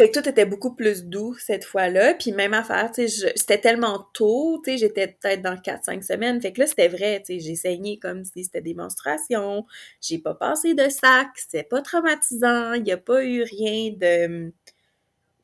fait 0.03 0.11
que 0.11 0.19
tout 0.19 0.29
était 0.29 0.47
beaucoup 0.47 0.75
plus 0.75 1.05
doux 1.05 1.37
cette 1.39 1.65
fois-là. 1.65 2.15
Puis 2.15 2.33
même 2.33 2.55
affaire, 2.55 2.91
tu 2.91 3.09
sais, 3.09 3.33
c'était 3.37 3.61
tellement 3.61 4.09
tôt, 4.13 4.61
tu 4.65 4.73
sais, 4.73 4.79
j'étais 4.79 5.07
peut-être 5.07 5.43
dans 5.43 5.55
4-5 5.55 6.03
semaines. 6.03 6.43
Fait 6.43 6.53
que 6.53 6.59
là, 6.59 6.67
c'était 6.67 6.89
vrai, 6.89 7.23
tu 7.25 7.35
sais, 7.35 7.39
j'ai 7.39 7.55
saigné 7.55 8.01
comme 8.01 8.25
si 8.25 8.43
c'était 8.43 8.63
des 8.63 8.75
menstruations. 8.75 9.65
J'ai 10.01 10.19
pas 10.19 10.35
passé 10.35 10.75
de 10.75 10.89
sac, 10.89 11.29
c'était 11.37 11.63
pas 11.63 11.83
traumatisant. 11.83 12.73
Il 12.73 12.89
y 12.89 12.91
a 12.91 12.97
pas 12.97 13.25
eu 13.25 13.45
rien 13.45 13.93
de, 13.93 14.53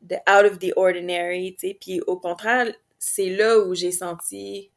de 0.02 0.16
out 0.28 0.50
of 0.50 0.58
the 0.58 0.72
ordinary, 0.74 1.54
tu 1.54 1.68
sais. 1.68 1.78
Puis 1.80 2.00
au 2.08 2.18
contraire, 2.18 2.74
c'est 2.98 3.30
là 3.30 3.60
où 3.60 3.76
j'ai 3.76 3.92
senti 3.92 4.72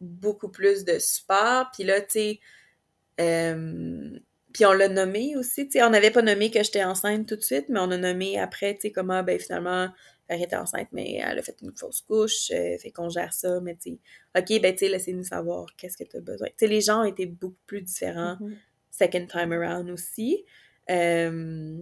beaucoup 0.00 0.48
plus 0.48 0.84
de 0.84 1.00
support. 1.00 1.72
Puis 1.74 1.82
là, 1.82 2.00
tu 2.02 2.06
sais, 2.10 2.40
euh, 3.20 4.16
puis 4.56 4.64
on 4.64 4.72
l'a 4.72 4.88
nommé 4.88 5.36
aussi, 5.36 5.66
tu 5.66 5.72
sais, 5.72 5.82
on 5.82 5.90
n'avait 5.90 6.10
pas 6.10 6.22
nommé 6.22 6.50
que 6.50 6.62
j'étais 6.62 6.82
enceinte 6.82 7.28
tout 7.28 7.36
de 7.36 7.42
suite, 7.42 7.66
mais 7.68 7.78
on 7.78 7.90
a 7.90 7.98
nommé 7.98 8.38
après, 8.38 8.72
tu 8.72 8.80
sais, 8.80 8.90
comment, 8.90 9.22
ben 9.22 9.38
finalement, 9.38 9.90
elle 10.28 10.42
était 10.42 10.56
enceinte, 10.56 10.88
mais 10.92 11.16
elle 11.22 11.38
a 11.38 11.42
fait 11.42 11.58
une 11.60 11.76
fausse 11.76 12.00
couche, 12.00 12.50
euh, 12.52 12.78
fait 12.78 12.90
qu'on 12.90 13.10
gère 13.10 13.34
ça, 13.34 13.60
mais 13.60 13.74
tu 13.74 13.90
sais, 13.90 13.98
ok, 14.34 14.62
ben 14.62 14.72
tu 14.72 14.78
sais, 14.78 14.88
laissez-nous 14.88 15.24
savoir 15.24 15.66
qu'est-ce 15.76 15.98
que 15.98 16.04
tu 16.04 16.16
as 16.16 16.20
besoin. 16.22 16.46
Tu 16.48 16.54
sais, 16.56 16.66
les 16.68 16.80
gens 16.80 17.02
étaient 17.02 17.26
beaucoup 17.26 17.60
plus 17.66 17.82
différents 17.82 18.38
mm-hmm. 18.40 18.56
second 18.92 19.26
time 19.26 19.52
around 19.52 19.90
aussi. 19.90 20.46
Euh, 20.88 21.76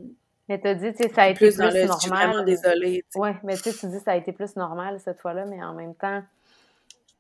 mais 0.49 0.61
tu 0.61 0.67
as 0.67 0.75
dit, 0.75 0.93
tu 0.95 1.05
sais, 1.05 1.15
ça 1.15 1.23
a 1.23 1.29
été 1.29 1.47
plus, 1.47 1.57
normal. 1.57 1.89
Je 1.93 1.99
suis 2.01 2.11
vraiment 2.11 2.43
désolée. 2.43 3.05
Oui, 3.15 3.31
mais 3.45 3.57
tu 3.57 3.71
sais, 3.71 3.73
tu 3.73 3.87
dis 3.87 4.01
ça 4.01 4.11
a 4.11 4.17
été 4.17 4.33
plus 4.33 4.57
normal 4.57 4.99
cette 4.99 5.21
fois-là, 5.21 5.45
mais 5.47 5.63
en 5.63 5.75
même 5.75 5.95
temps, 5.95 6.25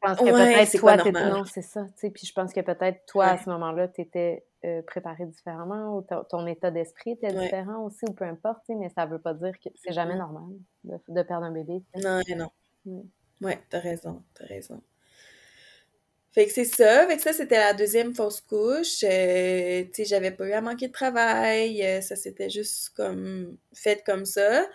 je 0.03 0.09
pense 0.09 0.19
que 0.19 0.25
peut-être 0.25 1.13
toi, 1.13 1.29
non, 1.31 1.45
c'est 1.45 1.63
ça, 1.63 1.85
tu 1.85 2.01
sais, 2.01 2.11
puis 2.11 2.27
je 2.27 2.33
pense 2.33 2.53
que 2.53 2.61
peut-être 2.61 3.07
toi, 3.07 3.27
à 3.27 3.39
ce 3.39 3.49
moment-là, 3.51 3.87
tu 3.87 4.01
étais 4.01 4.43
euh, 4.65 4.83
préparé 4.83 5.27
différemment 5.27 5.97
ou 5.97 6.07
ton, 6.29 6.47
état 6.47 6.71
d'esprit 6.71 7.13
était 7.13 7.33
différent 7.33 7.85
aussi, 7.85 8.05
ou 8.09 8.13
peu 8.13 8.25
importe, 8.25 8.63
mais 8.69 8.89
ça 8.89 9.05
veut 9.05 9.19
pas 9.19 9.35
dire 9.35 9.53
que 9.63 9.69
c'est 9.75 9.93
jamais 9.93 10.17
normal 10.17 10.45
de, 10.85 11.23
perdre 11.23 11.45
un 11.45 11.53
bébé. 11.53 11.83
Non, 12.03 12.21
non. 12.37 12.51
Oui, 12.87 13.03
Ouais, 13.41 13.61
t'as 13.69 13.81
raison, 13.81 14.23
t'as 14.35 14.47
raison. 14.47 14.81
Fait 16.33 16.47
que 16.47 16.53
c'est 16.53 16.65
ça. 16.65 17.07
Fait 17.07 17.17
que 17.17 17.23
ça, 17.23 17.33
c'était 17.33 17.59
la 17.59 17.75
deuxième 17.75 18.15
fausse 18.15 18.41
couche. 18.41 19.05
Euh, 19.05 19.85
tu 19.85 19.91
sais, 19.93 20.05
j'avais 20.05 20.31
pas 20.33 20.47
eu 20.49 20.53
à 20.53 20.61
manquer 20.61 20.89
de 20.89 20.93
travail. 20.93 21.85
Euh, 21.85 22.01
ça 22.01 22.17
s'était 22.17 22.51
juste 22.51 22.91
comme 22.97 23.57
fait 23.73 24.03
comme 24.05 24.25
ça. 24.25 24.67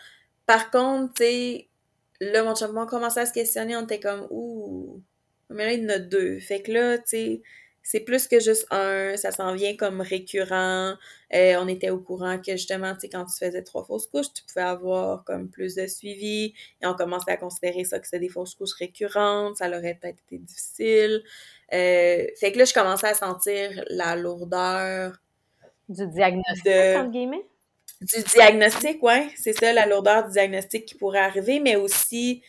Par 0.45 0.71
contre, 0.71 1.15
tu 1.15 1.23
sais, 1.23 1.69
là, 2.21 2.43
mon 2.43 2.55
champion 2.55 2.85
commençait 2.85 3.21
à 3.21 3.25
se 3.25 3.33
questionner. 3.33 3.75
On 3.75 3.83
était 3.83 3.99
comme, 3.99 4.27
ouh, 4.29 5.01
mais 5.49 5.65
là, 5.65 5.73
il 5.73 5.83
y 5.83 5.85
en 5.85 5.89
a 5.89 5.99
deux. 5.99 6.39
Fait 6.39 6.61
que 6.61 6.71
là, 6.71 6.97
tu 6.97 7.03
sais, 7.07 7.41
c'est 7.83 8.01
plus 8.01 8.27
que 8.27 8.39
juste 8.39 8.67
un, 8.71 9.15
ça 9.17 9.31
s'en 9.31 9.53
vient 9.53 9.75
comme 9.75 10.01
récurrent. 10.01 10.95
Euh, 11.33 11.55
on 11.59 11.67
était 11.67 11.89
au 11.89 11.99
courant 11.99 12.39
que 12.39 12.51
justement, 12.51 12.93
tu 12.93 13.01
sais, 13.01 13.09
quand 13.09 13.25
tu 13.25 13.37
faisais 13.37 13.63
trois 13.63 13.83
fausses 13.83 14.07
couches, 14.07 14.33
tu 14.33 14.43
pouvais 14.43 14.65
avoir 14.65 15.23
comme 15.23 15.49
plus 15.49 15.75
de 15.75 15.87
suivi. 15.87 16.53
Et 16.81 16.85
on 16.85 16.93
commençait 16.93 17.31
à 17.31 17.37
considérer 17.37 17.83
ça 17.83 17.99
que 17.99 18.05
c'était 18.05 18.19
des 18.19 18.29
fausses 18.29 18.55
couches 18.55 18.73
récurrentes. 18.73 19.57
Ça 19.57 19.67
aurait 19.69 19.97
peut-être 19.99 20.19
été 20.27 20.37
difficile. 20.37 21.23
Euh, 21.73 22.25
fait 22.35 22.51
que 22.51 22.57
là, 22.57 22.65
je 22.65 22.73
commençais 22.73 23.07
à 23.07 23.13
sentir 23.13 23.83
la 23.89 24.15
lourdeur. 24.15 25.19
Du 25.87 26.07
diagnostic, 26.07 26.67
entre 26.67 27.09
guillemets? 27.09 27.45
Du 28.01 28.23
diagnostic, 28.23 28.99
oui. 29.01 29.29
C'est 29.35 29.53
ça, 29.53 29.73
la 29.73 29.85
lourdeur 29.85 30.25
du 30.25 30.31
diagnostic 30.33 30.85
qui 30.85 30.95
pourrait 30.95 31.19
arriver, 31.19 31.59
mais 31.59 31.75
aussi 31.75 32.43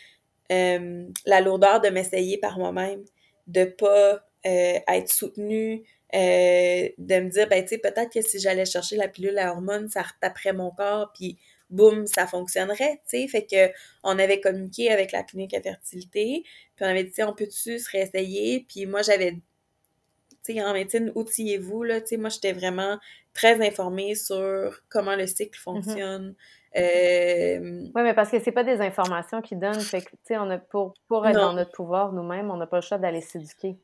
euh, 0.52 1.06
la 1.24 1.40
lourdeur 1.40 1.80
de 1.80 1.88
m'essayer 1.88 2.38
par 2.38 2.58
moi-même, 2.58 3.04
de 3.46 3.64
pas 3.64 4.20
euh, 4.46 4.78
être 4.88 5.10
soutenue, 5.10 5.84
euh, 6.14 6.88
de 6.98 7.20
me 7.20 7.28
dire, 7.28 7.48
ben, 7.48 7.62
tu 7.62 7.68
sais, 7.68 7.78
peut-être 7.78 8.12
que 8.12 8.20
si 8.20 8.40
j'allais 8.40 8.64
chercher 8.64 8.96
la 8.96 9.06
pilule 9.06 9.38
à 9.38 9.52
hormones, 9.52 9.88
ça 9.88 10.02
retaperait 10.02 10.52
mon 10.52 10.70
corps, 10.70 11.12
puis 11.14 11.38
boum, 11.68 12.06
ça 12.06 12.26
fonctionnerait, 12.26 13.00
tu 13.08 13.20
sais. 13.20 13.28
Fait 13.28 13.46
que 13.46 13.72
on 14.02 14.18
avait 14.18 14.40
communiqué 14.40 14.90
avec 14.90 15.12
la 15.12 15.22
clinique 15.22 15.54
à 15.54 15.60
fertilité, 15.60 16.42
puis 16.74 16.84
on 16.84 16.88
avait 16.88 17.04
dit, 17.04 17.22
on 17.22 17.32
peut-tu 17.32 17.78
se 17.78 17.90
réessayer? 17.90 18.66
Puis 18.68 18.86
moi, 18.86 19.02
j'avais, 19.02 19.32
tu 19.32 20.54
sais, 20.54 20.62
en 20.62 20.72
médecine, 20.72 21.12
outillez-vous, 21.14 21.84
là, 21.84 22.00
tu 22.00 22.08
sais, 22.08 22.16
moi, 22.16 22.30
j'étais 22.30 22.52
vraiment 22.52 22.98
très 23.32 23.64
informée 23.64 24.16
sur 24.16 24.80
comment 24.88 25.14
le 25.14 25.28
cycle 25.28 25.56
mm-hmm. 25.58 25.62
fonctionne. 25.62 26.34
Euh, 26.76 27.60
oui, 27.94 28.02
mais 28.02 28.14
parce 28.14 28.30
que 28.30 28.40
c'est 28.40 28.52
pas 28.52 28.64
des 28.64 28.80
informations 28.80 29.42
qui 29.42 29.54
donnent, 29.54 29.80
fait 29.80 30.02
que, 30.02 30.10
tu 30.10 30.16
sais, 30.24 30.38
on 30.38 30.50
a, 30.50 30.58
pour, 30.58 30.94
pour 31.06 31.26
être 31.26 31.36
dans 31.36 31.52
notre 31.52 31.72
pouvoir 31.72 32.12
nous-mêmes, 32.12 32.50
on 32.50 32.56
n'a 32.56 32.66
pas 32.66 32.78
le 32.78 32.82
choix 32.82 32.98
d'aller 32.98 33.20
s'éduquer 33.20 33.76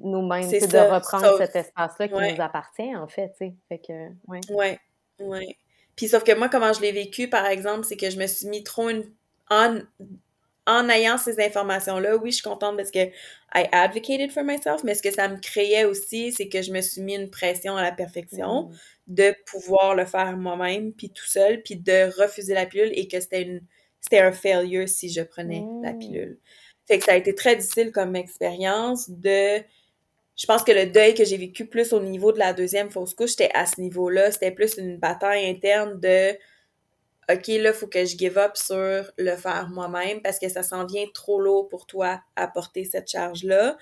nous-mêmes, 0.00 0.48
c'est 0.48 0.66
de 0.66 0.78
reprendre 0.78 1.38
cet 1.38 1.56
espace-là 1.56 2.08
qui 2.08 2.14
nous 2.14 2.42
appartient, 2.42 2.96
en 2.96 3.08
fait, 3.08 3.30
tu 3.30 3.46
sais. 3.46 3.54
Fait 3.68 3.78
que, 3.78 4.08
ouais. 4.28 4.40
Ouais, 4.50 4.78
ouais. 5.20 5.56
Puis 5.96 6.08
sauf 6.08 6.22
que 6.22 6.36
moi, 6.36 6.48
comment 6.48 6.72
je 6.72 6.80
l'ai 6.80 6.92
vécu, 6.92 7.28
par 7.28 7.46
exemple, 7.46 7.84
c'est 7.84 7.96
que 7.96 8.10
je 8.10 8.18
me 8.18 8.26
suis 8.26 8.46
mis 8.48 8.62
trop 8.62 8.88
une... 8.88 9.04
en, 9.50 9.78
en 10.66 10.88
ayant 10.90 11.16
ces 11.16 11.40
informations-là, 11.40 12.16
oui, 12.16 12.30
je 12.30 12.36
suis 12.36 12.42
contente 12.42 12.76
parce 12.76 12.90
que 12.90 13.06
I 13.54 13.66
advocated 13.72 14.30
for 14.30 14.44
myself, 14.44 14.84
mais 14.84 14.94
ce 14.94 15.02
que 15.02 15.10
ça 15.10 15.26
me 15.28 15.38
créait 15.38 15.84
aussi, 15.84 16.30
c'est 16.32 16.48
que 16.48 16.60
je 16.60 16.70
me 16.70 16.82
suis 16.82 17.00
mis 17.00 17.14
une 17.14 17.30
pression 17.30 17.76
à 17.76 17.82
la 17.82 17.90
perfection 17.90 18.64
mm. 18.64 18.74
de 19.08 19.34
pouvoir 19.46 19.94
le 19.94 20.04
faire 20.04 20.36
moi-même, 20.36 20.92
puis 20.92 21.10
tout 21.10 21.26
seul, 21.26 21.62
puis 21.62 21.76
de 21.76 22.12
refuser 22.20 22.54
la 22.54 22.66
pilule 22.66 22.92
et 22.92 23.08
que 23.08 23.18
c'était 23.18 23.42
une 23.42 23.62
c'était 24.00 24.20
un 24.20 24.32
failure 24.32 24.88
si 24.88 25.10
je 25.10 25.22
prenais 25.22 25.64
la 25.82 25.92
mm. 25.92 25.98
pilule. 25.98 26.38
Fait 26.86 26.98
que 26.98 27.04
ça 27.04 27.12
a 27.12 27.16
été 27.16 27.34
très 27.34 27.56
difficile 27.56 27.90
comme 27.90 28.14
expérience 28.14 29.10
de 29.10 29.62
je 30.38 30.46
pense 30.46 30.62
que 30.62 30.72
le 30.72 30.86
deuil 30.86 31.14
que 31.14 31.24
j'ai 31.24 31.36
vécu 31.36 31.66
plus 31.66 31.92
au 31.92 32.00
niveau 32.00 32.32
de 32.32 32.38
la 32.38 32.52
deuxième 32.52 32.90
fausse 32.90 33.12
couche, 33.12 33.30
c'était 33.30 33.50
à 33.54 33.66
ce 33.66 33.80
niveau-là. 33.80 34.30
C'était 34.30 34.52
plus 34.52 34.76
une 34.78 34.96
bataille 34.96 35.48
interne 35.48 35.98
de 36.00 36.30
OK, 37.30 37.48
là, 37.48 37.72
faut 37.74 37.88
que 37.88 38.04
je 38.06 38.16
give 38.16 38.38
up 38.38 38.56
sur 38.56 39.12
le 39.18 39.36
faire 39.36 39.68
moi-même 39.68 40.22
parce 40.22 40.38
que 40.38 40.48
ça 40.48 40.62
s'en 40.62 40.86
vient 40.86 41.04
trop 41.12 41.40
lourd 41.40 41.68
pour 41.68 41.86
toi 41.86 42.22
à 42.36 42.48
porter 42.48 42.84
cette 42.84 43.10
charge-là. 43.10 43.76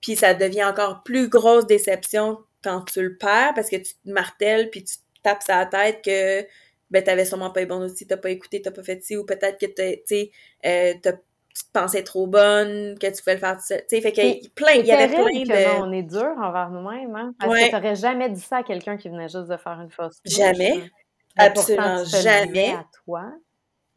Puis 0.00 0.16
ça 0.16 0.34
devient 0.34 0.64
encore 0.64 1.02
plus 1.04 1.28
grosse 1.28 1.66
déception 1.66 2.38
quand 2.62 2.82
tu 2.84 3.02
le 3.02 3.16
perds 3.16 3.54
parce 3.54 3.70
que 3.70 3.76
tu 3.76 3.94
te 3.94 4.10
martèles 4.10 4.70
puis 4.70 4.84
tu 4.84 4.96
tapes 5.22 5.42
sa 5.42 5.66
tête 5.66 6.02
que 6.04 6.46
ben 6.90 7.02
t'avais 7.02 7.24
sûrement 7.24 7.50
pas 7.50 7.62
eu 7.62 7.66
bon 7.66 7.80
aussi, 7.82 8.06
t'as 8.06 8.18
pas 8.18 8.30
écouté, 8.30 8.60
t'as 8.60 8.70
pas 8.70 8.82
fait 8.82 9.02
ci, 9.02 9.16
ou 9.16 9.24
peut-être 9.24 9.58
que 9.58 9.66
tu 9.66 10.02
sais, 10.06 10.30
euh, 10.66 10.94
t'as 11.02 11.14
tu 11.54 11.64
te 11.64 11.72
pensais 11.72 12.02
trop 12.02 12.26
bonne, 12.26 12.98
que 12.98 13.06
tu 13.06 13.22
pouvais 13.22 13.34
le 13.34 13.40
faire 13.40 13.56
tout 13.56 13.64
seul. 13.64 13.80
Tu 13.80 13.96
sais, 13.96 14.00
fait 14.00 14.12
qu'il 14.12 14.44
y, 14.44 14.48
plein, 14.50 14.72
il 14.72 14.86
y 14.86 14.92
avait 14.92 15.08
plein 15.08 15.24
de... 15.24 15.82
on 15.82 15.92
est 15.92 16.02
dur 16.02 16.34
envers 16.38 16.70
nous-mêmes, 16.70 17.14
hein? 17.14 17.34
Parce 17.38 17.54
que 17.54 17.70
t'aurais 17.70 17.94
jamais 17.94 18.28
dit 18.30 18.40
ça 18.40 18.58
à 18.58 18.62
quelqu'un 18.62 18.96
qui 18.96 19.08
venait 19.08 19.28
juste 19.28 19.48
de 19.48 19.56
faire 19.56 19.80
une 19.80 19.90
fausse 19.90 20.20
couche. 20.20 20.34
Jamais. 20.34 20.90
Absolument 21.36 22.04
jamais. 22.04 22.72
à 22.72 22.84
toi. 23.04 23.32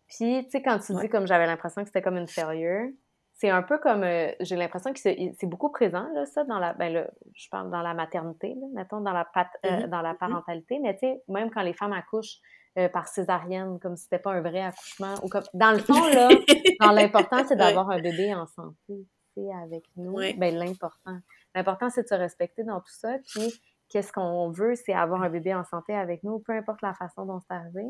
Puis, 0.08 0.44
tu 0.46 0.52
sais, 0.52 0.62
quand 0.62 0.80
tu 0.80 0.94
dis 0.94 1.10
comme 1.10 1.28
j'avais 1.28 1.48
l'impression 1.48 1.82
que 1.82 1.90
c'était 1.90 2.02
comme 2.02 2.18
une 2.18 2.28
failure, 2.28 2.90
c'est 3.34 3.50
un 3.50 3.64
peu 3.64 3.78
comme, 3.80 4.04
euh, 4.04 4.32
j'ai 4.40 4.56
l'impression 4.56 4.94
que 4.94 5.00
c'est 5.00 5.36
beaucoup 5.44 5.70
présent, 5.70 6.08
là, 6.14 6.26
ça, 6.26 6.46
dans 6.46 6.58
la, 6.58 6.74
ben 6.74 6.94
là, 6.94 7.08
je 7.34 7.50
parle 7.50 7.70
dans 7.70 7.82
la 7.82 7.94
maternité, 7.94 8.56
là, 8.56 8.68
mettons, 8.74 9.02
dans 9.02 9.12
la, 9.12 9.26
pat, 9.26 9.48
euh, 9.66 9.70
mm-hmm. 9.70 9.88
dans 9.90 10.02
la 10.02 10.14
mm-hmm. 10.14 10.18
parentalité, 10.18 10.80
mais 10.82 10.94
tu 10.94 11.02
sais, 11.02 11.22
même 11.28 11.52
quand 11.52 11.62
les 11.62 11.74
femmes 11.74 11.92
accouchent, 11.92 12.38
euh, 12.78 12.90
par 12.90 13.08
césarienne, 13.08 13.80
comme 13.80 13.96
si 13.96 14.04
c'était 14.04 14.20
pas 14.20 14.34
un 14.34 14.42
vrai 14.42 14.62
accouchement. 14.62 15.16
Ou 15.24 15.30
comme... 15.30 15.44
Dans 15.54 15.72
le 15.72 15.80
fond, 15.80 16.08
là, 16.08 16.30
l'important, 16.94 17.46
c'est 17.48 17.56
d'avoir 17.58 17.90
un 17.90 18.02
bébé 18.02 18.34
en 18.34 18.48
santé, 18.48 19.06
avec 19.64 19.84
nous. 19.96 20.16
Ben, 20.38 20.56
l'important. 20.56 21.18
L'important, 21.54 21.90
c'est 21.90 22.04
de 22.04 22.08
se 22.08 22.16
respecter 22.16 22.64
dans 22.64 22.80
tout 22.80 22.92
ça. 22.92 23.18
Puis, 23.28 23.54
qu'est-ce 23.90 24.12
qu'on 24.12 24.50
veut, 24.50 24.76
c'est 24.76 24.94
avoir 24.94 25.22
un 25.24 25.30
bébé 25.30 25.54
en 25.54 25.64
santé 25.64 25.94
avec 25.94 26.24
nous, 26.24 26.40
peu 26.40 26.54
importe 26.54 26.82
la 26.82 26.94
façon 26.94 27.26
dont 27.26 27.40
c'est 27.40 27.56
arrivé, 27.56 27.86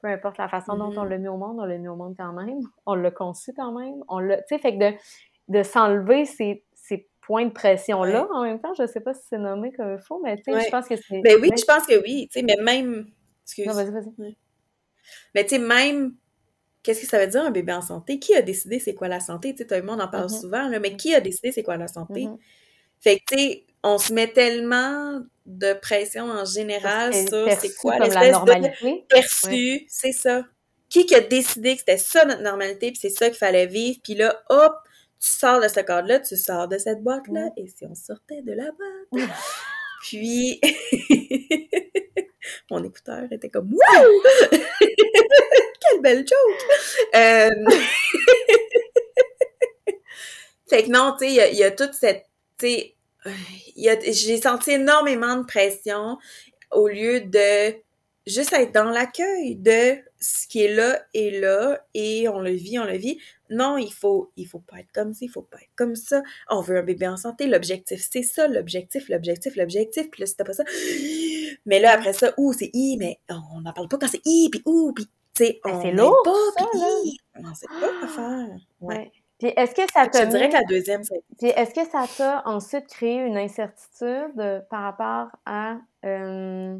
peu 0.00 0.08
importe 0.08 0.38
la 0.38 0.48
façon 0.48 0.76
dont 0.76 0.86
on 0.96 1.04
mm-hmm. 1.04 1.08
l'a 1.08 1.18
mis 1.18 1.28
au 1.28 1.36
monde, 1.36 1.56
on 1.58 1.64
l'a 1.64 1.78
mis 1.78 1.88
au 1.88 1.96
monde 1.96 2.14
quand 2.16 2.32
même, 2.32 2.60
on 2.86 2.94
l'a 2.94 3.10
conçu 3.10 3.52
quand 3.56 3.72
même, 3.72 4.04
on 4.08 4.20
l'a, 4.20 4.36
tu 4.38 4.44
sais, 4.50 4.58
fait 4.58 4.78
que 4.78 4.92
de, 4.92 4.96
de 5.48 5.62
s'enlever 5.62 6.24
ces, 6.26 6.64
ces 6.74 7.08
points 7.20 7.46
de 7.46 7.52
pression-là, 7.52 8.28
en 8.32 8.42
même 8.44 8.60
temps, 8.60 8.72
je 8.74 8.86
sais 8.86 9.00
pas 9.00 9.14
si 9.14 9.22
c'est 9.28 9.38
nommé 9.38 9.72
comme 9.72 9.94
il 9.94 9.98
faut, 9.98 10.20
mais 10.22 10.36
tu 10.36 10.52
sais, 10.52 10.60
je 10.60 10.70
pense 10.70 10.86
que 10.86 10.96
c'est... 10.96 11.20
Ben 11.22 11.38
oui, 11.40 11.50
je 11.58 11.64
pense 11.64 11.86
que 11.86 12.00
oui, 12.02 12.28
tu 12.32 12.38
sais, 12.38 12.46
mais 12.46 12.62
même 12.62 13.06
non, 13.58 13.72
vas-y, 13.72 13.90
vas-y. 13.90 14.36
Mais 15.34 15.44
tu 15.44 15.56
sais, 15.56 15.58
même, 15.58 16.14
qu'est-ce 16.82 17.02
que 17.02 17.06
ça 17.06 17.18
veut 17.18 17.26
dire 17.26 17.42
un 17.42 17.50
bébé 17.50 17.72
en 17.72 17.82
santé? 17.82 18.18
Qui 18.18 18.34
a 18.34 18.42
décidé 18.42 18.78
c'est 18.78 18.94
quoi 18.94 19.08
la 19.08 19.20
santé? 19.20 19.52
Tu 19.52 19.58
sais, 19.58 19.66
tout 19.66 19.74
le 19.74 19.82
monde 19.82 20.00
en 20.00 20.08
parle 20.08 20.26
mm-hmm. 20.26 20.40
souvent, 20.40 20.68
là, 20.68 20.80
mais 20.80 20.96
qui 20.96 21.14
a 21.14 21.20
décidé 21.20 21.52
c'est 21.52 21.62
quoi 21.62 21.76
la 21.76 21.88
santé? 21.88 22.22
Mm-hmm. 22.22 22.38
Fait 23.00 23.18
que, 23.20 23.36
tu 23.36 23.38
sais, 23.38 23.64
on 23.82 23.98
se 23.98 24.12
met 24.12 24.32
tellement 24.32 25.22
de 25.46 25.72
pression 25.74 26.24
en 26.24 26.44
général 26.44 27.14
sur 27.14 27.48
c'est 27.58 27.74
quoi 27.76 27.98
l'espèce 27.98 28.36
de 28.36 29.06
perçu, 29.08 29.86
c'est 29.88 30.12
ça. 30.12 30.44
Qui 30.88 31.06
qui 31.06 31.14
a 31.14 31.20
décidé 31.20 31.74
que 31.74 31.80
c'était 31.80 31.98
ça 31.98 32.24
notre 32.24 32.42
normalité, 32.42 32.90
puis 32.90 32.98
c'est 33.00 33.10
ça 33.10 33.28
qu'il 33.28 33.38
fallait 33.38 33.66
vivre, 33.66 33.98
puis 34.02 34.14
là, 34.14 34.42
hop, 34.48 34.72
tu 35.20 35.28
sors 35.28 35.60
de 35.60 35.68
ce 35.68 35.80
cadre-là, 35.80 36.20
tu 36.20 36.36
sors 36.36 36.68
de 36.68 36.78
cette 36.78 37.02
boîte-là, 37.02 37.50
et 37.56 37.66
si 37.68 37.84
on 37.86 37.94
sortait 37.94 38.42
de 38.42 38.52
la 38.52 38.70
boîte? 38.72 39.28
puis, 40.02 40.60
mon 42.70 42.84
écouteur 42.84 43.24
était 43.30 43.50
comme 43.50 43.72
Wow! 43.72 44.22
Quelle 44.80 46.00
belle 46.02 46.26
joke! 46.26 46.64
Euh... 47.14 47.48
fait 50.68 50.84
que 50.84 50.90
non, 50.90 51.14
tu 51.18 51.26
sais, 51.26 51.50
il 51.52 51.58
y, 51.58 51.64
a 51.64 51.70
toute 51.70 51.94
cette. 51.94 52.26
Tu 52.58 52.66
sais, 52.66 52.94
j'ai 54.12 54.40
senti 54.40 54.72
énormément 54.72 55.36
de 55.36 55.44
pression 55.44 56.18
au 56.70 56.88
lieu 56.88 57.20
de 57.20 57.74
juste 58.26 58.52
être 58.52 58.72
dans 58.72 58.90
l'accueil 58.90 59.56
de 59.56 59.96
ce 60.20 60.46
qui 60.48 60.62
est 60.62 60.74
là 60.74 61.00
et 61.14 61.40
là 61.40 61.80
et 61.94 62.28
on 62.28 62.40
le 62.40 62.50
vit, 62.50 62.78
on 62.78 62.84
le 62.84 62.96
vit. 62.96 63.18
Non, 63.50 63.78
il 63.78 63.92
faut, 63.92 64.30
il 64.36 64.46
faut 64.46 64.58
pas 64.58 64.80
être 64.80 64.92
comme 64.92 65.14
ça, 65.14 65.20
il 65.22 65.30
faut 65.30 65.42
pas 65.42 65.58
être 65.58 65.70
comme 65.76 65.96
ça. 65.96 66.22
On 66.48 66.60
veut 66.60 66.78
un 66.78 66.82
bébé 66.82 67.08
en 67.08 67.16
santé, 67.16 67.46
l'objectif 67.46 68.06
c'est 68.10 68.22
ça, 68.22 68.48
l'objectif, 68.48 69.08
l'objectif, 69.08 69.56
l'objectif, 69.56 70.10
puis 70.10 70.20
là 70.20 70.26
c'était 70.26 70.44
pas 70.44 70.52
ça. 70.52 70.64
Mais 71.66 71.80
là 71.80 71.92
après 71.92 72.12
ça, 72.12 72.32
ouh, 72.36 72.52
c'est 72.52 72.70
i, 72.72 72.96
mais 72.98 73.18
on 73.28 73.60
n'en 73.60 73.72
parle 73.72 73.88
pas 73.88 73.98
quand 73.98 74.08
c'est 74.08 74.24
i, 74.24 74.48
puis 74.50 74.62
ouh, 74.64 74.92
puis 74.92 75.06
tu 75.34 75.44
sais, 75.44 75.60
on 75.64 75.82
c'est 75.82 75.92
lourd, 75.92 76.16
pas, 76.24 76.32
puis 76.56 77.20
on 77.36 77.54
sait 77.54 77.66
pas 77.66 77.88
quoi 78.00 78.08
faire. 78.08 78.58
Ouais. 78.80 79.12
Puis 79.38 79.52
est-ce 79.56 79.74
que 79.74 79.90
ça 79.92 80.08
t'a. 80.08 80.24
Je 80.24 80.30
dirais 80.30 80.48
que 80.48 80.54
la 80.54 80.64
deuxième, 80.64 81.04
c'est. 81.04 81.22
Puis 81.38 81.48
est-ce 81.48 81.72
que 81.72 81.88
ça 81.88 82.06
t'a 82.16 82.42
ensuite 82.44 82.88
créé 82.88 83.18
une 83.18 83.36
incertitude 83.36 84.64
par 84.68 84.82
rapport 84.82 85.28
à. 85.46 85.76
Euh, 86.04 86.76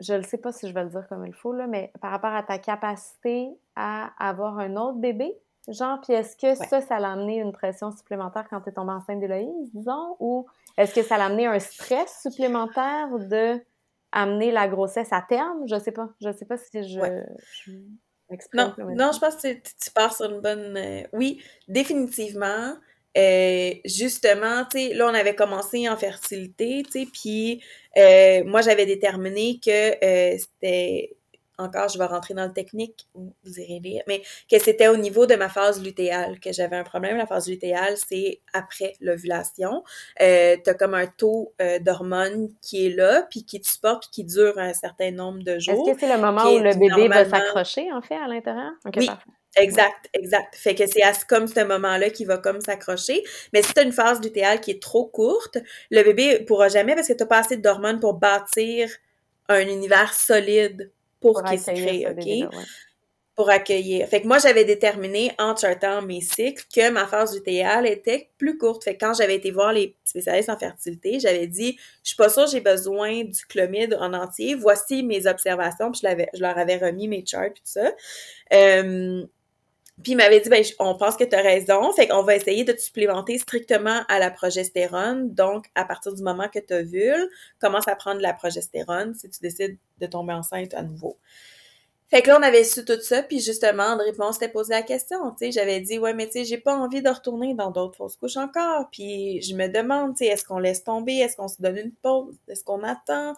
je 0.00 0.14
ne 0.14 0.22
sais 0.22 0.38
pas 0.38 0.52
si 0.52 0.68
je 0.68 0.74
vais 0.74 0.84
le 0.84 0.90
dire 0.90 1.06
comme 1.08 1.26
il 1.26 1.32
faut, 1.32 1.52
là, 1.52 1.66
mais 1.66 1.92
par 2.00 2.10
rapport 2.10 2.32
à 2.32 2.42
ta 2.42 2.58
capacité 2.58 3.48
à 3.76 4.10
avoir 4.18 4.58
un 4.58 4.76
autre 4.76 4.98
bébé, 4.98 5.36
genre, 5.68 6.00
puis 6.00 6.12
est-ce 6.12 6.36
que 6.36 6.54
ça, 6.54 6.80
ça 6.80 6.98
l'a 6.98 7.12
amené 7.12 7.40
une 7.40 7.52
pression 7.52 7.90
supplémentaire 7.90 8.46
quand 8.48 8.60
tu 8.60 8.70
es 8.70 8.72
tombée 8.72 8.92
enceinte 8.92 9.20
d'Héloïse, 9.20 9.70
disons, 9.72 10.16
ou 10.20 10.46
est-ce 10.76 10.94
que 10.94 11.02
ça 11.02 11.16
l'a 11.18 11.26
amené 11.26 11.46
un 11.46 11.58
stress 11.58 12.20
supplémentaire 12.22 13.08
de 13.18 13.60
amener 14.12 14.50
la 14.50 14.68
grossesse 14.68 15.12
à 15.12 15.22
terme? 15.22 15.66
Je 15.66 15.78
sais 15.78 15.92
pas. 15.92 16.08
Je 16.20 16.32
sais 16.32 16.44
pas 16.44 16.56
si 16.56 16.82
je... 16.88 17.00
non, 18.54 18.74
non, 18.78 19.10
je 19.12 19.20
pense 19.20 19.36
que 19.36 19.52
tu, 19.52 19.90
pars 19.94 20.14
sur 20.14 20.30
une 20.30 20.40
bonne... 20.40 20.76
Euh, 20.76 21.02
oui, 21.12 21.42
définitivement. 21.68 22.74
Euh, 23.16 23.74
justement, 23.84 24.64
tu 24.70 24.78
sais, 24.78 24.94
là, 24.94 25.06
on 25.06 25.14
avait 25.14 25.34
commencé 25.34 25.88
en 25.88 25.96
fertilité, 25.96 26.82
tu 26.84 26.90
sais, 26.90 27.06
puis 27.12 27.62
euh, 27.96 28.42
moi, 28.44 28.60
j'avais 28.60 28.86
déterminé 28.86 29.60
que 29.64 29.96
c'était 30.38 31.16
encore, 31.58 31.88
je 31.88 31.98
vais 31.98 32.06
rentrer 32.06 32.34
dans 32.34 32.46
le 32.46 32.52
technique, 32.52 33.06
vous 33.14 33.32
irez 33.60 33.78
lire, 33.78 34.02
mais 34.08 34.22
que 34.50 34.58
c'était 34.58 34.88
au 34.88 34.96
niveau 34.96 35.26
de 35.26 35.34
ma 35.36 35.48
phase 35.48 35.82
lutéale 35.82 36.40
que 36.40 36.52
j'avais 36.52 36.76
un 36.76 36.84
problème. 36.84 37.16
La 37.16 37.26
phase 37.26 37.48
lutéale, 37.48 37.94
c'est 37.96 38.40
après 38.52 38.94
l'ovulation. 39.00 39.84
Euh, 40.20 40.56
tu 40.62 40.70
as 40.70 40.74
comme 40.74 40.94
un 40.94 41.06
taux 41.06 41.54
euh, 41.60 41.78
d'hormones 41.78 42.48
qui 42.60 42.86
est 42.86 42.90
là, 42.90 43.26
puis 43.30 43.44
qui 43.44 43.60
te 43.60 43.68
supporte, 43.68 44.04
puis 44.04 44.10
qui 44.10 44.24
dure 44.24 44.58
un 44.58 44.72
certain 44.72 45.12
nombre 45.12 45.42
de 45.42 45.58
jours. 45.58 45.88
Est-ce 45.88 45.94
que 45.94 46.00
c'est 46.00 46.16
le 46.16 46.20
moment 46.20 46.42
où 46.50 46.58
le 46.58 46.74
bébé 46.74 47.08
va 47.08 47.28
s'accrocher, 47.28 47.92
en 47.92 48.02
fait, 48.02 48.16
à 48.16 48.26
l'intérieur? 48.26 48.72
oui. 48.96 49.08
Exact, 49.56 50.08
exact. 50.12 50.56
Fait 50.56 50.74
que 50.74 50.84
c'est 50.86 51.02
comme 51.28 51.46
ce 51.46 51.64
moment-là 51.64 52.10
qu'il 52.10 52.26
va 52.26 52.38
comme 52.38 52.60
s'accrocher. 52.60 53.22
Mais 53.52 53.62
si 53.62 53.72
tu 53.72 53.80
as 53.80 53.82
une 53.84 53.92
phase 53.92 54.20
lutéale 54.20 54.60
qui 54.60 54.72
est 54.72 54.82
trop 54.82 55.06
courte, 55.06 55.58
le 55.90 56.02
bébé 56.02 56.40
pourra 56.40 56.68
jamais 56.68 56.94
parce 56.94 57.08
que 57.08 57.12
tu 57.12 57.22
n'as 57.22 57.26
pas 57.26 57.38
assez 57.38 57.56
d'hormones 57.56 58.00
pour 58.00 58.14
bâtir 58.14 58.90
un 59.48 59.60
univers 59.60 60.12
solide 60.14 60.90
pour, 61.20 61.42
qu'il 61.42 61.58
se 61.58 61.70
crée, 61.70 62.06
OK? 62.08 62.58
Pour 63.34 63.50
accueillir. 63.50 64.06
Fait 64.08 64.22
que 64.22 64.28
moi, 64.28 64.38
j'avais 64.38 64.64
déterminé 64.64 65.32
en 65.38 65.56
chartant 65.56 66.02
mes 66.02 66.20
cycles 66.20 66.64
que 66.72 66.90
ma 66.90 67.06
phase 67.06 67.34
lutéale 67.34 67.86
était 67.86 68.30
plus 68.38 68.58
courte. 68.58 68.84
Fait 68.84 68.96
que 68.96 69.04
quand 69.04 69.14
j'avais 69.14 69.34
été 69.34 69.50
voir 69.50 69.72
les 69.72 69.96
spécialistes 70.04 70.50
en 70.50 70.58
fertilité, 70.58 71.18
j'avais 71.18 71.48
dit, 71.48 71.76
je 72.04 72.10
suis 72.10 72.16
pas 72.16 72.28
sûre 72.28 72.46
j'ai 72.46 72.60
besoin 72.60 73.24
du 73.24 73.44
chlomide 73.48 73.96
en 73.98 74.12
entier. 74.14 74.54
Voici 74.54 75.02
mes 75.02 75.26
observations. 75.26 75.90
Puis 75.90 76.02
je, 76.04 76.24
je 76.34 76.40
leur 76.40 76.56
avais 76.56 76.76
remis 76.76 77.08
mes 77.08 77.24
charts 77.26 77.46
et 77.46 77.52
tout 77.52 77.62
ça. 77.64 77.92
Euh, 78.52 79.24
puis 80.02 80.12
il 80.12 80.16
m'avait 80.16 80.40
dit, 80.40 80.48
ben, 80.48 80.64
on 80.80 80.96
pense 80.96 81.16
que 81.16 81.22
tu 81.22 81.36
as 81.36 81.40
raison, 81.40 81.92
fait 81.92 82.08
qu'on 82.08 82.24
va 82.24 82.34
essayer 82.34 82.64
de 82.64 82.72
te 82.72 82.80
supplémenter 82.80 83.38
strictement 83.38 84.02
à 84.08 84.18
la 84.18 84.30
progestérone. 84.30 85.32
Donc, 85.32 85.66
à 85.76 85.84
partir 85.84 86.12
du 86.12 86.22
moment 86.22 86.48
que 86.48 86.58
tu 86.58 86.82
vulve, 86.82 87.28
commence 87.60 87.86
à 87.86 87.94
prendre 87.94 88.20
la 88.20 88.32
progestérone 88.32 89.14
si 89.14 89.30
tu 89.30 89.40
décides 89.40 89.78
de 90.00 90.06
tomber 90.06 90.32
enceinte 90.32 90.74
à 90.74 90.82
nouveau. 90.82 91.16
Fait 92.10 92.22
que 92.22 92.28
là, 92.28 92.38
on 92.38 92.42
avait 92.42 92.64
su 92.64 92.84
tout 92.84 93.00
ça, 93.00 93.22
puis 93.22 93.40
justement, 93.40 93.84
André 93.84 94.12
on 94.18 94.32
s'était 94.32 94.48
posé 94.48 94.74
la 94.74 94.82
question, 94.82 95.30
tu 95.30 95.46
sais, 95.46 95.52
j'avais 95.52 95.80
dit, 95.80 95.98
ouais, 95.98 96.12
mais 96.12 96.26
tu 96.26 96.32
sais, 96.32 96.44
j'ai 96.44 96.58
pas 96.58 96.76
envie 96.76 97.00
de 97.00 97.08
retourner 97.08 97.54
dans 97.54 97.70
d'autres 97.70 97.96
fausses 97.96 98.16
couches 98.16 98.36
encore, 98.36 98.88
puis 98.92 99.40
je 99.42 99.54
me 99.54 99.68
demande, 99.68 100.16
tu 100.16 100.24
sais, 100.24 100.26
est-ce 100.26 100.44
qu'on 100.44 100.58
laisse 100.58 100.84
tomber, 100.84 101.14
est-ce 101.14 101.36
qu'on 101.36 101.48
se 101.48 101.60
donne 101.60 101.78
une 101.78 101.92
pause, 101.92 102.36
est-ce 102.46 102.62
qu'on 102.62 102.82
attend, 102.82 103.34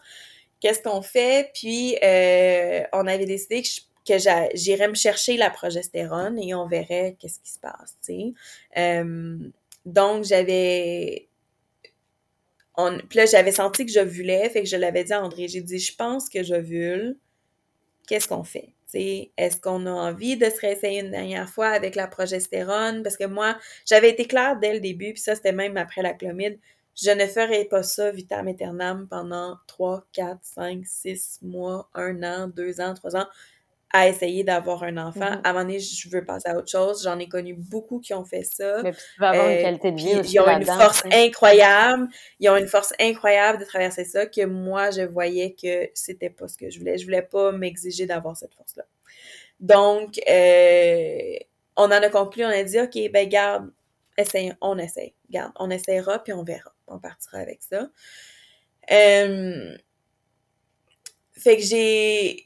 qu'est-ce 0.60 0.82
qu'on 0.82 1.00
fait, 1.00 1.50
puis 1.54 1.96
euh, 2.02 2.82
on 2.92 3.06
avait 3.06 3.24
décidé 3.24 3.62
que 3.62 3.68
je 3.68 3.80
que 4.06 4.14
j'irais 4.54 4.88
me 4.88 4.94
chercher 4.94 5.36
la 5.36 5.50
progestérone 5.50 6.38
et 6.38 6.54
on 6.54 6.66
verrait 6.66 7.16
qu'est-ce 7.18 7.40
qui 7.40 7.50
se 7.50 7.58
passe, 7.58 7.96
tu 8.04 8.34
sais. 8.74 9.02
Donc, 9.84 10.24
j'avais... 10.24 11.28
Puis 13.08 13.18
là, 13.18 13.26
j'avais 13.26 13.52
senti 13.52 13.86
que 13.86 13.92
je 13.92 14.00
voulais, 14.00 14.50
fait 14.50 14.62
que 14.62 14.68
je 14.68 14.76
l'avais 14.76 15.04
dit 15.04 15.12
à 15.12 15.22
André. 15.22 15.48
J'ai 15.48 15.62
dit, 15.62 15.78
je 15.78 15.94
pense 15.94 16.28
que 16.28 16.42
je 16.42 16.54
vule. 16.54 17.16
Qu'est-ce 18.06 18.28
qu'on 18.28 18.44
fait? 18.44 18.74
Est-ce 18.92 19.60
qu'on 19.60 19.84
a 19.86 19.90
envie 19.90 20.36
de 20.36 20.46
se 20.46 20.60
réessayer 20.60 21.00
une 21.00 21.10
dernière 21.10 21.48
fois 21.48 21.68
avec 21.68 21.94
la 21.94 22.06
progestérone? 22.06 23.02
Parce 23.02 23.16
que 23.16 23.24
moi, 23.24 23.58
j'avais 23.84 24.10
été 24.10 24.26
claire 24.26 24.58
dès 24.58 24.74
le 24.74 24.80
début, 24.80 25.12
puis 25.12 25.20
ça, 25.20 25.34
c'était 25.34 25.52
même 25.52 25.76
après 25.76 26.02
la 26.02 26.14
chlomide. 26.14 26.58
Je 26.94 27.10
ne 27.10 27.26
ferai 27.26 27.66
pas 27.66 27.82
ça 27.82 28.10
vitam 28.10 28.48
aeternam 28.48 29.06
pendant 29.08 29.56
3, 29.66 30.06
4, 30.12 30.38
5, 30.42 30.86
6 30.86 31.40
mois, 31.42 31.90
1 31.94 32.22
an, 32.22 32.48
2 32.48 32.80
ans, 32.80 32.94
3 32.94 33.16
ans 33.16 33.26
à 33.96 34.08
essayer 34.08 34.44
d'avoir 34.44 34.82
un 34.82 34.98
enfant. 34.98 35.20
Mm-hmm. 35.20 35.40
À 35.42 35.48
un 35.48 35.52
moment 35.52 35.64
donné, 35.64 35.80
je 35.80 36.08
veux 36.10 36.24
passer 36.24 36.50
à 36.50 36.56
autre 36.56 36.70
chose. 36.70 37.02
J'en 37.02 37.18
ai 37.18 37.28
connu 37.28 37.54
beaucoup 37.54 37.98
qui 37.98 38.12
ont 38.12 38.24
fait 38.24 38.42
ça. 38.42 38.82
Mais 38.82 38.92
tu 38.92 38.98
vas 39.18 39.30
avoir 39.30 39.48
une 39.48 39.56
euh, 39.56 39.62
qualité 39.62 39.92
de 39.92 39.96
vie 39.96 40.32
Ils 40.32 40.40
ont 40.40 40.48
une 40.48 40.64
force 40.64 41.02
incroyable. 41.10 42.08
Ils 42.38 42.50
ont 42.50 42.56
une 42.56 42.66
force 42.66 42.92
incroyable 43.00 43.58
de 43.58 43.64
traverser 43.64 44.04
ça 44.04 44.26
que 44.26 44.44
moi, 44.44 44.90
je 44.90 45.00
voyais 45.00 45.54
que 45.60 45.88
c'était 45.94 46.28
pas 46.28 46.46
ce 46.46 46.58
que 46.58 46.68
je 46.68 46.78
voulais. 46.78 46.98
Je 46.98 47.04
voulais 47.06 47.22
pas 47.22 47.52
m'exiger 47.52 48.04
d'avoir 48.04 48.36
cette 48.36 48.54
force-là. 48.54 48.84
Donc, 49.60 50.20
euh, 50.28 51.36
on 51.76 51.84
en 51.84 51.90
a 51.90 52.08
conclu, 52.10 52.44
on 52.44 52.48
a 52.48 52.62
dit, 52.62 52.78
OK, 52.78 52.98
ben 53.10 53.26
garde, 53.26 53.70
essaye, 54.18 54.52
on 54.60 54.76
essaye. 54.76 55.14
Garde, 55.30 55.52
on 55.58 55.70
essaiera, 55.70 56.22
puis 56.22 56.34
on 56.34 56.44
verra. 56.44 56.74
On 56.86 56.98
partira 56.98 57.38
avec 57.38 57.62
ça. 57.62 57.88
Euh, 58.90 59.76
fait 61.32 61.56
que 61.56 61.62
j'ai 61.62 62.45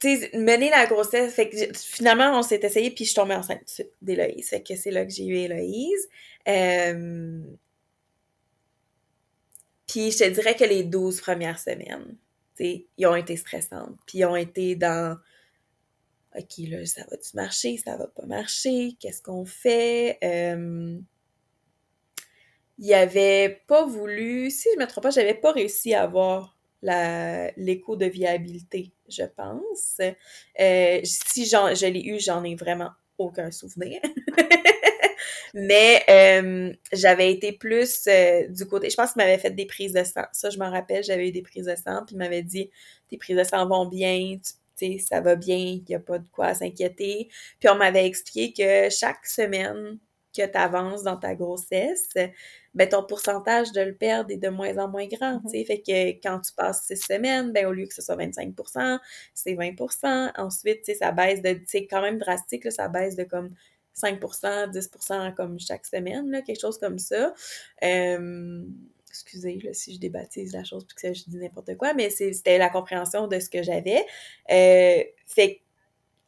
sais, 0.00 0.30
mener 0.34 0.70
la 0.70 0.86
grossesse, 0.86 1.34
fait 1.34 1.50
que 1.50 1.56
finalement, 1.78 2.38
on 2.38 2.42
s'est 2.42 2.60
essayé, 2.62 2.90
puis 2.90 3.04
je 3.04 3.10
suis 3.10 3.16
tombée 3.16 3.34
enceinte 3.34 3.82
d'Héloïse. 4.00 4.48
Fait 4.48 4.62
que 4.62 4.76
c'est 4.76 4.90
là 4.90 5.04
que 5.04 5.12
j'ai 5.12 5.26
eu 5.26 5.36
Héloïse. 5.36 6.08
Euh, 6.48 7.42
puis 9.86 10.10
je 10.12 10.18
te 10.18 10.28
dirais 10.30 10.54
que 10.54 10.64
les 10.64 10.84
12 10.84 11.20
premières 11.20 11.58
semaines, 11.58 12.16
tu 12.56 12.86
ils 12.96 13.06
ont 13.06 13.16
été 13.16 13.36
stressantes. 13.36 13.98
Puis 14.06 14.18
ils 14.18 14.24
ont 14.24 14.36
été 14.36 14.76
dans 14.76 15.16
OK, 16.36 16.58
là, 16.68 16.86
ça 16.86 17.02
va-tu 17.10 17.34
marcher? 17.34 17.76
Ça 17.76 17.96
va 17.96 18.06
pas 18.06 18.24
marcher? 18.24 18.96
Qu'est-ce 19.00 19.20
qu'on 19.20 19.44
fait? 19.44 20.18
Euh, 20.22 20.98
il 22.78 22.94
avait 22.94 23.62
pas 23.66 23.84
voulu, 23.84 24.50
si 24.50 24.68
je 24.74 24.78
me 24.78 24.86
trompe 24.86 25.04
pas, 25.04 25.10
j'avais 25.10 25.34
pas 25.34 25.52
réussi 25.52 25.92
à 25.92 26.02
avoir 26.04 26.56
l'écho 26.82 27.96
de 27.96 28.06
viabilité, 28.06 28.92
je 29.08 29.24
pense. 29.24 29.98
Euh, 30.00 31.00
si 31.04 31.46
je 31.46 31.86
l'ai 31.86 32.02
eu, 32.02 32.20
j'en 32.20 32.44
ai 32.44 32.54
vraiment 32.54 32.90
aucun 33.18 33.50
souvenir. 33.50 34.00
Mais 35.54 36.04
euh, 36.08 36.72
j'avais 36.92 37.32
été 37.32 37.52
plus 37.52 38.06
euh, 38.06 38.46
du 38.48 38.66
côté. 38.66 38.88
Je 38.90 38.96
pense 38.96 39.12
qu'il 39.12 39.22
m'avait 39.22 39.38
fait 39.38 39.50
des 39.50 39.66
prises 39.66 39.92
de 39.92 40.04
sang. 40.04 40.24
Ça, 40.32 40.50
je 40.50 40.58
m'en 40.58 40.70
rappelle, 40.70 41.02
j'avais 41.04 41.28
eu 41.28 41.32
des 41.32 41.42
prises 41.42 41.66
de 41.66 41.74
sang, 41.74 42.04
puis 42.06 42.14
il 42.14 42.18
m'avait 42.18 42.42
dit 42.42 42.70
Tes 43.08 43.18
prises 43.18 43.36
de 43.36 43.44
sang 43.44 43.66
vont 43.66 43.86
bien, 43.86 44.36
tu, 44.76 44.98
ça 45.00 45.20
va 45.20 45.36
bien, 45.36 45.56
il 45.56 45.84
n'y 45.88 45.94
a 45.94 46.00
pas 46.00 46.18
de 46.18 46.28
quoi 46.28 46.54
s'inquiéter. 46.54 47.28
Puis 47.58 47.68
on 47.68 47.74
m'avait 47.74 48.06
expliqué 48.06 48.52
que 48.52 48.94
chaque 48.94 49.26
semaine 49.26 49.98
que 50.36 50.46
tu 50.46 50.58
avances 50.58 51.02
dans 51.02 51.16
ta 51.16 51.34
grossesse, 51.34 52.08
ben 52.74 52.88
ton 52.88 53.02
pourcentage 53.02 53.72
de 53.72 53.80
le 53.80 53.94
perdre 53.94 54.30
est 54.30 54.36
de 54.36 54.48
moins 54.48 54.78
en 54.78 54.88
moins 54.88 55.06
grand. 55.06 55.38
Mm-hmm. 55.38 55.66
Fait 55.66 55.80
que 55.80 56.22
quand 56.22 56.40
tu 56.40 56.52
passes 56.52 56.84
six 56.84 56.96
semaines, 56.96 57.52
ben 57.52 57.66
au 57.66 57.72
lieu 57.72 57.86
que 57.86 57.94
ce 57.94 58.02
soit 58.02 58.16
25 58.16 58.54
c'est 59.34 59.54
20 59.54 59.72
Ensuite, 60.36 60.90
ça 60.96 61.12
baisse 61.12 61.42
de, 61.42 61.60
c'est 61.66 61.86
quand 61.86 62.02
même 62.02 62.18
drastique, 62.18 62.64
là, 62.64 62.70
ça 62.70 62.88
baisse 62.88 63.16
de 63.16 63.24
comme 63.24 63.54
5 63.94 64.20
10 64.72 64.90
comme 65.36 65.58
chaque 65.58 65.86
semaine, 65.86 66.30
là, 66.30 66.42
quelque 66.42 66.60
chose 66.60 66.78
comme 66.78 66.98
ça. 66.98 67.34
excusez 69.10 69.58
là, 69.62 69.72
si 69.72 69.94
je 69.94 69.98
débaptise 69.98 70.52
la 70.52 70.64
chose 70.64 70.86
puis 70.86 70.96
que 70.96 71.12
je 71.12 71.24
dis 71.24 71.36
n'importe 71.36 71.76
quoi, 71.76 71.94
mais 71.94 72.10
c'était 72.10 72.58
la 72.58 72.68
compréhension 72.68 73.26
de 73.26 73.38
ce 73.40 73.50
que 73.50 73.62
j'avais. 73.62 74.04
Euh, 74.50 75.02
fait 75.26 75.60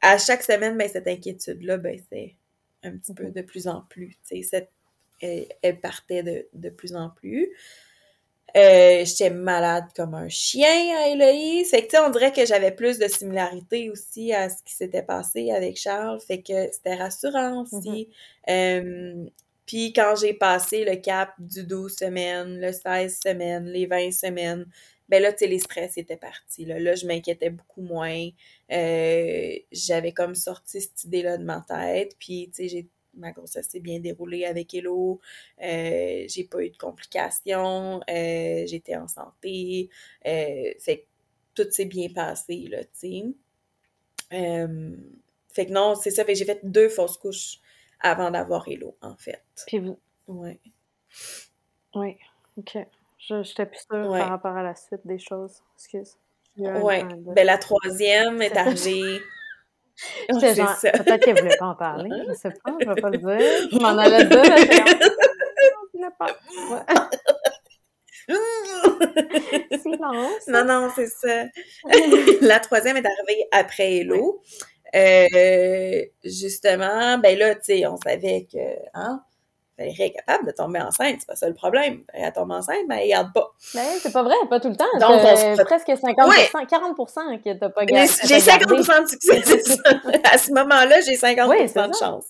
à 0.00 0.18
chaque 0.18 0.42
semaine, 0.42 0.76
ben, 0.76 0.88
cette 0.88 1.06
inquiétude-là, 1.06 1.76
ben, 1.76 1.98
c'est 2.10 2.34
un 2.82 2.96
petit 2.96 3.14
peu 3.14 3.24
mm-hmm. 3.24 3.32
de 3.32 3.42
plus 3.42 3.68
en 3.68 3.82
plus. 3.82 4.18
Cette 4.24 4.70
elle, 5.22 5.80
partait 5.80 6.22
de, 6.22 6.46
de, 6.52 6.68
plus 6.70 6.94
en 6.94 7.10
plus. 7.10 7.50
Euh, 8.54 9.04
j'étais 9.06 9.30
malade 9.30 9.86
comme 9.96 10.14
un 10.14 10.28
chien 10.28 10.96
à 10.98 11.08
Héloïse. 11.08 11.70
Fait 11.70 11.86
que, 11.86 12.06
on 12.06 12.10
dirait 12.10 12.32
que 12.32 12.44
j'avais 12.44 12.70
plus 12.70 12.98
de 12.98 13.08
similarité 13.08 13.88
aussi 13.88 14.32
à 14.32 14.50
ce 14.50 14.62
qui 14.62 14.74
s'était 14.74 15.02
passé 15.02 15.50
avec 15.52 15.78
Charles. 15.78 16.20
Fait 16.20 16.42
que 16.42 16.70
c'était 16.70 16.96
rassurant 16.96 17.62
aussi. 17.62 18.08
Mm-hmm. 18.48 19.24
Euh, 19.24 19.24
puis 19.64 19.92
quand 19.94 20.14
j'ai 20.20 20.34
passé 20.34 20.84
le 20.84 20.96
cap 20.96 21.32
du 21.38 21.64
12 21.64 21.96
semaines, 21.96 22.60
le 22.60 22.72
16 22.72 23.20
semaines, 23.24 23.66
les 23.66 23.86
20 23.86 24.10
semaines, 24.12 24.66
ben 25.08 25.22
là, 25.22 25.32
tu 25.32 25.40
sais, 25.40 25.46
les 25.46 25.58
stress 25.58 25.96
étaient 25.96 26.16
partis. 26.16 26.64
Là, 26.64 26.78
là 26.78 26.94
je 26.94 27.06
m'inquiétais 27.06 27.50
beaucoup 27.50 27.82
moins. 27.82 28.28
Euh, 28.70 29.54
j'avais 29.70 30.12
comme 30.12 30.34
sorti 30.34 30.80
cette 30.80 31.04
idée-là 31.04 31.38
de 31.38 31.44
ma 31.44 31.64
tête. 31.66 32.16
Puis, 32.18 32.50
tu 32.54 32.62
sais, 32.62 32.68
j'ai 32.68 32.88
ma 33.14 33.32
grossesse 33.32 33.68
s'est 33.68 33.80
bien 33.80 34.00
déroulée 34.00 34.44
avec 34.44 34.72
Hello. 34.74 35.20
Euh, 35.62 36.24
j'ai 36.28 36.44
pas 36.44 36.62
eu 36.62 36.70
de 36.70 36.76
complications. 36.76 38.00
Euh, 38.08 38.64
j'étais 38.66 38.96
en 38.96 39.08
santé. 39.08 39.90
Euh, 40.26 40.72
fait 40.78 40.98
que 40.98 41.62
tout 41.62 41.70
s'est 41.70 41.84
bien 41.84 42.08
passé, 42.08 42.66
là, 42.68 42.84
tu 42.84 42.90
sais. 42.94 43.24
Fait 45.48 45.66
que 45.66 45.72
non, 45.72 45.94
c'est 45.94 46.10
ça. 46.10 46.24
Fait 46.24 46.32
que 46.32 46.38
j'ai 46.38 46.46
fait 46.46 46.60
deux 46.62 46.88
fausses 46.88 47.18
couches 47.18 47.60
avant 48.00 48.30
d'avoir 48.30 48.66
Hello, 48.66 48.96
en 49.02 49.16
fait. 49.16 49.42
Puis 49.66 49.78
vous... 49.78 49.98
Ouais. 50.26 50.58
Oui, 51.94 52.16
OK. 52.56 52.78
Je 53.18 53.34
n'étais 53.34 53.66
plus 53.66 53.78
sûre 53.78 54.08
par 54.08 54.28
rapport 54.30 54.56
à 54.56 54.62
la 54.62 54.74
suite 54.74 55.06
des 55.06 55.18
choses. 55.18 55.62
Excuse. 55.76 56.16
Oui. 56.56 57.04
Ben, 57.34 57.46
la 57.46 57.58
troisième 57.58 58.42
est 58.42 58.56
arrivée. 58.56 59.20
C'est 60.40 60.54
genre, 60.54 60.76
peut-être 60.80 61.24
qu'elle 61.24 61.40
voulait 61.40 61.56
pas 61.56 61.66
en 61.66 61.74
parler, 61.74 62.10
je 62.28 62.34
sais 62.34 62.50
pas, 62.50 62.74
je 62.80 62.88
vais 62.88 63.00
pas 63.00 63.10
le 63.10 63.18
dire. 63.18 63.68
Je 63.72 63.78
m'en 63.78 63.98
allais 63.98 64.24
dire, 64.24 64.44
je 65.94 66.08
pas. 66.18 66.26
Silence. 69.82 70.46
Non, 70.48 70.64
non, 70.64 70.90
c'est 70.94 71.08
ça. 71.08 71.44
la 72.40 72.60
troisième 72.60 72.96
est 72.96 73.04
arrivée 73.06 73.46
après 73.52 73.96
Hello. 73.96 74.42
Euh, 74.94 76.04
justement, 76.24 77.18
ben 77.18 77.38
là, 77.38 77.54
tu 77.54 77.60
sais, 77.64 77.86
on 77.86 77.96
savait 77.96 78.46
que, 78.52 78.58
hein, 78.94 79.22
Valérie 79.78 80.02
est 80.02 80.12
capable 80.12 80.46
de 80.46 80.52
tomber 80.52 80.80
enceinte, 80.80 81.16
c'est 81.20 81.26
pas 81.26 81.34
ça 81.34 81.48
le 81.48 81.54
problème. 81.54 82.02
Elle 82.12 82.30
tombe 82.32 82.50
enceinte, 82.50 82.84
mais 82.88 83.04
elle 83.04 83.08
garde 83.08 83.32
pas. 83.32 83.52
Ben, 83.74 83.80
c'est 84.00 84.12
pas 84.12 84.22
vrai, 84.22 84.34
pas 84.50 84.60
tout 84.60 84.68
le 84.68 84.76
temps. 84.76 84.84
Donc, 85.00 85.20
on 85.24 85.64
presque 85.64 85.88
50%, 85.88 86.66
40% 86.66 87.42
que 87.42 87.58
t'as 87.58 87.70
pas 87.70 87.86
gardé. 87.86 88.12
J'ai 88.24 88.38
50% 88.38 89.02
de 89.02 89.08
succès, 89.08 89.42
c'est 89.44 89.62
ça. 89.66 89.90
À 90.30 90.38
ce 90.38 90.52
moment-là, 90.52 91.00
j'ai 91.00 91.16
50% 91.16 91.88
de 91.88 91.94
chance, 91.94 92.24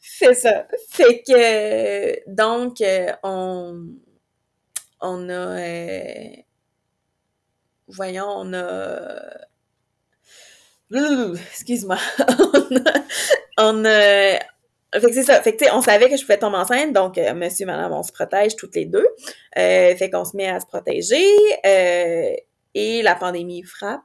C'est 0.00 0.34
ça. 0.34 0.66
Fait 0.90 1.22
que, 1.22 2.30
donc, 2.30 2.80
euh, 2.80 3.12
on, 3.22 3.86
on 5.00 5.28
a, 5.28 5.32
euh, 5.32 6.28
voyons, 7.86 8.26
on 8.28 8.52
a, 8.52 9.20
excuse-moi, 10.90 11.98
on 13.58 13.84
a, 13.84 14.38
fait 14.92 15.00
que 15.00 15.12
c'est 15.12 15.22
ça. 15.24 15.42
Fait 15.42 15.56
que, 15.56 15.64
on 15.74 15.82
savait 15.82 16.08
que 16.08 16.16
je 16.16 16.22
pouvais 16.22 16.38
tomber 16.38 16.56
enceinte, 16.56 16.92
donc 16.92 17.18
euh, 17.18 17.34
monsieur, 17.34 17.66
madame, 17.66 17.92
on 17.92 18.02
se 18.02 18.12
protège 18.12 18.56
toutes 18.56 18.74
les 18.74 18.86
deux. 18.86 19.06
Euh, 19.56 19.94
fait 19.96 20.10
qu'on 20.10 20.24
se 20.24 20.36
met 20.36 20.48
à 20.48 20.60
se 20.60 20.66
protéger. 20.66 21.24
Euh, 21.66 22.34
et 22.74 23.02
la 23.02 23.14
pandémie 23.14 23.62
frappe. 23.62 24.02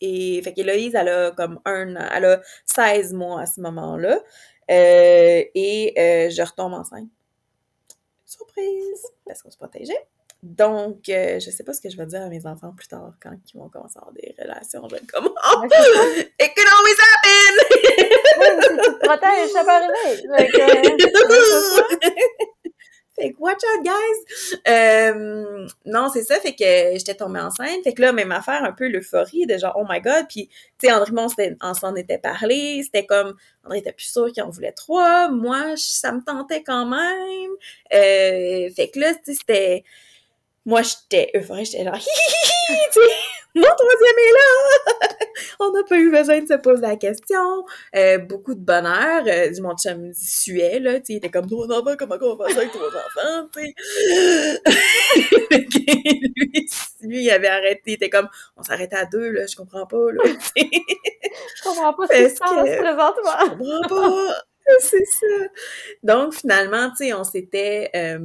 Et 0.00 0.40
fait 0.42 0.52
qu'Héloïse, 0.52 0.94
elle 0.94 1.08
a 1.08 1.30
comme 1.32 1.60
un 1.64 1.96
an, 1.96 2.08
elle 2.14 2.24
a 2.24 2.40
16 2.66 3.12
mois 3.14 3.42
à 3.42 3.46
ce 3.46 3.60
moment-là. 3.60 4.20
et 4.68 5.92
je 5.96 6.42
retombe 6.42 6.74
enceinte. 6.74 7.08
Surprise! 8.24 9.02
Parce 9.26 9.42
qu'on 9.42 9.50
se 9.50 9.56
protégeait. 9.56 10.06
Donc, 10.42 11.08
euh, 11.08 11.40
je 11.40 11.50
sais 11.50 11.64
pas 11.64 11.72
ce 11.72 11.80
que 11.80 11.90
je 11.90 11.96
vais 11.96 12.06
dire 12.06 12.22
à 12.22 12.28
mes 12.28 12.46
enfants 12.46 12.72
plus 12.76 12.86
tard 12.86 13.12
quand 13.20 13.32
ils 13.52 13.58
vont 13.58 13.68
commencer 13.68 13.98
à 13.98 14.02
avoir 14.02 14.14
des 14.14 14.36
relations. 14.38 14.88
Je 14.88 14.94
vais 14.94 15.00
être 15.00 15.10
comme 15.10 15.26
oh, 15.26 15.64
It 16.40 16.52
can 16.54 16.62
always 16.78 16.96
happen! 17.02 17.54
ça 19.52 19.64
peut 19.64 19.70
arriver. 19.70 20.28
Fait 23.18 23.32
que 23.32 23.36
watch 23.40 23.58
out, 23.64 23.84
guys! 23.84 24.20
Euh, 24.68 25.66
non, 25.84 26.08
c'est 26.12 26.22
ça, 26.22 26.38
fait 26.38 26.54
que 26.54 26.96
j'étais 26.96 27.16
tombée 27.16 27.40
enceinte. 27.40 27.82
Fait 27.82 27.92
que 27.92 28.00
là, 28.00 28.12
même 28.12 28.30
affaire, 28.30 28.62
un 28.62 28.70
peu 28.70 28.86
l'euphorie 28.86 29.44
de 29.44 29.58
genre, 29.58 29.76
oh 29.76 29.84
my 29.88 30.00
god. 30.00 30.26
Puis, 30.28 30.48
tu 30.78 30.86
sais, 30.86 30.92
André, 30.92 31.10
on 31.60 31.74
s'en 31.74 31.96
était 31.96 32.18
parlé. 32.18 32.80
C'était 32.84 33.06
comme, 33.06 33.34
André 33.64 33.78
était 33.78 33.92
plus 33.92 34.06
sûr 34.06 34.30
qu'il 34.32 34.44
en 34.44 34.50
voulait 34.50 34.70
trois. 34.70 35.30
Moi, 35.30 35.74
ça 35.76 36.12
me 36.12 36.20
tentait 36.22 36.62
quand 36.62 36.86
même. 36.86 37.50
Euh, 37.92 38.70
fait 38.76 38.90
que 38.94 39.00
là, 39.00 39.14
tu 39.14 39.32
sais, 39.32 39.34
c'était 39.34 39.84
moi, 40.68 40.82
j'étais 40.82 41.30
euphorique, 41.34 41.64
j'étais 41.72 41.84
genre, 41.84 41.96
hi, 41.96 42.98
mon 43.54 43.62
troisième 43.62 44.18
est 44.18 44.32
là! 44.32 45.16
On 45.60 45.72
n'a 45.72 45.82
pas 45.82 45.96
eu 45.96 46.10
besoin 46.10 46.42
de 46.42 46.46
se 46.46 46.54
poser 46.58 46.82
la 46.82 46.96
question. 46.96 47.64
Euh, 47.96 48.18
beaucoup 48.18 48.54
de 48.54 48.60
bonheur. 48.60 49.24
Euh, 49.26 49.48
du 49.50 49.62
monde 49.62 49.78
chum 49.78 50.12
suait, 50.12 50.78
là, 50.78 51.00
tu 51.00 51.06
sais, 51.06 51.12
il 51.14 51.16
était 51.16 51.30
comme, 51.30 51.46
trois 51.46 51.66
enfants, 51.72 51.96
comment 51.98 52.16
on 52.20 52.36
va 52.36 52.48
faire 52.48 52.54
ça 52.54 52.60
avec 52.60 52.72
trois 52.72 52.88
enfants, 52.88 53.48
tu 53.54 53.62
sais? 53.64 53.74
lui, 56.36 56.68
lui, 57.00 57.24
il 57.24 57.30
avait 57.30 57.48
arrêté, 57.48 57.82
il 57.86 57.92
était 57.94 58.10
comme, 58.10 58.28
on 58.58 58.62
s'arrête 58.62 58.92
à 58.92 59.06
deux, 59.06 59.30
là, 59.30 59.46
je 59.46 59.56
comprends 59.56 59.86
pas, 59.86 60.12
là, 60.12 60.22
Je 60.54 61.62
comprends 61.64 61.94
pas 61.94 62.06
ce 62.08 62.12
qui 62.12 62.30
se 62.34 62.38
passe 62.38 62.76
présentement. 62.76 63.38
Je 63.40 63.48
comprends 63.48 63.88
pas. 63.88 64.34
C'est 64.80 65.06
ça. 65.06 65.46
Donc, 66.02 66.34
finalement, 66.34 66.90
tu 66.90 67.06
sais, 67.06 67.14
on 67.14 67.24
s'était... 67.24 67.90
Euh, 67.96 68.18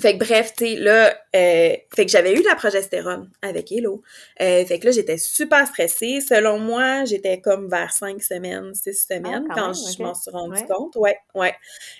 fait 0.00 0.18
que 0.18 0.24
bref, 0.24 0.52
tu 0.56 0.66
sais, 0.66 0.76
là, 0.76 1.14
euh, 1.36 1.76
fait 1.94 2.06
que 2.06 2.10
j'avais 2.10 2.32
eu 2.32 2.40
de 2.40 2.48
la 2.48 2.54
progestérone 2.54 3.30
avec 3.42 3.70
Hello. 3.70 4.02
Euh, 4.40 4.64
fait 4.64 4.78
que 4.78 4.86
là, 4.86 4.92
j'étais 4.92 5.18
super 5.18 5.66
stressée. 5.66 6.20
Selon 6.20 6.58
moi, 6.58 7.04
j'étais 7.04 7.40
comme 7.40 7.68
vers 7.68 7.92
cinq 7.92 8.22
semaines, 8.22 8.74
six 8.74 9.06
ah, 9.10 9.14
semaines 9.14 9.46
quand, 9.54 9.72
je 9.72 10.02
m'en 10.02 10.14
suis 10.14 10.30
rendu 10.30 10.62
compte. 10.64 10.96
Ouais, 10.96 11.16
ouais. 11.34 11.54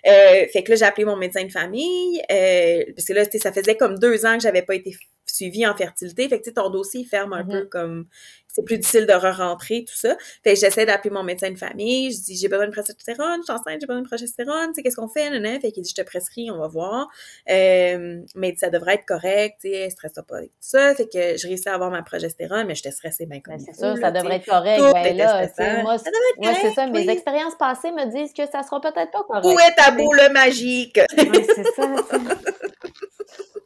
Euh, 0.07 0.47
fait 0.53 0.63
que 0.63 0.71
là, 0.71 0.77
j'ai 0.77 0.85
appelé 0.85 1.05
mon 1.05 1.17
médecin 1.17 1.45
de 1.45 1.53
famille. 1.53 2.23
parce 2.29 3.07
que 3.07 3.13
là, 3.13 3.25
ça 3.25 3.53
faisait 3.53 3.77
comme 3.77 3.99
deux 3.99 4.25
ans 4.27 4.35
que 4.35 4.43
j'avais 4.43 4.63
pas 4.63 4.75
été 4.75 4.95
suivie 5.35 5.67
en 5.67 5.75
fertilité. 5.75 6.29
Fait 6.29 6.39
que 6.39 6.45
tu 6.45 6.51
sais, 6.51 6.55
ton 6.55 6.71
dossier 6.71 7.05
ferme 7.05 7.33
un 7.33 7.45
peu 7.45 7.63
mm-hmm. 7.63 7.69
comme 7.69 8.07
c'est 8.53 8.65
plus 8.65 8.79
difficile 8.79 9.07
de 9.07 9.13
re-rentrer, 9.13 9.85
tout 9.87 9.97
ça. 9.97 10.17
Fait 10.43 10.55
que 10.55 10.61
j'essaie 10.61 10.87
d'appeler 10.87 11.11
mon 11.11 11.23
médecin 11.23 11.51
de 11.51 11.57
famille. 11.57 12.13
Je 12.13 12.21
dis, 12.21 12.37
j'ai 12.37 12.49
besoin 12.49 12.67
de 12.67 12.73
progestérone, 12.73 13.41
je 13.41 13.45
suis 13.45 13.53
enceinte, 13.53 13.81
j'ai 13.81 13.87
besoin 13.87 14.03
de 14.03 14.07
progestérone, 14.07 14.69
tu 14.69 14.75
sais, 14.75 14.83
qu'est-ce 14.83 14.97
qu'on 14.97 15.09
fait, 15.09 15.31
nan, 15.31 15.61
Fait 15.61 15.71
qu'il 15.71 15.83
dit, 15.83 15.91
je 15.97 16.03
te 16.03 16.07
prescris, 16.07 16.51
on 16.51 16.59
va 16.59 16.69
voir. 16.69 17.09
Euh, 17.49 18.21
mais 18.35 18.55
ça 18.57 18.71
devrait 18.71 18.95
être 18.95 19.07
correct, 19.07 19.59
tu 19.61 19.71
sais, 19.71 19.91
stresse 19.91 20.13
pas 20.15 20.37
avec 20.37 20.51
tout 20.51 20.57
ça. 20.61 20.95
Fait 20.95 21.07
que 21.07 21.37
j'ai 21.37 21.49
réussi 21.49 21.69
à 21.69 21.75
avoir 21.75 21.91
ma 21.91 22.03
progestérone, 22.03 22.67
mais 22.67 22.75
j'étais 22.75 22.91
stressée 22.91 23.27
bien 23.27 23.41
comme 23.41 23.57
ben, 23.57 23.65
C'est 23.65 23.75
ça, 23.75 23.95
ça 23.97 24.11
devrait 24.11 24.37
être 24.37 24.47
correct. 24.47 24.81
ben 24.81 25.17
là, 25.17 25.49
moi, 25.83 25.97
moi 26.39 26.55
c'est 26.61 26.73
ça. 26.73 26.87
Mes 26.87 27.09
expériences 27.09 27.57
passées 27.57 27.93
me 27.93 28.11
disent 28.11 28.33
que 28.33 28.51
ça 28.51 28.63
sera 28.63 28.81
peut-être 28.81 29.11
pas 29.11 29.23
correct. 29.23 29.47
Où 29.47 29.59
est 29.61 29.75
ta 29.77 29.93
boule 29.93 30.21
magique? 30.33 30.99
Oui, 31.17 31.47
c'est 31.55 31.65
ça. 31.75 31.89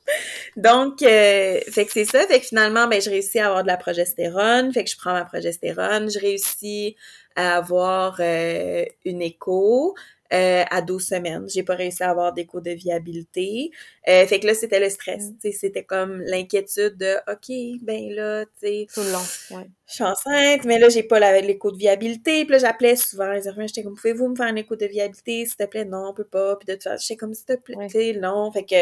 Donc, 0.57 1.03
euh, 1.03 1.61
fait 1.71 1.87
que 1.87 1.93
c'est 1.93 2.05
ça. 2.05 2.27
Fait 2.27 2.41
que 2.41 2.47
finalement, 2.47 2.87
ben, 2.87 3.01
je 3.01 3.11
réussis 3.11 3.39
à 3.39 3.47
avoir 3.47 3.63
de 3.63 3.69
la 3.69 3.77
progestérone. 3.77 4.73
Fait 4.73 4.85
que 4.85 4.91
je 4.91 4.97
prends 4.97 5.13
ma 5.13 5.25
progestérone. 5.25 6.11
Je 6.11 6.19
réussis 6.19 6.97
à 7.37 7.57
avoir 7.57 8.17
euh, 8.21 8.85
une 9.05 9.23
écho. 9.23 9.95
Euh, 10.33 10.65
à 10.71 10.83
12 10.83 11.07
semaines. 11.07 11.49
J'ai 11.49 11.63
pas 11.63 11.77
réussi 11.77 12.03
à 12.03 12.11
avoir 12.11 12.33
d'écho 12.33 12.61
de 12.61 12.71
viabilité. 12.71 13.71
Euh, 14.09 14.27
fait 14.27 14.41
que 14.41 14.49
là, 14.49 14.55
c'était 14.55 14.81
le 14.81 14.89
stress. 14.89 15.31
Mm. 15.31 15.51
C'était 15.53 15.85
comme 15.85 16.23
l'inquiétude 16.23 16.97
de 16.97 17.15
OK, 17.31 17.81
ben 17.83 18.11
là, 18.11 18.45
tu 18.47 18.51
sais. 18.67 18.87
Tout 18.93 19.03
le 19.03 19.13
long, 19.13 19.59
ouais. 19.59 19.69
Je 19.87 19.95
suis 19.95 20.03
enceinte, 20.03 20.65
mais 20.65 20.81
là, 20.81 20.89
j'ai 20.89 21.05
pas 21.05 21.41
l'écho 21.41 21.71
de 21.71 21.77
viabilité. 21.77 22.45
Puis 22.47 22.53
là, 22.53 22.59
j'appelais 22.59 22.97
souvent 22.97 23.31
les 23.31 23.47
enfants, 23.47 23.67
j'étais 23.67 23.85
comme 23.85 23.95
Pouvez-vous 23.95 24.29
me 24.29 24.35
faire 24.35 24.47
un 24.47 24.57
écho 24.57 24.75
de 24.75 24.87
viabilité, 24.87 25.47
s'il 25.47 25.57
te 25.57 25.67
plaît? 25.67 25.85
Non, 25.85 26.09
on 26.09 26.15
peut 26.15 26.25
pas. 26.25 26.57
Puis 26.57 26.67
de 26.67 26.73
toute 26.73 26.83
façon, 26.83 27.05
j'étais 27.07 27.17
comme 27.17 27.35
s'il 27.35 27.47
te 27.47 27.55
plaît, 27.55 28.19
non. 28.19 28.51
Fait 28.51 28.65
que 28.65 28.75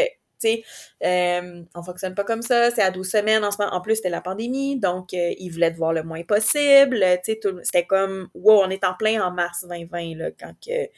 sais, 0.49 0.65
euh, 1.05 1.63
on 1.75 1.83
fonctionne 1.83 2.15
pas 2.15 2.25
comme 2.25 2.43
ça, 2.43 2.71
c'est 2.71 2.83
à 2.83 2.91
12 2.91 3.09
semaines 3.09 3.45
en 3.45 3.51
ce 3.51 3.59
moment. 3.61 3.75
En 3.75 3.81
plus, 3.81 3.97
c'était 3.97 4.11
la 4.11 4.21
pandémie, 4.21 4.79
donc 4.79 5.15
euh, 5.15 5.33
ils 5.39 5.51
voulaient 5.51 5.73
te 5.73 5.77
voir 5.77 5.93
le 5.93 6.03
moins 6.03 6.23
possible. 6.23 7.05
C'était 7.25 7.87
comme, 7.87 8.29
wow, 8.35 8.63
on 8.65 8.71
est 8.71 8.85
en 8.85 8.95
plein 8.95 9.23
en 9.25 9.31
mars 9.31 9.65
2020, 9.69 10.17
là, 10.17 10.31
quand 10.39 10.55
que 10.65 10.89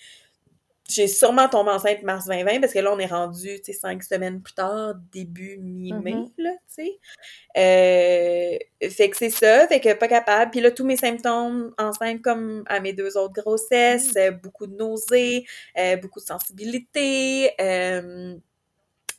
j'ai 0.88 1.08
sûrement 1.08 1.48
tombé 1.48 1.70
enceinte 1.70 2.02
mars 2.02 2.26
2020 2.26 2.60
parce 2.60 2.72
que 2.72 2.78
là, 2.78 2.92
on 2.92 2.98
est 2.98 3.06
rendu, 3.06 3.60
tu 3.60 3.64
sais, 3.64 3.72
cinq 3.72 4.02
semaines 4.02 4.42
plus 4.42 4.52
tard, 4.52 4.94
début 5.12 5.56
mi-mai, 5.58 6.12
mm-hmm. 6.12 6.32
là, 6.38 6.50
tu 6.76 6.84
sais. 6.84 6.98
Euh, 7.56 8.90
fait 8.90 9.08
que 9.08 9.16
c'est 9.16 9.30
ça, 9.30 9.66
fait 9.66 9.80
que 9.80 9.94
pas 9.94 10.08
capable. 10.08 10.50
Puis 10.50 10.60
là, 10.60 10.70
tous 10.70 10.84
mes 10.84 10.96
symptômes 10.96 11.72
enceinte 11.78 12.20
comme 12.20 12.64
à 12.66 12.80
mes 12.80 12.92
deux 12.92 13.16
autres 13.16 13.32
grossesses, 13.32 14.14
mm. 14.14 14.40
beaucoup 14.42 14.66
de 14.66 14.76
nausées, 14.76 15.46
beaucoup 16.02 16.20
de 16.20 16.26
sensibilité, 16.26 17.52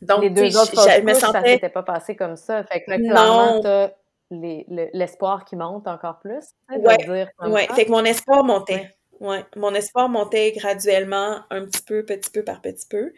donc, 0.05 0.21
les 0.21 0.29
deux 0.29 0.57
autres 0.57 0.71
je, 0.71 1.01
me 1.01 1.13
sentais... 1.13 1.39
ça 1.39 1.43
s'était 1.43 1.69
pas 1.69 1.83
passé 1.83 2.15
comme 2.15 2.35
ça. 2.35 2.63
Fait 2.63 2.83
que 2.83 2.91
là, 2.91 2.97
clairement, 2.97 3.61
t'as 3.61 3.91
l'espoir 4.31 5.45
qui 5.45 5.55
monte 5.55 5.87
encore 5.87 6.19
plus. 6.19 6.45
Ouais, 6.69 7.27
ouais. 7.47 7.67
fait 7.75 7.85
que 7.85 7.91
mon 7.91 8.03
espoir 8.03 8.43
montait. 8.43 8.95
Ouais. 9.19 9.45
Mon 9.55 9.73
espoir 9.73 10.09
montait 10.09 10.51
graduellement, 10.51 11.41
un 11.49 11.65
petit 11.65 11.81
peu, 11.81 12.03
petit 12.03 12.29
peu 12.29 12.43
par 12.43 12.61
petit 12.61 12.87
peu. 12.87 13.13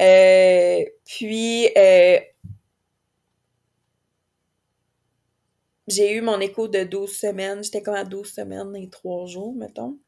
Euh, 0.00 0.84
puis, 1.04 1.68
euh, 1.76 2.18
j'ai 5.88 6.14
eu 6.14 6.20
mon 6.20 6.40
écho 6.40 6.68
de 6.68 6.84
12 6.84 7.10
semaines. 7.10 7.62
J'étais 7.62 7.82
comme 7.82 7.94
à 7.94 8.04
12 8.04 8.32
semaines 8.32 8.76
et 8.76 8.88
3 8.90 9.26
jours, 9.26 9.54
mettons. 9.54 9.98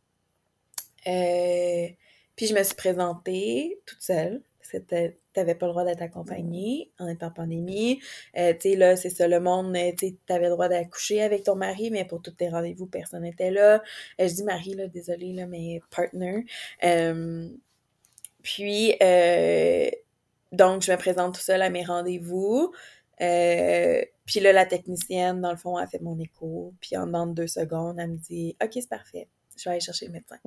Euh, 1.07 1.89
puis 2.37 2.47
je 2.47 2.55
me 2.55 2.63
suis 2.63 2.75
présentée 2.75 3.81
toute 3.87 4.01
seule. 4.03 4.43
C'était 4.61 5.19
t'avais 5.35 5.55
pas 5.55 5.67
le 5.67 5.73
droit 5.73 5.85
d'être 5.85 6.03
accompagné 6.03 6.91
en 6.99 7.09
étant 7.09 7.31
pandémie. 7.31 8.01
Euh, 8.39 8.55
tu 8.55 8.71
sais, 8.71 8.77
là, 8.77 8.97
c'est 8.97 9.11
ça, 9.11 9.29
le 9.29 9.41
monde, 9.41 9.77
euh, 9.77 9.93
tu 9.99 10.17
avais 10.29 10.47
le 10.47 10.53
droit 10.53 10.69
d'accoucher 10.69 11.21
avec 11.23 11.43
ton 11.45 11.57
mari, 11.57 11.91
mais 11.91 12.05
pour 12.05 12.23
tous 12.23 12.31
tes 12.31 12.49
rendez-vous, 12.49 12.87
personne 12.87 13.23
n'était 13.23 13.51
là. 13.51 13.83
Euh, 14.21 14.29
je 14.29 14.35
dis 14.35 14.45
mari, 14.45 14.75
là, 14.75 14.87
désolé, 14.87 15.33
là, 15.33 15.47
mais 15.47 15.81
partner. 15.91 16.47
puis, 18.43 18.95
donc, 20.53 20.83
je 20.83 20.93
me 20.93 20.97
présente 20.97 21.35
tout 21.35 21.41
seul 21.41 21.63
à 21.63 21.71
mes 21.71 21.85
rendez-vous. 21.85 22.73
puis 23.19 24.41
là, 24.41 24.53
la 24.53 24.67
technicienne, 24.67 25.41
dans 25.41 25.51
le 25.51 25.57
fond, 25.57 25.77
a 25.77 25.87
fait 25.87 26.01
mon 26.01 26.19
écho. 26.19 26.73
Puis 26.81 26.97
en 26.97 27.07
dans 27.09 27.27
deux 27.27 27.49
secondes, 27.49 27.99
elle 27.99 28.11
me 28.13 28.17
dit 28.17 28.57
OK, 28.63 28.71
c'est 28.75 28.89
parfait. 28.89 29.29
Je 29.57 29.65
vais 29.65 29.73
aller 29.73 29.81
chercher 29.81 30.07
le 30.07 30.13
médecin. 30.13 30.39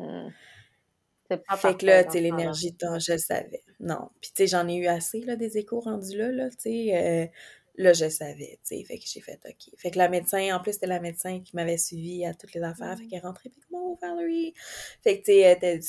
Pas 1.28 1.58
fait 1.58 1.78
que 1.78 1.86
là, 1.86 2.04
tu 2.04 2.20
l'énergie 2.20 2.72
de 2.72 2.78
temps, 2.78 3.00
je 3.00 3.14
le 3.14 3.18
savais. 3.18 3.64
Non. 3.80 4.10
Puis, 4.22 4.32
tu 4.32 4.44
sais, 4.44 4.48
j'en 4.48 4.68
ai 4.68 4.76
eu 4.76 4.88
assez, 4.88 5.22
là, 5.22 5.36
des 5.36 5.58
échos 5.58 5.80
rendus 5.80 6.18
là, 6.18 6.32
là, 6.32 6.50
tu 6.50 6.56
sais. 6.60 6.96
Euh, 6.96 7.28
là, 7.76 7.94
je 7.94 8.10
savais, 8.10 8.60
tu 8.64 8.78
sais. 8.78 8.84
Fait 8.84 8.98
que 8.98 9.04
j'ai 9.06 9.22
fait 9.22 9.40
OK. 9.46 9.74
Fait 9.78 9.92
que 9.92 9.98
la 9.98 10.10
médecin, 10.10 10.56
en 10.56 10.62
plus, 10.62 10.74
c'était 10.74 10.88
la 10.88 11.00
médecin 11.00 11.42
qui 11.42 11.56
m'avait 11.56 11.78
suivi 11.78 12.26
à 12.26 12.34
toutes 12.34 12.54
les 12.54 12.64
affaires. 12.64 12.98
Fait 12.98 13.04
mmh. 13.04 13.08
qu'elle 13.08 13.22
rentrait, 13.22 13.50
puis 13.50 13.62
comment, 13.70 13.98
Valerie? 14.02 14.54
Fait 15.02 15.20
que, 15.20 15.26
tu 15.26 15.34
sais, 15.34 15.40
elle 15.40 15.58
était 15.58 15.80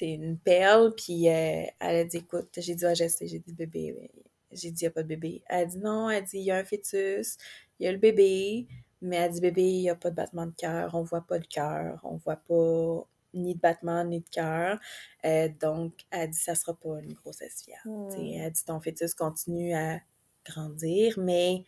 une 0.00 0.38
perle, 0.38 0.94
puis 0.94 1.28
euh, 1.28 1.64
elle 1.80 1.96
a 1.96 2.04
dit, 2.04 2.18
écoute, 2.18 2.48
j'ai 2.56 2.74
dit, 2.74 2.86
ah, 2.86 2.94
je 2.94 3.08
sais, 3.08 3.26
j'ai 3.26 3.38
dit 3.38 3.52
bébé. 3.52 4.10
J'ai 4.52 4.70
dit, 4.70 4.82
il 4.82 4.84
n'y 4.84 4.88
a 4.88 4.90
pas 4.90 5.02
de 5.02 5.08
bébé. 5.08 5.42
Elle 5.48 5.62
a 5.62 5.66
dit, 5.66 5.78
non, 5.78 6.10
elle 6.10 6.24
dit, 6.24 6.38
il 6.38 6.44
y 6.44 6.50
a 6.50 6.56
un 6.56 6.64
fœtus, 6.64 7.36
il 7.78 7.84
y 7.84 7.88
a 7.88 7.92
le 7.92 7.98
bébé, 7.98 8.66
mais 9.00 9.16
elle 9.16 9.32
dit, 9.32 9.40
bébé, 9.40 9.62
il 9.62 9.82
n'y 9.82 9.90
a 9.90 9.94
pas 9.94 10.10
de 10.10 10.16
battement 10.16 10.46
de 10.46 10.54
cœur, 10.56 10.94
on 10.94 11.02
voit 11.02 11.26
pas 11.26 11.38
le 11.38 11.44
cœur, 11.44 12.00
on 12.04 12.16
voit 12.16 12.36
pas 12.36 13.06
ni 13.34 13.54
de 13.54 13.60
battement, 13.60 14.04
ni 14.04 14.20
de 14.20 14.28
cœur. 14.30 14.78
Euh, 15.24 15.48
donc, 15.60 15.94
elle 16.10 16.30
dit, 16.30 16.38
ça 16.38 16.54
sera 16.54 16.74
pas 16.74 17.00
une 17.00 17.14
grossesse 17.14 17.62
fiable. 17.64 17.82
Hmm. 17.84 18.10
Elle 18.18 18.52
dit, 18.52 18.64
ton 18.64 18.80
fœtus 18.80 19.14
continue 19.14 19.74
à 19.74 20.00
grandir, 20.44 21.18
mais 21.18 21.64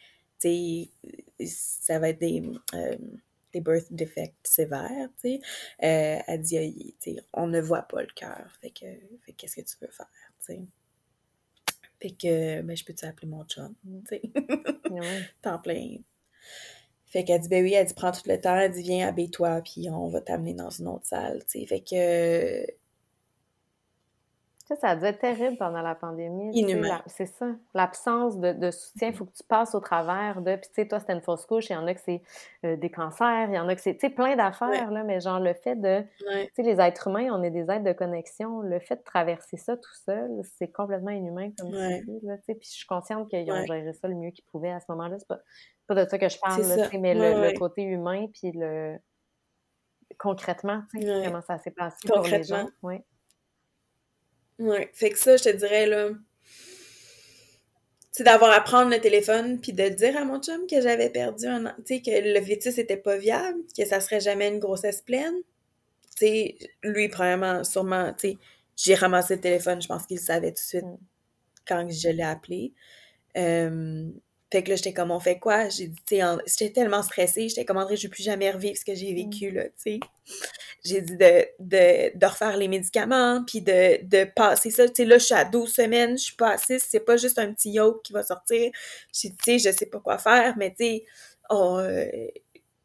ça 1.45 1.99
va 1.99 2.09
être 2.09 2.19
des, 2.19 2.43
euh, 2.75 2.97
des 3.53 3.61
birth 3.61 3.93
defects 3.93 4.35
sévères. 4.45 5.09
Euh, 5.25 5.39
elle 5.79 6.41
dit, 6.41 6.95
on 7.33 7.47
ne 7.47 7.61
voit 7.61 7.83
pas 7.83 8.03
le 8.03 8.13
cœur. 8.15 8.51
Fait 8.61 8.71
que, 8.71 8.87
fait 9.25 9.33
qu'est-ce 9.33 9.57
que 9.57 9.61
tu 9.61 9.77
veux 9.81 9.91
faire? 9.91 10.11
T'sais? 10.41 10.61
Fait 12.01 12.11
que, 12.11 12.63
ben, 12.63 12.77
je 12.77 12.85
peux 12.85 12.95
t'appeler 12.95 13.29
mon 13.29 13.45
chum, 13.45 13.75
tu 14.09 14.17
sais? 14.17 14.23
Temps 15.43 15.61
plein. 15.61 15.99
Fait 17.13 17.25
qu'elle 17.25 17.41
dit, 17.41 17.49
ben 17.49 17.63
oui, 17.63 17.75
elle 17.75 17.87
dit, 17.87 17.95
prends 17.95 18.13
tout 18.13 18.23
le 18.27 18.41
temps, 18.41 18.57
elle 18.57 18.73
dit, 18.73 18.83
viens, 18.83 19.09
habille-toi, 19.09 19.61
puis 19.63 19.89
on 19.91 20.09
va 20.09 20.21
t'amener 20.23 20.55
dans 20.55 20.71
une 20.71 20.89
autre 20.89 21.07
salle, 21.07 21.45
tu 21.47 21.61
sais. 21.61 21.67
Fait 21.67 21.81
que, 21.81 22.67
ça, 24.67 24.89
a 24.89 24.97
dû 24.97 25.05
être 25.05 25.19
terrible 25.19 25.57
pendant 25.57 25.83
la 25.83 25.95
pandémie. 25.95 26.51
Inhumain. 26.59 27.03
C'est 27.07 27.27
ça. 27.27 27.47
L'absence 27.75 28.39
de, 28.39 28.71
soutien, 28.71 29.09
il 29.09 29.15
faut 29.15 29.25
que 29.25 29.33
tu 29.33 29.43
passes 29.45 29.75
au 29.75 29.81
travers 29.81 30.41
de. 30.41 30.57
Puis, 30.57 30.69
tu 30.69 30.75
sais, 30.75 30.89
toi, 30.89 31.01
c'était 31.01 31.13
une 31.13 31.21
fausse 31.21 31.47
couche. 31.47 31.71
Il 31.71 31.73
y 31.73 31.77
en 31.77 31.87
a 31.87 31.95
que 31.95 32.01
c'est 32.01 32.23
euh, 32.65 32.77
des 32.77 32.91
cancers. 32.91 33.49
Il 33.49 33.55
y 33.55 33.59
en 33.59 33.69
a 33.69 33.75
que 33.75 33.81
c'est, 33.81 33.95
tu 33.95 34.07
sais, 34.07 34.11
plein 34.11 34.37
d'affaires, 34.37 34.91
là. 34.91 35.05
Mais 35.05 35.21
genre, 35.21 35.41
le 35.41 35.55
fait 35.55 35.77
de. 35.77 36.03
Tu 36.19 36.49
sais, 36.55 36.63
les 36.63 36.81
êtres 36.81 37.09
humains, 37.09 37.29
on 37.33 37.43
est 37.43 37.51
des 37.51 37.71
êtres 37.71 37.85
de 37.85 37.93
connexion. 37.93 38.61
Le 38.61 38.79
fait 38.79 38.97
de 38.97 39.03
traverser 39.03 39.57
ça 39.57 39.77
tout 39.77 39.95
seul, 40.05 40.31
c'est 40.43 40.69
complètement 40.69 41.11
inhumain, 41.11 41.51
comme 41.59 41.71
tu 41.71 42.05
dis, 42.07 42.27
là. 42.27 42.37
Tu 42.39 42.45
sais, 42.45 42.55
puis 42.55 42.69
je 42.69 42.77
suis 42.77 42.87
consciente 42.87 43.29
qu'ils 43.29 43.51
ont 43.51 43.65
géré 43.67 43.93
ça 43.93 44.09
le 44.09 44.15
mieux 44.15 44.31
qu'ils 44.31 44.45
pouvaient 44.45 44.73
à 44.73 44.81
ce 44.81 44.87
moment-là. 44.91 45.19
C'est 45.19 45.29
pas, 45.29 45.41
pas 45.87 46.05
de 46.05 46.09
ça 46.09 46.19
que 46.19 46.29
je 46.29 46.39
parle, 46.39 46.63
là, 46.63 46.89
mais 46.99 47.15
le, 47.15 47.59
côté 47.59 47.83
humain, 47.83 48.27
puis 48.33 48.53
le. 48.55 48.97
Concrètement, 50.19 50.83
tu 50.91 51.01
sais, 51.01 51.23
comment 51.25 51.41
ça 51.41 51.59
s'est 51.59 51.71
passé 51.71 52.07
pour 52.07 52.23
les 52.23 52.45
gens. 52.45 52.69
Ouais. 52.83 53.03
Ouais. 54.63 54.91
Fait 54.95 55.11
que 55.11 55.19
ça, 55.19 55.37
je 55.37 55.43
te 55.43 55.49
dirais, 55.57 55.87
là, 55.87 56.11
c'est 58.13 58.23
d'avoir 58.23 58.53
à 58.53 58.61
prendre 58.61 58.91
le 58.91 59.01
téléphone 59.01 59.61
puis 59.61 59.73
de 59.73 59.89
dire 59.89 60.17
à 60.17 60.25
mon 60.25 60.41
chum 60.41 60.67
que 60.71 60.81
j'avais 60.81 61.11
perdu 61.11 61.47
un 61.47 61.65
tu 61.85 61.97
sais, 61.97 62.01
que 62.01 62.11
le 62.11 62.41
fœtus 62.45 62.79
était 62.79 62.97
pas 62.97 63.17
viable, 63.17 63.59
que 63.77 63.85
ça 63.85 64.01
serait 64.01 64.21
jamais 64.21 64.49
une 64.49 64.61
grossesse 64.61 65.01
pleine. 65.03 65.35
Tu 66.17 66.27
sais, 66.27 66.57
lui, 66.85 67.09
premièrement, 67.09 67.65
sûrement, 67.65 68.13
tu 68.13 68.31
sais, 68.31 68.39
j'ai 68.77 68.95
ramassé 68.95 69.35
le 69.35 69.41
téléphone, 69.41 69.83
je 69.83 69.89
pense 69.89 70.07
qu'il 70.07 70.21
savait 70.21 70.53
tout 70.53 70.55
de 70.55 70.59
suite 70.59 70.85
mm. 70.85 70.99
quand 71.67 71.91
je 71.91 72.09
l'ai 72.11 72.23
appelé. 72.23 72.73
Euh, 73.37 74.11
fait 74.53 74.63
que 74.63 74.69
là, 74.69 74.77
j'étais 74.77 74.93
comme, 74.93 75.11
on 75.11 75.19
fait 75.19 75.39
quoi? 75.39 75.71
J'ai 75.71 75.89
dit, 75.89 76.03
tu 76.07 76.17
sais, 76.17 76.23
j'étais 76.47 76.71
tellement 76.71 77.03
stressée, 77.03 77.49
j'étais 77.49 77.65
comme, 77.65 77.79
André, 77.79 77.97
je 77.97 78.03
vais 78.03 78.11
plus 78.11 78.23
jamais 78.23 78.51
revivre 78.51 78.77
ce 78.77 78.85
que 78.85 78.95
j'ai 78.95 79.15
vécu, 79.15 79.51
là, 79.51 79.65
tu 79.65 79.71
sais. 79.79 80.01
J'ai 80.85 81.01
dit 81.01 81.17
de, 81.17 81.47
de, 81.59 82.17
de, 82.19 82.27
refaire 82.27 82.59
les 82.59 82.69
médicaments, 82.69 83.43
puis 83.47 83.63
de, 83.63 84.05
de 84.05 84.25
passer 84.25 84.71
ça. 84.71 84.87
Tu 84.89 84.95
sais, 84.97 85.05
là, 85.07 85.17
je 85.17 85.25
suis 85.25 85.35
à 85.35 85.47
12 85.47 85.73
semaines, 85.73 86.19
je 86.19 86.25
suis 86.25 86.37
pas 86.37 86.51
à 86.51 86.59
6, 86.59 86.85
c'est 86.87 87.01
pas 87.01 87.17
juste 87.17 87.39
un 87.39 87.53
petit 87.55 87.71
yoke 87.71 88.03
qui 88.03 88.13
va 88.13 88.23
sortir. 88.23 88.71
J'ai 89.13 89.31
dit, 89.31 89.37
tu 89.37 89.59
sais, 89.59 89.71
je 89.71 89.77
sais 89.77 89.87
pas 89.87 90.01
quoi 90.01 90.19
faire, 90.19 90.55
mais 90.59 90.71
tu 90.71 90.85
sais, 90.85 91.05
on... 91.49 91.79
Euh, 91.79 92.07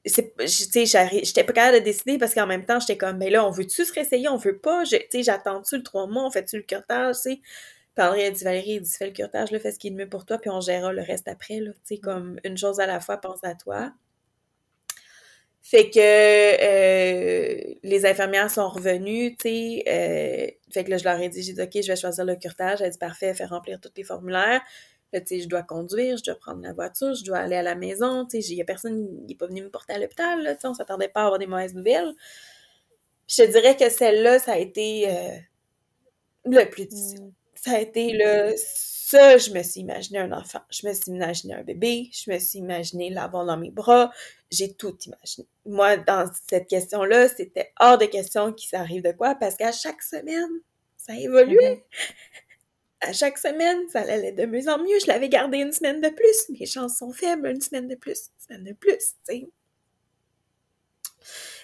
j'étais 0.05 1.43
pas 1.43 1.51
capable 1.51 1.79
de 1.79 1.83
décider 1.83 2.17
parce 2.17 2.33
qu'en 2.33 2.47
même 2.47 2.65
temps, 2.65 2.79
j'étais 2.79 2.95
comme, 2.95 3.17
mais 3.17 3.29
là, 3.29 3.45
on 3.45 3.51
veut-tu 3.51 3.83
se 3.83 3.93
réessayer? 3.93 4.29
On 4.29 4.37
veut 4.37 4.57
pas? 4.57 4.83
Tu 4.85 4.97
sais, 5.11 5.23
j'attends-tu 5.23 5.75
le 5.75 5.83
trois 5.83 6.07
mois? 6.07 6.23
On 6.23 6.31
fait-tu 6.31 6.55
le 6.55 6.63
curtage? 6.63 7.17
Tu 7.17 7.21
sais? 7.21 7.41
André 8.01 8.25
a 8.25 8.31
dit 8.31 8.43
Valérie, 8.43 8.73
il 8.75 8.81
dit 8.81 8.91
fais 8.91 9.07
le 9.07 9.13
curtage, 9.13 9.51
là, 9.51 9.59
fais 9.59 9.71
ce 9.71 9.79
qui 9.79 9.87
est 9.87 9.91
mieux 9.91 10.09
pour 10.09 10.25
toi, 10.25 10.37
puis 10.37 10.49
on 10.49 10.61
gérera 10.61 10.93
le 10.93 11.01
reste 11.01 11.27
après. 11.27 11.59
Tu 11.59 11.71
sais, 11.83 11.97
comme 11.97 12.39
une 12.43 12.57
chose 12.57 12.79
à 12.79 12.85
la 12.87 12.99
fois, 12.99 13.17
pense 13.17 13.43
à 13.43 13.55
toi. 13.55 13.91
Fait 15.69 15.89
que 15.89 15.99
euh, 15.99 17.73
les 17.83 18.05
infirmières 18.05 18.49
sont 18.49 18.69
revenues, 18.69 19.35
tu 19.35 19.49
sais. 19.49 19.83
Euh, 19.89 20.71
fait 20.71 20.85
que 20.85 20.91
là, 20.91 20.97
je 20.97 21.03
leur 21.03 21.19
ai 21.19 21.27
dit, 21.27 21.43
j'ai 21.43 21.51
dit, 21.51 21.61
OK, 21.61 21.71
je 21.73 21.87
vais 21.87 21.97
choisir 21.97 22.23
le 22.23 22.37
curtage. 22.37 22.79
Elle 22.79 22.87
a 22.87 22.89
dit, 22.89 22.97
parfait, 22.97 23.33
fait 23.33 23.45
remplir 23.45 23.81
tous 23.81 23.91
les 23.97 24.05
formulaires. 24.05 24.61
Là, 25.11 25.19
tu 25.19 25.27
sais, 25.27 25.39
je 25.41 25.49
dois 25.49 25.63
conduire, 25.63 26.15
je 26.17 26.23
dois 26.23 26.35
prendre 26.35 26.61
la 26.61 26.71
voiture, 26.71 27.13
je 27.15 27.25
dois 27.25 27.39
aller 27.39 27.57
à 27.57 27.63
la 27.63 27.75
maison, 27.75 28.25
tu 28.25 28.41
sais. 28.41 28.53
Il 28.53 28.57
y 28.57 28.61
a 28.61 28.65
personne, 28.65 29.09
il 29.23 29.25
n'est 29.27 29.35
pas 29.35 29.47
venu 29.47 29.61
me 29.61 29.69
porter 29.69 29.93
à 29.93 29.99
l'hôpital, 29.99 30.41
là, 30.41 30.55
tu 30.55 30.61
sais. 30.61 30.67
On 30.69 30.73
s'attendait 30.73 31.09
pas 31.09 31.23
à 31.23 31.25
avoir 31.25 31.39
des 31.39 31.47
mauvaises 31.47 31.75
nouvelles. 31.75 32.13
je 33.27 33.43
te 33.43 33.51
dirais 33.51 33.75
que 33.75 33.89
celle-là, 33.89 34.39
ça 34.39 34.53
a 34.53 34.57
été 34.57 35.09
euh, 35.09 35.37
le 36.45 36.63
plus 36.69 36.85
difficile. 36.85 37.33
Ça 37.61 37.71
a 37.71 37.79
été 37.79 38.13
le 38.13 38.55
ça, 39.09 39.37
je 39.37 39.51
me 39.51 39.63
suis 39.63 39.79
imaginé 39.79 40.19
un 40.19 40.33
enfant, 40.33 40.59
je 40.69 40.85
me 40.85 40.91
suis 40.91 41.11
imaginé 41.13 41.53
un 41.53 41.63
bébé, 41.63 42.09
je 42.11 42.29
me 42.29 42.37
suis 42.39 42.59
imaginé 42.59 43.09
l'avoir 43.09 43.45
dans 43.45 43.55
mes 43.55 43.71
bras, 43.71 44.11
j'ai 44.51 44.73
tout 44.73 44.97
imaginé. 45.05 45.47
Moi, 45.65 45.95
dans 45.95 46.29
cette 46.49 46.67
question-là, 46.67 47.29
c'était 47.29 47.71
hors 47.79 47.97
de 47.97 48.05
question 48.05 48.51
qu'il 48.51 48.67
s'arrive 48.67 49.03
de 49.03 49.13
quoi, 49.13 49.35
parce 49.35 49.55
qu'à 49.55 49.71
chaque 49.71 50.01
semaine, 50.01 50.49
ça 50.97 51.15
évoluait. 51.15 51.85
Mm-hmm. 51.89 53.07
À 53.07 53.13
chaque 53.13 53.37
semaine, 53.37 53.87
ça 53.87 54.01
allait 54.01 54.33
de 54.33 54.45
mieux 54.45 54.67
en 54.67 54.77
mieux. 54.77 54.99
Je 54.99 55.07
l'avais 55.07 55.29
gardé 55.29 55.59
une 55.59 55.71
semaine 55.71 56.01
de 56.01 56.09
plus. 56.09 56.59
Mes 56.59 56.65
chances 56.65 56.97
sont 56.97 57.13
faibles, 57.13 57.47
une 57.47 57.61
semaine 57.61 57.87
de 57.87 57.95
plus, 57.95 58.19
une 58.27 58.43
semaine 58.45 58.63
de 58.65 58.73
plus, 58.73 58.97
tu 58.97 59.13
sais. 59.23 59.49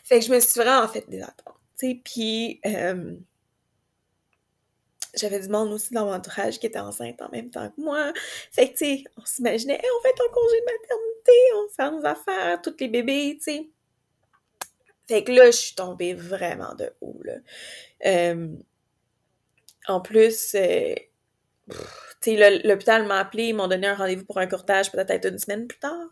Fait 0.05 0.19
que 0.19 0.25
je 0.25 0.31
me 0.31 0.39
suis 0.39 0.61
vraiment 0.61 0.87
fait 0.87 1.09
des 1.09 1.21
attentes, 1.21 1.59
tu 1.77 1.87
sais. 1.89 2.01
Puis, 2.05 2.61
euh, 2.65 3.17
j'avais 5.15 5.39
du 5.39 5.49
monde 5.49 5.71
aussi 5.71 5.93
dans 5.93 6.05
mon 6.05 6.13
entourage 6.13 6.59
qui 6.59 6.67
était 6.67 6.79
enceinte 6.79 7.21
en 7.21 7.29
même 7.29 7.49
temps 7.51 7.69
que 7.69 7.81
moi. 7.81 8.11
Fait 8.51 8.71
que, 8.71 8.77
tu 8.77 8.85
sais, 8.85 9.03
on 9.17 9.25
s'imaginait, 9.25 9.79
on 9.83 10.03
va 10.03 10.09
être 10.09 10.23
en 10.27 10.33
congé 10.33 10.59
de 10.59 10.65
maternité, 10.65 11.31
on 11.55 11.69
fait 11.69 11.91
nos 11.91 12.05
affaires, 12.05 12.61
tous 12.61 12.75
les 12.79 12.87
bébés, 12.87 13.37
tu 13.37 13.51
sais. 13.51 13.69
Fait 15.07 15.23
que 15.23 15.31
là, 15.31 15.47
je 15.47 15.57
suis 15.57 15.75
tombée 15.75 16.13
vraiment 16.13 16.73
de 16.75 16.91
haut, 17.01 17.19
là. 17.23 17.35
Euh, 18.05 18.47
en 19.87 20.01
plus, 20.01 20.55
euh, 20.55 20.95
tu 22.21 22.35
sais, 22.37 22.61
l'hôpital 22.63 23.05
m'a 23.05 23.19
appelé, 23.19 23.45
ils 23.47 23.53
m'ont 23.55 23.67
donné 23.67 23.87
un 23.87 23.95
rendez-vous 23.95 24.25
pour 24.25 24.37
un 24.39 24.47
courtage 24.47 24.91
peut-être 24.91 25.27
une 25.27 25.39
semaine 25.39 25.67
plus 25.67 25.79
tard. 25.79 26.09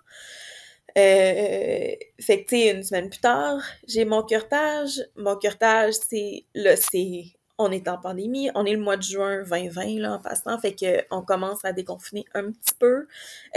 Euh, 0.98 1.96
fait 2.20 2.44
que, 2.44 2.50
tu 2.50 2.58
sais, 2.58 2.72
une 2.72 2.84
semaine 2.84 3.10
plus 3.10 3.22
tard, 3.22 3.64
j'ai 3.88 4.06
mon 4.06 4.24
curtage. 4.24 5.02
Mon 5.16 5.38
curtage, 5.38 5.94
c'est, 6.10 6.46
là, 6.54 6.76
c'est 6.76 7.24
on 7.62 7.72
est 7.72 7.88
en 7.88 7.98
pandémie, 7.98 8.50
on 8.56 8.66
est 8.66 8.74
le 8.74 8.82
mois 8.82 8.98
de 8.98 9.02
juin 9.04 9.44
2020 9.44 10.00
là, 10.00 10.14
en 10.14 10.20
passant, 10.20 10.58
fait 10.58 10.76
qu'on 10.76 11.22
commence 11.22 11.64
à 11.66 11.74
déconfiner 11.74 12.26
un 12.34 12.52
petit 12.52 12.76
peu, 12.80 13.08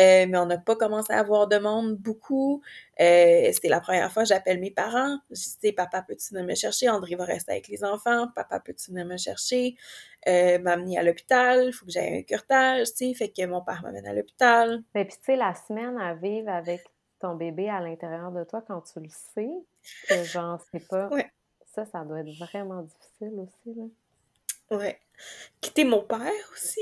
euh, 0.01 0.27
mais 0.29 0.37
on 0.37 0.47
n'a 0.47 0.59
pas 0.59 0.77
commencé 0.77 1.13
à 1.13 1.21
avoir 1.21 1.49
de 1.49 1.59
monde 1.59 1.97
beaucoup. 1.97 2.63
Euh, 3.01 3.51
c'était 3.53 3.69
la 3.69 3.81
première 3.81 4.13
fois 4.13 4.23
que 4.23 4.29
j'appelle 4.29 4.61
mes 4.61 4.71
parents. 4.71 5.19
Je 5.31 5.59
dis, 5.63 5.73
papa, 5.73 6.03
peux-tu 6.03 6.35
venir 6.35 6.47
me 6.47 6.55
chercher? 6.55 6.89
André 6.89 7.17
va 7.17 7.25
rester 7.25 7.53
avec 7.53 7.69
les 7.69 7.85
enfants. 7.85 8.29
Papa, 8.35 8.61
peux-tu 8.61 8.91
venir 8.91 9.07
me 9.07 9.17
chercher? 9.17 9.77
Euh, 10.29 10.59
m'amener 10.59 10.99
à 10.99 11.03
l'hôpital. 11.03 11.67
Il 11.67 11.73
faut 11.73 11.87
que 11.87 11.93
j'aille 11.93 12.19
un 12.19 12.23
curtage, 12.23 12.89
tu 12.89 13.09
sais. 13.09 13.15
Fait 13.15 13.29
que 13.29 13.45
mon 13.47 13.63
père 13.63 13.83
m'amène 13.83 14.07
à 14.07 14.13
l'hôpital. 14.13 14.83
Et 14.95 15.05
puis, 15.05 15.17
tu 15.17 15.25
sais, 15.25 15.37
la 15.37 15.55
semaine 15.55 15.99
à 15.99 16.15
vivre 16.15 16.51
avec 16.51 16.83
ton 17.19 17.35
bébé 17.35 17.69
à 17.69 17.81
l'intérieur 17.81 18.31
de 18.31 18.45
toi 18.45 18.63
quand 18.67 18.83
tu 18.83 19.01
le 19.01 19.09
sais, 19.09 19.51
que 20.09 20.25
genre, 20.25 20.61
c'est 20.71 20.87
pas... 20.87 21.09
Ça, 21.75 21.85
ça 21.87 22.05
doit 22.05 22.21
être 22.21 22.39
vraiment 22.39 22.83
difficile 22.83 23.35
aussi, 23.41 23.77
là. 23.77 23.85
Ouais. 24.77 25.01
Quitter 25.61 25.85
mon 25.85 26.03
père 26.03 26.33
aussi. 26.53 26.81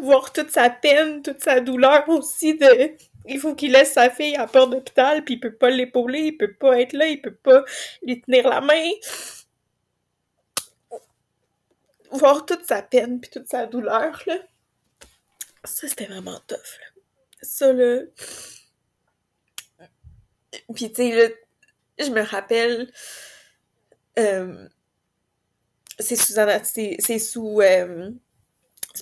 Voir 0.00 0.32
toute 0.32 0.50
sa 0.50 0.70
peine, 0.70 1.22
toute 1.22 1.42
sa 1.42 1.60
douleur 1.60 2.08
aussi. 2.08 2.58
Il 3.26 3.40
faut 3.40 3.54
qu'il 3.54 3.72
laisse 3.72 3.92
sa 3.92 4.10
fille 4.10 4.36
à 4.36 4.46
peur 4.46 4.68
d'hôpital, 4.68 5.24
puis 5.24 5.34
il 5.34 5.40
peut 5.40 5.54
pas 5.54 5.70
l'épauler, 5.70 6.20
il 6.20 6.36
peut 6.36 6.52
pas 6.52 6.80
être 6.80 6.92
là, 6.92 7.08
il 7.08 7.20
peut 7.20 7.34
pas 7.34 7.64
lui 8.02 8.20
tenir 8.20 8.48
la 8.48 8.60
main. 8.60 8.90
Voir 12.10 12.46
toute 12.46 12.64
sa 12.64 12.82
peine, 12.82 13.20
puis 13.20 13.30
toute 13.30 13.48
sa 13.48 13.66
douleur, 13.66 14.22
là. 14.26 14.38
Ça, 15.64 15.88
c'était 15.88 16.06
vraiment 16.06 16.38
tough, 16.46 16.78
là. 16.80 17.02
Ça, 17.42 17.72
là... 17.72 18.02
Puis, 20.74 20.88
tu 20.88 20.94
sais, 20.94 21.10
là, 21.10 21.34
je 21.98 22.10
me 22.10 22.22
rappelle, 22.22 22.90
euh, 24.18 24.68
c'est 25.98 26.16
sous 26.16 26.34
c'est 26.98 27.18
sous 27.18 27.60
euh, 27.60 28.10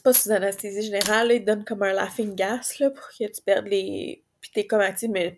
pas 0.05 0.13
sous 0.13 0.31
anesthésie 0.31 0.83
générale, 0.83 1.29
là, 1.29 1.35
ils 1.35 1.45
donnent 1.45 1.65
comme 1.65 1.83
un 1.83 1.93
laughing 1.93 2.35
gas 2.35 2.75
là, 2.79 2.91
pour 2.91 3.09
que 3.09 3.25
tu 3.25 3.43
perdes 3.43 3.67
les. 3.67 4.23
Puis 4.41 4.51
t'es 4.53 4.67
comme 4.67 4.81
actif, 4.81 5.09
mais 5.11 5.37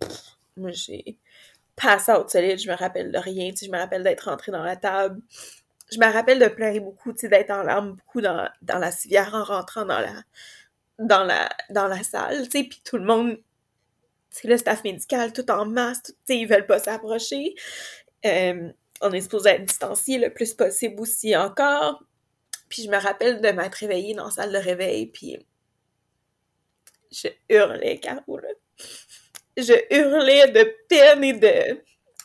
moi 0.56 0.70
j'ai 0.72 1.18
passé 1.76 2.12
out 2.12 2.28
solide, 2.28 2.58
je 2.58 2.68
me 2.70 2.76
rappelle 2.76 3.12
de 3.12 3.18
rien, 3.18 3.52
tu 3.52 3.66
je 3.66 3.70
me 3.70 3.78
rappelle 3.78 4.02
d'être 4.02 4.28
rentrée 4.28 4.52
dans 4.52 4.64
la 4.64 4.76
table. 4.76 5.20
Je 5.92 5.98
me 5.98 6.12
rappelle 6.12 6.40
de 6.40 6.48
pleurer 6.48 6.80
beaucoup, 6.80 7.12
tu 7.12 7.20
sais, 7.20 7.28
d'être 7.28 7.50
en 7.50 7.62
larmes 7.62 7.92
beaucoup 7.92 8.20
dans, 8.20 8.48
dans 8.62 8.78
la 8.78 8.90
civière 8.90 9.34
en 9.34 9.44
rentrant 9.44 9.84
dans 9.84 10.00
la 10.00 10.22
dans 10.98 11.24
la 11.24 11.48
dans 11.70 11.86
la 11.86 12.02
salle, 12.02 12.44
tu 12.48 12.50
sais, 12.50 12.64
puis 12.64 12.82
tout 12.84 12.96
le 12.98 13.04
monde 13.04 13.38
le 14.44 14.56
staff 14.56 14.84
médical 14.84 15.32
tout 15.32 15.50
en 15.50 15.66
masse, 15.66 16.02
sais, 16.26 16.38
ils 16.38 16.46
veulent 16.46 16.66
pas 16.66 16.78
s'approcher. 16.78 17.54
Euh, 18.24 18.70
on 19.00 19.12
est 19.12 19.20
supposé 19.20 19.50
être 19.50 19.64
distancié 19.64 20.18
le 20.18 20.32
plus 20.32 20.54
possible 20.54 21.00
aussi 21.00 21.36
encore. 21.36 22.02
Puis 22.68 22.82
je 22.82 22.90
me 22.90 22.96
rappelle 22.96 23.40
de 23.40 23.48
m'être 23.50 23.74
réveillée 23.74 24.14
dans 24.14 24.24
la 24.24 24.30
salle 24.30 24.52
de 24.52 24.58
réveil, 24.58 25.06
puis 25.06 25.38
je 27.12 27.28
hurlais, 27.48 27.98
Caro, 27.98 28.38
là. 28.38 28.48
Je 29.56 29.72
hurlais 29.94 30.48
de 30.48 30.74
peine 30.88 31.24
et 31.24 31.32
de... 31.32 31.80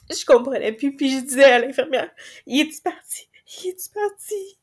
je 0.09 0.25
comprenais 0.25 0.73
plus, 0.73 0.95
puis 0.95 1.11
je 1.11 1.23
disais 1.23 1.43
à 1.43 1.59
l'infirmière, 1.59 2.09
il 2.45 2.61
est-tu 2.61 2.81
parti? 2.81 3.29
Il 3.63 3.69
est-tu 3.69 3.89
parti? 3.89 4.57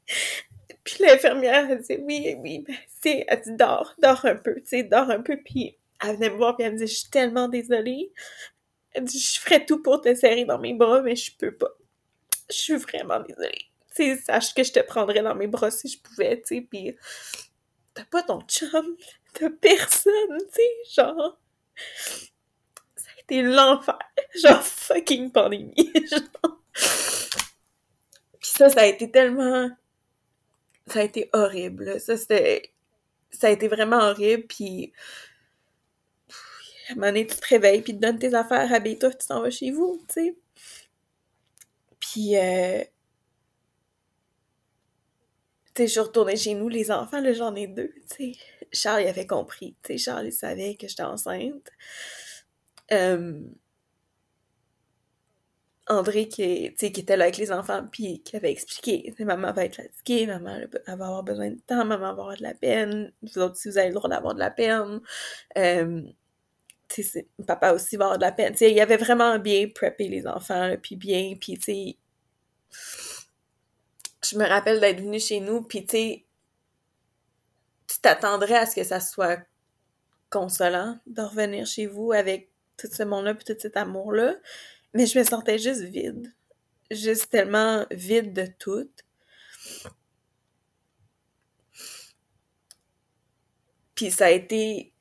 Puis 0.84 1.04
l'infirmière, 1.04 1.70
elle 1.70 1.78
disait, 1.78 2.00
oui, 2.02 2.34
oui, 2.38 2.64
ben, 2.66 2.76
c'est, 3.00 3.24
elle 3.28 3.40
dit, 3.40 3.56
dors, 3.56 3.94
dors 4.02 4.24
un 4.24 4.36
peu, 4.36 4.56
tu 4.56 4.66
sais, 4.66 4.82
dors 4.82 5.10
un 5.10 5.22
peu, 5.22 5.36
puis 5.42 5.76
elle 6.02 6.16
venait 6.16 6.30
me 6.30 6.36
voir, 6.36 6.56
puis 6.56 6.66
elle 6.66 6.74
me 6.74 6.78
dit, 6.78 6.86
je 6.86 6.98
suis 6.98 7.10
tellement 7.10 7.48
désolée. 7.48 8.12
Elle 8.92 9.04
dit, 9.04 9.18
je 9.18 9.40
ferais 9.40 9.64
tout 9.64 9.82
pour 9.82 10.00
te 10.00 10.14
serrer 10.14 10.44
dans 10.44 10.58
mes 10.58 10.74
bras, 10.74 11.02
mais 11.02 11.16
je 11.16 11.36
peux 11.36 11.54
pas. 11.54 11.70
Je 12.50 12.56
suis 12.56 12.76
vraiment 12.76 13.20
désolée. 13.20 13.66
Tu 13.94 14.18
sache 14.18 14.54
que 14.54 14.62
je 14.62 14.72
te 14.72 14.80
prendrais 14.80 15.22
dans 15.22 15.34
mes 15.34 15.48
bras 15.48 15.70
si 15.70 15.88
je 15.88 16.00
pouvais, 16.00 16.40
tu 16.40 16.56
sais, 16.56 16.60
puis 16.60 16.96
t'as 17.94 18.04
pas 18.04 18.22
ton 18.22 18.40
chum, 18.42 18.96
t'as 19.34 19.50
personne, 19.50 20.38
tu 20.54 20.92
genre 20.94 21.38
c'était 23.28 23.42
l'enfer. 23.42 23.98
Genre 24.42 24.62
fucking 24.62 25.30
pandémie. 25.30 25.74
Genre. 26.10 26.62
Puis 28.40 28.50
ça, 28.50 28.70
ça 28.70 28.80
a 28.82 28.86
été 28.86 29.10
tellement. 29.10 29.70
Ça 30.86 31.00
a 31.00 31.02
été 31.02 31.28
horrible. 31.32 32.00
Ça, 32.00 32.16
c'était. 32.16 32.72
Ça 33.30 33.48
a 33.48 33.50
été 33.50 33.68
vraiment 33.68 33.98
horrible. 33.98 34.46
Puis. 34.48 34.92
À 36.88 36.92
un 36.92 36.94
moment 36.94 37.06
donné, 37.08 37.26
tu 37.26 37.36
te 37.36 37.46
réveilles, 37.46 37.82
puis 37.82 37.92
tu 37.94 37.98
donnes 37.98 38.18
tes 38.18 38.34
affaires, 38.34 38.72
habille-toi, 38.72 39.10
tu 39.12 39.26
t'en 39.26 39.42
vas 39.42 39.50
chez 39.50 39.70
vous, 39.70 40.02
tu 40.08 40.14
sais. 40.14 40.36
Puis. 42.00 42.36
Euh... 42.36 42.82
Tu 45.74 45.82
sais, 45.82 45.86
je 45.86 45.92
suis 45.92 46.00
retournée 46.00 46.36
chez 46.36 46.54
nous, 46.54 46.68
les 46.68 46.90
enfants, 46.90 47.20
là, 47.20 47.32
j'en 47.32 47.54
ai 47.54 47.66
deux, 47.66 47.92
tu 48.10 48.32
sais. 48.32 48.38
Charles, 48.72 49.02
il 49.02 49.08
avait 49.08 49.26
compris. 49.26 49.76
Tu 49.82 49.92
sais, 49.92 49.98
Charles, 49.98 50.26
il 50.26 50.32
savait 50.32 50.74
que 50.74 50.88
j'étais 50.88 51.02
enceinte. 51.04 51.70
Euh, 52.92 53.40
André 55.88 56.28
qui, 56.28 56.74
qui 56.74 56.86
était 56.86 57.16
là 57.16 57.24
avec 57.24 57.38
les 57.38 57.50
enfants, 57.50 57.86
puis 57.90 58.22
qui 58.22 58.36
avait 58.36 58.50
expliqué, 58.50 59.14
maman 59.20 59.52
va 59.52 59.64
être 59.64 59.76
fatiguée, 59.76 60.26
maman 60.26 60.58
va 60.86 60.92
avoir 60.92 61.22
besoin 61.22 61.50
de 61.50 61.60
temps, 61.66 61.84
maman 61.84 61.98
va 61.98 62.08
avoir 62.10 62.36
de 62.36 62.42
la 62.42 62.54
peine, 62.54 63.10
vous 63.22 63.38
autres 63.38 63.56
si 63.56 63.70
vous 63.70 63.78
avez 63.78 63.88
le 63.88 63.94
droit 63.94 64.10
d'avoir 64.10 64.34
de 64.34 64.38
la 64.38 64.50
peine, 64.50 65.00
euh, 65.56 66.02
papa 67.46 67.72
aussi 67.72 67.96
va 67.96 68.06
avoir 68.06 68.18
de 68.18 68.24
la 68.24 68.32
peine. 68.32 68.54
sais 68.56 68.70
il 68.70 68.80
avait 68.80 68.96
vraiment 68.96 69.38
bien 69.38 69.68
preppé 69.68 70.08
les 70.08 70.26
enfants, 70.26 70.74
puis 70.82 70.96
bien, 70.96 71.34
puis 71.40 71.58
tu 71.58 71.62
sais, 71.62 71.96
je 74.30 74.38
me 74.38 74.46
rappelle 74.46 74.80
d'être 74.80 75.00
venue 75.00 75.20
chez 75.20 75.40
nous, 75.40 75.62
puis 75.62 75.84
tu 75.84 75.96
sais, 75.96 76.24
tu 77.88 78.00
t'attendrais 78.00 78.56
à 78.56 78.66
ce 78.66 78.74
que 78.74 78.84
ça 78.84 79.00
soit 79.00 79.40
consolant 80.30 80.98
de 81.06 81.22
revenir 81.22 81.66
chez 81.66 81.86
vous 81.86 82.12
avec 82.12 82.50
tout 82.76 82.88
ce 82.90 83.02
monde-là, 83.02 83.34
puis 83.34 83.44
tout 83.44 83.60
cet 83.60 83.76
amour-là. 83.76 84.36
Mais 84.94 85.06
je 85.06 85.18
me 85.18 85.24
sentais 85.24 85.58
juste 85.58 85.82
vide. 85.82 86.32
Juste 86.90 87.30
tellement 87.30 87.86
vide 87.90 88.32
de 88.32 88.46
tout. 88.58 88.90
Puis 93.94 94.10
ça 94.10 94.26
a 94.26 94.30
été... 94.30 94.92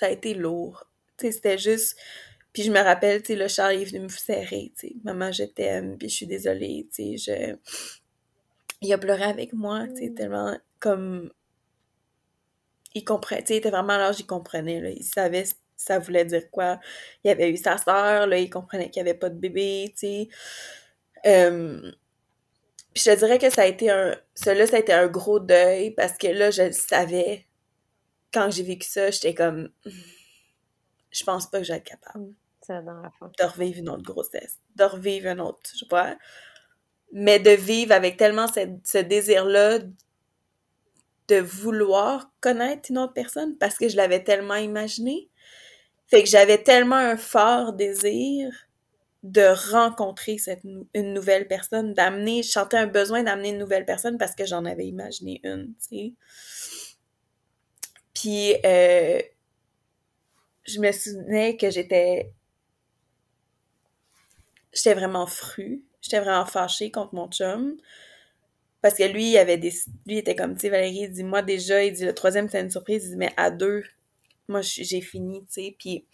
Ça 0.00 0.06
a 0.06 0.08
été 0.08 0.32
lourd. 0.32 0.86
C'était 1.18 1.58
juste... 1.58 1.96
Puis 2.54 2.62
je 2.62 2.72
me 2.72 2.80
rappelle, 2.80 3.22
le 3.28 3.48
Charles 3.48 3.74
est 3.74 3.84
venu 3.84 4.00
me 4.00 4.08
serrer, 4.08 4.72
tu 4.76 4.88
sais. 4.88 4.94
Maman, 5.04 5.30
je 5.30 5.44
t'aime, 5.44 5.98
puis 5.98 6.08
je 6.08 6.14
suis 6.14 6.26
désolée, 6.26 6.88
je... 6.98 7.54
Il 8.80 8.92
a 8.92 8.98
pleuré 8.98 9.24
avec 9.24 9.52
moi, 9.52 9.86
tellement 10.16 10.56
comme 10.78 11.30
il 12.94 13.04
comprenait, 13.04 13.44
il 13.50 13.56
était 13.56 13.70
vraiment 13.70 13.92
à 13.92 13.98
l'âge, 13.98 14.20
il 14.20 14.26
là, 14.26 14.90
il 14.90 15.04
savait 15.04 15.44
ça 15.76 15.98
voulait 15.98 16.24
dire 16.24 16.50
quoi. 16.50 16.80
Il 17.24 17.30
avait 17.30 17.50
eu 17.50 17.56
sa 17.58 17.76
sœur, 17.78 18.26
là, 18.26 18.38
il 18.38 18.50
comprenait 18.50 18.90
qu'il 18.90 19.02
n'y 19.02 19.10
avait 19.10 19.18
pas 19.18 19.28
de 19.28 19.38
bébé, 19.38 19.94
tu 19.96 20.06
sais. 20.06 20.28
puis 22.94 23.02
je 23.04 23.16
dirais 23.16 23.38
que 23.38 23.50
ça 23.50 23.62
a 23.62 23.66
été 23.66 23.90
un... 23.90 24.16
Cela, 24.34 24.66
ça 24.66 24.76
a 24.76 24.80
été 24.80 24.92
un 24.92 25.08
gros 25.08 25.40
deuil, 25.40 25.92
parce 25.92 26.16
que 26.18 26.28
là, 26.28 26.50
je 26.50 26.62
le 26.62 26.72
savais. 26.72 27.46
Quand 28.32 28.50
j'ai 28.50 28.62
vécu 28.62 28.88
ça, 28.88 29.10
j'étais 29.10 29.34
comme... 29.34 29.70
Je 31.10 31.24
pense 31.24 31.50
pas 31.50 31.58
que 31.58 31.64
j'allais 31.64 31.80
être 31.80 31.86
capable. 31.86 32.32
Dans 32.68 33.02
la 33.02 33.10
de 33.38 33.44
revivre 33.52 33.78
une 33.78 33.88
autre 33.88 34.02
grossesse, 34.04 34.58
de 34.76 34.84
revivre 34.84 35.28
un 35.28 35.40
autre, 35.40 35.70
je 35.76 35.84
vois. 35.90 36.14
Mais 37.12 37.40
de 37.40 37.50
vivre 37.50 37.92
avec 37.92 38.16
tellement 38.16 38.46
ce 38.48 38.98
désir-là 38.98 39.80
de 41.28 41.36
vouloir 41.36 42.30
connaître 42.40 42.90
une 42.90 42.98
autre 42.98 43.12
personne 43.12 43.56
parce 43.58 43.76
que 43.76 43.88
je 43.88 43.96
l'avais 43.96 44.22
tellement 44.22 44.56
imaginé. 44.56 45.28
Fait 46.08 46.22
que 46.22 46.28
j'avais 46.28 46.62
tellement 46.62 46.96
un 46.96 47.16
fort 47.16 47.72
désir 47.72 48.52
de 49.22 49.54
rencontrer 49.72 50.38
cette 50.38 50.62
une 50.64 51.14
nouvelle 51.14 51.46
personne, 51.46 51.94
d'amener, 51.94 52.42
je 52.42 52.50
sentais 52.50 52.78
un 52.78 52.86
besoin 52.86 53.22
d'amener 53.22 53.50
une 53.50 53.58
nouvelle 53.58 53.84
personne 53.84 54.18
parce 54.18 54.34
que 54.34 54.46
j'en 54.46 54.64
avais 54.64 54.86
imaginé 54.86 55.40
une, 55.44 55.74
tu 55.74 55.96
sais. 55.96 56.14
Puis, 58.20 58.54
euh, 58.66 59.22
je 60.64 60.78
me 60.78 60.92
souvenais 60.92 61.56
que 61.56 61.70
j'étais, 61.70 62.30
j'étais 64.74 64.92
vraiment 64.92 65.26
fru, 65.26 65.82
j'étais 66.02 66.20
vraiment 66.20 66.44
fâchée 66.44 66.90
contre 66.90 67.14
mon 67.14 67.28
chum 67.30 67.76
parce 68.82 68.94
que 68.94 69.04
lui, 69.04 69.30
il 69.30 69.38
avait 69.38 69.56
des, 69.56 69.72
lui, 70.06 70.18
était 70.18 70.34
comme, 70.34 70.54
tu 70.54 70.60
sais, 70.60 70.68
Valérie, 70.68 71.04
il 71.04 71.10
dit, 71.10 71.24
moi, 71.24 71.40
déjà, 71.40 71.82
il 71.82 71.94
dit, 71.94 72.04
le 72.04 72.14
troisième, 72.14 72.48
c'est 72.48 72.60
une 72.60 72.70
surprise. 72.70 73.04
Il 73.06 73.10
dit, 73.10 73.16
mais 73.16 73.32
à 73.38 73.50
deux, 73.50 73.84
moi, 74.48 74.60
j'ai 74.60 75.00
fini, 75.00 75.40
tu 75.46 75.52
sais. 75.52 75.76
Puis, 75.78 76.04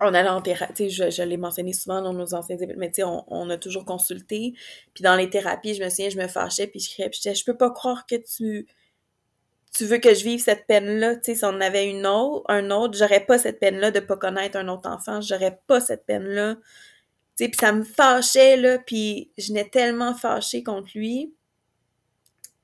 on 0.00 0.12
allait 0.12 0.28
en 0.28 0.42
thérapie, 0.42 0.74
tu 0.74 0.90
sais, 0.90 1.10
je, 1.10 1.22
l'ai 1.22 1.36
mentionné 1.38 1.72
souvent 1.72 2.02
dans 2.02 2.12
nos 2.12 2.34
anciens 2.34 2.56
mais 2.76 2.88
tu 2.90 2.96
sais, 2.96 3.04
on, 3.04 3.50
a 3.50 3.56
toujours 3.56 3.86
consulté. 3.86 4.52
Puis, 4.92 5.02
dans 5.02 5.16
les 5.16 5.30
thérapies, 5.30 5.74
je 5.74 5.82
me 5.82 5.88
souviens, 5.88 6.10
je 6.10 6.18
me 6.18 6.28
fâchais, 6.28 6.66
puis 6.66 6.80
je 6.80 6.90
criais, 6.90 7.08
puis 7.08 7.18
je 7.22 7.28
disais, 7.28 7.34
je 7.34 7.44
peux 7.44 7.56
pas 7.56 7.70
croire 7.70 8.04
que 8.06 8.16
tu 8.16 8.66
tu 9.74 9.86
veux 9.86 9.98
que 9.98 10.14
je 10.14 10.24
vive 10.24 10.40
cette 10.40 10.66
peine-là, 10.66 11.16
tu 11.16 11.24
sais, 11.24 11.34
si 11.34 11.44
on 11.44 11.60
avait 11.60 11.88
une 11.88 12.06
autre, 12.06 12.44
un 12.48 12.70
autre, 12.70 12.96
j'aurais 12.96 13.24
pas 13.24 13.38
cette 13.38 13.58
peine-là 13.58 13.90
de 13.90 14.00
pas 14.00 14.16
connaître 14.16 14.56
un 14.56 14.68
autre 14.68 14.88
enfant, 14.88 15.20
j'aurais 15.20 15.58
pas 15.66 15.80
cette 15.80 16.06
peine-là 16.06 16.56
puis 17.36 17.50
ça 17.58 17.72
me 17.72 17.82
fâchait, 17.82 18.56
là, 18.56 18.78
puis 18.78 19.30
je 19.38 19.52
n'ai 19.52 19.68
tellement 19.68 20.14
fâché 20.14 20.62
contre 20.62 20.90
lui. 20.94 21.34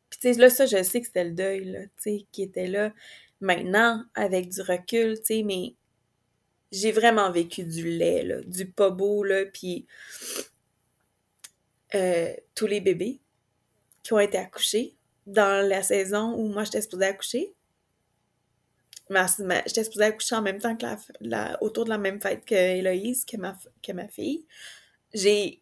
Puis 0.09 0.19
tu 0.21 0.33
sais, 0.33 0.41
là, 0.41 0.51
ça, 0.51 0.67
je 0.67 0.83
sais 0.83 1.01
que 1.01 1.07
c'était 1.07 1.25
le 1.25 1.33
deuil, 1.33 1.65
là, 1.65 1.83
tu 1.83 1.91
sais, 1.99 2.27
qui 2.33 2.43
était 2.43 2.67
là. 2.67 2.93
Maintenant, 3.41 4.05
avec 4.15 4.49
du 4.49 4.61
recul, 4.61 5.19
tu 5.19 5.25
sais, 5.25 5.43
mais 5.43 5.75
j'ai 6.73 6.93
vraiment 6.93 7.31
vécu 7.33 7.65
du 7.65 7.91
lait, 7.91 8.23
là, 8.23 8.41
du 8.43 8.67
pas 8.67 8.91
beau, 8.91 9.25
là, 9.25 9.45
puis 9.47 9.87
euh, 11.95 12.33
tous 12.55 12.67
les 12.67 12.81
bébés 12.81 13.19
qui 14.05 14.13
ont 14.13 14.21
été 14.21 14.39
accouchés 14.39 14.95
dans 15.27 15.67
la 15.67 15.83
saison 15.83 16.35
où 16.35 16.49
moi, 16.49 16.65
j'étais 16.65 16.83
supposée 16.83 17.07
accoucher. 17.07 17.55
J'étais 19.67 19.85
supposée 19.85 20.05
accoucher 20.05 20.37
en 20.37 20.43
même 20.43 20.59
temps 20.59 20.77
que 20.77 20.87
la, 21.21 21.63
autour 21.63 21.85
de 21.85 21.91
la 21.91 21.99
même 21.99 22.21
fête 22.21 22.45
que 22.45 22.55
Héloïse, 22.55 23.25
que 23.25 23.37
ma, 23.37 23.57
que 23.83 23.93
ma 23.93 24.09
fille. 24.09 24.47
J'ai 25.13 25.61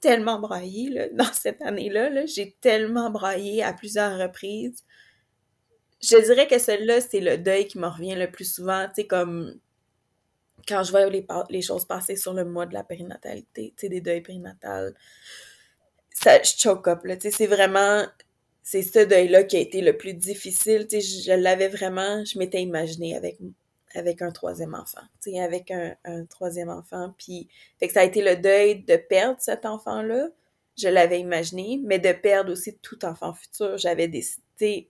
tellement 0.00 0.38
braillé 0.38 0.90
là, 0.90 1.08
dans 1.12 1.32
cette 1.32 1.62
année-là. 1.62 2.26
j'ai 2.26 2.52
tellement 2.60 3.10
braillé 3.10 3.62
à 3.62 3.72
plusieurs 3.72 4.18
reprises. 4.18 4.84
Je 6.02 6.16
dirais 6.16 6.48
que 6.48 6.58
celle-là, 6.58 7.00
c'est 7.00 7.20
le 7.20 7.38
deuil 7.38 7.66
qui 7.66 7.78
me 7.78 7.86
revient 7.86 8.16
le 8.16 8.30
plus 8.30 8.52
souvent. 8.52 8.86
Tu 8.88 9.02
sais, 9.02 9.06
comme 9.06 9.54
quand 10.68 10.82
je 10.82 10.90
vois 10.90 11.06
les, 11.06 11.26
les 11.48 11.62
choses 11.62 11.84
passer 11.84 12.16
sur 12.16 12.34
le 12.34 12.44
mois 12.44 12.66
de 12.66 12.74
la 12.74 12.84
périnatalité, 12.84 13.72
tu 13.76 13.82
sais, 13.82 13.88
des 13.88 14.00
deuils 14.00 14.20
périnatales, 14.20 14.94
ça, 16.10 16.42
je 16.42 16.52
choke 16.56 16.88
up, 16.88 17.04
là. 17.04 17.16
Tu 17.16 17.22
sais, 17.22 17.30
c'est 17.30 17.46
vraiment 17.46 18.04
c'est 18.62 18.82
ce 18.82 19.00
deuil-là 19.00 19.44
qui 19.44 19.56
a 19.56 19.60
été 19.60 19.80
le 19.80 19.96
plus 19.96 20.14
difficile. 20.14 20.86
Tu 20.88 21.00
sais, 21.00 21.22
je, 21.22 21.32
l'avais 21.32 21.68
vraiment, 21.68 22.24
je 22.24 22.38
m'étais 22.38 22.62
imaginée 22.62 23.16
avec, 23.16 23.38
avec 23.94 24.22
un 24.22 24.30
troisième 24.30 24.74
enfant, 24.74 25.02
tu 25.22 25.32
sais, 25.32 25.40
avec 25.40 25.70
un, 25.70 25.94
un, 26.04 26.24
troisième 26.26 26.70
enfant. 26.70 27.14
Puis, 27.18 27.48
fait 27.80 27.88
que 27.88 27.92
ça 27.94 28.00
a 28.00 28.04
été 28.04 28.22
le 28.22 28.36
deuil 28.36 28.82
de 28.82 28.96
perdre 28.96 29.40
cet 29.40 29.66
enfant-là. 29.66 30.28
Je 30.78 30.88
l'avais 30.88 31.20
imaginé, 31.20 31.80
mais 31.84 31.98
de 31.98 32.12
perdre 32.12 32.52
aussi 32.52 32.76
tout 32.78 33.04
enfant 33.04 33.34
futur. 33.34 33.76
J'avais 33.76 34.08
décidé, 34.08 34.88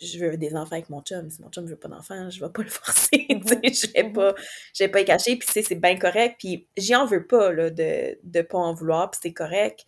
je 0.00 0.18
veux 0.18 0.36
des 0.36 0.54
enfants 0.56 0.72
avec 0.72 0.90
mon 0.90 1.02
chum. 1.02 1.30
Si 1.30 1.40
mon 1.42 1.50
chum 1.50 1.66
veut 1.66 1.76
pas 1.76 1.88
d'enfants, 1.88 2.30
je 2.30 2.44
vais 2.44 2.50
pas 2.50 2.62
le 2.62 2.68
forcer. 2.70 3.26
je 3.28 3.92
vais 3.92 4.10
pas, 4.10 4.34
je 4.74 4.84
vais 4.84 4.88
pas 4.88 5.00
y 5.00 5.04
cacher. 5.04 5.36
Puis 5.36 5.48
c'est 5.62 5.74
bien 5.74 5.98
correct. 5.98 6.36
Puis 6.38 6.66
j'y 6.76 6.94
en 6.94 7.06
veux 7.06 7.26
pas 7.26 7.52
là, 7.52 7.70
de 7.70 8.18
ne 8.22 8.42
pas 8.42 8.58
en 8.58 8.74
vouloir. 8.74 9.10
Puis 9.10 9.20
c'est 9.22 9.32
correct. 9.32 9.84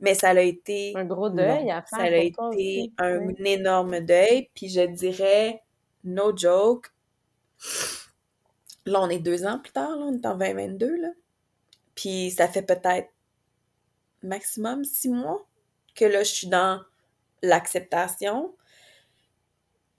Mais 0.00 0.14
ça 0.14 0.30
a 0.30 0.40
été 0.40 0.92
un 0.96 1.04
gros 1.04 1.30
deuil 1.30 1.70
à 1.70 1.82
faire. 1.82 1.98
Ça 1.98 2.04
a 2.04 2.16
été 2.16 2.92
un 2.98 3.28
énorme 3.44 4.00
deuil. 4.00 4.48
Puis 4.54 4.68
je 4.68 4.86
dirais, 4.86 5.62
no 6.04 6.36
joke. 6.36 6.92
Là, 8.84 9.00
on 9.00 9.08
est 9.08 9.20
deux 9.20 9.44
ans 9.46 9.58
plus 9.58 9.72
tard. 9.72 9.96
Là, 9.96 10.06
on 10.06 10.14
est 10.14 10.26
en 10.26 10.36
2022. 10.36 10.96
Là. 10.96 11.08
Puis 11.94 12.30
ça 12.32 12.48
fait 12.48 12.62
peut-être 12.62 13.08
maximum 14.22 14.84
six 14.84 15.08
mois 15.08 15.46
que 15.94 16.04
là, 16.04 16.22
je 16.22 16.32
suis 16.32 16.48
dans 16.48 16.80
l'acceptation 17.42 18.54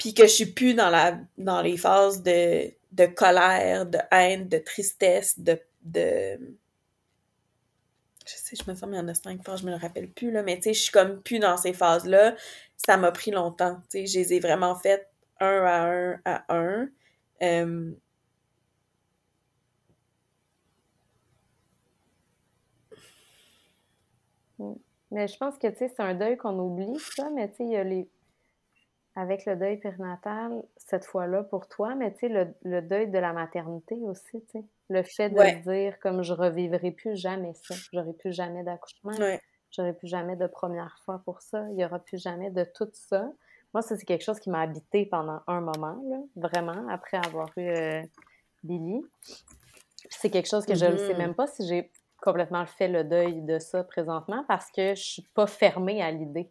puis 0.03 0.13
que 0.13 0.23
je 0.23 0.33
suis 0.33 0.47
plus 0.47 0.73
dans 0.73 0.89
la 0.89 1.17
dans 1.37 1.61
les 1.61 1.77
phases 1.77 2.21
de, 2.23 2.69
de 2.91 3.05
colère, 3.05 3.85
de 3.85 3.99
haine, 4.11 4.49
de 4.49 4.57
tristesse, 4.57 5.39
de, 5.39 5.57
de 5.81 6.37
je 8.25 8.33
sais, 8.35 8.57
je 8.57 8.69
me 8.69 8.75
sens, 8.75 8.89
il 8.91 8.97
y 8.97 8.99
en 8.99 9.07
a 9.07 9.13
cinq 9.13 9.41
phases, 9.45 9.61
je 9.61 9.65
me 9.65 9.71
le 9.71 9.77
rappelle 9.77 10.09
plus, 10.11 10.29
là, 10.29 10.43
mais 10.43 10.57
tu 10.57 10.63
sais, 10.63 10.73
je 10.73 10.81
suis 10.81 10.91
comme 10.91 11.21
plus 11.21 11.39
dans 11.39 11.55
ces 11.55 11.71
phases-là. 11.71 12.35
Ça 12.75 12.97
m'a 12.97 13.13
pris 13.13 13.31
longtemps, 13.31 13.75
tu 13.89 13.99
sais, 13.99 14.05
je 14.05 14.19
les 14.19 14.33
ai 14.33 14.39
vraiment 14.41 14.75
faites 14.75 15.09
un 15.39 15.63
à 15.65 15.87
un 15.87 16.21
à 16.25 16.53
un. 16.53 16.89
Euh, 17.41 17.93
Mais 25.11 25.27
je 25.29 25.37
pense 25.37 25.57
que, 25.59 25.67
tu 25.67 25.77
sais, 25.77 25.87
c'est 25.95 26.01
un 26.01 26.15
deuil 26.15 26.35
qu'on 26.37 26.59
oublie, 26.59 26.99
ça, 27.15 27.29
mais 27.29 27.49
tu 27.51 27.57
sais, 27.57 27.63
il 27.65 27.71
y 27.71 27.75
a 27.77 27.83
les... 27.85 28.09
Avec 29.15 29.45
le 29.45 29.55
deuil 29.55 29.77
périnatal, 29.77 30.63
cette 30.77 31.05
fois-là, 31.05 31.43
pour 31.43 31.67
toi, 31.67 31.93
mais 31.93 32.11
tu 32.13 32.27
sais, 32.27 32.53
le, 32.63 32.81
deuil 32.81 33.11
de 33.11 33.19
la 33.19 33.31
maternité 33.31 33.95
aussi, 34.01 34.41
tu 34.45 34.59
sais. 34.59 34.65
Le 34.89 35.03
fait 35.03 35.29
de 35.29 35.61
dire, 35.71 35.99
comme 35.99 36.23
je 36.23 36.33
revivrai 36.33 36.91
plus 36.91 37.15
jamais 37.15 37.53
ça, 37.53 37.75
j'aurai 37.93 38.13
plus 38.13 38.33
jamais 38.33 38.63
d'accouchement, 38.63 39.11
j'aurai 39.71 39.93
plus 39.93 40.07
jamais 40.07 40.35
de 40.35 40.47
première 40.47 40.97
fois 41.05 41.21
pour 41.25 41.41
ça, 41.41 41.63
il 41.71 41.79
y 41.79 41.85
aura 41.85 41.99
plus 41.99 42.21
jamais 42.21 42.49
de 42.49 42.63
tout 42.63 42.89
ça. 42.93 43.31
Moi, 43.73 43.81
ça, 43.81 43.95
c'est 43.95 44.05
quelque 44.05 44.23
chose 44.23 44.39
qui 44.39 44.49
m'a 44.49 44.61
habité 44.61 45.05
pendant 45.05 45.41
un 45.47 45.61
moment, 45.61 46.01
là, 46.09 46.17
vraiment, 46.35 46.87
après 46.89 47.17
avoir 47.17 47.49
eu 47.57 47.67
euh, 47.67 48.01
Billy. 48.63 49.03
C'est 50.09 50.29
quelque 50.29 50.49
chose 50.49 50.65
que 50.65 50.75
je 50.75 50.85
ne 50.85 50.97
sais 50.97 51.13
mm-hmm. 51.13 51.17
même 51.17 51.35
pas 51.35 51.47
si 51.47 51.67
j'ai 51.67 51.91
complètement 52.21 52.65
fait 52.65 52.87
le 52.87 53.03
deuil 53.03 53.41
de 53.41 53.59
ça 53.59 53.83
présentement 53.83 54.45
parce 54.47 54.71
que 54.71 54.95
je 54.95 55.01
suis 55.01 55.21
pas 55.33 55.45
fermée 55.45 56.01
à 56.01 56.09
l'idée 56.09 56.49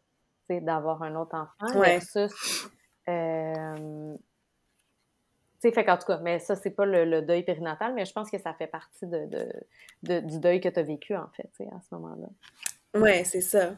d'avoir 0.48 1.02
un 1.02 1.14
autre 1.16 1.34
enfant 1.34 1.80
versus 1.80 2.68
euh, 3.08 4.16
fait 5.70 5.84
qu'en 5.84 5.96
tout 5.96 6.06
cas, 6.06 6.18
mais 6.18 6.40
ça, 6.40 6.56
c'est 6.56 6.70
pas 6.70 6.84
le, 6.84 7.22
deuil 7.22 7.44
périnatal, 7.44 7.94
mais 7.94 8.04
je 8.04 8.12
pense 8.12 8.30
que 8.30 8.38
ça 8.38 8.52
fait 8.54 8.66
partie 8.66 9.06
de, 9.06 9.28
du 10.02 10.40
deuil 10.40 10.60
que 10.60 10.68
tu 10.68 10.80
as 10.80 10.82
vécu, 10.82 11.14
en 11.14 11.28
fait, 11.28 11.48
à 11.66 11.80
ce 11.80 11.94
moment-là. 11.94 12.28
Ouais, 12.98 13.22
c'est 13.24 13.40
ça. 13.40 13.76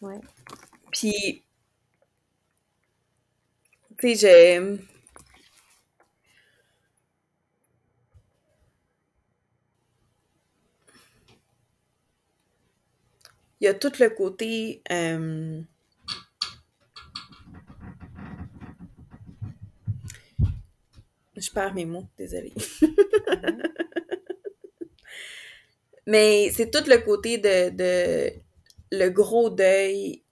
Ouais. 0.00 0.18
Puis, 0.90 1.44
tu 3.98 4.14
sais, 4.14 4.14
j'ai 4.14 4.78
il 13.58 13.64
y 13.64 13.68
a 13.68 13.74
tout 13.74 13.92
le 13.98 14.10
côté 14.10 14.82
euh, 14.92 15.62
je 21.36 21.50
perds 21.50 21.74
mes 21.74 21.84
mots, 21.84 22.06
désolée. 22.16 22.54
Mais 26.06 26.50
c'est 26.52 26.70
tout 26.70 26.88
le 26.88 26.98
côté 26.98 27.38
de, 27.38 27.70
de 27.70 28.32
le 28.92 29.08
gros 29.08 29.50
deuil 29.50 30.22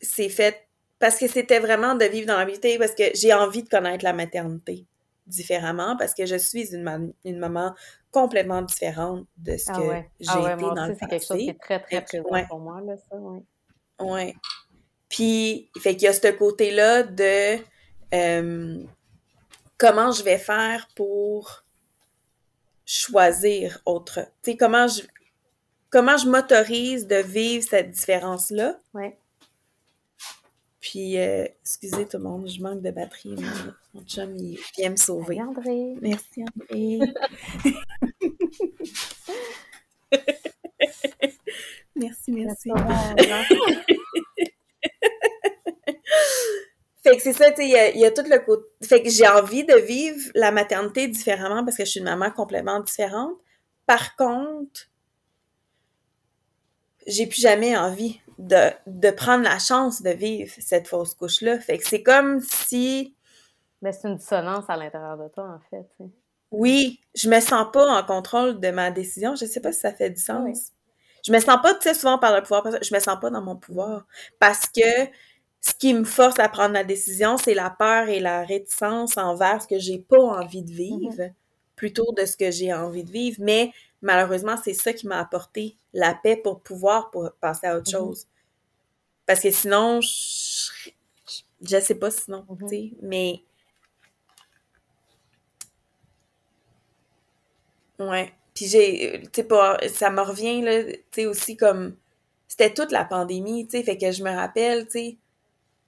c'est 0.00 0.28
fait 0.28 0.66
parce 0.98 1.18
que 1.18 1.28
c'était 1.28 1.60
vraiment 1.60 1.94
de 1.94 2.04
vivre 2.04 2.26
dans 2.26 2.36
la 2.36 2.44
vie 2.44 2.58
parce 2.78 2.94
que 2.94 3.04
j'ai 3.14 3.32
envie 3.32 3.62
de 3.62 3.68
connaître 3.68 4.04
la 4.04 4.12
maternité 4.12 4.86
différemment 5.26 5.96
parce 5.96 6.14
que 6.14 6.26
je 6.26 6.36
suis 6.36 6.74
une, 6.74 7.12
une 7.24 7.38
maman 7.38 7.74
complètement 8.10 8.62
différente 8.62 9.26
de 9.36 9.56
ce 9.56 9.70
ah 9.70 9.78
que 9.78 9.82
j'ai 10.18 10.28
ah 10.28 10.54
été 10.54 10.62
dans 10.62 10.86
le 10.86 10.94
passé. 10.94 10.98
C'est 11.00 11.06
quelque 11.08 11.26
chose 11.26 11.38
qui 11.38 11.48
est 11.48 11.60
très, 11.60 11.80
très 11.80 12.02
présent 12.02 12.46
pour 12.48 12.58
moi, 12.58 12.80
là, 12.80 12.96
ça, 12.96 13.16
oui. 13.16 13.40
Ouais. 14.00 14.34
Puis, 15.08 15.70
fait 15.78 15.94
qu'il 15.94 16.04
y 16.04 16.08
a 16.08 16.12
ce 16.12 16.28
côté-là 16.28 17.04
de 17.04 17.58
euh, 18.14 18.82
comment 19.80 20.12
je 20.12 20.22
vais 20.22 20.38
faire 20.38 20.86
pour 20.94 21.64
choisir 22.84 23.80
autre? 23.86 24.20
Tu 24.42 24.52
sais, 24.52 24.56
comment 24.56 24.86
je, 24.86 25.00
comment 25.88 26.18
je 26.18 26.28
m'autorise 26.28 27.06
de 27.06 27.16
vivre 27.16 27.66
cette 27.66 27.90
différence-là? 27.90 28.78
Ouais. 28.92 29.16
Puis, 30.80 31.18
euh, 31.18 31.46
excusez 31.62 32.06
tout 32.06 32.18
le 32.18 32.24
monde, 32.24 32.46
je 32.48 32.62
manque 32.62 32.82
de 32.82 32.90
batterie. 32.90 33.36
Mon, 33.94 34.02
chum, 34.04 34.36
il 34.36 34.58
vient 34.76 34.90
me 34.90 34.96
sauver. 34.96 35.36
Merci, 35.36 35.50
André. 35.50 35.96
Merci, 36.00 36.42
André. 36.42 36.98
merci, 41.96 42.32
merci. 42.32 42.70
fait 47.02 47.16
que 47.16 47.22
c'est 47.22 47.32
ça, 47.32 47.50
tu 47.50 47.62
sais, 47.62 47.92
il 47.94 48.00
y, 48.00 48.04
a 48.04 48.10
tout 48.10 48.24
le 48.28 48.38
côté. 48.44 48.64
Fait 48.82 49.02
que 49.02 49.08
j'ai 49.08 49.26
envie 49.26 49.64
de 49.64 49.74
vivre 49.74 50.30
la 50.34 50.50
maternité 50.50 51.08
différemment 51.08 51.64
parce 51.64 51.76
que 51.76 51.84
je 51.84 51.90
suis 51.90 52.00
une 52.00 52.06
maman 52.06 52.30
complètement 52.30 52.80
différente. 52.80 53.32
Par 53.86 54.16
contre, 54.16 54.88
j'ai 57.06 57.26
plus 57.26 57.40
jamais 57.40 57.76
envie 57.76 58.20
de, 58.38 58.70
de 58.86 59.10
prendre 59.10 59.44
la 59.44 59.58
chance 59.58 60.02
de 60.02 60.10
vivre 60.10 60.52
cette 60.58 60.88
fausse 60.88 61.14
couche-là. 61.14 61.58
Fait 61.58 61.78
que 61.78 61.86
c'est 61.86 62.02
comme 62.02 62.40
si. 62.40 63.14
Mais 63.80 63.92
c'est 63.92 64.08
une 64.08 64.16
dissonance 64.16 64.64
à 64.68 64.76
l'intérieur 64.76 65.16
de 65.16 65.28
toi, 65.28 65.58
en 65.58 65.60
fait. 65.70 65.86
Oui, 66.50 67.00
je 67.14 67.30
me 67.30 67.40
sens 67.40 67.66
pas 67.72 67.86
en 67.86 68.04
contrôle 68.04 68.60
de 68.60 68.70
ma 68.70 68.90
décision. 68.90 69.34
Je 69.36 69.46
sais 69.46 69.60
pas 69.60 69.72
si 69.72 69.80
ça 69.80 69.94
fait 69.94 70.10
du 70.10 70.20
sens. 70.20 70.72
Je 71.24 71.32
me 71.32 71.38
sens 71.38 71.58
pas, 71.62 71.74
tu 71.74 71.82
sais, 71.82 71.94
souvent 71.94 72.18
par 72.18 72.34
le 72.34 72.42
pouvoir, 72.42 72.64
je 72.82 72.94
me 72.94 73.00
sens 73.00 73.18
pas 73.20 73.30
dans 73.30 73.42
mon 73.42 73.56
pouvoir. 73.56 74.06
Parce 74.38 74.66
que 74.66 75.08
ce 75.60 75.74
qui 75.74 75.92
me 75.92 76.04
force 76.04 76.38
à 76.38 76.48
prendre 76.48 76.72
la 76.72 76.84
décision, 76.84 77.36
c'est 77.36 77.54
la 77.54 77.70
peur 77.70 78.08
et 78.08 78.20
la 78.20 78.44
réticence 78.44 79.16
envers 79.18 79.62
ce 79.62 79.66
que 79.68 79.78
j'ai 79.78 79.98
pas 79.98 80.20
envie 80.20 80.62
de 80.62 80.72
vivre, 80.72 81.12
mm-hmm. 81.12 81.32
plutôt 81.76 82.12
de 82.16 82.24
ce 82.24 82.36
que 82.36 82.50
j'ai 82.50 82.72
envie 82.72 83.04
de 83.04 83.10
vivre. 83.10 83.36
Mais 83.40 83.72
malheureusement, 84.00 84.56
c'est 84.62 84.72
ça 84.72 84.92
qui 84.92 85.06
m'a 85.06 85.20
apporté 85.20 85.76
la 85.92 86.14
paix 86.14 86.36
pour 86.36 86.60
pouvoir 86.60 87.10
pour 87.10 87.30
passer 87.40 87.66
à 87.66 87.76
autre 87.76 87.90
mm-hmm. 87.90 87.96
chose. 87.96 88.26
Parce 89.26 89.40
que 89.40 89.50
sinon, 89.50 90.00
je, 90.00 90.90
je 91.62 91.80
sais 91.80 91.94
pas 91.94 92.10
sinon, 92.10 92.46
tu 92.58 92.68
sais, 92.68 92.90
mais. 93.02 93.42
Ouais. 97.98 98.32
Puis 98.54 98.66
j'ai, 98.66 99.22
tu 99.32 99.42
sais, 99.42 99.88
ça 99.88 100.10
me 100.10 100.22
revient, 100.22 100.62
là, 100.62 100.84
tu 100.84 100.98
sais, 101.12 101.26
aussi 101.26 101.56
comme. 101.56 101.96
C'était 102.48 102.72
toute 102.74 102.92
la 102.92 103.04
pandémie, 103.04 103.66
tu 103.68 103.76
sais, 103.76 103.84
fait 103.84 103.96
que 103.98 104.10
je 104.10 104.24
me 104.24 104.30
rappelle, 104.30 104.86
tu 104.86 104.92
sais, 104.92 105.16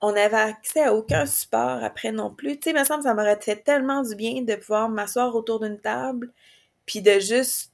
on 0.03 0.13
n'avait 0.13 0.37
accès 0.37 0.83
à 0.83 0.95
aucun 0.95 1.27
support 1.27 1.83
après 1.83 2.11
non 2.11 2.35
plus. 2.35 2.57
Tu 2.59 2.65
sais, 2.65 2.71
il 2.71 2.79
me 2.79 2.85
semble 2.85 3.05
ça 3.05 3.15
m'aurait 3.15 3.41
fait 3.41 3.57
tellement 3.57 4.03
du 4.03 4.17
bien 4.17 4.43
de 4.43 4.57
pouvoir 4.57 4.89
m'asseoir 4.89 5.35
autour 5.35 5.61
d'une 5.61 5.81
table, 5.81 6.31
puis 6.85 7.01
de 7.01 7.21
juste 7.21 7.71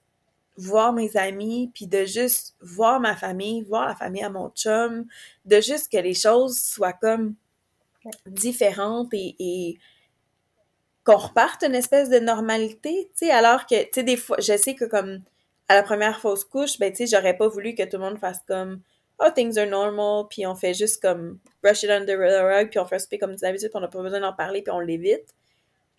voir 0.59 0.93
mes 0.93 1.17
amis, 1.17 1.71
puis 1.75 1.87
de 1.87 2.05
juste 2.05 2.55
voir 2.61 3.01
ma 3.01 3.17
famille, 3.17 3.63
voir 3.63 3.89
la 3.89 3.95
famille 3.95 4.23
à 4.23 4.29
mon 4.29 4.51
chum, 4.51 5.07
de 5.47 5.61
juste 5.61 5.91
que 5.91 5.99
les 5.99 6.15
choses 6.15 6.61
soient 6.61 6.93
comme 6.93 7.35
différentes 8.27 9.09
et, 9.13 9.79
qu'on 11.05 11.17
reparte 11.17 11.63
une 11.63 11.75
espèce 11.75 12.11
de 12.11 12.19
normalité, 12.19 13.11
tu 13.17 13.27
sais, 13.27 13.31
alors 13.31 13.65
que, 13.65 13.83
tu 13.85 13.89
sais, 13.95 14.03
des 14.03 14.19
fois, 14.19 14.37
je 14.41 14.55
sais 14.59 14.75
que 14.75 14.85
comme 14.85 15.21
à 15.69 15.75
la 15.75 15.83
première 15.83 16.21
fausse 16.21 16.45
couche, 16.45 16.79
ben, 16.79 16.93
tu 16.93 17.07
sais, 17.07 17.17
j'aurais 17.17 17.35
pas 17.35 17.49
voulu 17.49 17.75
que 17.75 17.83
tout 17.85 17.97
le 17.97 18.03
monde 18.03 18.19
fasse 18.19 18.41
comme 18.47 18.83
oh, 19.21 19.31
things 19.35 19.59
are 19.59 19.67
normal, 19.67 20.27
puis 20.29 20.47
on 20.47 20.55
fait 20.55 20.75
juste 20.75 21.03
comme 21.03 21.39
brush 21.63 21.83
it 21.83 21.91
under 21.91 22.17
the 22.17 22.43
rug, 22.43 22.71
puis 22.71 22.79
on 22.79 22.87
fait 22.87 22.97
un 22.97 22.99
souper 22.99 23.19
comme 23.19 23.35
d'habitude, 23.35 23.69
puis 23.69 23.77
on 23.77 23.81
n'a 23.81 23.89
pas 23.89 24.03
besoin 24.03 24.21
d'en 24.21 24.33
parler, 24.33 24.63
puis 24.63 24.73
on 24.73 24.81
l'évite. 24.81 25.35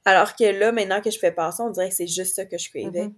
Alors 0.06 0.36
que 0.36 0.46
là, 0.46 0.72
maintenant 0.72 1.02
que 1.02 1.12
je 1.12 1.20
fais 1.20 1.32
pas 1.32 1.52
ça, 1.52 1.64
on 1.64 1.70
dirait 1.70 1.90
que 1.90 1.96
c'est 1.96 2.08
juste 2.08 2.36
ça 2.36 2.46
que 2.46 2.58
je 2.58 2.70
cravais. 2.70 3.08
Mm-hmm. 3.08 3.14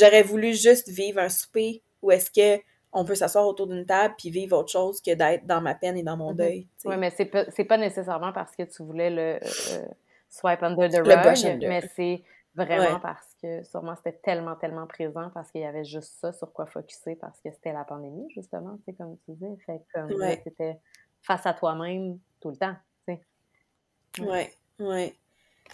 J'aurais 0.00 0.22
voulu 0.22 0.54
juste 0.54 0.88
vivre 0.88 1.20
un 1.20 1.28
souper 1.28 1.82
où 2.02 2.10
est-ce 2.10 2.30
que 2.30 2.62
on 2.92 3.04
peut 3.04 3.16
s'asseoir 3.16 3.46
autour 3.46 3.66
d'une 3.66 3.84
table 3.84 4.14
puis 4.16 4.30
vivre 4.30 4.56
autre 4.56 4.70
chose 4.70 5.00
que 5.00 5.12
d'être 5.14 5.46
dans 5.46 5.60
ma 5.60 5.74
peine 5.74 5.96
et 5.96 6.04
dans 6.04 6.16
mon 6.16 6.32
mm-hmm. 6.32 6.36
deuil. 6.36 6.68
Oui, 6.84 6.96
mais 6.96 7.10
c'est 7.10 7.24
pas, 7.24 7.44
pas 7.44 7.76
nécessairement 7.76 8.32
parce 8.32 8.54
que 8.54 8.62
tu 8.62 8.84
voulais 8.84 9.10
le 9.10 9.40
euh, 9.42 9.84
swipe 10.28 10.62
under 10.62 10.88
the 10.88 11.06
rug, 11.06 11.58
mais 11.66 11.82
c'est 11.96 12.22
vraiment 12.54 13.00
parce 13.00 13.33
que 13.44 13.62
sûrement 13.64 13.94
c'était 13.96 14.18
tellement, 14.22 14.56
tellement 14.56 14.86
présent 14.86 15.30
parce 15.34 15.50
qu'il 15.50 15.60
y 15.60 15.66
avait 15.66 15.84
juste 15.84 16.14
ça 16.20 16.32
sur 16.32 16.52
quoi 16.52 16.66
focuser 16.66 17.16
parce 17.16 17.40
que 17.40 17.50
c'était 17.52 17.72
la 17.72 17.84
pandémie, 17.84 18.26
justement, 18.34 18.78
tu 18.78 18.84
sais, 18.86 18.94
comme 18.94 19.18
tu 19.26 19.32
dis. 19.32 19.60
Fait 19.66 19.82
comme 19.92 20.08
c'était 20.44 20.78
face 21.20 21.44
à 21.46 21.52
toi-même 21.52 22.18
tout 22.40 22.50
le 22.50 22.56
temps, 22.56 22.76
tu 23.06 23.14
sais. 23.14 24.22
Ouais, 24.22 24.52
ouais. 24.78 25.14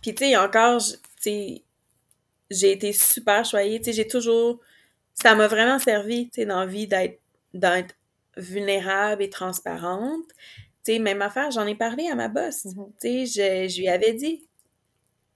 Puis, 0.03 0.15
tu 0.15 0.25
sais, 0.25 0.37
encore, 0.37 0.81
tu 0.81 0.95
sais, 1.19 1.63
j'ai 2.51 2.73
été 2.73 2.93
super 2.93 3.45
choyée. 3.45 3.79
Tu 3.79 3.87
sais, 3.87 3.93
j'ai 3.93 4.07
toujours. 4.07 4.61
Ça 5.15 5.35
m'a 5.35 5.49
vraiment 5.49 5.79
servi, 5.79 6.31
tu 6.31 6.41
sais, 6.41 6.47
d'envie 6.47 6.87
d'être, 6.87 7.21
d'être 7.53 7.95
vulnérable 8.37 9.23
et 9.23 9.31
transparente. 9.31 10.27
Tu 10.85 10.95
sais, 10.95 10.99
même 10.99 11.21
affaire, 11.21 11.51
j'en 11.51 11.67
ai 11.67 11.75
parlé 11.75 12.09
à 12.09 12.15
ma 12.15 12.29
boss. 12.29 12.65
Mm-hmm. 12.65 12.93
Tu 13.01 13.27
sais, 13.27 13.67
je, 13.69 13.73
je 13.73 13.81
lui 13.81 13.89
avais 13.89 14.15
dit, 14.15 14.47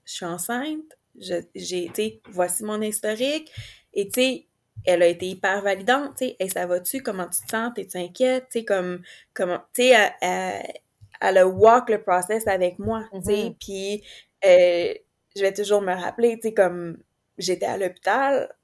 je 0.04 0.12
suis 0.12 0.26
enceinte, 0.26 0.96
j'ai, 1.16 1.90
sais, 1.94 2.20
voici 2.30 2.64
mon 2.64 2.80
historique. 2.80 3.50
Et 3.92 4.08
tu 4.08 4.20
sais, 4.20 4.46
elle 4.84 5.02
a 5.02 5.06
été 5.06 5.26
hyper 5.26 5.62
validante, 5.62 6.16
tu 6.18 6.26
sais, 6.26 6.36
hey, 6.38 6.50
ça 6.50 6.66
va-tu, 6.66 7.02
comment 7.02 7.26
tu 7.26 7.40
te 7.42 7.50
sens, 7.50 7.72
t'es-tu 7.74 7.96
inquiète, 7.96 8.46
tu 8.50 8.58
sais, 8.58 8.64
comme, 8.64 9.02
comment, 9.32 9.60
tu 9.74 9.82
sais, 9.82 10.12
elle 10.20 11.38
a 11.38 11.46
walk 11.46 11.88
le 11.88 12.02
process 12.02 12.46
avec 12.46 12.78
moi, 12.78 13.04
tu 13.12 13.22
sais, 13.22 13.32
mm-hmm. 13.32 13.56
puis 13.58 14.04
euh, 14.44 14.94
je 15.36 15.40
vais 15.40 15.52
toujours 15.52 15.80
me 15.80 15.94
rappeler, 15.94 16.36
tu 16.36 16.48
sais, 16.48 16.54
comme 16.54 16.98
j'étais 17.38 17.66
à 17.66 17.78
l'hôpital 17.78 18.54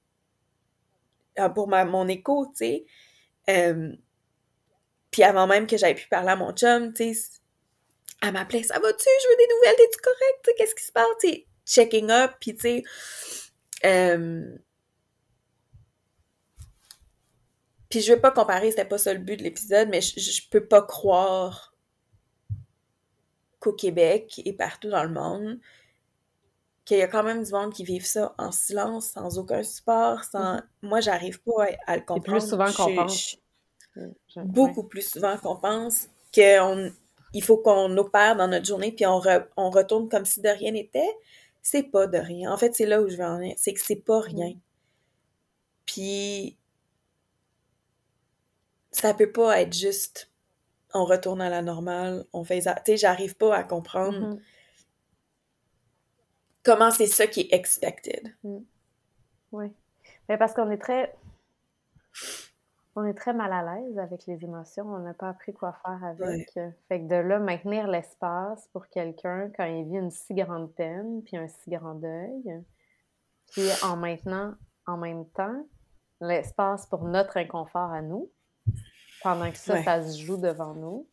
euh, 1.39 1.49
pour 1.49 1.69
ma, 1.69 1.85
mon 1.85 2.07
écho, 2.09 2.47
tu 2.47 2.57
sais, 2.57 2.85
euh, 3.49 3.93
puis 5.11 5.23
avant 5.23 5.47
même 5.47 5.67
que 5.67 5.77
j'aille 5.77 5.95
pu 5.95 6.09
parler 6.09 6.31
à 6.31 6.37
mon 6.37 6.53
chum, 6.53 6.93
tu 6.93 7.15
sais, 7.15 7.41
elle 8.23 8.33
m'appelait 8.33 8.63
«Ça 8.65 8.79
va-tu? 8.79 9.09
Je 9.23 9.29
veux 9.29 9.37
des 9.37 9.55
nouvelles, 9.55 9.77
t'es-tu 9.77 10.01
correct? 10.03 10.51
Qu'est-ce 10.59 10.75
qui 10.75 10.85
se 10.85 10.93
passe?» 10.93 11.07
Tu 11.21 11.29
sais, 11.29 11.47
checking 11.67 12.11
up, 12.11 12.33
puis 12.41 12.55
tu 12.55 12.61
sais... 12.61 12.85
Euh, 13.85 14.57
puis 17.89 18.01
je 18.01 18.13
veux 18.13 18.21
pas 18.21 18.31
comparer, 18.31 18.71
c'était 18.71 18.85
pas 18.85 18.99
ça 18.99 19.13
le 19.13 19.21
but 19.21 19.37
de 19.37 19.43
l'épisode, 19.43 19.89
mais 19.89 20.01
je, 20.01 20.21
je 20.21 20.43
peux 20.49 20.65
pas 20.65 20.83
croire 20.83 21.75
qu'au 23.59 23.73
Québec 23.73 24.41
et 24.45 24.53
partout 24.53 24.91
dans 24.91 25.03
le 25.03 25.11
monde, 25.11 25.59
qu'il 26.85 26.99
y 26.99 27.03
a 27.03 27.09
quand 27.09 27.23
même 27.23 27.45
du 27.45 27.53
monde 27.53 27.73
qui 27.73 27.85
vivent 27.85 28.07
ça 28.07 28.35
en 28.39 28.51
silence, 28.51 29.11
sans 29.11 29.39
aucun 29.39 29.63
support, 29.63 30.25
sans... 30.25 30.57
Mm-hmm. 30.57 30.63
Moi, 30.83 31.01
j'arrive 31.01 31.41
pas 31.43 31.67
à, 31.87 31.97
le 31.97 32.03
comprendre. 32.03 32.39
plus 32.39 32.49
souvent 32.49 32.73
qu'on 32.73 32.95
pense. 32.97 33.37
Beaucoup 34.37 34.85
plus 34.85 35.09
souvent 35.09 35.37
qu'on 35.37 35.57
pense 35.57 36.09
qu'on 36.35 36.91
il 37.33 37.45
faut 37.45 37.59
qu'on 37.59 37.97
opère 37.97 38.37
dans 38.37 38.49
notre 38.49 38.67
journée 38.67 38.93
puis 38.93 39.07
on, 39.07 39.21
on 39.57 39.71
retourne 39.71 40.09
comme 40.09 40.25
si 40.25 40.41
de 40.41 40.49
rien 40.49 40.73
n'était. 40.73 41.17
C'est 41.63 41.85
pas 41.85 42.07
de 42.07 42.19
rien. 42.19 42.53
En 42.53 42.57
fait, 42.57 42.75
c'est 42.75 42.87
là 42.87 43.03
où 43.03 43.09
je 43.09 43.17
vais 43.17 43.25
en 43.25 43.39
venir. 43.39 43.55
C'est 43.59 43.75
que 43.75 43.81
c'est 43.81 43.97
pas 43.97 44.21
rien. 44.21 44.55
Puis 45.87 46.57
ça 48.93 49.15
peut 49.15 49.31
pas 49.31 49.61
être 49.61 49.73
juste 49.73 50.31
on 50.95 51.05
retourne 51.05 51.41
à 51.41 51.49
la 51.49 51.63
normale, 51.63 52.25
on 52.33 52.45
fait... 52.45 52.61
Tu 52.61 52.71
sais, 52.85 52.97
j'arrive 52.97 53.37
pas 53.37 53.57
à 53.57 53.63
comprendre 53.63 54.35
mm-hmm. 54.35 54.41
comment 56.65 56.91
c'est 56.91 57.07
ça 57.07 57.27
qui 57.27 57.43
est 57.43 57.53
expected. 57.53 58.35
Mm. 58.43 58.59
Oui. 59.53 59.67
Mais 60.29 60.37
parce 60.37 60.53
qu'on 60.53 60.71
est 60.71 60.79
très 60.79 61.15
on 62.97 63.05
est 63.05 63.15
très 63.15 63.33
mal 63.33 63.53
à 63.53 63.63
l'aise 63.63 63.99
avec 63.99 64.27
les 64.27 64.43
émotions. 64.45 64.85
On 64.87 64.99
n'a 64.99 65.15
pas 65.15 65.29
appris 65.29 65.53
quoi 65.53 65.73
faire 65.85 66.05
avec. 66.05 66.53
Fait 66.89 67.01
que 67.01 67.07
de 67.07 67.15
là, 67.15 67.39
maintenir 67.39 67.87
l'espace 67.87 68.69
pour 68.73 68.89
quelqu'un 68.89 69.51
quand 69.57 69.65
il 69.65 69.85
vit 69.89 69.97
une 69.97 70.11
si 70.11 70.35
grande 70.35 70.75
peine, 70.75 71.23
puis 71.25 71.37
un 71.37 71.49
si 71.49 71.71
grand 71.71 71.95
deuil, 71.95 72.65
puis 73.53 73.69
en 73.85 73.97
maintenant, 73.97 74.55
en 74.87 74.97
même 74.97 75.27
temps, 75.31 75.65
l'espace 76.21 76.87
pour 76.87 77.05
notre 77.05 77.37
inconfort 77.37 77.93
à 77.93 78.03
nous, 78.03 78.31
pendant 79.23 79.51
que 79.51 79.59
ça, 79.59 79.83
ça 79.83 80.03
se 80.03 80.19
joue 80.19 80.37
devant 80.37 80.75
nous, 80.75 81.07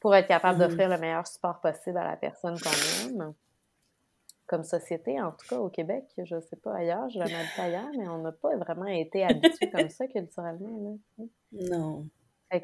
pour 0.00 0.14
être 0.14 0.26
capable 0.26 0.58
mm-hmm. 0.58 0.68
d'offrir 0.68 0.88
le 0.88 0.98
meilleur 0.98 1.26
support 1.26 1.60
possible 1.60 1.98
à 1.98 2.04
la 2.04 2.16
personne 2.16 2.58
qu'on 2.58 3.08
aime 3.08 3.34
comme 4.50 4.64
société, 4.64 5.20
en 5.20 5.30
tout 5.30 5.46
cas 5.48 5.58
au 5.60 5.68
Québec, 5.68 6.04
je 6.18 6.34
ne 6.34 6.40
sais 6.40 6.56
pas 6.56 6.74
ailleurs, 6.74 7.08
je 7.08 7.20
l'ai 7.20 7.26
dit 7.26 7.60
ailleurs, 7.60 7.90
mais 7.96 8.08
on 8.08 8.18
n'a 8.18 8.32
pas 8.32 8.56
vraiment 8.56 8.86
été 8.86 9.22
habitués 9.24 9.70
comme 9.70 9.88
ça 9.88 10.08
culturellement. 10.08 10.98
Là, 11.18 11.24
non. 11.52 12.04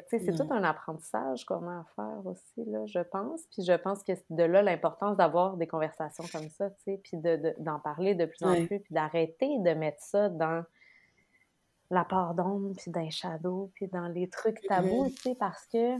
c'est 0.09 0.35
tout 0.35 0.51
un 0.51 0.65
apprentissage 0.65 1.45
qu'on 1.45 1.65
a 1.65 1.79
à 1.79 1.85
faire 1.95 2.25
aussi, 2.25 2.65
là, 2.65 2.85
je 2.87 2.99
pense. 2.99 3.41
Puis 3.53 3.63
je 3.63 3.71
pense 3.71 4.03
que 4.03 4.15
c'est 4.15 4.31
de 4.31 4.43
là 4.43 4.61
l'importance 4.61 5.15
d'avoir 5.15 5.55
des 5.55 5.65
conversations 5.65 6.25
comme 6.29 6.49
ça, 6.49 6.69
tu 6.83 6.97
puis 6.97 7.21
d'en 7.57 7.79
parler 7.79 8.15
de 8.15 8.25
plus 8.25 8.45
en 8.45 8.65
plus, 8.65 8.81
puis 8.81 8.93
d'arrêter 8.93 9.57
de 9.59 9.73
mettre 9.73 10.03
ça 10.03 10.27
dans 10.27 10.65
la 11.89 12.03
part 12.03 12.33
d'ombre, 12.33 12.73
puis 12.75 12.91
dans 12.91 12.99
les 12.99 13.11
shadows, 13.11 13.71
puis 13.75 13.87
dans 13.87 14.09
les 14.09 14.27
trucs 14.27 14.59
tabous, 14.67 15.07
tu 15.07 15.21
sais, 15.21 15.35
parce 15.35 15.65
que 15.67 15.95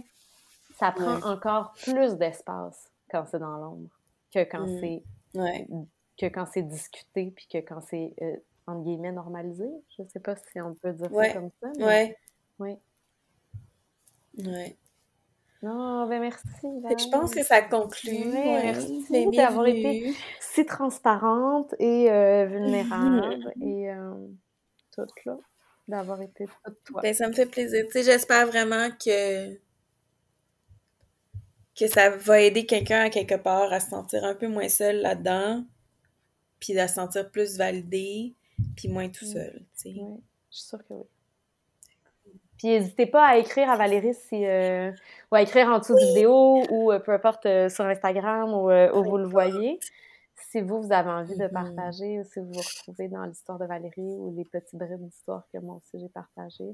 ça 0.76 0.92
prend 0.92 1.22
encore 1.32 1.72
plus 1.82 2.18
d'espace 2.18 2.92
quand 3.10 3.26
c'est 3.26 3.40
dans 3.40 3.56
l'ombre 3.56 3.88
que 4.34 4.40
quand 4.40 4.68
mm. 4.68 5.00
Que 6.20 6.26
quand 6.26 6.46
c'est 6.52 6.64
discuté, 6.64 7.32
puis 7.36 7.48
que 7.48 7.58
quand 7.60 7.82
c'est, 7.82 8.14
euh, 8.22 8.36
entre 8.66 8.84
guillemets, 8.84 9.12
normalisé. 9.12 9.70
Je 9.98 10.04
sais 10.08 10.20
pas 10.20 10.36
si 10.36 10.62
on 10.62 10.74
peut 10.74 10.94
dire 10.94 11.10
ça 11.14 11.30
comme 11.34 11.50
ça. 11.62 11.68
Mais... 11.78 12.18
Oui. 12.60 12.78
Ouais. 14.40 14.76
Non, 15.64 16.08
ben 16.08 16.22
merci. 16.22 16.48
Je 16.64 17.10
pense 17.10 17.34
que 17.34 17.44
ça 17.44 17.62
conclut. 17.62 18.26
merci 18.26 19.28
d'avoir 19.32 19.66
été 19.68 20.14
si 20.40 20.66
transparente 20.66 21.74
et 21.80 22.12
euh, 22.12 22.46
vulnérable 22.46 23.52
et 23.62 23.90
euh, 23.90 24.14
tout 24.92 25.08
là, 25.26 25.38
d'avoir 25.88 26.22
été 26.22 26.46
toute 26.64 26.84
toi. 26.84 27.02
Ben, 27.02 27.14
ça 27.14 27.28
me 27.28 27.34
fait 27.34 27.48
plaisir. 27.48 27.86
J'espère 27.94 28.46
vraiment 28.48 28.90
que 28.92 29.58
que 31.78 31.88
ça 31.88 32.10
va 32.10 32.42
aider 32.42 32.66
quelqu'un 32.66 33.02
à 33.02 33.10
quelque 33.10 33.36
part 33.36 33.72
à 33.72 33.80
se 33.80 33.90
sentir 33.90 34.24
un 34.24 34.36
peu 34.36 34.48
moins 34.48 34.70
seul 34.70 35.02
là-dedans, 35.02 35.64
puis 36.60 36.78
à 36.80 36.88
se 36.88 36.96
sentir 36.96 37.30
plus 37.30 37.58
validé, 37.58 38.34
puis 38.76 38.90
moins 38.90 39.10
tout 39.10 39.26
seul. 39.26 39.64
Oui, 39.86 40.02
je 40.52 40.58
suis 40.58 40.68
sûre 40.68 40.84
que 40.88 40.94
oui. 40.94 41.06
Puis 42.58 42.70
n'hésitez 42.70 43.06
pas 43.06 43.24
à 43.24 43.38
écrire 43.38 43.70
à 43.70 43.78
Valérie 43.78 44.16
si, 44.16 44.44
euh, 44.44 44.92
ou 45.32 45.36
à 45.36 45.44
écrire 45.44 45.68
en 45.68 45.78
dessous 45.78 45.94
de 45.94 46.06
vidéo 46.08 46.64
ou 46.72 46.92
euh, 46.92 46.98
peu 46.98 47.14
importe 47.14 47.46
euh, 47.46 47.70
sur 47.70 47.86
Instagram 47.86 48.52
ou 48.52 48.72
où 48.72 49.04
vous 49.04 49.18
le 49.18 49.28
voyez. 49.28 49.80
Si 50.36 50.62
vous, 50.62 50.82
vous 50.82 50.92
avez 50.92 51.10
envie 51.10 51.38
de 51.38 51.44
mm-hmm. 51.44 51.52
partager 51.52 52.20
ou 52.20 52.24
si 52.24 52.40
vous 52.40 52.52
vous 52.52 52.60
retrouvez 52.60 53.10
dans 53.10 53.24
l'histoire 53.26 53.60
de 53.60 53.66
Valérie 53.66 54.18
ou 54.18 54.34
les 54.36 54.46
petits 54.46 54.76
bribes 54.76 55.04
d'histoire 55.04 55.44
que 55.54 55.60
moi 55.60 55.76
aussi 55.76 56.00
j'ai 56.00 56.10
partagées. 56.10 56.74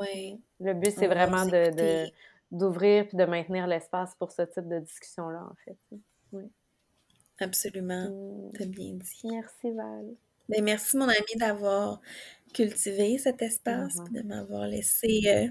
Oui. 0.00 0.40
Le 0.58 0.74
but, 0.74 0.90
c'est 0.90 1.06
vraiment 1.06 1.46
de, 1.46 2.10
d'ouvrir 2.50 3.06
puis 3.08 3.16
de 3.16 3.24
maintenir 3.24 3.66
l'espace 3.66 4.14
pour 4.16 4.32
ce 4.32 4.42
type 4.42 4.68
de 4.68 4.80
discussion-là, 4.80 5.46
en 5.50 5.54
fait. 5.64 5.76
Oui. 6.32 6.44
Absolument. 7.40 8.50
T'as 8.56 8.66
bien 8.66 8.94
dit. 8.94 9.20
Merci, 9.24 9.72
Val. 9.72 10.14
Ben, 10.48 10.64
merci, 10.64 10.96
mon 10.96 11.08
ami, 11.08 11.36
d'avoir 11.36 12.00
cultivé 12.52 13.18
cet 13.18 13.40
espace 13.40 13.96
et 14.10 14.14
de 14.20 14.26
m'avoir 14.26 14.66
laissé 14.66 15.22
euh, 15.26 15.46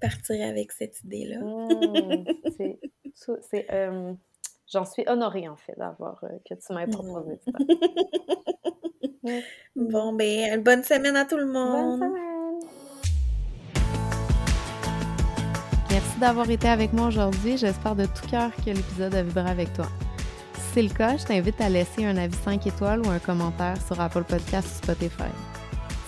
partir 0.00 0.46
avec 0.46 0.72
cette 0.72 1.02
idée-là. 1.04 1.40
Mm. 3.20 3.36
c'est. 3.50 3.66
Euh, 3.72 4.14
j'en 4.72 4.84
suis 4.84 5.04
honorée, 5.08 5.48
en 5.48 5.56
fait, 5.56 5.74
d'avoir 5.76 6.22
euh, 6.24 6.28
que 6.48 6.54
tu 6.54 6.72
m'aies 6.72 6.86
proposé 6.86 7.38
ça. 7.44 7.50
bon, 9.76 10.12
ben, 10.12 10.62
bonne 10.62 10.84
semaine 10.84 11.16
à 11.16 11.24
tout 11.24 11.36
le 11.36 11.46
monde. 11.46 11.98
Bonne 12.00 12.08
semaine. 12.08 12.27
Merci 16.18 16.34
d'avoir 16.34 16.50
été 16.50 16.68
avec 16.68 16.92
moi 16.92 17.06
aujourd'hui. 17.06 17.56
J'espère 17.56 17.94
de 17.94 18.04
tout 18.04 18.26
cœur 18.28 18.50
que 18.56 18.70
l'épisode 18.70 19.14
a 19.14 19.22
vibré 19.22 19.48
avec 19.48 19.72
toi. 19.72 19.86
Si 20.54 20.60
c'est 20.74 20.82
le 20.82 20.88
cas, 20.88 21.16
je 21.16 21.24
t'invite 21.24 21.60
à 21.60 21.68
laisser 21.68 22.04
un 22.06 22.16
avis 22.16 22.36
5 22.44 22.66
étoiles 22.66 23.02
ou 23.06 23.08
un 23.08 23.20
commentaire 23.20 23.76
sur 23.86 24.00
Apple 24.00 24.24
Podcast 24.24 24.66
ou 24.66 24.84
Spotify. 24.84 25.30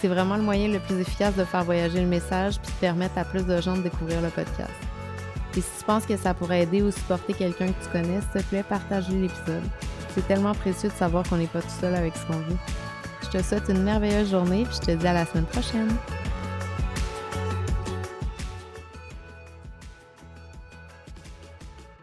C'est 0.01 0.09
vraiment 0.09 0.37
le 0.37 0.43
moyen 0.43 0.67
le 0.67 0.81
plus 0.81 0.99
efficace 0.99 1.37
de 1.37 1.45
faire 1.45 1.63
voyager 1.63 2.01
le 2.01 2.09
message 2.09 2.59
puis 2.61 2.73
de 2.73 2.79
permettre 2.81 3.19
à 3.19 3.25
plus 3.25 3.47
de 3.47 3.61
gens 3.61 3.77
de 3.77 3.83
découvrir 3.83 4.21
le 4.21 4.31
podcast. 4.31 4.73
Et 5.57 5.61
si 5.61 5.71
tu 5.79 5.85
penses 5.85 6.07
que 6.07 6.17
ça 6.17 6.35
pourrait 6.35 6.63
aider 6.63 6.83
ou 6.83 6.91
supporter 6.91 7.33
quelqu'un 7.33 7.69
que 7.69 7.85
tu 7.85 7.91
connais, 7.93 8.21
s'il 8.21 8.43
te 8.43 8.49
plaît, 8.49 8.65
partage 8.65 9.09
l'épisode. 9.11 9.63
C'est 10.15 10.27
tellement 10.27 10.55
précieux 10.55 10.89
de 10.89 10.95
savoir 10.95 11.23
qu'on 11.29 11.37
n'est 11.37 11.47
pas 11.47 11.63
tout 11.63 11.81
seul 11.81 11.95
avec 11.95 12.17
ce 12.17 12.27
qu'on 12.27 12.41
vit. 12.41 12.59
Je 13.23 13.39
te 13.39 13.45
souhaite 13.45 13.69
une 13.69 13.85
merveilleuse 13.85 14.33
journée 14.33 14.65
puis 14.65 14.75
je 14.75 14.87
te 14.87 14.91
dis 14.91 15.07
à 15.07 15.13
la 15.13 15.25
semaine 15.25 15.47
prochaine. 15.47 15.89